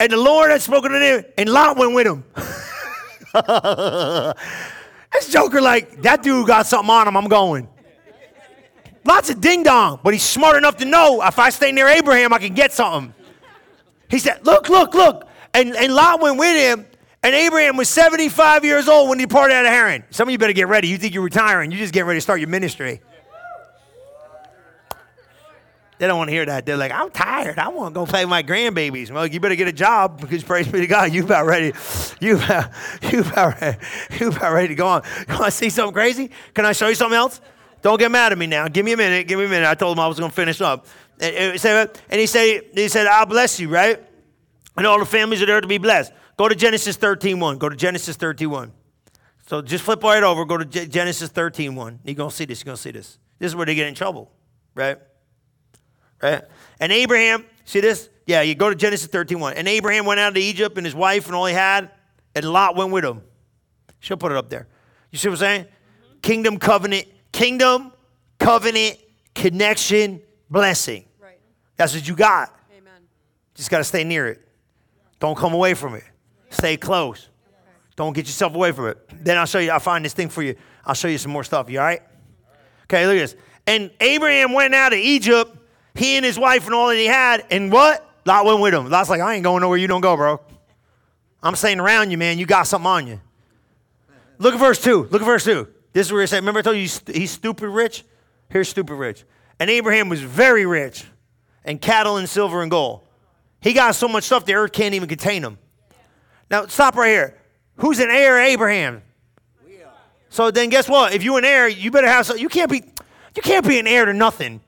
And 0.00 0.12
the 0.12 0.16
Lord 0.16 0.50
had 0.50 0.60
spoken 0.60 0.92
to 0.92 0.98
them, 0.98 1.24
and 1.38 1.48
Lot 1.48 1.76
went 1.76 1.94
with 1.94 2.06
him. 2.06 2.24
this 5.12 5.32
joker, 5.32 5.60
like, 5.60 6.02
that 6.02 6.22
dude 6.22 6.46
got 6.46 6.66
something 6.66 6.90
on 6.90 7.08
him, 7.08 7.16
I'm 7.16 7.28
going. 7.28 7.68
Lots 9.04 9.30
of 9.30 9.40
ding 9.40 9.62
dong, 9.62 10.00
but 10.02 10.14
he's 10.14 10.22
smart 10.22 10.56
enough 10.56 10.78
to 10.78 10.84
know 10.84 11.22
if 11.22 11.38
I 11.38 11.50
stay 11.50 11.72
near 11.72 11.88
Abraham, 11.88 12.32
I 12.32 12.38
can 12.38 12.54
get 12.54 12.72
something. 12.72 13.14
He 14.08 14.18
said, 14.18 14.44
Look, 14.44 14.68
look, 14.68 14.94
look. 14.94 15.28
And, 15.52 15.76
and 15.76 15.94
Lot 15.94 16.20
went 16.20 16.38
with 16.38 16.56
him, 16.56 16.86
and 17.22 17.34
Abraham 17.34 17.76
was 17.76 17.88
75 17.88 18.64
years 18.64 18.88
old 18.88 19.08
when 19.08 19.18
he 19.18 19.26
departed 19.26 19.54
out 19.54 19.66
of 19.66 19.70
Haran. 19.70 20.04
Some 20.10 20.28
of 20.28 20.32
you 20.32 20.38
better 20.38 20.52
get 20.52 20.68
ready. 20.68 20.88
You 20.88 20.98
think 20.98 21.14
you're 21.14 21.22
retiring, 21.22 21.70
You're 21.70 21.80
just 21.80 21.92
getting 21.92 22.08
ready 22.08 22.18
to 22.18 22.22
start 22.22 22.40
your 22.40 22.48
ministry. 22.48 23.00
They 25.98 26.08
don't 26.08 26.18
want 26.18 26.28
to 26.28 26.32
hear 26.32 26.44
that. 26.46 26.66
They're 26.66 26.76
like, 26.76 26.90
I'm 26.90 27.10
tired. 27.10 27.58
I 27.58 27.68
want 27.68 27.94
to 27.94 28.00
go 28.00 28.06
play 28.06 28.24
with 28.24 28.30
my 28.30 28.42
grandbabies. 28.42 29.10
Well, 29.12 29.26
you 29.26 29.38
better 29.38 29.54
get 29.54 29.68
a 29.68 29.72
job 29.72 30.20
because 30.20 30.42
praise 30.42 30.66
be 30.66 30.80
to 30.80 30.86
God, 30.86 31.12
you 31.12 31.24
about 31.24 31.46
ready. 31.46 31.72
You 32.20 32.36
about, 32.36 32.70
you 33.12 33.20
about 33.20 33.60
ready. 33.60 33.78
You 34.18 34.28
about 34.28 34.52
ready 34.52 34.68
to 34.68 34.74
go 34.74 34.88
on. 34.88 35.02
You 35.28 35.34
want 35.34 35.46
to 35.46 35.50
see 35.52 35.70
something 35.70 35.94
crazy? 35.94 36.30
Can 36.52 36.66
I 36.66 36.72
show 36.72 36.88
you 36.88 36.96
something 36.96 37.16
else? 37.16 37.40
Don't 37.82 37.98
get 37.98 38.10
mad 38.10 38.32
at 38.32 38.38
me 38.38 38.46
now. 38.46 38.66
Give 38.66 38.84
me 38.84 38.92
a 38.92 38.96
minute. 38.96 39.28
Give 39.28 39.38
me 39.38 39.44
a 39.44 39.48
minute. 39.48 39.68
I 39.68 39.74
told 39.74 39.96
him 39.96 40.00
I 40.00 40.08
was 40.08 40.18
going 40.18 40.30
to 40.30 40.34
finish 40.34 40.60
up. 40.60 40.86
And 41.20 41.52
he 42.10 42.26
said, 42.26 42.64
he 42.74 42.88
said, 42.88 43.06
I'll 43.06 43.26
bless 43.26 43.60
you, 43.60 43.68
right? 43.68 44.02
And 44.76 44.86
all 44.86 44.98
the 44.98 45.04
families 45.04 45.42
are 45.42 45.46
there 45.46 45.60
to 45.60 45.68
be 45.68 45.78
blessed. 45.78 46.12
Go 46.36 46.48
to 46.48 46.54
Genesis 46.54 46.96
13.1. 46.96 47.58
Go 47.58 47.68
to 47.68 47.76
Genesis 47.76 48.16
13.1. 48.16 48.70
So 49.46 49.62
just 49.62 49.84
flip 49.84 50.02
right 50.02 50.22
over. 50.22 50.44
Go 50.44 50.56
to 50.56 50.64
Genesis 50.64 51.30
13.1. 51.30 51.98
You're 52.04 52.14
going 52.14 52.30
to 52.30 52.34
see 52.34 52.46
this. 52.46 52.60
You're 52.60 52.66
going 52.66 52.76
to 52.76 52.82
see 52.82 52.90
this. 52.90 53.18
This 53.38 53.48
is 53.48 53.56
where 53.56 53.66
they 53.66 53.74
get 53.74 53.86
in 53.86 53.94
trouble, 53.94 54.32
right? 54.74 54.98
Right? 56.24 56.42
And 56.80 56.90
Abraham, 56.90 57.44
see 57.64 57.80
this? 57.80 58.08
Yeah, 58.26 58.40
you 58.40 58.54
go 58.54 58.70
to 58.70 58.74
Genesis 58.74 59.06
13 59.08 59.38
1. 59.38 59.54
And 59.54 59.68
Abraham 59.68 60.06
went 60.06 60.20
out 60.20 60.34
to 60.34 60.40
Egypt 60.40 60.76
and 60.78 60.86
his 60.86 60.94
wife 60.94 61.26
and 61.26 61.34
all 61.34 61.44
he 61.44 61.54
had, 61.54 61.90
and 62.34 62.44
Lot 62.46 62.76
went 62.76 62.90
with 62.90 63.04
him. 63.04 63.22
She'll 64.00 64.16
put 64.16 64.32
it 64.32 64.38
up 64.38 64.48
there. 64.48 64.66
You 65.10 65.18
see 65.18 65.28
what 65.28 65.34
I'm 65.34 65.38
saying? 65.38 65.66
Kingdom 66.22 66.58
covenant, 66.58 67.06
kingdom 67.30 67.92
covenant 68.38 68.98
connection 69.34 70.22
blessing. 70.48 71.04
Right. 71.20 71.38
That's 71.76 71.94
what 71.94 72.08
you 72.08 72.16
got. 72.16 72.58
Amen. 72.76 73.02
Just 73.54 73.70
got 73.70 73.78
to 73.78 73.84
stay 73.84 74.02
near 74.02 74.28
it. 74.28 74.40
Don't 75.20 75.36
come 75.36 75.52
away 75.52 75.74
from 75.74 75.94
it. 75.94 76.04
Stay 76.50 76.76
close. 76.76 77.28
Don't 77.96 78.14
get 78.14 78.26
yourself 78.26 78.54
away 78.54 78.72
from 78.72 78.88
it. 78.88 79.24
Then 79.24 79.36
I'll 79.38 79.46
show 79.46 79.58
you, 79.58 79.70
I'll 79.70 79.78
find 79.78 80.04
this 80.04 80.14
thing 80.14 80.28
for 80.28 80.42
you. 80.42 80.56
I'll 80.84 80.94
show 80.94 81.08
you 81.08 81.18
some 81.18 81.32
more 81.32 81.44
stuff. 81.44 81.70
You 81.70 81.80
all 81.80 81.84
right? 81.84 82.02
Okay, 82.84 83.06
look 83.06 83.16
at 83.16 83.20
this. 83.20 83.36
And 83.66 83.90
Abraham 84.00 84.52
went 84.52 84.74
out 84.74 84.92
of 84.92 84.98
Egypt 84.98 85.56
he 85.94 86.16
and 86.16 86.24
his 86.24 86.38
wife 86.38 86.66
and 86.66 86.74
all 86.74 86.88
that 86.88 86.96
he 86.96 87.06
had, 87.06 87.44
and 87.50 87.70
what? 87.70 88.08
Lot 88.24 88.44
went 88.46 88.60
with 88.60 88.74
him. 88.74 88.88
Lot's 88.88 89.10
like, 89.10 89.20
I 89.20 89.34
ain't 89.34 89.44
going 89.44 89.60
nowhere 89.60 89.78
you 89.78 89.86
don't 89.86 90.00
go, 90.00 90.16
bro. 90.16 90.40
I'm 91.42 91.54
staying 91.54 91.78
around 91.78 92.10
you, 92.10 92.18
man. 92.18 92.38
You 92.38 92.46
got 92.46 92.66
something 92.66 92.86
on 92.86 93.06
you. 93.06 93.20
Look 94.38 94.54
at 94.54 94.60
verse 94.60 94.82
2. 94.82 95.08
Look 95.10 95.22
at 95.22 95.26
verse 95.26 95.44
2. 95.44 95.68
This 95.92 96.06
is 96.06 96.12
where 96.12 96.22
he 96.22 96.26
said, 96.26 96.38
remember 96.38 96.60
I 96.60 96.62
told 96.62 96.76
you 96.76 96.88
he's 97.12 97.30
stupid 97.30 97.68
rich? 97.68 98.04
Here's 98.48 98.68
stupid 98.68 98.94
rich. 98.94 99.24
And 99.60 99.70
Abraham 99.70 100.08
was 100.08 100.20
very 100.20 100.66
rich, 100.66 101.04
and 101.64 101.80
cattle 101.80 102.16
and 102.16 102.28
silver 102.28 102.62
and 102.62 102.70
gold. 102.70 103.06
He 103.60 103.72
got 103.72 103.94
so 103.94 104.08
much 104.08 104.24
stuff 104.24 104.44
the 104.44 104.54
earth 104.54 104.72
can't 104.72 104.94
even 104.94 105.08
contain 105.08 105.42
him. 105.42 105.58
Now, 106.50 106.66
stop 106.66 106.96
right 106.96 107.08
here. 107.08 107.38
Who's 107.76 108.00
an 108.00 108.10
heir 108.10 108.38
Abraham? 108.40 109.02
So 110.28 110.50
then 110.50 110.68
guess 110.68 110.88
what? 110.88 111.14
If 111.14 111.22
you're 111.22 111.38
an 111.38 111.44
heir, 111.44 111.68
you 111.68 111.90
better 111.92 112.08
have 112.08 112.26
some, 112.26 112.38
you 112.38 112.48
can't 112.48 112.70
be 112.70 112.82
you 113.36 113.42
can't 113.42 113.66
be 113.66 113.78
an 113.78 113.86
heir 113.86 114.04
to 114.04 114.12
nothing. 114.12 114.60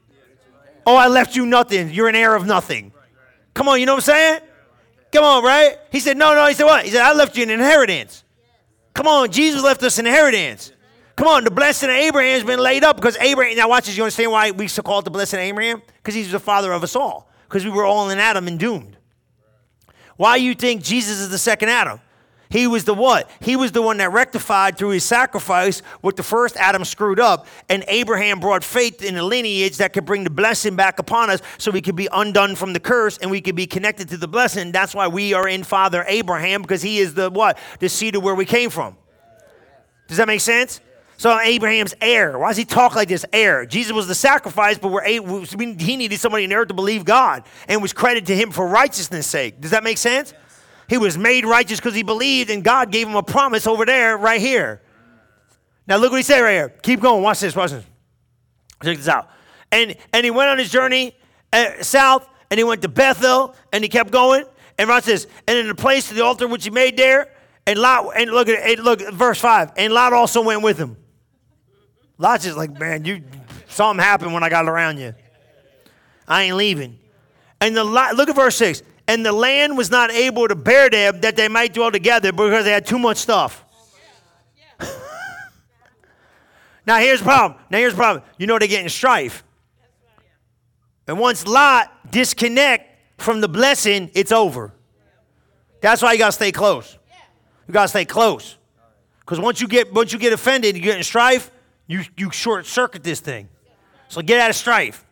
Oh, 0.87 0.95
I 0.95 1.09
left 1.09 1.35
you 1.35 1.45
nothing. 1.45 1.91
You're 1.91 2.09
an 2.09 2.15
heir 2.15 2.35
of 2.37 2.47
nothing. 2.47 2.93
Come 3.55 3.69
on, 3.69 3.81
you 3.81 3.87
know 3.87 3.95
what 3.95 4.09
I'm 4.09 4.15
saying? 4.15 4.41
Come 5.13 5.25
on, 5.25 5.43
right? 5.43 5.79
He 5.91 5.99
said, 6.01 6.17
No, 6.17 6.35
no. 6.35 6.47
He 6.47 6.55
said, 6.55 6.65
What? 6.65 6.85
He 6.85 6.91
said, 6.91 7.03
I 7.03 7.13
left 7.13 7.37
you 7.37 7.43
an 7.43 7.51
inheritance. 7.51 8.23
Come 8.95 9.09
on, 9.09 9.31
Jesus 9.31 9.63
left 9.63 9.83
us 9.83 9.99
an 9.99 10.07
inheritance. 10.07 10.73
Come 11.17 11.29
on, 11.29 11.45
the 11.45 11.51
blessing 11.51 11.89
of 11.89 11.97
Abraham's 11.97 12.45
been 12.45 12.59
laid 12.59 12.85
up 12.85 12.97
because 12.97 13.17
Abraham, 13.17 13.57
now 13.57 13.71
watch 13.71 13.87
this, 13.87 13.97
you 13.97 14.03
understand 14.03 14.31
why 14.31 14.51
we 14.51 14.69
so 14.69 14.83
it 14.99 15.05
the 15.05 15.11
blessing 15.11 15.39
of 15.41 15.45
Abraham? 15.45 15.83
Because 15.97 16.15
he's 16.15 16.31
the 16.31 16.39
father 16.39 16.73
of 16.73 16.83
us 16.83 16.95
all. 16.95 17.31
Because 17.49 17.65
we 17.65 17.71
were 17.71 17.85
all 17.85 18.11
in 18.11 18.19
Adam 18.19 18.47
and 18.47 18.59
doomed. 18.59 18.97
Why 20.17 20.37
you 20.37 20.55
think 20.55 20.83
Jesus 20.83 21.19
is 21.19 21.31
the 21.31 21.39
second 21.39 21.71
Adam? 21.71 22.01
He 22.57 22.67
was 22.67 22.85
the 22.85 22.95
what? 22.95 23.31
He 23.41 23.55
was 23.55 23.73
the 23.73 23.83
one 23.83 23.99
that 23.99 24.13
rectified 24.13 24.79
through 24.79 24.89
his 24.89 25.05
sacrifice 25.05 25.81
what 26.01 26.17
the 26.17 26.23
first 26.23 26.57
Adam 26.57 26.87
screwed 26.87 27.21
up. 27.21 27.47
And 27.69 27.85
Abraham 27.87 28.41
brought 28.41 28.65
faith 28.65 29.03
in 29.03 29.15
a 29.19 29.23
lineage 29.23 29.77
that 29.77 29.93
could 29.93 30.07
bring 30.07 30.25
the 30.25 30.31
blessing 30.31 30.75
back 30.75 30.99
upon 30.99 31.29
us 31.29 31.43
so 31.59 31.71
we 31.71 31.83
could 31.83 31.97
be 31.97 32.09
undone 32.11 32.57
from 32.57 32.73
the 32.73 32.81
curse 32.81 33.19
and 33.19 33.31
we 33.31 33.43
could 33.43 33.57
be 33.57 33.67
connected 33.67 34.09
to 34.09 34.17
the 34.17 34.27
blessing. 34.27 34.73
That's 34.73 34.95
why 34.95 35.07
we 35.07 35.35
are 35.35 35.47
in 35.47 35.65
Father 35.65 36.03
Abraham 36.09 36.63
because 36.63 36.81
he 36.81 36.97
is 36.97 37.13
the 37.13 37.29
what? 37.29 37.59
The 37.79 37.91
seed 37.91 38.17
of 38.17 38.23
where 38.23 38.35
we 38.35 38.47
came 38.47 38.71
from. 38.71 38.97
Does 40.09 40.17
that 40.17 40.27
make 40.27 40.41
sense? 40.41 40.81
So 41.19 41.39
Abraham's 41.39 41.95
heir. 42.01 42.39
Why 42.39 42.49
does 42.49 42.57
he 42.57 42.65
talk 42.65 42.95
like 42.95 43.09
this? 43.09 43.27
Heir. 43.35 43.67
Jesus 43.67 43.93
was 43.93 44.09
the 44.09 44.15
sacrifice, 44.15 44.79
but 44.79 44.89
we're, 44.89 45.05
he 45.05 45.97
needed 45.99 46.19
somebody 46.19 46.45
in 46.45 46.55
earth 46.55 46.69
to 46.69 46.75
believe 46.75 47.05
God 47.05 47.43
and 47.69 47.83
was 47.83 47.93
credited 47.93 48.29
to 48.29 48.35
him 48.35 48.51
for 48.51 48.67
righteousness' 48.67 49.27
sake. 49.27 49.61
Does 49.61 49.73
that 49.73 49.85
make 49.85 49.99
sense? 49.99 50.33
He 50.89 50.99
was 50.99 51.19
made 51.19 51.45
righteous 51.45 51.81
because 51.81 51.95
he 51.95 52.03
believed, 52.03 52.51
and 52.51 52.63
God 52.63 52.93
gave 52.93 53.09
him 53.09 53.17
a 53.17 53.23
promise 53.23 53.67
over 53.67 53.85
there, 53.85 54.17
right 54.17 54.41
here. 54.41 54.81
Now 55.87 55.97
look 55.97 56.11
what 56.11 56.19
he 56.19 56.23
said 56.23 56.41
right 56.41 56.53
here. 56.53 56.69
Keep 56.69 57.01
going. 57.01 57.23
Watch 57.23 57.41
this. 57.41 57.55
Watch 57.55 57.73
this. 57.73 57.85
Check 58.83 58.97
this 58.97 59.09
out. 59.09 59.29
And 59.73 59.97
and 60.13 60.25
he 60.25 60.31
went 60.31 60.51
on 60.51 60.59
his 60.59 60.71
journey 60.71 61.17
uh, 61.53 61.83
south, 61.83 62.29
and 62.51 62.59
he 62.59 62.65
went 62.65 62.83
to 62.83 62.89
Bethel, 62.89 63.55
and 63.73 63.83
he 63.83 63.89
kept 63.89 64.11
going. 64.11 64.45
And 64.79 64.89
watch 64.89 65.05
this. 65.05 65.27
And 65.49 65.59
in 65.59 65.69
the 65.69 65.75
place 65.75 66.11
of 66.11 66.17
the 66.17 66.25
altar 66.25 66.47
which 66.47 66.65
he 66.65 66.71
made 66.71 66.97
there, 66.97 67.33
and 67.67 67.79
Lot, 67.79 68.13
and 68.17 68.31
look 68.31 68.49
at 68.49 68.79
look 68.79 69.01
at 69.01 69.13
verse 69.15 69.41
five. 69.41 69.73
And 69.77 69.93
Lot 69.93 70.13
also 70.13 70.43
went 70.43 70.63
with 70.63 70.79
him. 70.79 70.97
Lot's 72.19 72.45
just 72.45 72.57
like, 72.57 72.79
man, 72.79 73.05
you 73.05 73.23
saw 73.69 73.91
something 73.91 74.05
happened 74.05 74.33
when 74.33 74.43
I 74.43 74.49
got 74.49 74.67
around 74.69 74.99
you. 74.99 75.15
I 76.27 76.45
ain't 76.45 76.57
leaving. 76.57 76.99
And 77.61 77.77
the 77.77 77.85
look 77.85 78.29
at 78.29 78.37
verse 78.37 78.57
6. 78.57 78.83
And 79.09 79.25
the 79.25 79.33
land 79.33 79.77
was 79.77 79.91
not 79.91 80.11
able 80.11 80.49
to 80.49 80.57
bear 80.57 80.91
them 80.91 81.21
that 81.21 81.37
they 81.37 81.49
might 81.49 81.73
dwell 81.73 81.93
together 81.93 82.33
because 82.33 82.65
they 82.65 82.73
had 82.73 82.87
too 82.87 82.99
much 82.99 83.19
stuff. 83.19 83.65
now 86.87 86.99
here's 86.99 87.21
the 87.21 87.25
problem. 87.25 87.61
Now 87.71 87.79
here's 87.79 87.93
the 87.93 87.99
problem. 87.99 88.25
You 88.39 88.47
know 88.47 88.59
they're 88.59 88.69
getting 88.69 88.89
strife. 88.89 89.45
And 91.07 91.19
once 91.19 91.47
Lot 91.47 92.11
disconnect 92.11 93.21
from 93.21 93.41
the 93.41 93.49
blessing, 93.49 94.11
it's 94.15 94.33
over. 94.33 94.73
That's 95.81 96.03
why 96.03 96.13
you 96.13 96.19
gotta 96.19 96.33
stay 96.33 96.51
close. 96.51 96.99
You 97.69 97.73
gotta 97.73 97.89
stay 97.89 98.05
close. 98.05 98.57
Because 99.21 99.39
once 99.39 99.61
you 99.61 99.69
get 99.69 99.93
once 99.93 100.13
you 100.13 100.19
get 100.19 100.33
offended, 100.33 100.77
you 100.77 100.83
get 100.83 100.97
in 100.97 101.05
strife, 101.05 101.51
you, 101.87 102.03
you 102.17 102.31
short 102.31 102.67
circuit 102.67 103.05
this 103.05 103.21
thing. 103.21 103.49
So 104.09 104.23
get 104.23 104.41
out 104.41 104.51
of 104.51 104.57
strife. 104.57 105.05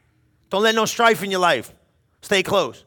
Don't 0.51 0.62
let 0.62 0.74
no 0.74 0.84
strife 0.84 1.22
in 1.22 1.30
your 1.30 1.40
life. 1.40 1.72
Stay 2.22 2.42
close. 2.42 2.84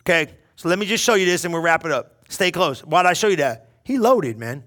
Okay? 0.00 0.32
So 0.60 0.68
let 0.68 0.78
me 0.78 0.84
just 0.84 1.02
show 1.02 1.14
you 1.14 1.24
this 1.24 1.44
and 1.44 1.54
we'll 1.54 1.62
wrap 1.62 1.86
it 1.86 1.90
up. 1.90 2.16
Stay 2.28 2.50
close. 2.50 2.84
Why 2.84 3.02
did 3.02 3.08
I 3.08 3.12
show 3.14 3.28
you 3.28 3.36
that? 3.36 3.70
He 3.82 3.96
loaded, 3.96 4.36
man. 4.36 4.62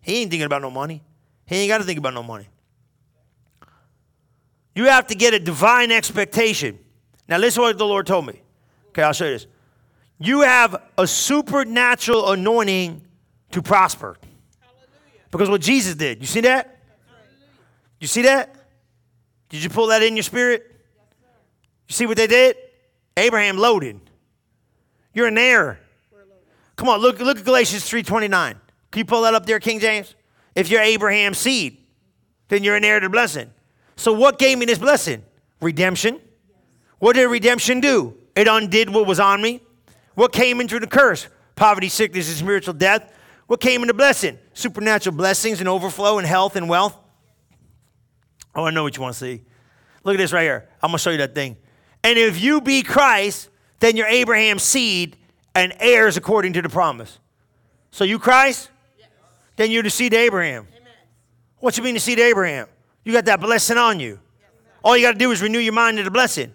He 0.00 0.22
ain't 0.22 0.32
thinking 0.32 0.46
about 0.46 0.62
no 0.62 0.68
money. 0.68 1.04
He 1.46 1.54
ain't 1.54 1.68
got 1.68 1.78
to 1.78 1.84
think 1.84 1.96
about 1.96 2.12
no 2.12 2.24
money. 2.24 2.48
You 4.74 4.86
have 4.86 5.06
to 5.06 5.14
get 5.14 5.34
a 5.34 5.38
divine 5.38 5.92
expectation. 5.92 6.76
Now, 7.28 7.38
listen 7.38 7.62
to 7.62 7.68
what 7.68 7.78
the 7.78 7.86
Lord 7.86 8.04
told 8.04 8.26
me. 8.26 8.42
Okay, 8.88 9.04
I'll 9.04 9.12
show 9.12 9.26
you 9.26 9.34
this. 9.34 9.46
You 10.18 10.40
have 10.40 10.82
a 10.98 11.06
supernatural 11.06 12.32
anointing 12.32 13.00
to 13.52 13.62
prosper. 13.62 14.16
Because 15.30 15.48
what 15.48 15.60
Jesus 15.60 15.94
did, 15.94 16.18
you 16.20 16.26
see 16.26 16.40
that? 16.40 16.80
You 18.00 18.08
see 18.08 18.22
that? 18.22 18.56
Did 19.50 19.62
you 19.62 19.70
pull 19.70 19.86
that 19.86 20.02
in 20.02 20.16
your 20.16 20.24
spirit? 20.24 20.66
You 21.86 21.94
see 21.94 22.06
what 22.06 22.16
they 22.16 22.26
did? 22.26 22.56
Abraham 23.16 23.56
loaded. 23.56 24.00
You're 25.18 25.26
an 25.26 25.36
heir. 25.36 25.80
Come 26.76 26.88
on, 26.88 27.00
look, 27.00 27.18
look 27.18 27.40
at 27.40 27.44
Galatians 27.44 27.82
3.29. 27.90 28.30
Can 28.30 28.98
you 29.00 29.04
pull 29.04 29.22
that 29.22 29.34
up 29.34 29.46
there, 29.46 29.58
King 29.58 29.80
James? 29.80 30.14
If 30.54 30.70
you're 30.70 30.80
Abraham's 30.80 31.38
seed, 31.38 31.78
then 32.46 32.62
you're 32.62 32.76
an 32.76 32.84
heir 32.84 33.00
to 33.00 33.06
the 33.06 33.10
blessing. 33.10 33.50
So 33.96 34.12
what 34.12 34.38
gave 34.38 34.58
me 34.58 34.64
this 34.64 34.78
blessing? 34.78 35.24
Redemption. 35.60 36.20
What 37.00 37.16
did 37.16 37.24
redemption 37.24 37.80
do? 37.80 38.16
It 38.36 38.46
undid 38.46 38.90
what 38.90 39.08
was 39.08 39.18
on 39.18 39.42
me. 39.42 39.60
What 40.14 40.32
came 40.32 40.60
into 40.60 40.78
the 40.78 40.86
curse? 40.86 41.26
Poverty, 41.56 41.88
sickness, 41.88 42.28
and 42.28 42.38
spiritual 42.38 42.74
death. 42.74 43.12
What 43.48 43.60
came 43.60 43.80
into 43.82 43.94
blessing? 43.94 44.38
Supernatural 44.54 45.16
blessings 45.16 45.58
and 45.58 45.68
overflow 45.68 46.18
and 46.18 46.28
health 46.28 46.54
and 46.54 46.68
wealth. 46.68 46.96
Oh, 48.54 48.66
I 48.66 48.70
know 48.70 48.84
what 48.84 48.96
you 48.96 49.02
want 49.02 49.14
to 49.14 49.18
see. 49.18 49.42
Look 50.04 50.14
at 50.14 50.18
this 50.18 50.32
right 50.32 50.44
here. 50.44 50.68
I'm 50.80 50.90
going 50.90 50.98
to 50.98 51.02
show 51.02 51.10
you 51.10 51.18
that 51.18 51.34
thing. 51.34 51.56
And 52.04 52.16
if 52.16 52.40
you 52.40 52.60
be 52.60 52.84
Christ, 52.84 53.48
then 53.80 53.96
you're 53.96 54.06
Abraham's 54.06 54.62
seed 54.62 55.16
and 55.54 55.74
heirs 55.80 56.16
according 56.16 56.52
to 56.54 56.62
the 56.62 56.68
promise. 56.68 57.18
So 57.90 58.04
you 58.04 58.18
Christ? 58.18 58.70
Yes. 58.98 59.08
Then 59.56 59.70
you're 59.70 59.82
the 59.82 59.90
seed 59.90 60.12
of 60.12 60.18
Abraham. 60.18 60.66
Amen. 60.70 60.92
What 61.58 61.76
you 61.76 61.82
mean 61.82 61.94
the 61.94 62.00
seed 62.00 62.18
of 62.18 62.24
Abraham? 62.24 62.68
You 63.04 63.12
got 63.12 63.24
that 63.26 63.40
blessing 63.40 63.78
on 63.78 64.00
you. 64.00 64.20
Yes, 64.40 64.50
All 64.82 64.96
you 64.96 65.06
got 65.06 65.12
to 65.12 65.18
do 65.18 65.30
is 65.30 65.42
renew 65.42 65.58
your 65.58 65.72
mind 65.72 65.96
to 65.96 66.02
the 66.02 66.10
blessing. 66.10 66.52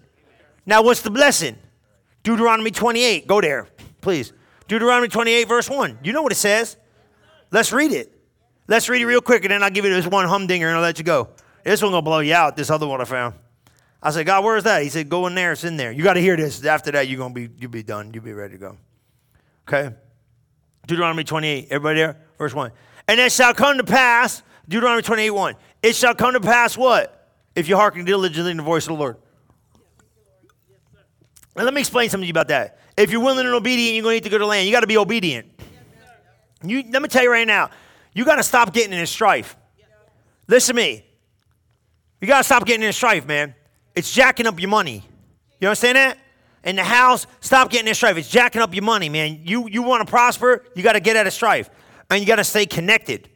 Now, 0.66 0.82
what's 0.82 1.02
the 1.02 1.12
blessing? 1.12 1.58
Deuteronomy 2.24 2.72
28. 2.72 3.28
Go 3.28 3.42
there, 3.42 3.68
please. 4.02 4.32
Deuteronomy 4.68 5.10
28, 5.10 5.48
verse 5.48 5.70
1. 5.70 6.00
You 6.04 6.14
know 6.14 6.22
what 6.22 6.32
it 6.32 6.36
says. 6.36 6.78
Let's 7.52 7.74
read 7.74 7.92
it. 7.92 8.12
Let's 8.68 8.88
read 8.88 9.02
it 9.02 9.06
real 9.06 9.22
quick, 9.22 9.44
and 9.44 9.52
then 9.52 9.62
I'll 9.62 9.70
give 9.70 9.84
you 9.84 9.94
this 9.94 10.08
one 10.08 10.26
humdinger 10.26 10.68
and 10.68 10.78
I'll 10.78 10.82
let 10.82 10.98
you 10.98 11.04
go. 11.04 11.30
This 11.64 11.82
one 11.82 11.92
gonna 11.92 12.02
blow 12.02 12.20
you 12.20 12.34
out. 12.34 12.56
This 12.56 12.70
other 12.70 12.88
one 12.88 13.02
I 13.02 13.06
found. 13.06 13.36
I 14.06 14.12
said, 14.12 14.26
God, 14.26 14.44
where's 14.44 14.66
that? 14.66 14.84
He 14.84 14.90
said, 14.90 15.10
Go 15.10 15.26
in 15.28 15.36
there. 15.36 15.54
It's 15.54 15.64
in 15.64 15.78
there. 15.78 15.92
You 15.94 16.04
got 16.04 16.14
to 16.14 16.20
hear 16.20 16.36
this. 16.36 16.64
After 16.66 16.92
that, 16.92 17.08
you're 17.08 17.18
gonna 17.18 17.34
be 17.34 17.50
you'll 17.58 17.72
be 17.72 17.84
done. 17.84 18.14
You'll 18.14 18.24
be 18.24 18.34
ready 18.34 18.56
to 18.56 18.60
go. 18.60 18.78
Okay. 19.68 19.96
Deuteronomy 20.86 21.24
28. 21.24 21.68
Everybody 21.72 22.00
there? 22.00 22.18
Verse 22.38 22.54
one. 22.54 22.72
And 23.08 23.20
it 23.20 23.32
shall 23.32 23.54
come 23.54 23.78
to 23.78 23.84
pass. 23.86 24.44
Deuteronomy 24.68 25.02
28, 25.02 25.30
1. 25.30 25.56
It 25.82 25.96
shall 25.96 26.16
come 26.16 26.34
to 26.34 26.40
pass 26.40 26.78
what? 26.78 27.32
If 27.56 27.68
you 27.68 27.76
hearken 27.76 28.06
diligently 28.06 28.54
to 28.54 28.58
the 28.58 28.64
voice 28.64 28.84
of 28.86 28.90
the 28.90 29.00
Lord. 29.00 29.18
Now, 31.56 31.64
let 31.64 31.74
me 31.74 31.82
explain 31.82 32.10
something 32.10 32.24
to 32.24 32.28
you 32.28 32.32
about 32.32 32.48
that. 32.48 32.80
If 32.98 33.12
you're 33.12 33.22
willing 33.22 33.46
and 33.46 33.54
obedient, 33.54 33.96
you're 33.96 34.06
to 34.06 34.10
need 34.12 34.24
to 34.24 34.30
go 34.30 34.38
to 34.38 34.46
land. 34.46 34.66
You 34.66 34.72
got 34.72 34.82
to 34.82 34.88
be 34.88 34.98
obedient. 34.98 35.48
You, 36.64 36.84
let 36.92 37.02
me 37.02 37.10
tell 37.10 37.24
you 37.24 37.32
right 37.32 37.46
now, 37.46 37.70
you 38.14 38.26
got 38.26 38.38
to 38.38 38.44
stop 38.44 38.74
getting 38.74 38.98
in 38.98 39.06
strife. 39.06 39.56
Listen 40.48 40.76
to 40.76 40.82
me. 40.82 41.06
You 42.22 42.28
got 42.28 42.40
to 42.40 42.44
stop 42.44 42.66
getting 42.66 42.86
in 42.86 42.94
strife, 42.94 43.26
man. 43.28 43.54
It's 43.96 44.12
jacking 44.12 44.48
up 44.48 44.60
your 44.60 44.70
money. 44.70 45.04
You 45.60 45.68
understand 45.68 45.98
that? 45.98 46.18
In 46.64 46.76
the 46.78 46.84
house, 46.84 47.28
stop 47.42 47.70
getting 47.70 47.88
in 47.88 47.94
strife. 47.94 48.18
It's 48.18 48.30
jacking 48.30 48.62
up 48.62 48.74
your 48.74 48.84
money, 48.84 49.10
man. 49.10 49.42
You, 49.44 49.68
you 49.68 49.82
want 49.84 50.06
to 50.06 50.10
prosper, 50.10 50.64
you 50.76 50.84
got 50.84 50.94
to 50.94 51.00
get 51.00 51.16
out 51.16 51.28
of 51.28 51.34
strife. 51.34 51.70
And 52.10 52.22
you 52.22 52.28
got 52.28 52.38
to 52.38 52.44
stay 52.44 52.66
connected. 52.66 53.30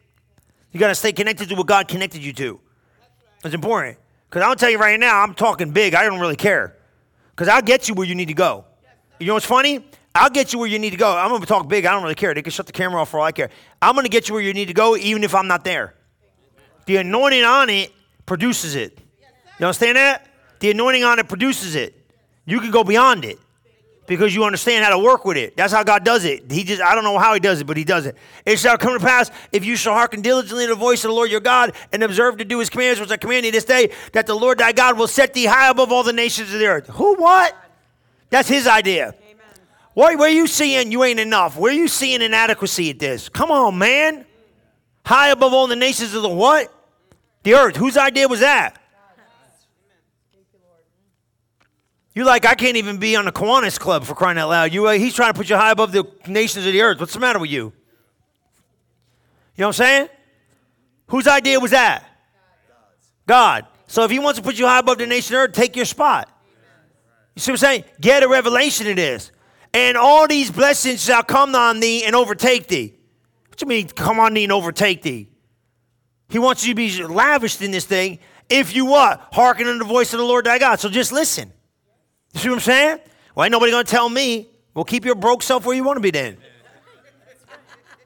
You 0.71 0.79
got 0.79 0.87
to 0.87 0.95
stay 0.95 1.11
connected 1.11 1.49
to 1.49 1.55
what 1.55 1.67
God 1.67 1.87
connected 1.87 2.23
you 2.23 2.33
to. 2.33 2.59
It's 3.43 3.53
important. 3.53 3.97
Because 4.29 4.43
I'll 4.43 4.55
tell 4.55 4.69
you 4.69 4.77
right 4.77 4.99
now, 4.99 5.21
I'm 5.21 5.33
talking 5.33 5.71
big. 5.71 5.93
I 5.93 6.03
don't 6.03 6.19
really 6.19 6.35
care. 6.35 6.75
Because 7.31 7.47
I'll 7.47 7.61
get 7.61 7.87
you 7.87 7.95
where 7.95 8.05
you 8.07 8.15
need 8.15 8.27
to 8.27 8.33
go. 8.33 8.65
You 9.19 9.27
know 9.27 9.33
what's 9.33 9.45
funny? 9.45 9.85
I'll 10.13 10.29
get 10.29 10.53
you 10.53 10.59
where 10.59 10.67
you 10.67 10.79
need 10.79 10.91
to 10.91 10.97
go. 10.97 11.15
I'm 11.15 11.39
to 11.39 11.45
talk 11.45 11.67
big. 11.67 11.85
I 11.85 11.91
don't 11.91 12.03
really 12.03 12.15
care. 12.15 12.33
They 12.33 12.41
can 12.41 12.51
shut 12.51 12.65
the 12.65 12.71
camera 12.71 13.01
off 13.01 13.09
for 13.09 13.19
all 13.19 13.25
I 13.25 13.31
care. 13.31 13.49
I'm 13.81 13.95
to 13.95 14.09
get 14.09 14.27
you 14.27 14.33
where 14.33 14.43
you 14.43 14.53
need 14.53 14.67
to 14.67 14.73
go, 14.73 14.97
even 14.97 15.23
if 15.23 15.35
I'm 15.35 15.47
not 15.47 15.63
there. 15.63 15.93
The 16.85 16.97
anointing 16.97 17.43
on 17.43 17.69
it 17.69 17.91
produces 18.25 18.75
it. 18.75 18.97
You 19.59 19.65
understand 19.65 19.97
that? 19.97 20.26
The 20.59 20.71
anointing 20.71 21.03
on 21.03 21.19
it 21.19 21.27
produces 21.27 21.75
it. 21.75 21.93
You 22.45 22.59
can 22.59 22.71
go 22.71 22.83
beyond 22.83 23.25
it 23.25 23.39
because 24.07 24.33
you 24.33 24.45
understand 24.45 24.85
how 24.85 24.91
to 24.91 24.97
work 24.97 25.25
with 25.25 25.37
it. 25.37 25.55
That's 25.57 25.73
how 25.73 25.83
God 25.83 26.03
does 26.03 26.23
it. 26.23 26.49
He 26.49 26.63
just, 26.63 26.81
I 26.81 26.95
don't 26.95 27.03
know 27.03 27.19
how 27.19 27.33
He 27.33 27.39
does 27.39 27.61
it, 27.61 27.65
but 27.65 27.77
He 27.77 27.83
does 27.83 28.05
it. 28.05 28.15
It 28.45 28.57
shall 28.57 28.77
come 28.77 28.97
to 28.97 29.05
pass 29.05 29.29
if 29.51 29.65
you 29.65 29.75
shall 29.75 29.93
hearken 29.93 30.21
diligently 30.21 30.65
to 30.65 30.69
the 30.69 30.75
voice 30.75 31.03
of 31.03 31.09
the 31.09 31.15
Lord 31.15 31.29
your 31.29 31.41
God 31.41 31.73
and 31.91 32.01
observe 32.01 32.37
to 32.37 32.45
do 32.45 32.59
His 32.59 32.69
commands, 32.69 32.99
which 32.99 33.11
I 33.11 33.17
command 33.17 33.45
thee 33.45 33.51
this 33.51 33.65
day, 33.65 33.91
that 34.13 34.25
the 34.25 34.33
Lord 34.33 34.57
thy 34.57 34.71
God 34.71 34.97
will 34.97 35.07
set 35.07 35.33
thee 35.33 35.45
high 35.45 35.69
above 35.69 35.91
all 35.91 36.03
the 36.03 36.13
nations 36.13 36.53
of 36.53 36.59
the 36.59 36.65
earth. 36.65 36.87
Who, 36.87 37.15
what? 37.15 37.55
That's 38.29 38.47
His 38.47 38.65
idea. 38.65 39.13
What, 39.93 40.17
where 40.17 40.29
are 40.29 40.31
you 40.31 40.47
seeing 40.47 40.91
you 40.91 41.03
ain't 41.03 41.19
enough? 41.19 41.57
Where 41.57 41.71
are 41.71 41.75
you 41.75 41.87
seeing 41.87 42.21
inadequacy 42.21 42.91
at 42.91 42.99
this? 42.99 43.29
Come 43.29 43.51
on, 43.51 43.77
man. 43.77 44.25
High 45.05 45.29
above 45.29 45.53
all 45.53 45.67
the 45.67 45.75
nations 45.75 46.13
of 46.13 46.21
the 46.21 46.29
what? 46.29 46.71
The 47.43 47.55
earth. 47.55 47.75
Whose 47.75 47.97
idea 47.97 48.27
was 48.27 48.41
that? 48.41 48.79
You're 52.17 52.25
like, 52.25 52.47
I 52.47 52.55
can't 52.55 52.77
even 52.77 52.97
be 52.97 53.15
on 53.15 53.25
the 53.25 53.31
Kiwanis 53.31 53.79
Club 53.79 54.03
for 54.03 54.15
crying 54.15 54.39
out 54.39 54.49
loud. 54.49 54.73
You, 54.73 54.87
uh, 54.87 54.93
he's 54.93 55.13
trying 55.13 55.33
to 55.33 55.37
put 55.37 55.51
you 55.51 55.55
high 55.55 55.69
above 55.69 55.91
the 55.91 56.03
nations 56.25 56.65
of 56.65 56.73
the 56.73 56.81
earth. 56.81 56.99
What's 56.99 57.13
the 57.13 57.19
matter 57.19 57.37
with 57.37 57.51
you? 57.51 57.65
You 57.65 59.61
know 59.61 59.67
what 59.67 59.79
I'm 59.79 59.85
saying? 59.85 60.09
Whose 61.09 61.27
idea 61.27 61.59
was 61.59 61.69
that? 61.69 62.09
God. 63.27 63.67
So 63.85 64.03
if 64.03 64.09
he 64.09 64.17
wants 64.17 64.39
to 64.39 64.43
put 64.43 64.57
you 64.57 64.65
high 64.65 64.79
above 64.79 64.97
the 64.97 65.05
nation 65.05 65.35
of 65.35 65.41
earth, 65.41 65.51
take 65.51 65.75
your 65.75 65.85
spot. 65.85 66.27
You 67.35 67.41
see 67.41 67.51
what 67.51 67.61
I'm 67.61 67.67
saying? 67.67 67.83
Get 68.01 68.23
a 68.23 68.27
revelation 68.27 68.87
of 68.87 68.95
this. 68.95 69.31
And 69.71 69.95
all 69.95 70.27
these 70.27 70.49
blessings 70.49 71.03
shall 71.03 71.21
come 71.21 71.53
on 71.53 71.79
thee 71.79 72.03
and 72.03 72.15
overtake 72.15 72.67
thee. 72.67 72.95
What 73.47 73.61
you 73.61 73.67
mean, 73.67 73.89
come 73.89 74.19
on 74.19 74.33
thee 74.33 74.45
and 74.45 74.51
overtake 74.51 75.03
thee? 75.03 75.29
He 76.29 76.39
wants 76.39 76.65
you 76.65 76.73
to 76.73 76.75
be 76.75 77.03
lavished 77.03 77.61
in 77.61 77.69
this 77.69 77.85
thing 77.85 78.17
if 78.49 78.75
you 78.75 78.87
what? 78.87 79.27
Hearken 79.33 79.67
unto 79.67 79.77
the 79.77 79.85
voice 79.85 80.13
of 80.13 80.17
the 80.17 80.25
Lord 80.25 80.45
thy 80.47 80.57
God. 80.57 80.79
So 80.79 80.89
just 80.89 81.11
listen. 81.11 81.53
You 82.37 82.43
see 82.43 82.49
what 82.49 82.55
I'm 82.55 82.61
saying? 82.61 82.99
Well, 83.33 83.45
ain't 83.45 83.51
nobody 83.51 83.71
gonna 83.71 83.83
tell 83.83 84.07
me. 84.09 84.47
Well, 84.75 84.85
keep 84.85 85.05
your 85.05 85.15
broke 85.15 85.41
self 85.41 85.65
where 85.65 85.75
you 85.75 85.83
want 85.83 85.97
to 85.97 86.01
be 86.01 86.11
then. 86.11 86.37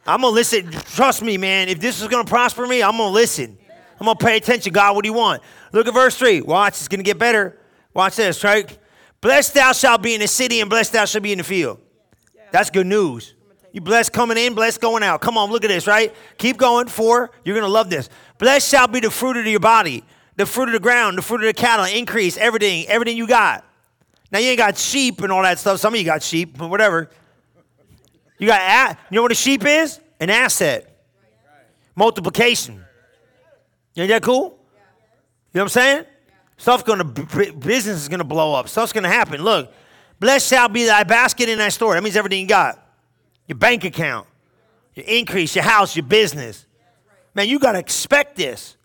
I'm 0.08 0.22
gonna 0.22 0.34
listen. 0.34 0.72
Trust 0.72 1.22
me, 1.22 1.38
man. 1.38 1.68
If 1.68 1.82
this 1.82 2.02
is 2.02 2.08
gonna 2.08 2.24
prosper 2.24 2.66
me, 2.66 2.82
I'm 2.82 2.96
gonna 2.96 3.10
listen. 3.10 3.58
I'm 4.00 4.06
gonna 4.06 4.16
pay 4.16 4.38
attention. 4.38 4.72
God, 4.72 4.96
what 4.96 5.04
do 5.04 5.10
you 5.10 5.14
want? 5.14 5.44
Look 5.74 5.86
at 5.86 5.94
verse 5.94 6.16
3. 6.16 6.44
Watch, 6.44 6.76
it's 6.76 6.88
gonna 6.88 7.04
get 7.04 7.20
better. 7.20 7.60
Watch 7.94 8.16
this, 8.16 8.42
right? 8.46 8.78
Blessed 9.20 9.54
thou 9.54 9.74
shalt 9.74 10.02
be 10.02 10.14
in 10.14 10.22
the 10.22 10.30
city, 10.30 10.62
and 10.62 10.70
blessed 10.70 10.94
thou 10.94 11.04
shalt 11.04 11.24
be 11.24 11.34
in 11.34 11.38
the 11.38 11.44
field. 11.44 11.82
That's 12.52 12.70
good 12.70 12.88
news. 12.88 13.36
You 13.74 13.82
blessed 13.82 14.14
coming 14.14 14.38
in, 14.38 14.54
blessed 14.54 14.80
going 14.80 15.04
out. 15.04 15.20
Come 15.20 15.38
on, 15.38 15.52
look 15.52 15.66
at 15.66 15.68
this, 15.68 15.88
right? 15.88 16.16
Keep 16.38 16.56
going. 16.56 16.88
Four, 16.88 17.32
you're 17.44 17.56
gonna 17.56 17.68
love 17.68 17.90
this. 17.90 18.08
Blessed 18.38 18.70
shall 18.70 18.88
be 18.88 19.02
the 19.02 19.12
fruit 19.12 19.36
of 19.36 19.46
your 19.46 19.60
body, 19.60 20.06
the 20.38 20.46
fruit 20.46 20.70
of 20.70 20.74
the 20.74 20.80
ground, 20.80 21.18
the 21.18 21.22
fruit 21.22 21.42
of 21.42 21.48
the 21.48 21.54
cattle, 21.54 21.84
increase, 21.84 22.38
everything, 22.38 22.88
everything 22.88 23.18
you 23.18 23.28
got. 23.28 23.66
Now 24.32 24.40
you 24.40 24.50
ain't 24.50 24.58
got 24.58 24.78
sheep 24.78 25.22
and 25.22 25.32
all 25.32 25.44
that 25.44 25.60
stuff. 25.60 25.80
Some 25.80 25.94
of 25.94 26.00
you 26.00 26.06
got 26.06 26.24
sheep, 26.24 26.58
but 26.58 26.70
whatever. 26.70 27.10
You 28.38 28.48
got 28.48 28.98
you 29.10 29.16
know 29.16 29.22
what 29.22 29.32
a 29.32 29.36
sheep 29.36 29.66
is? 29.66 30.00
An 30.20 30.30
asset. 30.30 30.88
Multiplication. 31.96 32.84
Ain't 33.98 34.10
that 34.10 34.24
cool? 34.24 34.58
You 35.54 35.58
know 35.60 35.62
what 35.62 35.62
I'm 35.64 35.70
saying? 35.70 36.06
Stuff's 36.58 36.84
gonna 36.84 37.04
business 37.04 38.02
is 38.02 38.08
gonna 38.08 38.24
blow 38.24 38.54
up. 38.54 38.70
Stuff's 38.70 38.94
gonna 38.94 39.10
happen. 39.10 39.44
Look, 39.44 39.74
blessed 40.20 40.48
shall 40.48 40.70
be 40.70 40.86
thy 40.86 41.04
basket 41.04 41.50
in 41.50 41.58
thy 41.58 41.70
store. 41.70 41.96
That 41.96 42.04
means 42.04 42.16
everything 42.16 42.42
you 42.42 42.48
got. 42.48 42.84
Your 43.48 43.58
bank 43.58 43.84
account, 43.84 44.28
your 44.94 45.06
increase, 45.08 45.56
your 45.56 45.66
house, 45.66 45.96
your 45.96 46.06
business. 46.06 46.66
Man, 47.34 47.50
you 47.50 47.60
gotta 47.60 47.80
expect 47.80 48.38
this. 48.38 48.78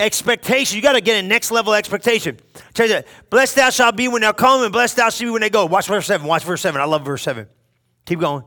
Expectation. 0.00 0.76
You 0.76 0.82
got 0.82 0.94
to 0.94 1.00
get 1.00 1.22
a 1.22 1.26
next 1.26 1.50
level 1.50 1.74
expectation. 1.74 2.38
Tell 2.74 2.86
you 2.86 2.94
that. 2.94 3.06
Blessed 3.28 3.56
thou 3.56 3.70
shalt 3.70 3.96
be 3.96 4.08
when 4.08 4.22
thou 4.22 4.32
come, 4.32 4.62
and 4.62 4.72
blessed 4.72 4.96
thou 4.96 5.10
shalt 5.10 5.26
be 5.26 5.30
when 5.30 5.42
they 5.42 5.50
go. 5.50 5.66
Watch 5.66 5.86
verse 5.86 6.06
7. 6.06 6.26
Watch 6.26 6.44
verse 6.44 6.60
7. 6.62 6.80
I 6.80 6.84
love 6.84 7.04
verse 7.04 7.22
7. 7.22 7.46
Keep 8.06 8.20
going. 8.20 8.44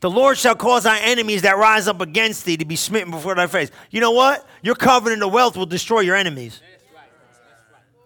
The 0.00 0.10
Lord 0.10 0.38
shall 0.38 0.54
cause 0.54 0.84
thy 0.84 0.98
enemies 1.00 1.42
that 1.42 1.58
rise 1.58 1.86
up 1.88 2.00
against 2.00 2.44
thee 2.44 2.56
to 2.56 2.64
be 2.64 2.76
smitten 2.76 3.10
before 3.10 3.34
thy 3.34 3.46
face. 3.46 3.70
You 3.90 4.00
know 4.00 4.12
what? 4.12 4.46
Your 4.62 4.74
covenant 4.74 5.22
of 5.22 5.32
wealth 5.32 5.56
will 5.56 5.66
destroy 5.66 6.00
your 6.00 6.16
enemies. 6.16 6.62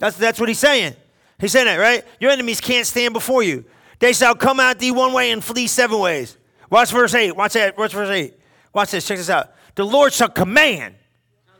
That's, 0.00 0.16
that's 0.16 0.40
what 0.40 0.48
he's 0.48 0.58
saying. 0.58 0.94
He's 1.38 1.52
saying 1.52 1.66
that, 1.66 1.76
right? 1.76 2.04
Your 2.20 2.30
enemies 2.30 2.60
can't 2.60 2.86
stand 2.86 3.12
before 3.12 3.42
you. 3.42 3.64
They 4.00 4.12
shall 4.12 4.34
come 4.34 4.58
out 4.58 4.78
thee 4.78 4.90
one 4.90 5.12
way 5.12 5.30
and 5.30 5.42
flee 5.42 5.66
seven 5.66 5.98
ways. 5.98 6.36
Watch 6.68 6.90
verse 6.90 7.14
8. 7.14 7.36
Watch 7.36 7.52
that. 7.52 7.78
Watch 7.78 7.92
verse 7.92 8.08
8. 8.08 8.34
Watch 8.72 8.90
this. 8.90 9.06
Check 9.06 9.18
this 9.18 9.30
out. 9.30 9.52
The 9.76 9.84
Lord 9.84 10.12
shall 10.12 10.28
command. 10.28 10.96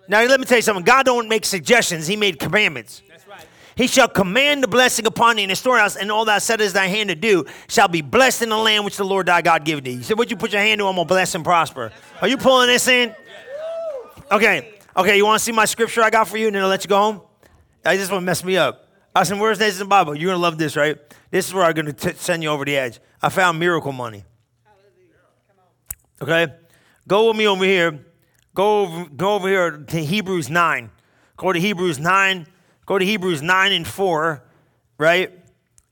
Now, 0.08 0.24
let 0.24 0.38
me 0.38 0.46
tell 0.46 0.58
you 0.58 0.62
something. 0.62 0.84
God 0.84 1.06
don't 1.06 1.28
make 1.28 1.44
suggestions. 1.44 2.06
He 2.06 2.16
made 2.16 2.38
commandments. 2.38 3.02
He 3.76 3.86
shall 3.88 4.08
command 4.08 4.62
the 4.62 4.68
blessing 4.68 5.06
upon 5.06 5.36
thee 5.36 5.42
in 5.42 5.48
the 5.48 5.56
storehouse, 5.56 5.96
and 5.96 6.12
all 6.12 6.24
thou 6.24 6.38
settest 6.38 6.74
thy 6.74 6.86
hand 6.86 7.08
to 7.08 7.16
do 7.16 7.44
shall 7.68 7.88
be 7.88 8.02
blessed 8.02 8.42
in 8.42 8.50
the 8.50 8.56
land 8.56 8.84
which 8.84 8.96
the 8.96 9.04
Lord 9.04 9.26
thy 9.26 9.42
God 9.42 9.64
give 9.64 9.82
thee. 9.82 9.94
You 9.94 10.02
said, 10.02 10.16
What 10.16 10.30
you 10.30 10.36
put 10.36 10.52
your 10.52 10.60
hand 10.60 10.78
to? 10.78 10.86
I'm 10.86 10.94
gonna 10.94 11.06
bless 11.06 11.34
and 11.34 11.44
prosper. 11.44 11.90
Are 12.20 12.28
you 12.28 12.36
pulling 12.36 12.68
this 12.68 12.86
in? 12.86 13.14
Okay, 14.30 14.74
okay. 14.96 15.16
You 15.16 15.24
want 15.24 15.40
to 15.40 15.44
see 15.44 15.52
my 15.52 15.64
scripture 15.64 16.02
I 16.02 16.10
got 16.10 16.28
for 16.28 16.36
you, 16.36 16.46
and 16.46 16.54
then 16.54 16.62
I'll 16.62 16.68
let 16.68 16.84
you 16.84 16.88
go 16.88 16.98
home. 16.98 17.20
I 17.84 17.96
just 17.96 18.12
want 18.12 18.22
to 18.22 18.26
mess 18.26 18.44
me 18.44 18.56
up. 18.56 18.88
I 19.14 19.24
said, 19.24 19.40
Where's 19.40 19.58
this 19.58 19.74
in 19.74 19.80
the 19.80 19.84
Bible? 19.86 20.14
You're 20.14 20.30
gonna 20.30 20.42
love 20.42 20.56
this, 20.56 20.76
right? 20.76 20.96
This 21.30 21.48
is 21.48 21.54
where 21.54 21.64
I'm 21.64 21.72
gonna 21.72 21.92
t- 21.92 22.12
send 22.14 22.44
you 22.44 22.50
over 22.50 22.64
the 22.64 22.76
edge. 22.76 23.00
I 23.20 23.28
found 23.28 23.58
miracle 23.58 23.90
money. 23.90 24.24
Okay, 26.22 26.46
go 27.08 27.28
with 27.28 27.36
me 27.36 27.48
over 27.48 27.64
here. 27.64 28.04
Go 28.54 28.82
over, 28.82 29.08
go 29.10 29.34
over 29.34 29.48
here 29.48 29.70
to 29.70 30.04
Hebrews 30.04 30.48
nine. 30.48 30.90
Go 31.36 31.52
to 31.52 31.60
Hebrews 31.60 31.98
nine 31.98 32.46
Go 32.86 32.98
to 32.98 33.04
Hebrews 33.04 33.42
9 33.42 33.72
and 33.72 33.86
4, 33.86 34.44
right? 34.98 35.32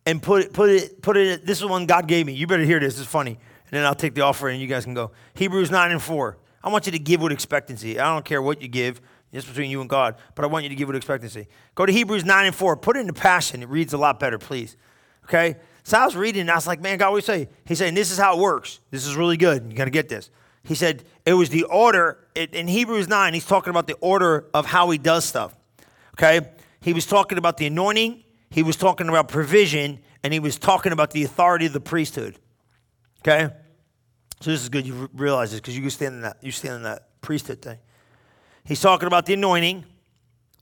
And 0.04 0.22
put 0.22 0.42
it, 0.42 0.52
put 0.52 0.68
it, 0.68 1.00
put 1.00 1.16
it, 1.16 1.46
this 1.46 1.58
is 1.58 1.64
one 1.64 1.86
God 1.86 2.06
gave 2.06 2.26
me. 2.26 2.32
You 2.34 2.46
better 2.46 2.64
hear 2.64 2.80
this, 2.80 2.98
it's 2.98 3.08
funny. 3.08 3.32
And 3.32 3.78
then 3.78 3.84
I'll 3.84 3.94
take 3.94 4.14
the 4.14 4.22
offering 4.22 4.54
and 4.54 4.62
you 4.62 4.68
guys 4.68 4.84
can 4.84 4.94
go. 4.94 5.12
Hebrews 5.34 5.70
9 5.70 5.90
and 5.90 6.02
4. 6.02 6.36
I 6.62 6.68
want 6.68 6.86
you 6.86 6.92
to 6.92 6.98
give 6.98 7.20
with 7.20 7.32
expectancy. 7.32 7.98
I 7.98 8.12
don't 8.12 8.24
care 8.24 8.42
what 8.42 8.60
you 8.60 8.68
give, 8.68 9.00
it's 9.32 9.46
between 9.46 9.70
you 9.70 9.80
and 9.80 9.88
God, 9.88 10.16
but 10.34 10.44
I 10.44 10.48
want 10.48 10.64
you 10.64 10.68
to 10.68 10.74
give 10.74 10.88
with 10.88 10.96
expectancy. 10.96 11.48
Go 11.74 11.86
to 11.86 11.92
Hebrews 11.92 12.24
9 12.24 12.46
and 12.46 12.54
4. 12.54 12.76
Put 12.76 12.96
it 12.96 13.00
into 13.00 13.14
passion. 13.14 13.62
It 13.62 13.68
reads 13.70 13.94
a 13.94 13.98
lot 13.98 14.20
better, 14.20 14.38
please. 14.38 14.76
Okay? 15.24 15.56
So 15.84 15.98
I 15.98 16.04
was 16.04 16.14
reading 16.14 16.42
and 16.42 16.50
I 16.50 16.56
was 16.56 16.66
like, 16.66 16.82
man, 16.82 16.98
God, 16.98 17.10
what 17.12 17.24
do 17.24 17.32
you 17.32 17.44
say? 17.44 17.48
He's 17.64 17.78
saying, 17.78 17.94
this 17.94 18.10
is 18.10 18.18
how 18.18 18.36
it 18.36 18.40
works. 18.40 18.80
This 18.90 19.06
is 19.06 19.16
really 19.16 19.38
good. 19.38 19.64
You 19.70 19.76
got 19.76 19.86
to 19.86 19.90
get 19.90 20.10
this. 20.10 20.30
He 20.64 20.74
said, 20.74 21.04
it 21.26 21.34
was 21.34 21.50
the 21.50 21.64
order. 21.64 22.28
In 22.34 22.68
Hebrews 22.68 23.08
9, 23.08 23.34
he's 23.34 23.46
talking 23.46 23.70
about 23.70 23.86
the 23.86 23.94
order 23.94 24.46
of 24.54 24.66
how 24.66 24.90
he 24.90 24.98
does 24.98 25.24
stuff. 25.24 25.54
Okay? 26.14 26.48
He 26.80 26.92
was 26.92 27.06
talking 27.06 27.38
about 27.38 27.56
the 27.56 27.66
anointing, 27.66 28.24
he 28.50 28.62
was 28.62 28.76
talking 28.76 29.08
about 29.08 29.28
provision, 29.28 30.00
and 30.22 30.32
he 30.32 30.40
was 30.40 30.58
talking 30.58 30.92
about 30.92 31.10
the 31.10 31.24
authority 31.24 31.66
of 31.66 31.72
the 31.72 31.80
priesthood. 31.80 32.38
Okay? 33.20 33.52
So 34.40 34.50
this 34.50 34.62
is 34.62 34.68
good 34.68 34.86
you 34.86 35.08
realize 35.14 35.52
this 35.52 35.60
because 35.60 35.78
you 35.78 35.88
stand 35.88 36.16
in 36.16 36.20
that 36.22 36.38
you 36.42 36.50
stand 36.50 36.74
in 36.74 36.82
that 36.82 37.20
priesthood 37.20 37.62
thing. 37.62 37.78
He's 38.64 38.80
talking 38.80 39.06
about 39.06 39.26
the 39.26 39.34
anointing, 39.34 39.84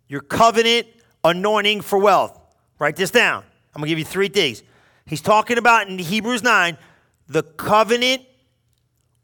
your 0.09 0.21
covenant 0.21 0.87
anointing 1.25 1.81
for 1.81 1.99
wealth. 1.99 2.39
Write 2.79 2.97
this 2.97 3.11
down. 3.11 3.43
I'm 3.75 3.81
gonna 3.81 3.89
give 3.89 3.99
you 3.99 4.05
three 4.05 4.29
things. 4.29 4.63
He's 5.07 5.23
talking 5.23 5.59
about 5.59 5.89
in 5.89 5.99
Hebrews 5.99 6.43
9, 6.43 6.77
the 7.29 7.43
covenant, 7.43 8.23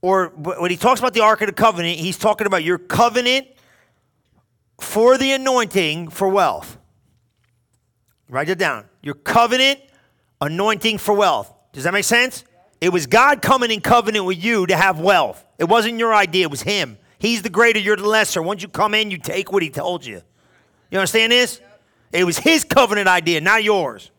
or 0.03 0.29
when 0.29 0.71
he 0.71 0.77
talks 0.77 1.01
about 1.01 1.15
the 1.15 1.21
Ark 1.21 1.41
of 1.41 1.47
the 1.47 1.53
Covenant, 1.53 1.99
he's 1.99 2.19
talking 2.19 2.47
about 2.47 2.63
your 2.63 2.79
covenant 2.79 3.49
for 4.79 5.17
the 5.19 5.33
anointing 5.33 6.09
for 6.09 6.29
wealth. 6.29 6.79
Write 8.29 8.49
it 8.49 8.59
down. 8.59 8.85
Your 9.03 9.15
covenant 9.15 9.81
anointing 10.41 10.99
for 10.99 11.15
wealth. 11.15 11.53
Does 11.73 11.85
that 11.85 11.93
make 11.93 12.05
sense? 12.05 12.45
It 12.81 12.91
was 12.91 13.07
God 13.07 13.41
coming 13.41 13.71
in 13.71 13.81
covenant 13.81 14.25
with 14.25 14.43
you 14.43 14.67
to 14.67 14.77
have 14.77 15.01
wealth. 15.01 15.45
It 15.59 15.65
wasn't 15.65 15.99
your 15.99 16.15
idea, 16.15 16.45
it 16.45 16.51
was 16.51 16.63
Him. 16.63 16.99
He's 17.19 17.43
the 17.43 17.51
greater, 17.51 17.79
you're 17.79 17.97
the 17.97 18.07
lesser. 18.07 18.43
Once 18.43 18.63
you 18.63 18.69
come 18.69 18.95
in, 18.95 19.11
you 19.11 19.19
take 19.19 19.51
what 19.51 19.63
He 19.63 19.71
told 19.71 20.05
you. 20.05 20.23
You 20.91 20.99
understand 20.99 21.33
this? 21.33 21.61
It 22.13 22.25
was 22.25 22.39
His 22.39 22.65
covenant 22.65 23.09
idea, 23.09 23.41
not 23.41 23.65
yours. 23.65 24.11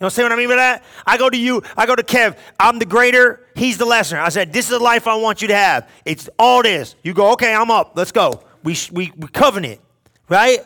You 0.00 0.06
understand 0.06 0.26
what 0.26 0.32
I 0.32 0.36
mean 0.36 0.48
by 0.48 0.56
that? 0.56 0.82
I 1.06 1.18
go 1.18 1.28
to 1.28 1.36
you, 1.36 1.62
I 1.76 1.84
go 1.84 1.94
to 1.94 2.02
Kev, 2.02 2.36
I'm 2.58 2.78
the 2.78 2.86
greater, 2.86 3.46
he's 3.54 3.76
the 3.76 3.84
lesser. 3.84 4.18
I 4.18 4.30
said, 4.30 4.52
This 4.52 4.64
is 4.64 4.70
the 4.70 4.78
life 4.78 5.06
I 5.06 5.14
want 5.16 5.42
you 5.42 5.48
to 5.48 5.54
have. 5.54 5.90
It's 6.06 6.28
all 6.38 6.62
this. 6.62 6.96
You 7.02 7.12
go, 7.12 7.32
Okay, 7.32 7.54
I'm 7.54 7.70
up, 7.70 7.92
let's 7.94 8.12
go. 8.12 8.42
We, 8.64 8.76
we, 8.92 9.12
we 9.16 9.28
covenant, 9.28 9.80
right? 10.28 10.60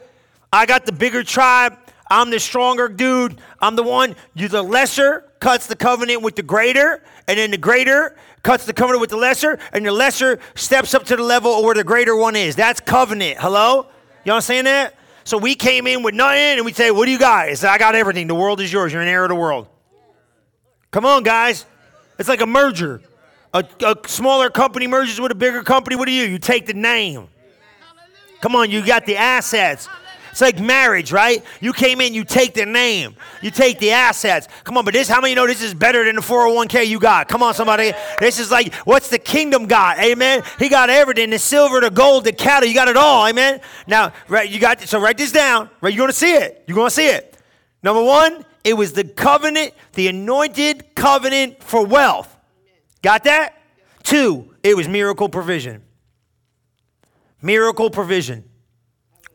I 0.52 0.66
got 0.66 0.86
the 0.86 0.92
bigger 0.92 1.24
tribe, 1.24 1.76
I'm 2.10 2.30
the 2.30 2.38
stronger 2.38 2.88
dude. 2.88 3.40
I'm 3.60 3.76
the 3.76 3.82
one. 3.82 4.14
You're 4.34 4.48
the 4.48 4.62
lesser 4.62 5.24
cuts 5.40 5.66
the 5.66 5.76
covenant 5.76 6.22
with 6.22 6.36
the 6.36 6.42
greater, 6.42 7.02
and 7.26 7.38
then 7.38 7.50
the 7.50 7.58
greater 7.58 8.16
cuts 8.42 8.66
the 8.66 8.72
covenant 8.72 9.00
with 9.00 9.10
the 9.10 9.16
lesser, 9.16 9.58
and 9.72 9.84
the 9.84 9.92
lesser 9.92 10.38
steps 10.54 10.94
up 10.94 11.04
to 11.04 11.16
the 11.16 11.22
level 11.22 11.62
where 11.62 11.74
the 11.74 11.84
greater 11.84 12.16
one 12.16 12.36
is. 12.36 12.56
That's 12.56 12.80
covenant. 12.80 13.38
Hello? 13.40 13.88
You 14.24 14.32
understand 14.32 14.66
that? 14.66 14.94
So 15.24 15.38
we 15.38 15.54
came 15.54 15.86
in 15.86 16.02
with 16.02 16.14
nothing, 16.14 16.58
and 16.58 16.64
we 16.64 16.72
say, 16.72 16.90
"What 16.90 17.06
do 17.06 17.10
you 17.10 17.18
got?" 17.18 17.48
I 17.48 17.54
said, 17.54 17.70
"I 17.70 17.78
got 17.78 17.94
everything. 17.94 18.26
The 18.26 18.34
world 18.34 18.60
is 18.60 18.72
yours. 18.72 18.92
You're 18.92 19.02
an 19.02 19.08
heir 19.08 19.24
of 19.24 19.30
the 19.30 19.34
world." 19.34 19.68
Come 20.90 21.06
on, 21.06 21.22
guys. 21.22 21.66
It's 22.18 22.28
like 22.28 22.40
a 22.40 22.46
merger. 22.46 23.00
A, 23.52 23.64
a 23.84 23.96
smaller 24.06 24.50
company 24.50 24.86
merges 24.86 25.20
with 25.20 25.32
a 25.32 25.34
bigger 25.34 25.62
company. 25.62 25.96
What 25.96 26.06
do 26.06 26.12
you? 26.12 26.24
You 26.24 26.38
take 26.38 26.66
the 26.66 26.74
name. 26.74 27.28
Come 28.40 28.54
on, 28.54 28.70
you 28.70 28.84
got 28.84 29.06
the 29.06 29.16
assets. 29.16 29.88
It's 30.34 30.40
like 30.40 30.58
marriage, 30.58 31.12
right? 31.12 31.44
You 31.60 31.72
came 31.72 32.00
in, 32.00 32.12
you 32.12 32.24
take 32.24 32.54
the 32.54 32.66
name, 32.66 33.14
you 33.40 33.52
take 33.52 33.78
the 33.78 33.92
assets. 33.92 34.48
Come 34.64 34.76
on, 34.76 34.84
but 34.84 34.92
this, 34.92 35.06
how 35.06 35.20
many 35.20 35.32
know 35.32 35.46
this 35.46 35.62
is 35.62 35.74
better 35.74 36.04
than 36.04 36.16
the 36.16 36.22
401k 36.22 36.88
you 36.88 36.98
got? 36.98 37.28
Come 37.28 37.40
on, 37.40 37.54
somebody. 37.54 37.92
This 38.18 38.40
is 38.40 38.50
like, 38.50 38.74
what's 38.84 39.10
the 39.10 39.18
kingdom 39.20 39.66
got? 39.66 40.00
Amen. 40.00 40.42
He 40.58 40.68
got 40.68 40.90
everything 40.90 41.30
the 41.30 41.38
silver, 41.38 41.80
the 41.80 41.88
gold, 41.88 42.24
the 42.24 42.32
cattle, 42.32 42.68
you 42.68 42.74
got 42.74 42.88
it 42.88 42.96
all. 42.96 43.28
Amen. 43.28 43.60
Now, 43.86 44.12
right, 44.26 44.50
you 44.50 44.58
got, 44.58 44.80
so 44.80 44.98
write 44.98 45.18
this 45.18 45.30
down, 45.30 45.70
right? 45.80 45.94
You're 45.94 46.00
going 46.00 46.10
to 46.10 46.16
see 46.16 46.34
it. 46.34 46.64
You're 46.66 46.74
going 46.74 46.88
to 46.88 46.94
see 46.96 47.10
it. 47.10 47.38
Number 47.84 48.02
one, 48.02 48.44
it 48.64 48.74
was 48.74 48.92
the 48.92 49.04
covenant, 49.04 49.72
the 49.92 50.08
anointed 50.08 50.96
covenant 50.96 51.62
for 51.62 51.86
wealth. 51.86 52.36
Got 53.02 53.22
that? 53.22 53.56
Two, 54.02 54.52
it 54.64 54.76
was 54.76 54.88
miracle 54.88 55.28
provision. 55.28 55.84
Miracle 57.40 57.88
provision 57.88 58.50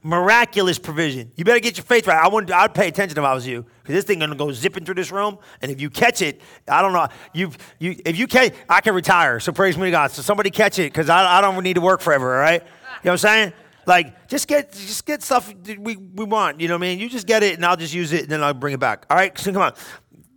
miraculous 0.01 0.79
provision. 0.79 1.31
You 1.35 1.45
better 1.45 1.59
get 1.59 1.77
your 1.77 1.83
faith 1.83 2.07
right. 2.07 2.23
I 2.23 2.27
wouldn't, 2.27 2.51
I'd 2.51 2.73
pay 2.73 2.87
attention 2.87 3.17
if 3.17 3.23
I 3.23 3.33
was 3.33 3.45
you, 3.45 3.65
because 3.81 3.95
this 3.95 4.05
thing 4.05 4.19
gonna 4.19 4.35
go 4.35 4.51
zipping 4.51 4.85
through 4.85 4.95
this 4.95 5.11
room, 5.11 5.37
and 5.61 5.71
if 5.71 5.81
you 5.81 5.89
catch 5.89 6.21
it, 6.21 6.41
I 6.67 6.81
don't 6.81 6.93
know. 6.93 7.07
You 7.33 7.51
you 7.79 7.95
if 8.05 8.17
you 8.17 8.27
catch, 8.27 8.53
I 8.69 8.81
can 8.81 8.95
retire. 8.95 9.39
So 9.39 9.51
praise 9.51 9.77
me 9.77 9.85
to 9.85 9.91
God. 9.91 10.11
So 10.11 10.21
somebody 10.21 10.49
catch 10.49 10.79
it, 10.79 10.91
because 10.91 11.09
I, 11.09 11.37
I 11.37 11.41
don't 11.41 11.61
need 11.63 11.75
to 11.75 11.81
work 11.81 12.01
forever. 12.01 12.35
All 12.35 12.41
right, 12.41 12.61
you 12.61 12.67
know 13.05 13.11
what 13.11 13.11
I'm 13.11 13.17
saying? 13.17 13.53
Like 13.85 14.27
just 14.27 14.47
get 14.47 14.71
just 14.71 15.05
get 15.05 15.21
stuff 15.23 15.53
we 15.77 15.95
we 15.95 16.25
want. 16.25 16.61
You 16.61 16.67
know 16.67 16.75
what 16.75 16.85
I 16.85 16.89
mean? 16.89 16.99
You 16.99 17.09
just 17.09 17.27
get 17.27 17.43
it, 17.43 17.55
and 17.55 17.65
I'll 17.65 17.77
just 17.77 17.93
use 17.93 18.13
it, 18.13 18.23
and 18.23 18.29
then 18.29 18.43
I'll 18.43 18.53
bring 18.53 18.73
it 18.73 18.79
back. 18.79 19.05
All 19.09 19.17
right, 19.17 19.37
so 19.37 19.51
come 19.51 19.61
on. 19.61 19.73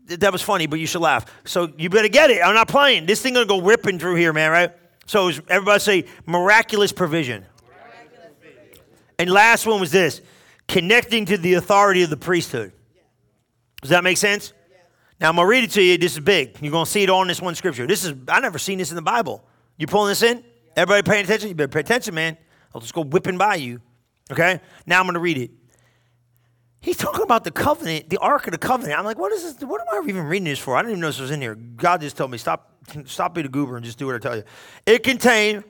That 0.07 0.33
was 0.33 0.43
funny, 0.43 0.67
but 0.67 0.81
you 0.81 0.87
should 0.87 1.01
laugh. 1.01 1.27
So 1.45 1.73
you 1.79 1.89
better 1.89 2.09
get 2.09 2.31
it. 2.31 2.45
I'm 2.45 2.55
not 2.55 2.69
playing. 2.69 3.07
This 3.07 3.23
thing 3.23 3.35
gonna 3.35 3.47
go 3.47 3.61
ripping 3.61 3.99
through 3.99 4.17
here, 4.17 4.33
man. 4.33 4.51
Right? 4.51 4.73
So 5.07 5.29
everybody 5.49 5.81
say 5.81 6.05
miraculous 6.27 6.93
provision. 6.93 7.47
And 9.23 9.31
last 9.31 9.69
one 9.69 9.79
was 9.79 9.93
this 9.93 10.21
connecting 10.67 11.27
to 11.27 11.39
the 11.39 11.55
authority 11.55 12.03
of 12.03 12.11
the 12.11 12.17
priesthood. 12.17 12.73
Does 13.81 13.91
that 13.91 14.03
make 14.03 14.17
sense? 14.17 14.53
Now 15.21 15.29
I'm 15.29 15.37
gonna 15.37 15.47
read 15.47 15.63
it 15.63 15.71
to 15.73 15.83
you. 15.83 15.97
This 15.97 16.15
is 16.15 16.19
big. 16.19 16.57
You're 16.61 16.73
gonna 16.73 16.87
see 16.87 17.05
it 17.05 17.09
all 17.09 17.23
in 17.23 17.29
this 17.29 17.41
one 17.41 17.55
scripture. 17.55 17.87
This 17.87 18.05
is 18.05 18.15
I 18.27 18.41
never 18.41 18.59
seen 18.59 18.79
this 18.79 18.91
in 18.91 18.97
the 18.97 19.03
Bible. 19.03 19.45
You 19.79 19.87
pulling 19.87 20.09
this 20.09 20.25
in? 20.25 20.43
Everybody 20.75 21.09
paying 21.09 21.25
attention? 21.25 21.51
You 21.51 21.55
better 21.55 21.69
pay 21.69 21.79
attention, 21.79 22.17
man. 22.17 22.37
I'll 22.75 22.81
just 22.81 22.95
go 22.95 23.03
whipping 23.03 23.39
by 23.39 23.55
you. 23.55 23.81
Okay? 24.33 24.61
Now 24.87 24.99
I'm 24.99 25.07
gonna 25.07 25.21
read 25.21 25.39
it. 25.39 25.53
He's 26.81 26.97
talking 26.97 27.23
about 27.23 27.45
the 27.45 27.53
covenant, 27.53 28.11
the 28.11 28.19
Ark 28.19 28.49
of 28.49 28.51
the 28.51 28.59
Covenant. 28.59 28.99
I'm 28.99 29.05
like, 29.05 29.19
what 29.19 29.31
is 29.31 29.55
this? 29.55 29.63
What 29.63 29.83
am 29.83 29.87
I 29.93 30.09
even 30.09 30.25
reading 30.25 30.47
this 30.47 30.59
for? 30.59 30.77
I 30.77 30.81
didn't 30.81 30.95
even 30.95 31.01
know 31.03 31.07
this 31.07 31.21
was 31.21 31.31
in 31.31 31.41
here. 31.41 31.55
God 31.55 32.01
just 32.01 32.17
told 32.17 32.33
me, 32.33 32.39
stop, 32.39 32.75
stop 33.05 33.35
being 33.35 33.47
a 33.47 33.49
goober 33.49 33.77
and 33.77 33.85
just 33.85 33.99
do 33.99 34.07
what 34.07 34.17
I 34.17 34.19
tell 34.19 34.37
you. 34.37 34.43
It 34.85 35.05
contained 35.05 35.63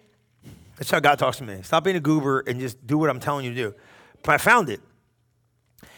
that's 0.76 0.90
how 0.90 1.00
God 1.00 1.18
talks 1.18 1.38
to 1.38 1.44
me. 1.44 1.60
Stop 1.62 1.84
being 1.84 1.96
a 1.96 2.00
goober 2.00 2.40
and 2.40 2.58
just 2.58 2.86
do 2.86 2.98
what 2.98 3.10
I'm 3.10 3.20
telling 3.20 3.44
you 3.44 3.50
to 3.52 3.56
do. 3.56 3.74
But 4.22 4.34
I 4.34 4.38
found 4.38 4.68
it. 4.68 4.80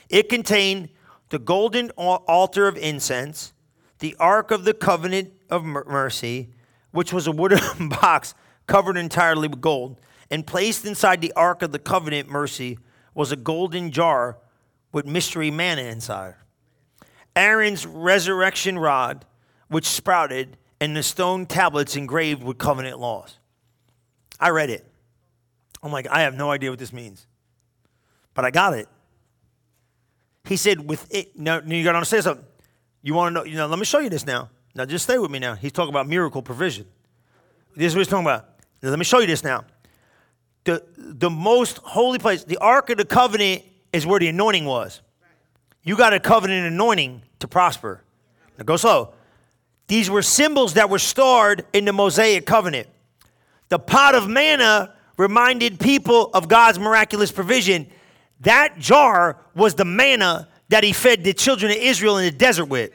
It 0.08 0.28
contained 0.28 0.90
the 1.30 1.38
golden 1.38 1.90
altar 1.90 2.68
of 2.68 2.76
incense, 2.76 3.52
the 3.98 4.16
ark 4.18 4.50
of 4.50 4.64
the 4.64 4.74
covenant 4.74 5.32
of 5.50 5.64
mercy, 5.64 6.50
which 6.90 7.12
was 7.12 7.26
a 7.26 7.32
wooden 7.32 7.88
box 8.00 8.34
covered 8.66 8.96
entirely 8.96 9.48
with 9.48 9.60
gold, 9.60 10.00
and 10.30 10.46
placed 10.46 10.84
inside 10.84 11.20
the 11.20 11.32
ark 11.34 11.62
of 11.62 11.72
the 11.72 11.78
covenant 11.78 12.28
mercy 12.28 12.78
was 13.14 13.30
a 13.30 13.36
golden 13.36 13.90
jar 13.90 14.38
with 14.92 15.06
mystery 15.06 15.50
manna 15.50 15.82
inside. 15.82 16.34
Aaron's 17.36 17.86
resurrection 17.86 18.78
rod, 18.78 19.24
which 19.68 19.86
sprouted, 19.86 20.56
and 20.80 20.96
the 20.96 21.02
stone 21.02 21.46
tablets 21.46 21.96
engraved 21.96 22.42
with 22.42 22.58
covenant 22.58 22.98
laws. 22.98 23.38
I 24.40 24.50
read 24.50 24.70
it. 24.70 24.84
I'm 25.82 25.92
like, 25.92 26.06
I 26.08 26.22
have 26.22 26.34
no 26.34 26.50
idea 26.50 26.70
what 26.70 26.78
this 26.78 26.92
means. 26.92 27.26
but 28.34 28.44
I 28.44 28.50
got 28.50 28.74
it. 28.74 28.88
He 30.44 30.56
said, 30.56 30.86
with 30.86 31.06
it, 31.14 31.38
now 31.38 31.60
you 31.64 31.84
got 31.84 31.92
to 31.92 31.98
understand 31.98 32.24
something. 32.24 32.44
You 33.02 33.14
want 33.14 33.34
to 33.34 33.40
know, 33.40 33.46
you 33.46 33.56
know, 33.56 33.66
let 33.66 33.78
me 33.78 33.84
show 33.84 34.00
you 34.00 34.10
this 34.10 34.26
now. 34.26 34.50
Now 34.74 34.84
just 34.84 35.04
stay 35.04 35.18
with 35.18 35.30
me 35.30 35.38
now. 35.38 35.54
He's 35.54 35.72
talking 35.72 35.90
about 35.90 36.08
miracle 36.08 36.42
provision. 36.42 36.86
This 37.76 37.86
is 37.86 37.94
what 37.94 38.00
he's 38.00 38.08
talking 38.08 38.26
about. 38.26 38.48
Now, 38.82 38.90
let 38.90 38.98
me 38.98 39.04
show 39.04 39.20
you 39.20 39.26
this 39.26 39.42
now. 39.42 39.64
The, 40.64 40.82
the 40.96 41.30
most 41.30 41.78
holy 41.78 42.18
place, 42.18 42.44
the 42.44 42.58
Ark 42.58 42.90
of 42.90 42.98
the 42.98 43.04
Covenant 43.04 43.62
is 43.92 44.06
where 44.06 44.18
the 44.20 44.28
anointing 44.28 44.64
was. 44.64 45.00
You 45.82 45.96
got 45.96 46.12
a 46.12 46.20
covenant 46.20 46.66
anointing 46.66 47.22
to 47.40 47.48
prosper. 47.48 48.02
Now 48.58 48.64
go 48.64 48.76
slow. 48.76 49.14
These 49.86 50.08
were 50.08 50.22
symbols 50.22 50.74
that 50.74 50.88
were 50.88 50.98
stored 50.98 51.66
in 51.72 51.84
the 51.84 51.92
Mosaic 51.92 52.46
covenant. 52.46 52.88
The 53.74 53.80
pot 53.80 54.14
of 54.14 54.28
manna 54.28 54.94
reminded 55.16 55.80
people 55.80 56.30
of 56.32 56.46
God's 56.46 56.78
miraculous 56.78 57.32
provision. 57.32 57.88
That 58.42 58.78
jar 58.78 59.40
was 59.56 59.74
the 59.74 59.84
manna 59.84 60.46
that 60.68 60.84
he 60.84 60.92
fed 60.92 61.24
the 61.24 61.34
children 61.34 61.72
of 61.72 61.78
Israel 61.78 62.18
in 62.18 62.26
the 62.26 62.30
desert 62.30 62.66
with. 62.66 62.92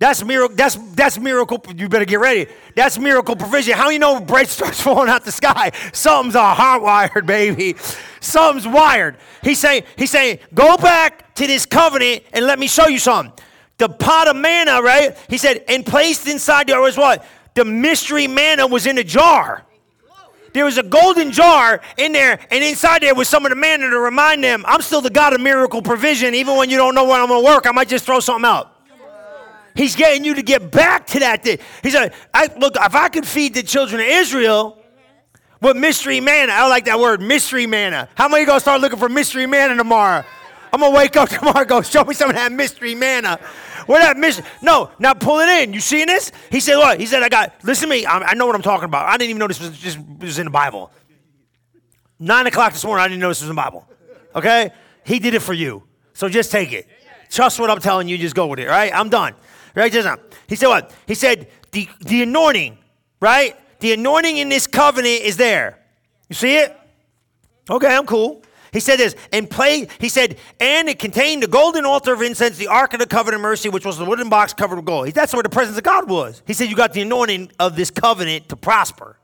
That's 0.00 0.24
miracle. 0.24 0.56
That's 0.56 0.74
that's 0.96 1.16
miracle. 1.16 1.62
You 1.76 1.88
better 1.88 2.04
get 2.04 2.18
ready. 2.18 2.48
That's 2.74 2.98
miracle 2.98 3.36
provision. 3.36 3.74
How 3.74 3.88
you 3.90 4.00
know 4.00 4.18
bread 4.18 4.48
starts 4.58 4.80
falling 4.80 5.08
out 5.08 5.24
the 5.24 5.30
sky? 5.30 5.70
Something's 5.92 6.34
a 6.34 6.38
hardwired, 6.38 7.24
baby. 7.24 7.76
Something's 8.18 8.66
wired. 8.66 9.16
He's 9.44 9.60
saying. 9.60 9.84
He's 9.96 10.10
saying, 10.10 10.40
go 10.52 10.76
back 10.76 11.36
to 11.36 11.46
this 11.46 11.66
covenant 11.66 12.24
and 12.32 12.46
let 12.46 12.58
me 12.58 12.66
show 12.66 12.88
you 12.88 12.98
something. 12.98 13.32
The 13.76 13.88
pot 13.88 14.26
of 14.26 14.34
manna, 14.34 14.82
right? 14.82 15.16
He 15.30 15.38
said, 15.38 15.64
and 15.68 15.86
placed 15.86 16.26
inside 16.26 16.66
there 16.66 16.80
was 16.80 16.96
what? 16.96 17.24
The 17.58 17.64
mystery 17.64 18.28
manna 18.28 18.68
was 18.68 18.86
in 18.86 18.98
a 18.98 19.02
jar. 19.02 19.64
There 20.52 20.64
was 20.64 20.78
a 20.78 20.82
golden 20.84 21.32
jar 21.32 21.80
in 21.96 22.12
there, 22.12 22.38
and 22.52 22.62
inside 22.62 23.02
there 23.02 23.16
was 23.16 23.28
some 23.28 23.44
of 23.44 23.50
the 23.50 23.56
manna 23.56 23.90
to 23.90 23.98
remind 23.98 24.44
them, 24.44 24.64
I'm 24.64 24.80
still 24.80 25.00
the 25.00 25.10
God 25.10 25.32
of 25.32 25.40
miracle 25.40 25.82
provision. 25.82 26.36
Even 26.36 26.56
when 26.56 26.70
you 26.70 26.76
don't 26.76 26.94
know 26.94 27.02
where 27.02 27.20
I'm 27.20 27.26
going 27.26 27.44
to 27.44 27.44
work, 27.44 27.66
I 27.66 27.72
might 27.72 27.88
just 27.88 28.06
throw 28.06 28.20
something 28.20 28.48
out. 28.48 28.72
He's 29.74 29.96
getting 29.96 30.24
you 30.24 30.36
to 30.36 30.42
get 30.42 30.70
back 30.70 31.08
to 31.08 31.18
that 31.18 31.42
thing. 31.42 31.58
He 31.82 31.90
said, 31.90 32.14
I, 32.32 32.48
look, 32.56 32.76
if 32.76 32.94
I 32.94 33.08
could 33.08 33.26
feed 33.26 33.54
the 33.54 33.64
children 33.64 34.00
of 34.02 34.06
Israel 34.06 34.78
with 35.60 35.76
mystery 35.76 36.20
manna, 36.20 36.52
I 36.52 36.68
like 36.68 36.84
that 36.84 37.00
word, 37.00 37.20
mystery 37.20 37.66
manna. 37.66 38.08
How 38.14 38.28
many 38.28 38.44
going 38.44 38.58
to 38.58 38.60
start 38.60 38.80
looking 38.80 39.00
for 39.00 39.08
mystery 39.08 39.46
manna 39.46 39.74
tomorrow? 39.74 40.24
I'm 40.72 40.78
going 40.78 40.92
to 40.92 40.96
wake 40.96 41.16
up 41.16 41.28
tomorrow 41.28 41.64
go, 41.64 41.82
show 41.82 42.04
me 42.04 42.14
some 42.14 42.30
of 42.30 42.36
that 42.36 42.52
mystery 42.52 42.94
manna. 42.94 43.40
Where 43.88 44.02
that 44.02 44.18
mystery? 44.18 44.44
No, 44.60 44.90
now 44.98 45.14
pull 45.14 45.38
it 45.38 45.48
in. 45.48 45.72
You 45.72 45.80
seeing 45.80 46.08
this? 46.08 46.30
He 46.50 46.60
said, 46.60 46.76
what? 46.76 47.00
He 47.00 47.06
said, 47.06 47.22
I 47.22 47.30
got, 47.30 47.54
listen 47.64 47.88
to 47.88 47.94
me. 47.94 48.04
I, 48.04 48.18
I 48.18 48.34
know 48.34 48.44
what 48.44 48.54
I'm 48.54 48.60
talking 48.60 48.84
about. 48.84 49.06
I 49.06 49.16
didn't 49.16 49.30
even 49.30 49.38
know 49.38 49.48
this 49.48 49.60
was 49.60 49.78
just 49.78 49.98
was 50.18 50.38
in 50.38 50.44
the 50.44 50.50
Bible. 50.50 50.92
Nine 52.18 52.46
o'clock 52.46 52.74
this 52.74 52.84
morning, 52.84 53.02
I 53.02 53.08
didn't 53.08 53.20
know 53.22 53.28
this 53.28 53.40
was 53.40 53.48
in 53.48 53.56
the 53.56 53.62
Bible. 53.62 53.88
Okay? 54.34 54.72
He 55.06 55.18
did 55.18 55.32
it 55.32 55.40
for 55.40 55.54
you. 55.54 55.84
So 56.12 56.28
just 56.28 56.52
take 56.52 56.72
it. 56.72 56.86
Trust 57.30 57.58
what 57.58 57.70
I'm 57.70 57.80
telling 57.80 58.08
you, 58.08 58.18
just 58.18 58.34
go 58.34 58.46
with 58.46 58.58
it, 58.58 58.68
right? 58.68 58.92
I'm 58.94 59.08
done. 59.08 59.34
Right? 59.74 59.90
Just 59.90 60.04
now. 60.04 60.18
He 60.46 60.54
said 60.54 60.68
what? 60.68 60.92
He 61.06 61.14
said 61.14 61.48
the, 61.70 61.88
the 62.00 62.24
anointing, 62.24 62.76
right? 63.20 63.56
The 63.80 63.94
anointing 63.94 64.36
in 64.36 64.50
this 64.50 64.66
covenant 64.66 65.22
is 65.22 65.38
there. 65.38 65.78
You 66.28 66.34
see 66.34 66.58
it? 66.58 66.76
Okay, 67.70 67.96
I'm 67.96 68.04
cool. 68.04 68.42
He 68.72 68.80
said 68.80 68.96
this, 68.96 69.14
and 69.32 69.48
play, 69.48 69.88
he 69.98 70.08
said, 70.08 70.38
and 70.60 70.88
it 70.88 70.98
contained 70.98 71.42
the 71.42 71.46
golden 71.46 71.84
altar 71.84 72.12
of 72.12 72.22
incense, 72.22 72.56
the 72.56 72.68
ark 72.68 72.92
of 72.92 73.00
the 73.00 73.06
covenant 73.06 73.40
of 73.40 73.42
mercy, 73.42 73.68
which 73.68 73.84
was 73.84 73.98
the 73.98 74.04
wooden 74.04 74.28
box 74.28 74.52
covered 74.52 74.76
with 74.76 74.84
gold. 74.84 75.08
That's 75.08 75.32
where 75.32 75.42
the 75.42 75.48
presence 75.48 75.78
of 75.78 75.84
God 75.84 76.08
was. 76.08 76.42
He 76.46 76.52
said, 76.52 76.68
You 76.68 76.76
got 76.76 76.92
the 76.92 77.02
anointing 77.02 77.52
of 77.58 77.76
this 77.76 77.90
covenant 77.90 78.48
to 78.50 78.56
prosper. 78.56 79.16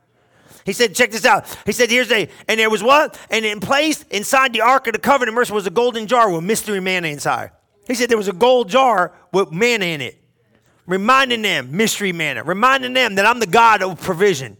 He 0.65 0.73
said, 0.73 0.95
check 0.95 1.11
this 1.11 1.25
out. 1.25 1.45
He 1.63 1.71
said, 1.71 1.91
here's 1.91 2.11
a, 2.11 2.27
and 2.47 2.59
there 2.59 2.71
was 2.71 2.81
what? 2.81 3.19
And 3.29 3.45
in 3.45 3.59
place 3.59 4.01
inside 4.09 4.51
the 4.51 4.61
ark 4.61 4.87
of 4.87 4.93
the 4.93 4.99
covenant 4.99 5.29
of 5.29 5.35
mercy 5.35 5.53
was 5.53 5.67
a 5.67 5.69
golden 5.69 6.07
jar 6.07 6.31
with 6.31 6.43
mystery 6.43 6.79
manna 6.79 7.09
inside. 7.09 7.51
He 7.85 7.93
said 7.93 8.09
there 8.09 8.17
was 8.17 8.29
a 8.29 8.33
gold 8.33 8.67
jar 8.67 9.13
with 9.31 9.51
manna 9.51 9.85
in 9.85 10.01
it 10.01 10.25
reminding 10.87 11.41
them, 11.41 11.75
mystery 11.75 12.11
manna, 12.11 12.43
reminding 12.43 12.93
them 12.93 13.15
that 13.15 13.25
I'm 13.25 13.39
the 13.39 13.47
God 13.47 13.81
of 13.81 13.99
provision. 14.01 14.57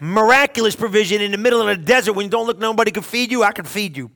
Miraculous 0.00 0.76
provision 0.76 1.20
in 1.20 1.30
the 1.30 1.38
middle 1.38 1.60
of 1.60 1.66
the 1.66 1.76
desert 1.76 2.12
when 2.14 2.24
you 2.24 2.30
don't 2.30 2.46
look, 2.46 2.58
nobody 2.58 2.90
can 2.90 3.02
feed 3.02 3.30
you, 3.30 3.42
I 3.42 3.52
can 3.52 3.64
feed 3.64 3.96
you. 3.96 4.10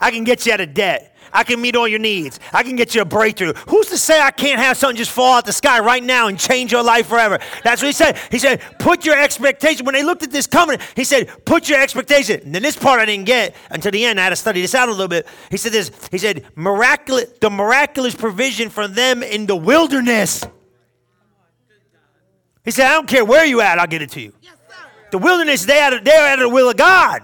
I 0.00 0.10
can 0.10 0.24
get 0.24 0.46
you 0.46 0.52
out 0.52 0.60
of 0.60 0.74
debt. 0.74 1.16
I 1.32 1.44
can 1.44 1.60
meet 1.60 1.76
all 1.76 1.88
your 1.88 1.98
needs. 1.98 2.40
I 2.52 2.62
can 2.62 2.76
get 2.76 2.94
you 2.94 3.02
a 3.02 3.04
breakthrough. 3.04 3.52
Who's 3.68 3.88
to 3.88 3.98
say 3.98 4.20
I 4.20 4.30
can't 4.30 4.58
have 4.58 4.76
something 4.76 4.96
just 4.96 5.10
fall 5.10 5.34
out 5.34 5.44
the 5.44 5.52
sky 5.52 5.80
right 5.80 6.02
now 6.02 6.28
and 6.28 6.38
change 6.38 6.72
your 6.72 6.82
life 6.82 7.08
forever? 7.08 7.38
That's 7.64 7.82
what 7.82 7.88
he 7.88 7.92
said. 7.92 8.18
He 8.30 8.38
said, 8.38 8.62
put 8.78 9.04
your 9.04 9.20
expectation. 9.20 9.84
When 9.84 9.94
they 9.94 10.02
looked 10.02 10.22
at 10.22 10.30
this 10.30 10.46
covenant, 10.46 10.82
he 10.94 11.04
said, 11.04 11.44
put 11.44 11.68
your 11.68 11.80
expectation. 11.80 12.40
And 12.42 12.54
then 12.54 12.62
this 12.62 12.76
part 12.76 13.00
I 13.00 13.04
didn't 13.04 13.26
get 13.26 13.54
until 13.70 13.92
the 13.92 14.04
end. 14.04 14.20
I 14.20 14.24
had 14.24 14.30
to 14.30 14.36
study 14.36 14.62
this 14.62 14.74
out 14.74 14.88
a 14.88 14.92
little 14.92 15.08
bit. 15.08 15.26
He 15.50 15.56
said 15.56 15.72
this. 15.72 15.90
He 16.10 16.18
said, 16.18 16.46
miraculous, 16.54 17.26
the 17.40 17.50
miraculous 17.50 18.14
provision 18.14 18.70
for 18.70 18.88
them 18.88 19.22
in 19.22 19.46
the 19.46 19.56
wilderness. 19.56 20.44
He 22.64 22.70
said, 22.70 22.86
I 22.86 22.92
don't 22.94 23.08
care 23.08 23.24
where 23.24 23.44
you 23.44 23.60
at, 23.60 23.78
I'll 23.78 23.86
get 23.86 24.02
it 24.02 24.10
to 24.12 24.20
you. 24.20 24.32
Yes, 24.40 24.55
the 25.10 25.18
wilderness, 25.18 25.64
they 25.64 25.80
out 25.80 25.92
of, 25.92 26.04
they're 26.04 26.28
out 26.28 26.38
of 26.38 26.48
the 26.50 26.54
will 26.54 26.70
of 26.70 26.76
God. 26.76 27.22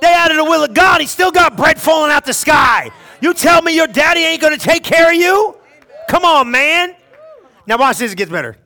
They 0.00 0.12
out 0.12 0.30
of 0.30 0.36
the 0.36 0.44
will 0.44 0.64
of 0.64 0.74
God. 0.74 1.00
He 1.00 1.06
still 1.06 1.30
got 1.30 1.56
bread 1.56 1.80
falling 1.80 2.10
out 2.10 2.24
the 2.24 2.34
sky. 2.34 2.90
You 3.20 3.34
tell 3.34 3.62
me 3.62 3.74
your 3.74 3.86
daddy 3.86 4.20
ain't 4.20 4.40
going 4.40 4.56
to 4.56 4.62
take 4.62 4.82
care 4.82 5.12
of 5.12 5.16
you? 5.16 5.56
Come 6.08 6.24
on, 6.24 6.50
man. 6.50 6.96
Now 7.66 7.78
watch 7.78 7.98
this, 7.98 8.12
it 8.12 8.16
gets 8.16 8.30
better. 8.30 8.56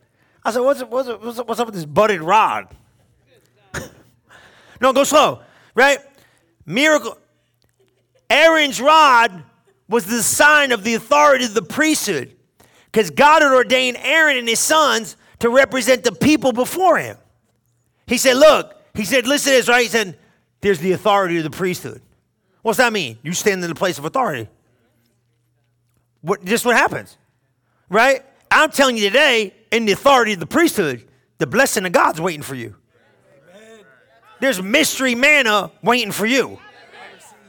I 0.43 0.51
said, 0.51 0.61
what's, 0.61 0.83
what's, 0.85 1.09
what's, 1.09 1.39
what's 1.39 1.61
up 1.61 1.67
with 1.67 1.75
this 1.75 1.85
budded 1.85 2.23
rod? 2.23 2.69
no, 4.81 4.93
go 4.93 5.05
slow, 5.05 5.41
right? 5.75 5.99
Miracle. 6.65 7.19
Aaron's 8.31 8.81
rod 8.81 9.45
was 9.89 10.07
the 10.07 10.23
sign 10.23 10.73
of 10.73 10.85
the 10.85 10.95
authority 10.95 11.45
of 11.45 11.55
the 11.55 11.63
priesthood 11.63 12.35
because 12.87 13.11
God 13.11 13.43
had 13.43 13.53
ordained 13.53 13.99
Aaron 14.01 14.39
and 14.39 14.49
his 14.49 14.59
sons 14.59 15.17
to 15.41 15.51
represent 15.51 16.03
the 16.03 16.13
people 16.13 16.53
before 16.53 16.99
him. 16.99 17.19
He 18.07 18.19
said, 18.19 18.37
Look, 18.37 18.75
he 18.95 19.05
said, 19.05 19.27
listen 19.27 19.53
to 19.53 19.59
this, 19.59 19.69
right? 19.69 19.83
He 19.83 19.89
said, 19.89 20.19
There's 20.61 20.79
the 20.79 20.93
authority 20.93 21.39
of 21.39 21.45
the 21.45 21.51
priesthood. 21.51 22.01
What's 22.63 22.79
that 22.79 22.93
mean? 22.93 23.19
You 23.23 23.33
stand 23.33 23.63
in 23.63 23.69
the 23.69 23.75
place 23.75 23.99
of 23.99 24.05
authority. 24.05 24.49
What, 26.23 26.45
just 26.45 26.65
what 26.65 26.77
happens, 26.77 27.17
right? 27.89 28.25
I'm 28.51 28.71
telling 28.71 28.97
you 28.97 29.05
today, 29.05 29.55
in 29.71 29.85
the 29.87 29.93
authority 29.93 30.33
of 30.33 30.41
the 30.41 30.47
priesthood, 30.47 31.07
the 31.39 31.47
blessing 31.47 31.85
of 31.85 31.93
God's 31.93 32.21
waiting 32.21 32.43
for 32.43 32.55
you. 32.55 32.75
There's 34.41 34.61
mystery 34.61 35.15
manna 35.15 35.71
waiting 35.83 36.13
for 36.13 36.27
you. 36.27 36.59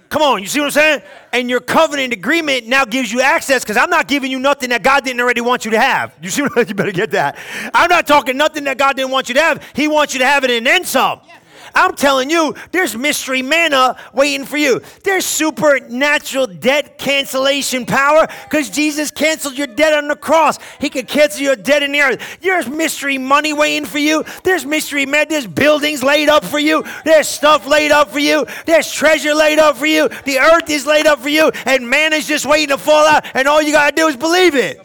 Come 0.09 0.21
on, 0.21 0.41
you 0.41 0.47
see 0.47 0.59
what 0.59 0.67
I'm 0.67 0.71
saying? 0.71 1.01
And 1.33 1.49
your 1.49 1.59
covenant 1.59 2.13
agreement 2.13 2.65
now 2.65 2.85
gives 2.85 3.11
you 3.11 3.21
access 3.21 3.63
because 3.63 3.75
I'm 3.75 3.89
not 3.89 4.07
giving 4.07 4.31
you 4.31 4.39
nothing 4.39 4.69
that 4.69 4.81
God 4.81 5.03
didn't 5.03 5.19
already 5.19 5.41
want 5.41 5.65
you 5.65 5.71
to 5.71 5.79
have. 5.79 6.13
You 6.21 6.29
see 6.29 6.41
what 6.43 6.51
I'm 6.51 6.55
saying? 6.55 6.67
you 6.69 6.75
better 6.75 6.91
get 6.91 7.11
that. 7.11 7.37
I'm 7.73 7.89
not 7.89 8.07
talking 8.07 8.37
nothing 8.37 8.63
that 8.65 8.77
God 8.77 8.95
didn't 8.95 9.11
want 9.11 9.27
you 9.27 9.35
to 9.35 9.41
have. 9.41 9.63
He 9.75 9.87
wants 9.87 10.13
you 10.13 10.19
to 10.19 10.25
have 10.25 10.43
it 10.45 10.51
and 10.51 10.65
then 10.65 10.85
some. 10.85 11.19
Yeah. 11.27 11.37
I'm 11.75 11.95
telling 11.95 12.29
you, 12.29 12.55
there's 12.71 12.95
mystery 12.95 13.41
manna 13.41 13.97
waiting 14.13 14.45
for 14.45 14.57
you. 14.57 14.81
There's 15.03 15.25
supernatural 15.25 16.47
debt 16.47 16.97
cancellation 16.97 17.85
power 17.85 18.27
because 18.43 18.69
Jesus 18.69 19.11
canceled 19.11 19.57
your 19.57 19.67
debt 19.67 19.93
on 19.93 20.07
the 20.07 20.15
cross. 20.15 20.59
He 20.79 20.89
could 20.89 21.07
cancel 21.07 21.41
your 21.41 21.55
debt 21.55 21.83
in 21.83 21.91
the 21.91 22.01
earth. 22.01 22.39
There's 22.41 22.67
mystery 22.67 23.17
money 23.17 23.53
waiting 23.53 23.85
for 23.85 23.99
you. 23.99 24.23
There's 24.43 24.65
mystery 24.65 25.05
man. 25.05 25.27
There's 25.29 25.47
buildings 25.47 26.03
laid 26.03 26.29
up 26.29 26.45
for 26.45 26.59
you. 26.59 26.83
There's 27.05 27.27
stuff 27.27 27.67
laid 27.67 27.91
up 27.91 28.09
for 28.09 28.19
you. 28.19 28.45
There's 28.65 28.91
treasure 28.91 29.33
laid 29.33 29.59
up 29.59 29.77
for 29.77 29.85
you. 29.85 30.09
The 30.25 30.39
earth 30.39 30.69
is 30.69 30.85
laid 30.85 31.07
up 31.07 31.19
for 31.19 31.29
you, 31.29 31.51
and 31.65 31.89
man 31.89 32.13
is 32.13 32.27
just 32.27 32.45
waiting 32.45 32.69
to 32.69 32.77
fall 32.77 33.05
out. 33.05 33.25
And 33.33 33.47
all 33.47 33.61
you 33.61 33.71
gotta 33.71 33.95
do 33.95 34.07
is 34.07 34.15
believe 34.15 34.55
it. 34.55 34.81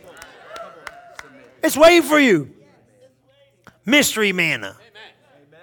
It's 1.62 1.76
waiting 1.76 2.02
for 2.02 2.18
you. 2.18 2.50
Mystery 3.84 4.32
manna. 4.32 4.76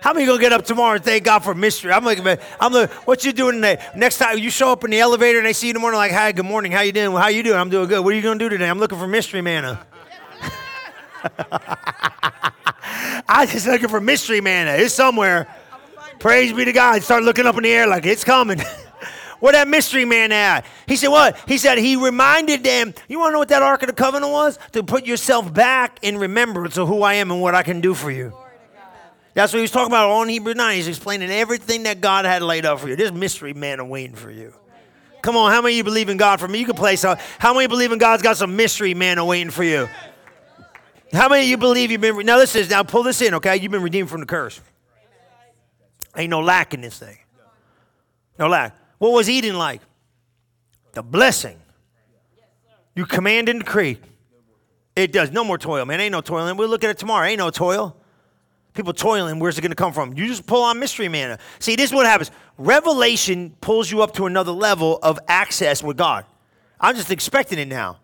How 0.01 0.13
many 0.13 0.26
gonna 0.26 0.39
get 0.39 0.53
up 0.53 0.65
tomorrow 0.65 0.95
and 0.95 1.03
thank 1.03 1.23
God 1.26 1.39
for 1.39 1.53
mystery? 1.53 1.91
I'm 1.91 2.05
like, 2.05 2.23
man, 2.23 2.39
I'm 2.59 2.71
like, 2.71 2.89
what 3.05 3.26
you 3.26 3.34
doing 3.34 3.55
today? 3.55 3.84
Next 3.95 4.17
time 4.17 4.38
you 4.38 4.49
show 4.49 4.71
up 4.71 4.84
in 4.85 4.91
the 4.91 4.99
elevator 4.99 5.39
and 5.39 5.47
they 5.47 5.53
see 5.53 5.67
you 5.67 5.71
in 5.71 5.73
the 5.76 5.81
morning, 5.81 5.97
like, 5.97 6.11
hi, 6.11 6.31
good 6.31 6.45
morning, 6.45 6.71
how 6.71 6.81
you 6.81 6.93
doing? 6.93 7.15
How 7.15 7.27
you 7.27 7.43
doing? 7.43 7.57
I'm 7.57 7.69
doing 7.69 7.89
good. 7.89 8.03
What 8.03 8.13
are 8.13 8.15
you 8.15 8.21
gonna 8.21 8.39
do 8.39 8.47
today? 8.47 8.69
I'm 8.69 8.80
looking 8.80 8.97
for 8.97 9.07
mystery 9.07 9.41
manna. 9.41 9.85
I 13.27 13.45
just 13.45 13.67
looking 13.67 13.89
for 13.89 13.99
mystery 13.99 14.39
manna. 14.39 14.71
It's 14.71 14.93
somewhere. 14.93 15.47
Praise 16.19 16.53
be 16.53 16.65
to 16.65 16.71
God. 16.71 17.03
Start 17.03 17.23
looking 17.23 17.45
up 17.45 17.57
in 17.57 17.63
the 17.63 17.71
air 17.71 17.88
like 17.88 18.05
it's 18.05 18.23
coming. 18.23 18.61
Where 19.39 19.53
that 19.53 19.67
mystery 19.67 20.05
man 20.05 20.31
at? 20.31 20.65
He 20.88 20.95
said, 20.95 21.09
What? 21.09 21.38
He 21.47 21.57
said, 21.57 21.77
He 21.77 21.95
reminded 21.95 22.63
them, 22.63 22.93
You 23.07 23.19
want 23.19 23.30
to 23.30 23.34
know 23.34 23.39
what 23.39 23.49
that 23.49 23.61
Ark 23.61 23.84
of 23.84 23.88
the 23.88 23.93
Covenant 23.93 24.31
was? 24.31 24.59
To 24.73 24.84
put 24.84 25.05
yourself 25.05 25.53
back 25.53 25.99
in 26.01 26.17
remembrance 26.17 26.77
of 26.77 26.88
who 26.88 27.03
I 27.03 27.15
am 27.15 27.31
and 27.31 27.41
what 27.41 27.55
I 27.55 27.63
can 27.63 27.80
do 27.80 27.93
for 27.93 28.11
you. 28.11 28.34
That's 29.40 29.53
what 29.53 29.60
he 29.60 29.61
was 29.61 29.72
talking 29.72 29.90
about 29.90 30.10
on 30.10 30.28
Hebrew 30.28 30.53
9. 30.53 30.76
He's 30.76 30.90
explaining 30.90 31.30
everything 31.30 31.84
that 31.84 32.02
God 32.02 32.26
had 32.26 32.41
laid 32.41 32.66
out 32.66 32.82
for 32.82 32.90
you. 32.90 32.98
There's 32.98 33.14
mystery 33.14 33.53
manna 33.53 33.86
waiting 33.86 34.18
for 34.18 34.30
you. 34.30 34.53
Come 35.22 35.38
on, 35.38 35.49
how 35.49 35.61
many 35.61 35.76
of 35.76 35.78
you 35.78 35.84
believe 35.86 36.10
in 36.10 36.18
God 36.18 36.41
for 36.41 36.48
me? 36.49 36.60
You 36.60 36.66
can 36.66 36.76
play 36.76 36.98
some. 36.98 37.18
How 37.38 37.53
many 37.53 37.68
believe 37.68 37.94
in 37.94 37.99
God's 37.99 38.22
got 38.22 38.36
some 38.36 38.57
mystery 38.57 38.94
manna 38.94 39.24
waiting 39.24 39.49
for 39.49 39.64
you? 39.64 39.88
How 41.14 41.30
many 41.30 41.44
of 41.44 41.48
you 41.48 41.56
believe 41.56 41.90
you've 41.90 42.02
been 42.02 42.26
now 42.26 42.38
this 42.38 42.53
is 42.53 42.70
now 42.70 42.84
pull 42.84 43.03
this 43.03 43.22
in, 43.22 43.34
okay? 43.36 43.56
You've 43.56 43.72
been 43.72 43.82
redeemed 43.82 44.10
from 44.10 44.20
the 44.20 44.26
curse. 44.26 44.60
Ain't 46.18 46.32
no 46.32 46.41
lack 46.41 46.74
in 46.74 46.82
this 46.82 46.99
thing. 46.99 47.18
No 48.38 48.49
lack. 48.49 48.76
What 48.98 49.14
was 49.14 49.30
Eden 49.30 49.57
like? 49.57 49.80
The 50.91 51.02
blessing. 51.02 51.57
You 52.94 53.06
command 53.06 53.48
and 53.48 53.60
decree. 53.60 53.99
It 54.98 55.14
does. 55.14 55.32
No 55.32 55.45
more 55.45 55.57
toil, 55.57 55.86
man. 55.86 56.02
Ain't 56.02 56.11
no 56.11 56.20
toil. 56.20 56.45
And 56.45 56.60
We'll 56.60 56.68
look 56.68 56.84
at 56.84 56.90
it 56.90 56.98
tomorrow. 56.98 57.26
Ain't 57.26 57.40
no 57.40 57.52
toil. 57.52 57.95
People 58.80 58.93
toiling, 58.93 59.39
where's 59.39 59.57
it 59.57 59.61
going 59.61 59.72
to 59.72 59.76
come 59.76 59.91
from? 59.91 60.14
You 60.14 60.26
just 60.26 60.47
pull 60.47 60.64
on 60.64 60.80
mystery 60.80 61.10
manna. 61.10 61.38
See, 61.60 61.76
this 61.76 61.89
is 61.89 61.93
what 61.93 62.06
happens. 62.06 62.31
Revelation 62.57 63.53
pulls 63.60 63.91
you 63.91 64.01
up 64.01 64.14
to 64.14 64.26
another 64.26 64.53
level 64.53 64.99
of 65.03 65.19
access 65.27 65.84
with 65.84 65.97
God. 65.97 66.23
I'm 66.80 66.95
just 66.95 67.11
expecting 67.11 67.60
it 67.60 67.68
now. 67.68 67.97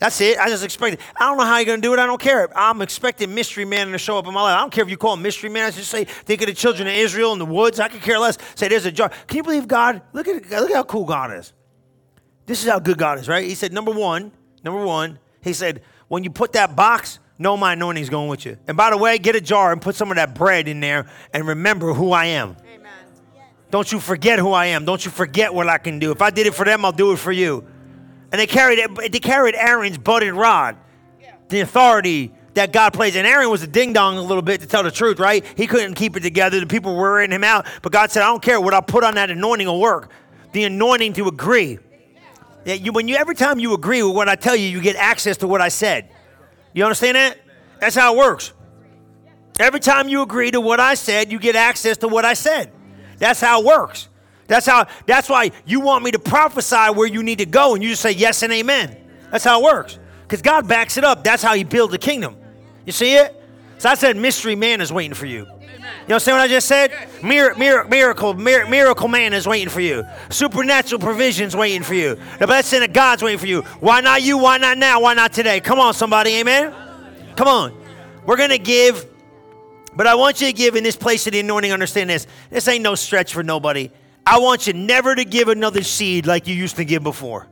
That's 0.00 0.20
it. 0.20 0.36
I 0.36 0.48
just 0.48 0.64
expect 0.64 0.94
it. 0.94 1.00
I 1.14 1.26
don't 1.26 1.38
know 1.38 1.44
how 1.44 1.58
you're 1.58 1.66
going 1.66 1.80
to 1.80 1.86
do 1.86 1.94
it. 1.94 2.00
I 2.00 2.06
don't 2.06 2.20
care. 2.20 2.48
I'm 2.58 2.82
expecting 2.82 3.32
mystery 3.36 3.64
man 3.64 3.92
to 3.92 3.98
show 3.98 4.18
up 4.18 4.26
in 4.26 4.34
my 4.34 4.42
life. 4.42 4.56
I 4.56 4.62
don't 4.62 4.72
care 4.72 4.82
if 4.82 4.90
you 4.90 4.96
call 4.96 5.14
him 5.14 5.22
mystery 5.22 5.48
man. 5.48 5.66
I 5.66 5.70
just 5.70 5.92
say, 5.92 6.02
think 6.02 6.40
of 6.42 6.48
the 6.48 6.54
children 6.54 6.88
of 6.88 6.94
Israel 6.94 7.32
in 7.32 7.38
the 7.38 7.46
woods. 7.46 7.78
I 7.78 7.86
could 7.86 8.02
care 8.02 8.18
less. 8.18 8.36
Say, 8.56 8.66
there's 8.66 8.86
a 8.86 8.90
jar. 8.90 9.10
Can 9.28 9.36
you 9.36 9.42
believe 9.44 9.68
God? 9.68 10.02
Look 10.12 10.26
at 10.26 10.50
look 10.50 10.70
at 10.70 10.74
how 10.74 10.82
cool 10.82 11.04
God 11.04 11.32
is. 11.34 11.52
This 12.46 12.64
is 12.64 12.68
how 12.68 12.80
good 12.80 12.98
God 12.98 13.20
is, 13.20 13.28
right? 13.28 13.44
He 13.44 13.54
said, 13.54 13.72
number 13.72 13.92
one, 13.92 14.32
number 14.64 14.84
one, 14.84 15.20
he 15.40 15.52
said, 15.52 15.82
when 16.08 16.24
you 16.24 16.30
put 16.30 16.54
that 16.54 16.74
box, 16.74 17.20
know 17.38 17.56
my 17.56 17.72
anointing 17.72 18.02
is 18.02 18.10
going 18.10 18.28
with 18.28 18.46
you. 18.46 18.56
And 18.66 18.76
by 18.76 18.90
the 18.90 18.96
way, 18.96 19.18
get 19.18 19.36
a 19.36 19.40
jar 19.40 19.72
and 19.72 19.80
put 19.80 19.94
some 19.94 20.10
of 20.10 20.16
that 20.16 20.34
bread 20.34 20.68
in 20.68 20.80
there 20.80 21.06
and 21.32 21.46
remember 21.46 21.92
who 21.92 22.12
I 22.12 22.26
am. 22.26 22.56
Amen. 22.72 22.92
Don't 23.70 23.90
you 23.90 23.98
forget 23.98 24.38
who 24.38 24.52
I 24.52 24.66
am. 24.66 24.84
Don't 24.84 25.04
you 25.04 25.10
forget 25.10 25.52
what 25.52 25.68
I 25.68 25.78
can 25.78 25.98
do. 25.98 26.12
If 26.12 26.22
I 26.22 26.30
did 26.30 26.46
it 26.46 26.54
for 26.54 26.64
them, 26.64 26.84
I'll 26.84 26.92
do 26.92 27.12
it 27.12 27.18
for 27.18 27.32
you. 27.32 27.66
And 28.30 28.40
they 28.40 28.46
carried 28.46 28.80
they 29.10 29.20
carried 29.20 29.54
Aaron's 29.54 29.98
budded 29.98 30.34
rod, 30.34 30.76
the 31.48 31.60
authority 31.60 32.32
that 32.54 32.72
God 32.72 32.92
plays. 32.92 33.16
And 33.16 33.26
Aaron 33.26 33.50
was 33.50 33.62
a 33.62 33.66
ding 33.66 33.92
dong 33.92 34.16
a 34.16 34.22
little 34.22 34.42
bit 34.42 34.60
to 34.60 34.66
tell 34.66 34.82
the 34.82 34.90
truth, 34.90 35.18
right? 35.18 35.44
He 35.56 35.66
couldn't 35.66 35.94
keep 35.94 36.16
it 36.16 36.20
together. 36.20 36.60
The 36.60 36.66
people 36.66 36.94
were 36.94 37.02
wearing 37.02 37.30
him 37.30 37.44
out. 37.44 37.66
But 37.82 37.92
God 37.92 38.10
said, 38.10 38.22
I 38.22 38.26
don't 38.26 38.42
care. 38.42 38.60
What 38.60 38.74
I 38.74 38.80
put 38.80 39.04
on 39.04 39.14
that 39.16 39.30
anointing 39.30 39.66
will 39.66 39.80
work. 39.80 40.10
The 40.52 40.64
anointing 40.64 41.14
to 41.14 41.28
agree. 41.28 41.78
Yeah, 42.64 42.74
you, 42.74 42.92
when 42.92 43.08
you 43.08 43.16
every 43.16 43.34
time 43.34 43.58
you 43.58 43.74
agree 43.74 44.02
with 44.02 44.14
what 44.14 44.28
I 44.28 44.36
tell 44.36 44.56
you, 44.56 44.68
you 44.68 44.80
get 44.80 44.96
access 44.96 45.36
to 45.38 45.48
what 45.48 45.60
I 45.60 45.68
said. 45.68 46.08
You 46.74 46.84
understand 46.84 47.16
that? 47.16 47.38
That's 47.80 47.96
how 47.96 48.14
it 48.14 48.18
works. 48.18 48.52
Every 49.58 49.80
time 49.80 50.08
you 50.08 50.22
agree 50.22 50.50
to 50.50 50.60
what 50.60 50.80
I 50.80 50.94
said, 50.94 51.30
you 51.30 51.38
get 51.38 51.56
access 51.56 51.96
to 51.98 52.08
what 52.08 52.24
I 52.24 52.34
said. 52.34 52.72
That's 53.18 53.40
how 53.40 53.60
it 53.60 53.66
works. 53.66 54.08
That's 54.46 54.66
how 54.66 54.86
that's 55.06 55.28
why 55.28 55.52
you 55.64 55.80
want 55.80 56.04
me 56.04 56.10
to 56.10 56.18
prophesy 56.18 56.92
where 56.92 57.06
you 57.06 57.22
need 57.22 57.38
to 57.38 57.46
go 57.46 57.74
and 57.74 57.82
you 57.82 57.90
just 57.90 58.02
say 58.02 58.10
yes 58.10 58.42
and 58.42 58.52
amen. 58.52 58.96
That's 59.30 59.44
how 59.44 59.60
it 59.60 59.64
works. 59.64 59.98
Because 60.22 60.42
God 60.42 60.68
backs 60.68 60.96
it 60.96 61.04
up. 61.04 61.24
That's 61.24 61.42
how 61.42 61.54
he 61.54 61.64
builds 61.64 61.92
the 61.92 61.98
kingdom. 61.98 62.36
You 62.84 62.92
see 62.92 63.14
it? 63.14 63.40
So 63.78 63.88
I 63.88 63.94
said 63.94 64.16
mystery 64.16 64.56
man 64.56 64.80
is 64.80 64.92
waiting 64.92 65.14
for 65.14 65.26
you. 65.26 65.46
You 66.06 66.14
understand 66.14 66.36
what 66.36 66.44
I 66.44 66.48
just 66.48 66.68
said? 66.68 66.92
Mir- 67.22 67.54
mir- 67.54 67.84
miracle, 67.84 68.34
mir- 68.34 68.68
miracle 68.68 69.08
man 69.08 69.32
is 69.32 69.46
waiting 69.46 69.70
for 69.70 69.80
you. 69.80 70.04
Supernatural 70.28 71.00
provisions 71.00 71.56
waiting 71.56 71.82
for 71.82 71.94
you. 71.94 72.18
The 72.38 72.46
blessing 72.46 72.82
of 72.82 72.92
God's 72.92 73.22
waiting 73.22 73.38
for 73.38 73.46
you. 73.46 73.62
Why 73.80 74.02
not 74.02 74.20
you? 74.20 74.36
Why 74.36 74.58
not 74.58 74.76
now? 74.76 75.00
Why 75.00 75.14
not 75.14 75.32
today? 75.32 75.60
Come 75.60 75.80
on, 75.80 75.94
somebody. 75.94 76.34
Amen. 76.36 76.74
Come 77.36 77.48
on. 77.48 77.74
We're 78.26 78.36
gonna 78.36 78.58
give, 78.58 79.06
but 79.96 80.06
I 80.06 80.14
want 80.14 80.42
you 80.42 80.46
to 80.48 80.52
give 80.52 80.76
in 80.76 80.84
this 80.84 80.96
place 80.96 81.26
of 81.26 81.32
the 81.32 81.40
anointing. 81.40 81.72
Understand 81.72 82.10
this. 82.10 82.26
This 82.50 82.68
ain't 82.68 82.82
no 82.82 82.94
stretch 82.94 83.32
for 83.32 83.42
nobody. 83.42 83.90
I 84.26 84.40
want 84.40 84.66
you 84.66 84.74
never 84.74 85.14
to 85.14 85.24
give 85.24 85.48
another 85.48 85.82
seed 85.82 86.26
like 86.26 86.46
you 86.46 86.54
used 86.54 86.76
to 86.76 86.84
give 86.84 87.02
before. 87.02 87.46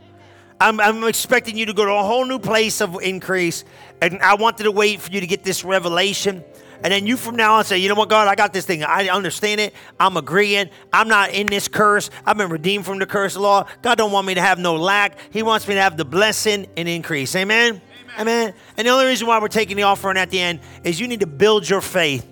I'm, 0.60 0.78
I'm, 0.78 1.02
expecting 1.04 1.56
you 1.58 1.66
to 1.66 1.74
go 1.74 1.84
to 1.84 1.90
a 1.90 2.02
whole 2.04 2.24
new 2.24 2.38
place 2.38 2.80
of 2.80 3.02
increase. 3.02 3.64
And 4.00 4.22
I 4.22 4.34
wanted 4.34 4.64
to 4.64 4.70
wait 4.70 5.00
for 5.00 5.10
you 5.10 5.20
to 5.20 5.26
get 5.26 5.42
this 5.42 5.64
revelation. 5.64 6.44
And 6.84 6.92
then 6.92 7.06
you 7.06 7.16
from 7.16 7.36
now 7.36 7.54
on 7.54 7.64
say, 7.64 7.78
you 7.78 7.88
know 7.88 7.94
what, 7.94 8.08
God, 8.08 8.28
I 8.28 8.34
got 8.34 8.52
this 8.52 8.66
thing. 8.66 8.82
I 8.82 9.08
understand 9.08 9.60
it. 9.60 9.74
I'm 10.00 10.16
agreeing. 10.16 10.68
I'm 10.92 11.08
not 11.08 11.30
in 11.30 11.46
this 11.46 11.68
curse. 11.68 12.10
I've 12.26 12.36
been 12.36 12.50
redeemed 12.50 12.84
from 12.84 12.98
the 12.98 13.06
curse 13.06 13.36
law. 13.36 13.66
God 13.82 13.98
don't 13.98 14.10
want 14.10 14.26
me 14.26 14.34
to 14.34 14.40
have 14.40 14.58
no 14.58 14.76
lack. 14.76 15.16
He 15.30 15.42
wants 15.42 15.68
me 15.68 15.74
to 15.74 15.80
have 15.80 15.96
the 15.96 16.04
blessing 16.04 16.66
and 16.76 16.88
increase. 16.88 17.36
Amen? 17.36 17.80
Amen. 18.18 18.20
Amen. 18.20 18.54
And 18.76 18.86
the 18.86 18.90
only 18.90 19.06
reason 19.06 19.26
why 19.26 19.38
we're 19.38 19.48
taking 19.48 19.76
the 19.76 19.84
offering 19.84 20.16
at 20.16 20.30
the 20.30 20.40
end 20.40 20.60
is 20.82 20.98
you 20.98 21.08
need 21.08 21.20
to 21.20 21.26
build 21.26 21.68
your 21.68 21.80
faith 21.80 22.26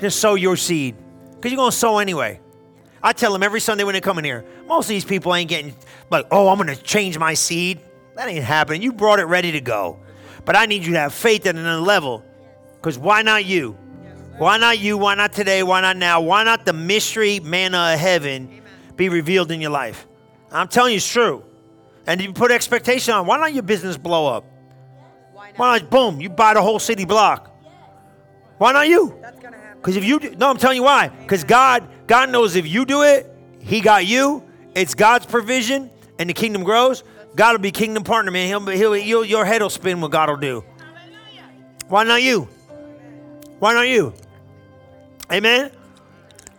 to 0.00 0.10
sow 0.10 0.34
your 0.34 0.56
seed. 0.56 0.96
Because 1.36 1.52
you're 1.52 1.56
going 1.56 1.70
to 1.70 1.76
sow 1.76 1.98
anyway. 1.98 2.40
I 3.02 3.12
tell 3.12 3.32
them 3.32 3.42
every 3.42 3.60
Sunday 3.60 3.84
when 3.84 3.94
they 3.94 4.00
come 4.00 4.18
in 4.18 4.24
here, 4.24 4.44
most 4.66 4.86
of 4.86 4.90
these 4.90 5.04
people 5.04 5.34
ain't 5.34 5.48
getting 5.48 5.74
like, 6.10 6.26
oh, 6.30 6.48
I'm 6.48 6.56
going 6.56 6.74
to 6.74 6.80
change 6.82 7.18
my 7.18 7.34
seed. 7.34 7.80
That 8.16 8.28
ain't 8.28 8.44
happening. 8.44 8.82
You 8.82 8.92
brought 8.92 9.18
it 9.18 9.24
ready 9.24 9.52
to 9.52 9.60
go. 9.60 9.98
But 10.44 10.56
I 10.56 10.66
need 10.66 10.84
you 10.84 10.92
to 10.92 10.98
have 10.98 11.14
faith 11.14 11.46
at 11.46 11.56
another 11.56 11.80
level. 11.80 12.24
Because 12.76 12.98
why 12.98 13.22
not 13.22 13.44
you? 13.44 13.76
Why 14.38 14.56
not 14.58 14.78
you? 14.78 14.98
Why 14.98 15.14
not 15.14 15.32
today? 15.32 15.62
Why 15.62 15.80
not 15.80 15.96
now? 15.96 16.20
Why 16.20 16.44
not 16.44 16.64
the 16.64 16.72
mystery 16.72 17.40
manna 17.40 17.92
of 17.94 18.00
heaven 18.00 18.48
Amen. 18.48 18.62
be 18.96 19.08
revealed 19.08 19.50
in 19.50 19.60
your 19.60 19.70
life? 19.70 20.06
I'm 20.50 20.68
telling 20.68 20.92
you, 20.92 20.96
it's 20.96 21.10
true. 21.10 21.44
And 22.06 22.20
you 22.20 22.32
put 22.32 22.50
expectation 22.50 23.14
on. 23.14 23.26
Why 23.26 23.38
not 23.38 23.54
your 23.54 23.62
business 23.62 23.96
blow 23.96 24.26
up? 24.26 24.44
Why 25.32 25.50
not? 25.50 25.58
Why 25.58 25.78
not 25.78 25.90
boom, 25.90 26.20
you 26.20 26.28
buy 26.28 26.54
the 26.54 26.62
whole 26.62 26.78
city 26.78 27.04
block? 27.04 27.50
Why 28.58 28.72
not 28.72 28.88
you? 28.88 29.16
Because 29.76 29.96
if 29.96 30.04
you 30.04 30.20
do, 30.20 30.34
no, 30.36 30.50
I'm 30.50 30.56
telling 30.56 30.76
you 30.76 30.84
why. 30.84 31.08
Because 31.08 31.44
God, 31.44 31.88
God 32.06 32.30
knows 32.30 32.54
if 32.56 32.66
you 32.66 32.84
do 32.84 33.02
it, 33.02 33.28
He 33.60 33.80
got 33.80 34.06
you. 34.06 34.44
It's 34.74 34.94
God's 34.94 35.26
provision, 35.26 35.90
and 36.18 36.30
the 36.30 36.34
kingdom 36.34 36.62
grows. 36.62 37.04
God 37.34 37.52
will 37.52 37.58
be 37.58 37.70
kingdom 37.70 38.04
partner, 38.04 38.30
man. 38.30 38.46
He'll, 38.46 38.66
he'll, 38.66 38.92
he'll 38.92 39.24
your 39.24 39.44
head 39.44 39.62
will 39.62 39.70
spin 39.70 40.00
what 40.00 40.10
God 40.10 40.28
will 40.28 40.36
do. 40.36 40.64
Why 41.88 42.04
not 42.04 42.22
you? 42.22 42.48
Why 43.58 43.74
not 43.74 43.88
you? 43.88 44.14
Amen. 45.32 45.70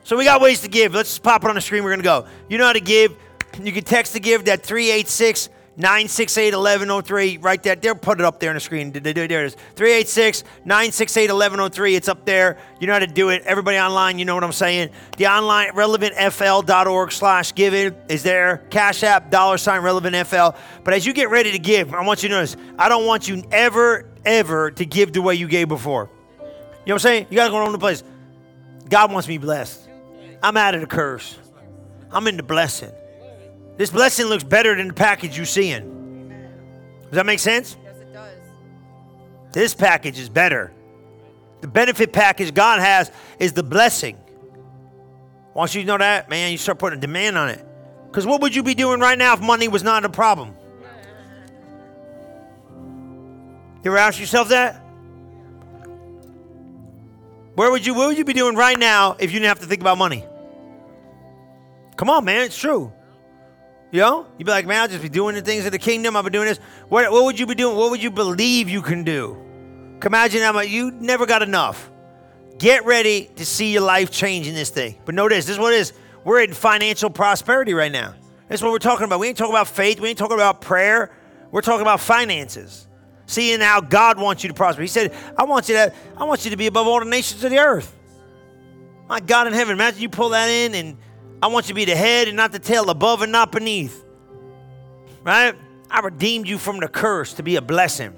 So 0.04 0.18
we 0.18 0.26
got 0.26 0.42
ways 0.42 0.62
to 0.62 0.68
give. 0.68 0.96
Let's 0.96 1.20
pop 1.20 1.44
it 1.44 1.48
on 1.48 1.56
the 1.56 1.62
screen. 1.62 1.84
We're 1.84 1.92
gonna 1.92 2.04
go. 2.04 2.26
You 2.50 2.58
know 2.58 2.66
how 2.66 2.74
to 2.74 2.82
give. 2.82 3.16
You 3.62 3.72
can 3.72 3.84
text 3.84 4.14
to 4.14 4.20
give 4.20 4.46
that 4.46 4.64
386 4.64 5.50
968 5.78 6.56
1103. 6.56 7.38
Right 7.38 7.62
there. 7.62 7.76
They'll 7.76 7.94
put 7.94 8.20
it 8.20 8.26
up 8.26 8.40
there 8.40 8.50
on 8.50 8.56
the 8.56 8.60
screen. 8.60 8.92
There 8.92 9.24
it 9.24 9.32
is. 9.32 9.54
386 9.76 10.44
968 10.66 11.30
1103. 11.30 11.96
It's 11.96 12.08
up 12.08 12.26
there. 12.26 12.58
You 12.80 12.88
know 12.88 12.94
how 12.94 13.00
to 13.00 13.08
do 13.08 13.30
it. 13.30 13.44
Everybody 13.44 13.78
online, 13.78 14.18
you 14.18 14.26
know 14.26 14.34
what 14.34 14.44
I'm 14.44 14.52
saying. 14.52 14.90
The 15.18 15.28
online 15.28 15.70
relevantfl.org 15.74 17.12
slash 17.12 17.54
give 17.54 17.76
is 18.10 18.24
there. 18.24 18.66
Cash 18.72 19.04
app, 19.04 19.30
dollar 19.30 19.60
sign 19.60 19.82
relevantfl. 19.82 20.58
But 20.84 20.96
as 20.96 21.06
you 21.06 21.14
get 21.14 21.30
ready 21.30 21.52
to 21.52 21.60
give, 21.60 21.94
I 21.94 22.04
want 22.04 22.24
you 22.24 22.30
to 22.30 22.36
notice 22.36 22.58
I 22.80 22.90
don't 22.90 23.06
want 23.06 23.28
you 23.28 23.44
ever, 23.52 24.10
ever 24.26 24.72
to 24.72 24.86
give 24.86 25.14
the 25.14 25.22
way 25.22 25.36
you 25.36 25.48
gave 25.48 25.68
before. 25.68 26.10
You 26.40 26.40
know 26.40 26.50
what 26.86 26.94
I'm 26.94 27.00
saying? 27.00 27.28
You 27.30 27.36
got 27.36 27.46
to 27.46 27.52
go 27.52 27.58
on 27.58 27.72
the 27.72 27.78
place. 27.78 28.04
God 28.94 29.12
wants 29.12 29.28
me 29.28 29.40
blessed. 29.40 29.90
I'm 30.44 30.56
out 30.56 30.76
of 30.76 30.82
the 30.82 30.86
curse. 30.86 31.40
I'm 32.12 32.28
in 32.28 32.38
the 32.38 32.44
blessing. 32.44 32.92
This 33.76 33.90
blessing 33.90 34.28
looks 34.28 34.44
better 34.44 34.76
than 34.76 34.90
the 34.90 34.94
package 34.94 35.36
you're 35.36 35.48
seeing. 35.48 36.30
Does 37.06 37.14
that 37.14 37.26
make 37.26 37.40
sense? 37.40 37.76
Yes, 37.84 37.98
it 37.98 38.14
does. 38.14 38.38
This 39.52 39.74
package 39.74 40.20
is 40.20 40.30
better. 40.30 40.72
The 41.62 41.68
benefit 41.68 42.14
package 42.14 42.54
God 42.54 42.82
has 42.82 43.10
is 43.40 43.54
the 43.54 43.64
blessing. 43.64 44.16
Once 45.56 45.74
you 45.74 45.86
know 45.86 45.98
that, 45.98 46.30
man, 46.30 46.52
you 46.52 46.60
start 46.60 46.78
putting 46.78 47.00
a 47.00 47.02
demand 47.02 47.36
on 47.36 47.50
it. 47.50 47.66
Because 48.06 48.28
what 48.28 48.42
would 48.42 48.54
you 48.54 48.62
be 48.62 48.76
doing 48.76 49.00
right 49.00 49.18
now 49.18 49.34
if 49.34 49.42
money 49.42 49.68
was 49.68 49.82
not 49.82 50.06
a 50.06 50.10
problem? 50.10 50.54
You 53.84 53.90
ever 53.90 53.98
ask 53.98 54.20
yourself 54.20 54.50
that? 54.50 54.83
Where 57.56 57.70
would 57.72 57.86
you 57.86 57.94
what 57.94 58.08
would 58.08 58.18
you 58.18 58.26
be 58.26 58.34
doing 58.34 58.56
right 58.56 58.78
now 58.78 59.16
if 59.20 59.32
you 59.32 59.40
didn't 59.40 59.50
have 59.50 59.60
to 59.60 59.68
think 59.68 59.82
about 59.82 59.98
money? 59.98 60.26
Come 61.96 62.10
on, 62.10 62.26
man, 62.26 62.42
it's 62.42 62.58
true. 62.58 62.92
You 63.92 64.00
know? 64.00 64.26
You'd 64.40 64.46
be 64.46 64.52
like, 64.52 64.66
man, 64.66 64.82
I'll 64.82 64.88
just 64.88 65.04
be 65.04 65.10
doing 65.10 65.36
the 65.36 65.42
things 65.42 65.68
of 65.68 65.72
the 65.72 65.78
kingdom. 65.78 66.16
I'll 66.16 66.24
be 66.24 66.32
doing 66.32 66.48
this. 66.48 66.58
What, 66.90 67.12
what 67.12 67.26
would 67.26 67.40
you 67.40 67.46
be 67.46 67.54
doing? 67.54 67.78
What 67.78 67.92
would 67.92 68.02
you 68.02 68.10
believe 68.10 68.68
you 68.68 68.82
can 68.82 69.04
do? 69.04 69.38
Imagine 70.04 70.42
how 70.42 70.52
much 70.52 70.68
you 70.68 70.92
never 70.92 71.28
got 71.28 71.44
enough. 71.44 71.92
Get 72.58 72.86
ready 72.86 73.30
to 73.36 73.46
see 73.46 73.72
your 73.72 73.84
life 73.84 74.10
change 74.10 74.48
in 74.48 74.56
this 74.56 74.72
thing. 74.72 74.98
But 75.06 75.16
notice, 75.16 75.46
this, 75.46 75.56
is 75.56 75.60
what 75.60 75.74
is. 75.74 75.94
We're 76.24 76.42
in 76.42 76.54
financial 76.54 77.10
prosperity 77.10 77.74
right 77.74 77.92
now. 77.92 78.16
That's 78.48 78.62
what 78.62 78.72
we're 78.72 78.80
talking 78.80 79.06
about. 79.06 79.20
We 79.20 79.28
ain't 79.28 79.38
talking 79.38 79.54
about 79.54 79.68
faith. 79.68 80.00
We 80.00 80.10
ain't 80.10 80.18
talking 80.18 80.38
about 80.38 80.62
prayer. 80.62 81.12
We're 81.52 81.62
talking 81.62 81.82
about 81.82 82.00
finances. 82.00 82.88
Seeing 83.26 83.62
how 83.62 83.82
God 83.82 84.20
wants 84.20 84.44
you 84.44 84.50
to 84.50 84.54
prosper. 84.54 84.82
He 84.82 84.88
said, 84.88 85.14
I 85.38 85.44
want 85.44 85.70
you 85.70 85.76
to, 85.76 85.94
I 86.18 86.26
want 86.26 86.46
you 86.46 86.52
to 86.52 86.58
be 86.58 86.68
above 86.68 86.88
all 86.88 87.00
the 87.00 87.06
nations 87.06 87.44
of 87.44 87.52
the 87.52 87.60
earth. 87.60 87.96
My 89.08 89.20
God 89.20 89.48
in 89.48 89.54
heaven. 89.54 89.74
Imagine 89.74 90.02
you 90.02 90.10
pull 90.10 90.30
that 90.30 90.50
in 90.50 90.76
and 90.76 90.98
I 91.42 91.48
want 91.48 91.66
you 91.66 91.70
to 91.70 91.76
be 91.76 91.86
the 91.86 91.96
head 91.96 92.28
and 92.28 92.38
not 92.38 92.52
the 92.52 92.60
tail, 92.60 92.90
above 92.90 93.22
and 93.22 93.32
not 93.32 93.52
beneath. 93.52 94.04
Right? 95.24 95.56
I 95.90 96.00
redeemed 96.00 96.48
you 96.48 96.58
from 96.58 96.80
the 96.80 96.88
curse 96.88 97.34
to 97.36 97.44
be 97.44 97.56
a 97.56 97.62
blessing. 97.62 98.18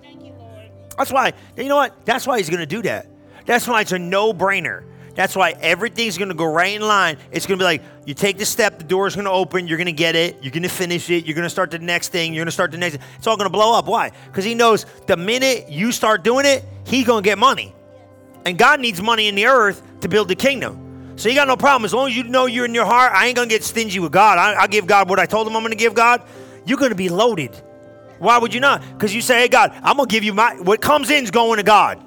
That's 0.98 1.12
why, 1.12 1.34
you 1.58 1.68
know 1.68 1.76
what? 1.76 2.06
That's 2.06 2.26
why 2.26 2.38
he's 2.38 2.50
going 2.50 2.62
to 2.62 2.66
do 2.66 2.82
that. 2.84 3.08
That's 3.46 3.68
why 3.68 3.82
it's 3.82 3.92
a 3.92 4.00
no 4.00 4.34
brainer. 4.34 4.86
That's 5.16 5.36
why 5.36 5.52
everything's 5.52 6.18
going 6.18 6.30
to 6.30 6.36
go 6.36 6.46
right 6.46 6.76
in 6.76 6.82
line. 6.82 7.18
It's 7.32 7.46
going 7.46 7.58
to 7.58 7.64
be 7.64 7.66
like 7.66 7.82
you 8.06 8.14
take 8.14 8.38
the 8.38 8.46
step, 8.46 8.78
the 8.78 8.84
door's 8.84 9.16
going 9.16 9.26
to 9.26 9.32
open, 9.32 9.68
you're 9.68 9.78
going 9.78 9.86
to 9.88 9.94
get 9.94 10.16
it, 10.16 10.38
you're 10.42 10.52
going 10.52 10.64
to 10.64 10.70
finish 10.70 11.10
it, 11.10 11.26
you're 11.26 11.36
going 11.36 11.46
to 11.46 11.50
start 11.50 11.72
the 11.72 11.80
next 11.80 12.10
thing, 12.10 12.34
you're 12.34 12.42
going 12.42 12.48
to 12.48 12.52
start 12.52 12.72
the 12.72 12.78
next. 12.78 13.00
It's 13.18 13.26
all 13.26 13.38
going 13.38 13.46
to 13.46 13.52
blow 13.52 13.74
up. 13.74 13.88
Why? 13.88 14.12
Because 14.28 14.44
he 14.44 14.54
knows 14.54 14.86
the 15.08 15.16
minute 15.16 15.70
you 15.70 15.92
start 15.94 16.24
doing 16.24 16.46
it, 16.46 16.66
he's 16.86 17.06
going 17.06 17.24
to 17.24 17.28
get 17.28 17.38
money. 17.38 17.74
And 18.46 18.58
God 18.58 18.80
needs 18.80 19.02
money 19.02 19.28
in 19.28 19.36
the 19.36 19.46
earth 19.46 19.82
to 20.02 20.10
build 20.10 20.28
the 20.28 20.36
kingdom. 20.36 21.14
So 21.16 21.30
you 21.30 21.36
got 21.36 21.48
no 21.48 21.56
problem. 21.56 21.86
As 21.86 21.94
long 21.94 22.10
as 22.10 22.16
you 22.16 22.24
know 22.24 22.46
you're 22.46 22.66
in 22.66 22.76
your 22.76 22.86
heart, 22.86 23.14
I 23.14 23.28
ain't 23.28 23.38
going 23.38 23.48
to 23.48 23.56
get 23.56 23.64
stingy 23.64 24.00
with 24.00 24.12
God. 24.12 24.38
I, 24.38 24.64
I 24.64 24.68
give 24.68 24.86
God 24.86 25.10
what 25.10 25.18
I 25.18 25.26
told 25.26 25.48
him 25.48 25.56
I'm 25.56 25.64
going 25.64 25.72
to 25.72 25.78
give 25.78 25.94
God. 25.94 26.22
You're 26.66 26.78
going 26.78 26.92
to 26.92 26.96
be 26.96 27.10
loaded. 27.10 27.56
Why 28.20 28.38
would 28.38 28.54
you 28.54 28.60
not? 28.60 28.82
Because 28.94 29.16
you 29.16 29.22
say, 29.22 29.40
hey, 29.40 29.48
God, 29.48 29.74
I'm 29.82 29.98
to 29.98 30.06
give 30.06 30.24
you 30.24 30.34
my, 30.34 30.56
what 30.56 30.82
comes 30.82 31.10
in 31.10 31.24
is 31.24 31.32
going 31.32 31.58
to 31.58 31.64
God. 31.64 32.02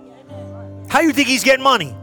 How 0.88 1.00
you 1.00 1.12
think 1.12 1.28
he's 1.28 1.44
getting 1.44 1.62
money? 1.62 1.96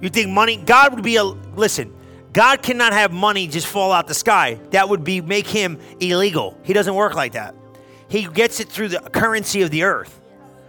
You 0.00 0.08
think 0.08 0.30
money, 0.30 0.56
God 0.56 0.94
would 0.94 1.04
be 1.04 1.16
a, 1.16 1.24
listen, 1.24 1.94
God 2.32 2.62
cannot 2.62 2.92
have 2.92 3.12
money 3.12 3.46
just 3.46 3.66
fall 3.66 3.92
out 3.92 4.06
the 4.06 4.14
sky. 4.14 4.60
That 4.70 4.88
would 4.88 5.04
be, 5.04 5.20
make 5.20 5.46
him 5.46 5.78
illegal. 6.00 6.58
He 6.62 6.72
doesn't 6.72 6.94
work 6.94 7.14
like 7.14 7.32
that. 7.32 7.54
He 8.08 8.26
gets 8.26 8.60
it 8.60 8.68
through 8.68 8.88
the 8.88 9.00
currency 9.00 9.62
of 9.62 9.70
the 9.70 9.84
earth. 9.84 10.20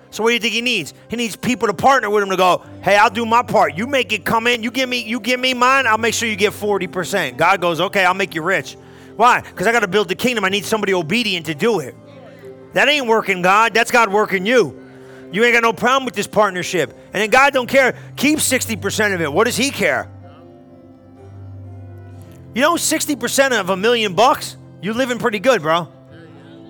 So 0.10 0.24
what 0.24 0.30
do 0.30 0.36
you 0.36 0.40
think 0.40 0.54
he 0.54 0.62
needs? 0.62 0.94
He 1.10 1.18
needs 1.18 1.36
people 1.36 1.68
to 1.68 1.74
partner 1.74 2.10
with 2.10 2.24
him 2.24 2.30
to 2.30 2.38
go, 2.38 2.66
hey, 2.82 2.96
I'll 2.96 3.10
do 3.10 3.26
my 3.26 3.44
part. 3.44 3.76
You 3.76 3.86
make 3.86 4.14
it 4.14 4.24
come 4.24 4.48
in. 4.48 4.64
You 4.64 4.72
give 4.72 4.88
me, 4.88 5.04
you 5.04 5.20
give 5.20 5.40
me 5.40 5.54
mine. 5.54 5.86
I'll 5.86 5.98
make 5.98 6.14
sure 6.14 6.30
you 6.30 6.38
get 6.38 6.54
40%. 6.54 7.36
God 7.36 7.60
goes, 7.60 7.82
okay, 7.82 8.06
I'll 8.06 8.14
make 8.14 8.34
you 8.34 8.42
rich. 8.42 8.78
Why? 9.18 9.42
Because 9.42 9.68
I 9.68 9.72
got 9.72 9.82
to 9.82 9.88
build 9.88 10.08
the 10.08 10.16
kingdom. 10.16 10.46
I 10.46 10.50
need 10.50 10.64
somebody 10.64 10.94
obedient 10.94 11.48
to 11.48 11.56
do 11.56 11.82
it. 11.82 11.96
That 12.74 12.88
ain't 12.88 13.08
working 13.08 13.42
God. 13.42 13.74
That's 13.74 13.92
God 13.92 14.10
working 14.12 14.46
you. 14.46 14.87
You 15.32 15.44
ain't 15.44 15.54
got 15.54 15.64
no 15.64 15.74
problem 15.74 16.06
with 16.06 16.16
this 16.16 16.28
partnership. 16.28 16.92
And 17.14 17.22
then 17.22 17.30
God 17.30 17.54
don't 17.54 17.68
care. 17.68 17.98
Keep 18.16 18.40
60% 18.40 19.14
of 19.14 19.22
it. 19.22 19.32
What 19.32 19.46
does 19.46 19.58
he 19.58 19.72
care? 19.72 20.10
You 22.54 22.62
know, 22.62 22.76
60% 22.76 23.60
of 23.60 23.70
a 23.70 23.78
million 23.78 24.16
bucks, 24.16 24.58
you 24.82 24.94
living 24.94 25.20
pretty 25.20 25.40
good, 25.40 25.62
bro. 25.62 25.90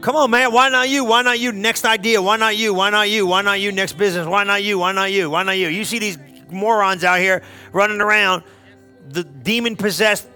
Come 0.01 0.15
on, 0.15 0.29
man. 0.31 0.51
Why 0.51 0.69
not 0.69 0.89
you? 0.89 1.05
Why 1.05 1.21
not 1.21 1.39
you? 1.39 1.51
Next 1.51 1.85
idea. 1.85 2.21
Why 2.21 2.37
not 2.37 2.55
you? 2.55 2.73
Why 2.73 2.89
not 2.89 3.09
you? 3.09 3.25
Why 3.25 3.41
not 3.41 3.59
you? 3.59 3.71
Next 3.71 3.93
business. 3.93 4.27
Why 4.27 4.43
not 4.43 4.63
you? 4.63 4.79
Why 4.79 4.91
not 4.91 5.11
you? 5.11 5.29
Why 5.29 5.43
not 5.43 5.57
you? 5.57 5.69
You 5.69 5.85
see 5.85 5.99
these 5.99 6.17
morons 6.49 7.03
out 7.03 7.19
here 7.19 7.41
running 7.71 8.01
around, 8.01 8.43
the 9.09 9.23
demon 9.23 9.75
possessed, 9.75 10.27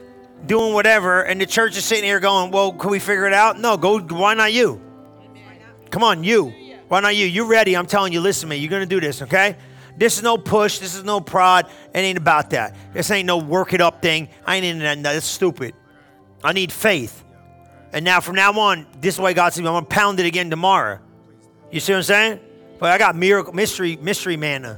doing 0.45 0.73
whatever, 0.73 1.21
and 1.21 1.39
the 1.39 1.45
church 1.45 1.77
is 1.77 1.85
sitting 1.85 2.03
here 2.03 2.19
going, 2.19 2.51
Well, 2.51 2.73
can 2.73 2.89
we 2.89 2.99
figure 2.99 3.27
it 3.27 3.33
out? 3.33 3.59
No, 3.59 3.77
go. 3.77 3.99
Why 3.99 4.33
not 4.33 4.51
you? 4.53 4.81
Come 5.89 6.03
on, 6.03 6.23
you. 6.23 6.53
Why 6.91 6.99
not 6.99 7.15
you? 7.15 7.25
You 7.25 7.45
ready? 7.45 7.77
I'm 7.77 7.85
telling 7.85 8.11
you, 8.11 8.19
listen 8.19 8.41
to 8.41 8.47
me. 8.49 8.57
You're 8.57 8.69
going 8.69 8.81
to 8.81 8.85
do 8.85 8.99
this, 8.99 9.21
okay? 9.21 9.55
This 9.95 10.17
is 10.17 10.23
no 10.23 10.37
push. 10.37 10.79
This 10.79 10.93
is 10.93 11.05
no 11.05 11.21
prod. 11.21 11.67
It 11.95 11.99
ain't 11.99 12.17
about 12.17 12.49
that. 12.49 12.75
This 12.91 13.09
ain't 13.11 13.25
no 13.25 13.37
work 13.37 13.73
it 13.73 13.79
up 13.79 14.01
thing. 14.01 14.27
I 14.45 14.57
ain't 14.57 14.65
in 14.65 14.79
that. 14.79 15.01
That's 15.01 15.25
stupid. 15.25 15.73
I 16.43 16.51
need 16.51 16.69
faith. 16.69 17.23
And 17.93 18.03
now 18.03 18.19
from 18.19 18.35
now 18.35 18.51
on, 18.59 18.87
this 18.99 19.17
way 19.17 19.33
God 19.33 19.53
says, 19.53 19.59
I'm 19.59 19.63
gonna 19.67 19.85
pound 19.85 20.19
it 20.19 20.25
again 20.25 20.49
tomorrow. 20.49 20.99
You 21.71 21.79
see 21.79 21.93
what 21.93 21.99
I'm 21.99 22.03
saying? 22.03 22.39
But 22.77 22.91
I 22.91 22.97
got 22.97 23.15
miracle 23.15 23.53
mystery, 23.53 23.95
mystery 23.95 24.35
manna. 24.35 24.77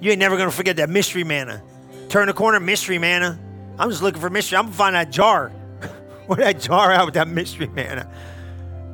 You 0.00 0.12
ain't 0.12 0.20
never 0.20 0.36
gonna 0.36 0.52
forget 0.52 0.76
that 0.76 0.90
mystery 0.90 1.24
manna. 1.24 1.60
Turn 2.08 2.28
the 2.28 2.34
corner, 2.34 2.60
mystery 2.60 2.98
manna. 2.98 3.40
I'm 3.80 3.90
just 3.90 4.00
looking 4.00 4.20
for 4.20 4.30
mystery. 4.30 4.58
I'm 4.58 4.66
gonna 4.66 4.76
find 4.76 4.94
that 4.94 5.10
jar. 5.10 5.48
Where 6.26 6.38
that 6.38 6.60
jar 6.60 6.92
out 6.92 7.06
with 7.06 7.14
that 7.14 7.26
mystery 7.26 7.66
manna? 7.66 8.08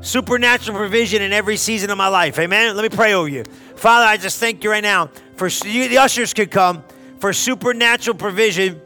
Supernatural 0.01 0.77
provision 0.77 1.23
in 1.23 1.33
every 1.33 1.57
season 1.57 1.91
of 1.91 1.99
my 1.99 2.09
life. 2.09 2.39
Amen. 2.39 2.77
Let 2.77 2.91
me 2.91 2.97
pray 2.97 3.15
over 3.15 3.29
you. 3.29 3.45
Father, 3.77 4.07
I 4.07 4.17
just 4.17 4.39
thank 4.39 4.65
you 4.65 4.71
right 4.71 4.83
now 4.83 5.11
for 5.37 5.49
you, 5.67 5.89
the 5.89 5.99
ushers 5.99 6.35
could 6.35 6.51
come 6.51 6.85
for 7.19 7.33
supernatural 7.33 8.17
provision 8.17 8.81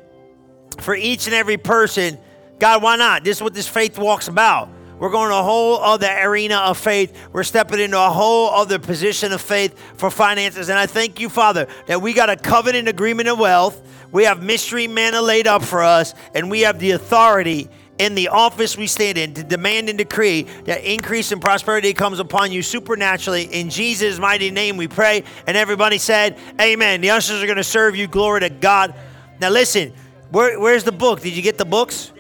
for 0.78 0.94
each 0.94 1.26
and 1.26 1.34
every 1.34 1.59
person 1.59 2.18
God, 2.62 2.80
why 2.80 2.94
not? 2.94 3.24
This 3.24 3.39
is 3.39 3.43
what 3.43 3.55
this 3.55 3.66
faith 3.66 3.98
walk's 3.98 4.28
about. 4.28 4.68
We're 5.01 5.10
going 5.10 5.32
a 5.32 5.43
whole 5.43 5.80
other 5.80 6.06
arena 6.06 6.59
of 6.59 6.78
faith. 6.78 7.12
We're 7.32 7.43
stepping 7.43 7.80
into 7.80 7.98
a 7.98 8.09
whole 8.09 8.51
other 8.51 8.78
position 8.78 9.32
of 9.32 9.40
faith 9.40 9.76
for 9.97 10.12
finances. 10.12 10.68
And 10.68 10.78
I 10.78 10.86
thank 10.86 11.18
you, 11.18 11.28
Father, 11.28 11.66
that 11.89 12.01
we 12.01 12.12
got 12.12 12.30
a 12.30 12.36
covenant 12.36 12.86
agreement 12.86 13.28
of 13.28 13.40
wealth. 13.40 13.82
We 14.12 14.22
have 14.26 14.44
mystery 14.44 14.86
manna 14.86 15.20
laid 15.20 15.48
up 15.48 15.64
for 15.64 15.82
us, 15.82 16.14
and 16.36 16.48
we 16.52 16.60
have 16.60 16.78
the 16.78 16.93
authority 16.93 17.68
in 18.02 18.16
the 18.16 18.28
office 18.28 18.76
we 18.76 18.88
stand 18.88 19.16
in 19.16 19.32
to 19.34 19.44
demand 19.44 19.88
and 19.88 19.96
decree 19.96 20.42
that 20.64 20.82
increase 20.84 21.30
and 21.30 21.40
prosperity 21.40 21.92
comes 21.92 22.18
upon 22.18 22.50
you 22.50 22.60
supernaturally. 22.60 23.44
In 23.44 23.70
Jesus' 23.70 24.18
mighty 24.18 24.50
name 24.50 24.76
we 24.76 24.88
pray. 24.88 25.22
And 25.46 25.56
everybody 25.56 25.98
said, 25.98 26.36
Amen. 26.60 27.00
The 27.00 27.10
ushers 27.10 27.40
are 27.40 27.46
going 27.46 27.58
to 27.58 27.64
serve 27.64 27.94
you. 27.94 28.08
Glory 28.08 28.40
to 28.40 28.50
God. 28.50 28.94
Now 29.40 29.50
listen, 29.50 29.92
where, 30.30 30.58
where's 30.58 30.82
the 30.82 30.92
book? 30.92 31.20
Did 31.20 31.36
you 31.36 31.42
get 31.42 31.58
the 31.58 31.64
books? 31.64 32.12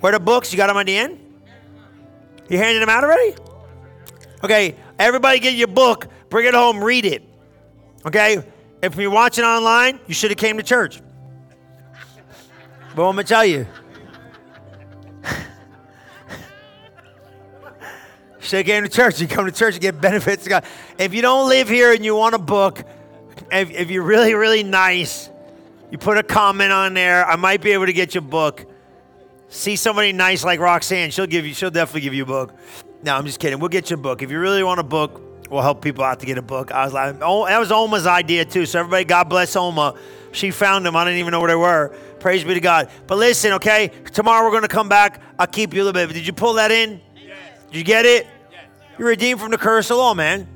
Where 0.00 0.12
the 0.12 0.20
books? 0.20 0.50
You 0.50 0.56
got 0.56 0.68
them 0.68 0.78
on 0.78 0.86
the 0.86 0.96
end? 0.96 1.18
You 2.48 2.56
handing 2.56 2.80
them 2.80 2.88
out 2.88 3.04
already? 3.04 3.36
Okay, 4.42 4.76
everybody 4.98 5.40
get 5.40 5.54
your 5.54 5.68
book, 5.68 6.06
bring 6.30 6.46
it 6.46 6.54
home, 6.54 6.82
read 6.82 7.04
it. 7.04 7.22
Okay? 8.06 8.42
If 8.82 8.96
you're 8.96 9.10
watching 9.10 9.44
online, 9.44 10.00
you 10.06 10.14
should 10.14 10.30
have 10.30 10.38
came 10.38 10.56
to 10.56 10.62
church. 10.62 11.02
But 12.94 13.08
I'm 13.08 13.16
gonna 13.16 13.24
tell 13.24 13.44
you. 13.44 13.66
Should 18.48 18.58
have 18.58 18.66
came 18.66 18.82
to 18.82 18.88
church. 18.88 19.20
You 19.20 19.28
come 19.28 19.46
to 19.46 19.52
church, 19.52 19.74
you 19.74 19.80
get 19.80 20.00
benefits. 20.00 20.48
God. 20.48 20.64
If 20.98 21.14
you 21.14 21.22
don't 21.22 21.48
live 21.48 21.68
here 21.68 21.92
and 21.92 22.04
you 22.04 22.16
want 22.16 22.34
a 22.34 22.38
book, 22.38 22.82
if, 23.52 23.70
if 23.70 23.90
you're 23.90 24.02
really, 24.02 24.34
really 24.34 24.62
nice, 24.62 25.30
you 25.90 25.98
put 25.98 26.18
a 26.18 26.22
comment 26.22 26.72
on 26.72 26.94
there. 26.94 27.26
I 27.26 27.36
might 27.36 27.62
be 27.62 27.72
able 27.72 27.86
to 27.86 27.92
get 27.92 28.14
your 28.14 28.22
book 28.22 28.66
see 29.48 29.76
somebody 29.76 30.12
nice 30.12 30.44
like 30.44 30.60
Roxanne, 30.60 31.10
she'll 31.10 31.26
give 31.26 31.46
you, 31.46 31.54
she'll 31.54 31.70
definitely 31.70 32.02
give 32.02 32.14
you 32.14 32.22
a 32.22 32.26
book. 32.26 32.54
No, 33.02 33.16
I'm 33.16 33.24
just 33.24 33.40
kidding. 33.40 33.58
We'll 33.58 33.68
get 33.68 33.90
you 33.90 33.94
a 33.94 34.00
book. 34.00 34.22
If 34.22 34.30
you 34.30 34.38
really 34.38 34.62
want 34.62 34.80
a 34.80 34.84
book, 34.84 35.20
we'll 35.50 35.62
help 35.62 35.82
people 35.82 36.04
out 36.04 36.20
to 36.20 36.26
get 36.26 36.38
a 36.38 36.42
book. 36.42 36.72
I 36.72 36.84
was 36.84 36.92
like, 36.92 37.16
oh, 37.22 37.46
that 37.46 37.58
was 37.58 37.72
Oma's 37.72 38.06
idea 38.06 38.44
too. 38.44 38.66
So 38.66 38.80
everybody, 38.80 39.04
God 39.04 39.28
bless 39.28 39.56
Oma. 39.56 39.94
She 40.32 40.50
found 40.50 40.84
them. 40.84 40.96
I 40.96 41.04
didn't 41.04 41.20
even 41.20 41.32
know 41.32 41.40
where 41.40 41.48
they 41.48 41.56
were. 41.56 41.96
Praise 42.20 42.44
be 42.44 42.54
to 42.54 42.60
God. 42.60 42.90
But 43.06 43.18
listen, 43.18 43.52
okay, 43.54 43.90
tomorrow 44.12 44.44
we're 44.50 44.60
to 44.60 44.68
come 44.68 44.88
back. 44.88 45.20
I'll 45.38 45.46
keep 45.46 45.72
you 45.72 45.82
a 45.82 45.84
little 45.84 46.06
bit. 46.06 46.12
Did 46.12 46.26
you 46.26 46.32
pull 46.32 46.54
that 46.54 46.70
in? 46.70 47.00
Did 47.70 47.76
you 47.76 47.84
get 47.84 48.04
it? 48.04 48.26
You're 48.98 49.08
redeemed 49.08 49.40
from 49.40 49.50
the 49.50 49.58
curse 49.58 49.90
of 49.90 49.98
law, 49.98 50.14
man. 50.14 50.48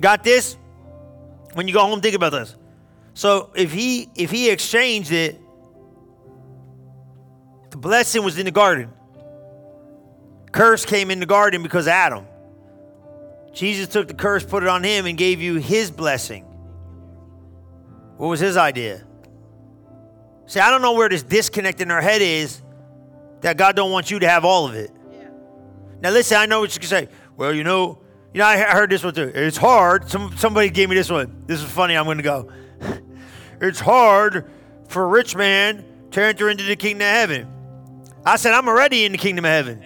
Got 0.00 0.22
this? 0.22 0.56
When 1.54 1.66
you 1.66 1.74
go 1.74 1.80
home, 1.80 2.00
think 2.00 2.14
about 2.14 2.32
this. 2.32 2.56
So 3.14 3.50
if 3.54 3.72
he 3.72 4.08
if 4.14 4.30
he 4.30 4.50
exchanged 4.50 5.12
it 5.12 5.40
the 7.70 7.76
blessing 7.76 8.24
was 8.24 8.38
in 8.38 8.44
the 8.44 8.50
garden. 8.50 8.90
Curse 10.52 10.84
came 10.84 11.10
in 11.10 11.20
the 11.20 11.26
garden 11.26 11.62
because 11.62 11.86
Adam. 11.86 12.26
Jesus 13.52 13.88
took 13.88 14.08
the 14.08 14.14
curse, 14.14 14.44
put 14.44 14.62
it 14.62 14.68
on 14.68 14.82
him, 14.82 15.06
and 15.06 15.16
gave 15.16 15.40
you 15.40 15.56
his 15.56 15.90
blessing. 15.90 16.44
What 18.16 18.28
was 18.28 18.40
his 18.40 18.56
idea? 18.56 19.04
See, 20.46 20.60
I 20.60 20.70
don't 20.70 20.82
know 20.82 20.92
where 20.92 21.08
this 21.08 21.22
disconnect 21.22 21.80
in 21.80 21.90
our 21.90 22.00
head 22.00 22.22
is 22.22 22.60
that 23.40 23.56
God 23.56 23.76
don't 23.76 23.92
want 23.92 24.10
you 24.10 24.18
to 24.18 24.28
have 24.28 24.44
all 24.44 24.66
of 24.66 24.74
it. 24.74 24.90
Yeah. 25.12 25.28
Now 26.02 26.10
listen, 26.10 26.36
I 26.36 26.46
know 26.46 26.60
what 26.60 26.74
you 26.74 26.80
can 26.80 26.88
say. 26.88 27.08
Well, 27.40 27.54
you 27.54 27.64
know, 27.64 27.98
you 28.34 28.40
know, 28.40 28.44
I 28.44 28.58
heard 28.58 28.90
this 28.90 29.02
one 29.02 29.14
too. 29.14 29.32
It's 29.34 29.56
hard. 29.56 30.10
Some, 30.10 30.36
somebody 30.36 30.68
gave 30.68 30.90
me 30.90 30.94
this 30.94 31.08
one. 31.08 31.44
This 31.46 31.62
is 31.62 31.70
funny. 31.70 31.96
I'm 31.96 32.04
going 32.04 32.18
to 32.18 32.22
go. 32.22 32.52
it's 33.62 33.80
hard 33.80 34.50
for 34.88 35.04
a 35.04 35.06
rich 35.06 35.34
man 35.34 35.82
to 36.10 36.22
enter 36.22 36.50
into 36.50 36.64
the 36.64 36.76
kingdom 36.76 37.00
of 37.00 37.14
heaven. 37.14 37.48
I 38.26 38.36
said, 38.36 38.52
I'm 38.52 38.68
already 38.68 39.06
in 39.06 39.12
the 39.12 39.16
kingdom 39.16 39.46
of 39.46 39.52
heaven. 39.52 39.82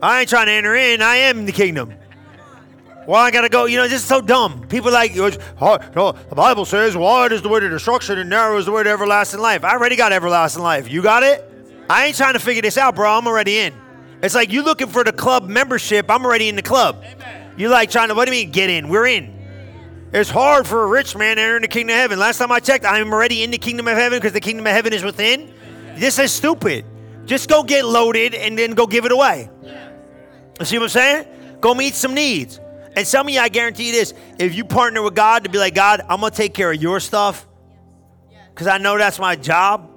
I 0.00 0.20
ain't 0.20 0.28
trying 0.28 0.46
to 0.46 0.52
enter 0.52 0.76
in. 0.76 1.02
I 1.02 1.16
am 1.16 1.40
in 1.40 1.46
the 1.46 1.52
kingdom. 1.52 1.94
Well, 3.08 3.20
I 3.20 3.32
gotta 3.32 3.48
go. 3.48 3.64
You 3.64 3.78
know, 3.78 3.88
this 3.88 4.00
is 4.00 4.08
so 4.08 4.20
dumb. 4.20 4.68
People 4.68 4.92
like, 4.92 5.16
oh, 5.18 5.78
no, 5.96 6.12
the 6.12 6.36
Bible 6.36 6.64
says, 6.64 6.96
wide 6.96 7.32
is 7.32 7.42
the 7.42 7.48
way 7.48 7.58
to 7.58 7.68
destruction 7.68 8.20
and 8.20 8.30
narrow 8.30 8.56
is 8.56 8.66
the 8.66 8.70
way 8.72 8.84
to 8.84 8.88
everlasting 8.88 9.40
life. 9.40 9.64
I 9.64 9.72
already 9.72 9.96
got 9.96 10.12
everlasting 10.12 10.62
life. 10.62 10.88
You 10.88 11.02
got 11.02 11.24
it? 11.24 11.44
I 11.90 12.06
ain't 12.06 12.16
trying 12.16 12.34
to 12.34 12.38
figure 12.38 12.62
this 12.62 12.78
out, 12.78 12.94
bro. 12.94 13.10
I'm 13.10 13.26
already 13.26 13.58
in. 13.58 13.81
It's 14.22 14.34
like 14.34 14.52
you 14.52 14.62
looking 14.62 14.86
for 14.86 15.02
the 15.02 15.12
club 15.12 15.48
membership. 15.48 16.10
I'm 16.10 16.24
already 16.24 16.48
in 16.48 16.56
the 16.56 16.62
club. 16.62 17.04
You 17.56 17.68
like 17.68 17.90
trying 17.90 18.08
to, 18.08 18.14
what 18.14 18.28
do 18.28 18.34
you 18.34 18.44
mean, 18.44 18.52
get 18.52 18.70
in? 18.70 18.88
We're 18.88 19.06
in. 19.06 19.38
It's 20.12 20.30
hard 20.30 20.66
for 20.66 20.84
a 20.84 20.86
rich 20.86 21.16
man 21.16 21.36
to 21.36 21.42
enter 21.42 21.60
the 21.60 21.68
kingdom 21.68 21.94
of 21.94 22.00
heaven. 22.00 22.18
Last 22.18 22.38
time 22.38 22.52
I 22.52 22.60
checked, 22.60 22.84
I'm 22.84 23.12
already 23.12 23.42
in 23.42 23.50
the 23.50 23.58
kingdom 23.58 23.88
of 23.88 23.96
heaven 23.96 24.18
because 24.18 24.32
the 24.32 24.40
kingdom 24.40 24.66
of 24.66 24.72
heaven 24.72 24.92
is 24.92 25.02
within. 25.02 25.52
This 25.96 26.18
is 26.18 26.32
stupid. 26.32 26.84
Just 27.24 27.48
go 27.48 27.62
get 27.62 27.84
loaded 27.84 28.34
and 28.34 28.58
then 28.58 28.72
go 28.72 28.86
give 28.86 29.04
it 29.04 29.12
away. 29.12 29.50
You 30.60 30.66
see 30.66 30.78
what 30.78 30.84
I'm 30.84 30.88
saying? 30.90 31.26
Go 31.60 31.74
meet 31.74 31.94
some 31.94 32.14
needs. 32.14 32.60
And 32.94 33.06
some 33.06 33.26
of 33.26 33.32
you, 33.32 33.40
I 33.40 33.48
guarantee 33.48 33.86
you 33.86 33.92
this 33.92 34.12
if 34.38 34.54
you 34.54 34.64
partner 34.64 35.02
with 35.02 35.14
God 35.14 35.44
to 35.44 35.50
be 35.50 35.58
like, 35.58 35.74
God, 35.74 36.02
I'm 36.08 36.20
going 36.20 36.30
to 36.30 36.36
take 36.36 36.52
care 36.52 36.70
of 36.70 36.80
your 36.80 37.00
stuff 37.00 37.46
because 38.50 38.66
I 38.66 38.78
know 38.78 38.98
that's 38.98 39.18
my 39.18 39.34
job, 39.34 39.90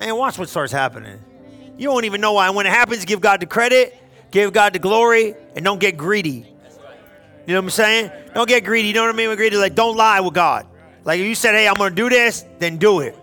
man, 0.00 0.16
watch 0.16 0.36
what 0.36 0.48
starts 0.48 0.72
happening. 0.72 1.20
You 1.80 1.90
won't 1.90 2.04
even 2.04 2.20
know 2.20 2.34
why. 2.34 2.46
And 2.46 2.54
when 2.54 2.66
it 2.66 2.72
happens, 2.72 3.04
give 3.06 3.20
God 3.20 3.40
the 3.40 3.46
credit, 3.46 3.96
give 4.30 4.52
God 4.52 4.74
the 4.74 4.78
glory, 4.78 5.34
and 5.56 5.64
don't 5.64 5.80
get 5.80 5.96
greedy. 5.96 6.46
You 7.46 7.54
know 7.54 7.60
what 7.60 7.64
I'm 7.64 7.70
saying? 7.70 8.10
Don't 8.34 8.46
get 8.46 8.64
greedy. 8.64 8.88
You 8.88 8.94
know 8.94 9.02
what 9.02 9.14
I 9.14 9.16
mean 9.16 9.30
with 9.30 9.38
greedy? 9.38 9.56
Like, 9.56 9.74
don't 9.74 9.96
lie 9.96 10.20
with 10.20 10.34
God. 10.34 10.66
Like, 11.04 11.20
if 11.20 11.26
you 11.26 11.34
said, 11.34 11.54
hey, 11.54 11.66
I'm 11.66 11.74
going 11.74 11.90
to 11.90 11.96
do 11.96 12.10
this, 12.10 12.44
then 12.58 12.76
do 12.76 13.00
it. 13.00 13.16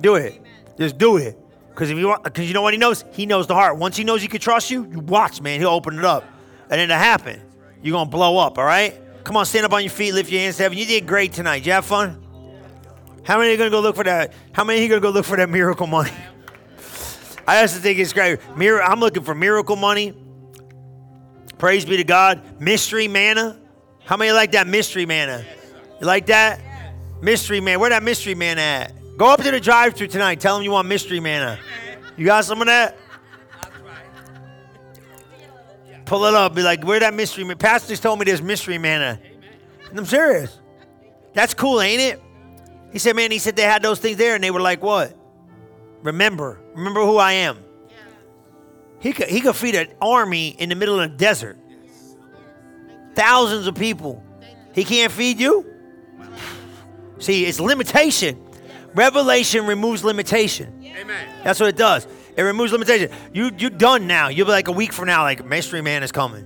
Do 0.00 0.14
it. 0.14 0.40
Just 0.78 0.96
do 0.96 1.18
it. 1.18 1.38
Because 1.68 1.90
if 1.90 1.98
you 1.98 2.08
want, 2.08 2.24
because 2.24 2.48
you 2.48 2.54
know 2.54 2.62
what 2.62 2.72
he 2.72 2.78
knows, 2.78 3.04
he 3.12 3.26
knows 3.26 3.46
the 3.46 3.54
heart. 3.54 3.76
Once 3.76 3.96
he 3.96 4.04
knows 4.04 4.22
he 4.22 4.28
can 4.28 4.40
trust 4.40 4.70
you, 4.70 4.88
you 4.90 5.00
watch, 5.00 5.42
man. 5.42 5.60
He'll 5.60 5.68
open 5.68 5.98
it 5.98 6.04
up, 6.04 6.24
and 6.62 6.72
then 6.72 6.90
it'll 6.90 6.96
happen. 6.96 7.40
You're 7.82 7.92
gonna 7.92 8.10
blow 8.10 8.38
up. 8.38 8.58
All 8.58 8.64
right. 8.64 8.98
Come 9.22 9.36
on, 9.36 9.44
stand 9.44 9.66
up 9.66 9.74
on 9.74 9.82
your 9.82 9.90
feet, 9.90 10.14
lift 10.14 10.32
your 10.32 10.40
hands 10.40 10.56
to 10.56 10.62
heaven. 10.62 10.78
You 10.78 10.86
did 10.86 11.06
great 11.06 11.34
tonight. 11.34 11.58
Did 11.58 11.66
you 11.66 11.72
have 11.72 11.84
fun? 11.84 12.24
How 13.24 13.36
many 13.38 13.52
are 13.52 13.58
going 13.58 13.70
to 13.70 13.76
go 13.76 13.80
look 13.80 13.94
for 13.94 14.04
that? 14.04 14.32
How 14.52 14.64
many 14.64 14.82
are 14.82 14.88
going 14.88 15.02
to 15.02 15.06
go 15.06 15.10
look 15.10 15.26
for 15.26 15.36
that 15.36 15.50
miracle 15.50 15.86
money? 15.86 16.10
I 17.48 17.62
also 17.62 17.78
think 17.80 17.98
it's 17.98 18.12
great. 18.12 18.40
Mir- 18.58 18.82
I'm 18.82 19.00
looking 19.00 19.22
for 19.22 19.34
miracle 19.34 19.74
money. 19.74 20.12
Praise 21.56 21.86
be 21.86 21.96
to 21.96 22.04
God. 22.04 22.60
Mystery 22.60 23.08
manna. 23.08 23.58
How 24.04 24.18
many 24.18 24.32
like 24.32 24.52
that 24.52 24.66
mystery 24.66 25.06
manna? 25.06 25.46
You 25.98 26.06
like 26.06 26.26
that? 26.26 26.60
Mystery 27.22 27.62
man. 27.62 27.80
Where 27.80 27.88
that 27.88 28.02
mystery 28.02 28.34
man 28.34 28.58
at? 28.58 28.92
Go 29.16 29.32
up 29.32 29.42
to 29.42 29.50
the 29.50 29.60
drive-thru 29.60 30.08
tonight. 30.08 30.40
Tell 30.40 30.56
them 30.56 30.62
you 30.62 30.72
want 30.72 30.88
mystery 30.88 31.20
manna. 31.20 31.58
You 32.18 32.26
got 32.26 32.44
some 32.44 32.60
of 32.60 32.66
that? 32.66 32.98
Pull 36.04 36.26
it 36.26 36.34
up. 36.34 36.54
Be 36.54 36.62
like, 36.62 36.84
where 36.84 37.00
that 37.00 37.14
mystery 37.14 37.44
man? 37.44 37.56
Pastors 37.56 37.98
told 37.98 38.18
me 38.18 38.26
there's 38.26 38.42
mystery 38.42 38.76
manna. 38.76 39.18
And 39.88 39.98
I'm 39.98 40.04
serious. 40.04 40.58
That's 41.32 41.54
cool, 41.54 41.80
ain't 41.80 42.02
it? 42.02 42.22
He 42.92 42.98
said, 42.98 43.16
man, 43.16 43.30
he 43.30 43.38
said 43.38 43.56
they 43.56 43.62
had 43.62 43.82
those 43.82 44.00
things 44.00 44.18
there 44.18 44.34
and 44.34 44.44
they 44.44 44.50
were 44.50 44.60
like, 44.60 44.82
what? 44.82 45.17
Remember. 46.02 46.60
Remember 46.74 47.00
who 47.04 47.16
I 47.16 47.32
am. 47.32 47.58
He 49.00 49.12
could, 49.12 49.28
he 49.28 49.40
could 49.40 49.54
feed 49.54 49.74
an 49.74 49.88
army 50.00 50.48
in 50.48 50.68
the 50.68 50.74
middle 50.74 50.98
of 50.98 51.10
the 51.10 51.16
desert. 51.16 51.58
Thousands 53.14 53.66
of 53.66 53.74
people. 53.74 54.22
He 54.74 54.84
can't 54.84 55.12
feed 55.12 55.40
you? 55.40 55.66
See, 57.18 57.44
it's 57.44 57.60
limitation. 57.60 58.44
Revelation 58.94 59.66
removes 59.66 60.04
limitation. 60.04 60.82
Amen. 60.84 61.28
That's 61.44 61.60
what 61.60 61.68
it 61.68 61.76
does. 61.76 62.06
It 62.36 62.42
removes 62.42 62.72
limitation. 62.72 63.10
You 63.32 63.50
you 63.56 63.70
done 63.70 64.06
now. 64.06 64.28
You'll 64.28 64.46
be 64.46 64.52
like 64.52 64.68
a 64.68 64.72
week 64.72 64.92
from 64.92 65.06
now, 65.06 65.22
like 65.22 65.44
mystery 65.44 65.82
man 65.82 66.02
is 66.02 66.12
coming. 66.12 66.44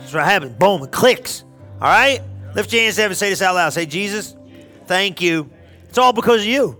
That's 0.00 0.14
what 0.14 0.24
happens. 0.24 0.56
Boom, 0.56 0.82
it 0.82 0.92
clicks. 0.92 1.44
All 1.80 1.88
right? 1.88 2.20
Lift 2.54 2.72
your 2.72 2.82
hands 2.82 2.98
up 2.98 3.06
and 3.06 3.16
say 3.16 3.30
this 3.30 3.42
out 3.42 3.54
loud. 3.54 3.70
Say, 3.70 3.86
Jesus, 3.86 4.36
thank 4.86 5.20
you. 5.20 5.50
It's 5.88 5.98
all 5.98 6.12
because 6.12 6.42
of 6.42 6.46
you. 6.46 6.78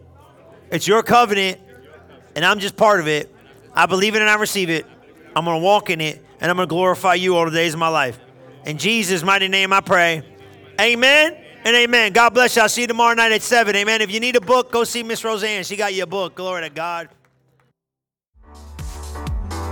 It's 0.70 0.86
your 0.86 1.02
covenant, 1.02 1.60
and 2.34 2.44
I'm 2.44 2.58
just 2.58 2.76
part 2.76 3.00
of 3.00 3.08
it. 3.08 3.34
I 3.74 3.86
believe 3.86 4.14
it 4.14 4.20
and 4.20 4.30
I 4.30 4.36
receive 4.36 4.70
it. 4.70 4.86
I'm 5.34 5.44
gonna 5.44 5.58
walk 5.58 5.90
in 5.90 6.00
it, 6.00 6.24
and 6.40 6.50
I'm 6.50 6.56
gonna 6.56 6.66
glorify 6.66 7.14
you 7.14 7.36
all 7.36 7.44
the 7.44 7.50
days 7.50 7.74
of 7.74 7.80
my 7.80 7.88
life. 7.88 8.18
In 8.66 8.78
Jesus' 8.78 9.22
mighty 9.22 9.48
name 9.48 9.72
I 9.72 9.80
pray. 9.80 10.22
Amen 10.80 11.36
and 11.64 11.76
amen. 11.76 12.12
God 12.12 12.30
bless 12.30 12.56
you. 12.56 12.62
I'll 12.62 12.68
see 12.68 12.82
you 12.82 12.86
tomorrow 12.86 13.14
night 13.14 13.32
at 13.32 13.42
7. 13.42 13.74
Amen. 13.74 14.00
If 14.00 14.10
you 14.10 14.20
need 14.20 14.36
a 14.36 14.40
book, 14.40 14.72
go 14.72 14.84
see 14.84 15.02
Miss 15.02 15.24
Roseanne. 15.24 15.64
She 15.64 15.76
got 15.76 15.94
you 15.94 16.02
a 16.02 16.06
book. 16.06 16.34
Glory 16.34 16.62
to 16.62 16.70
God. 16.70 17.08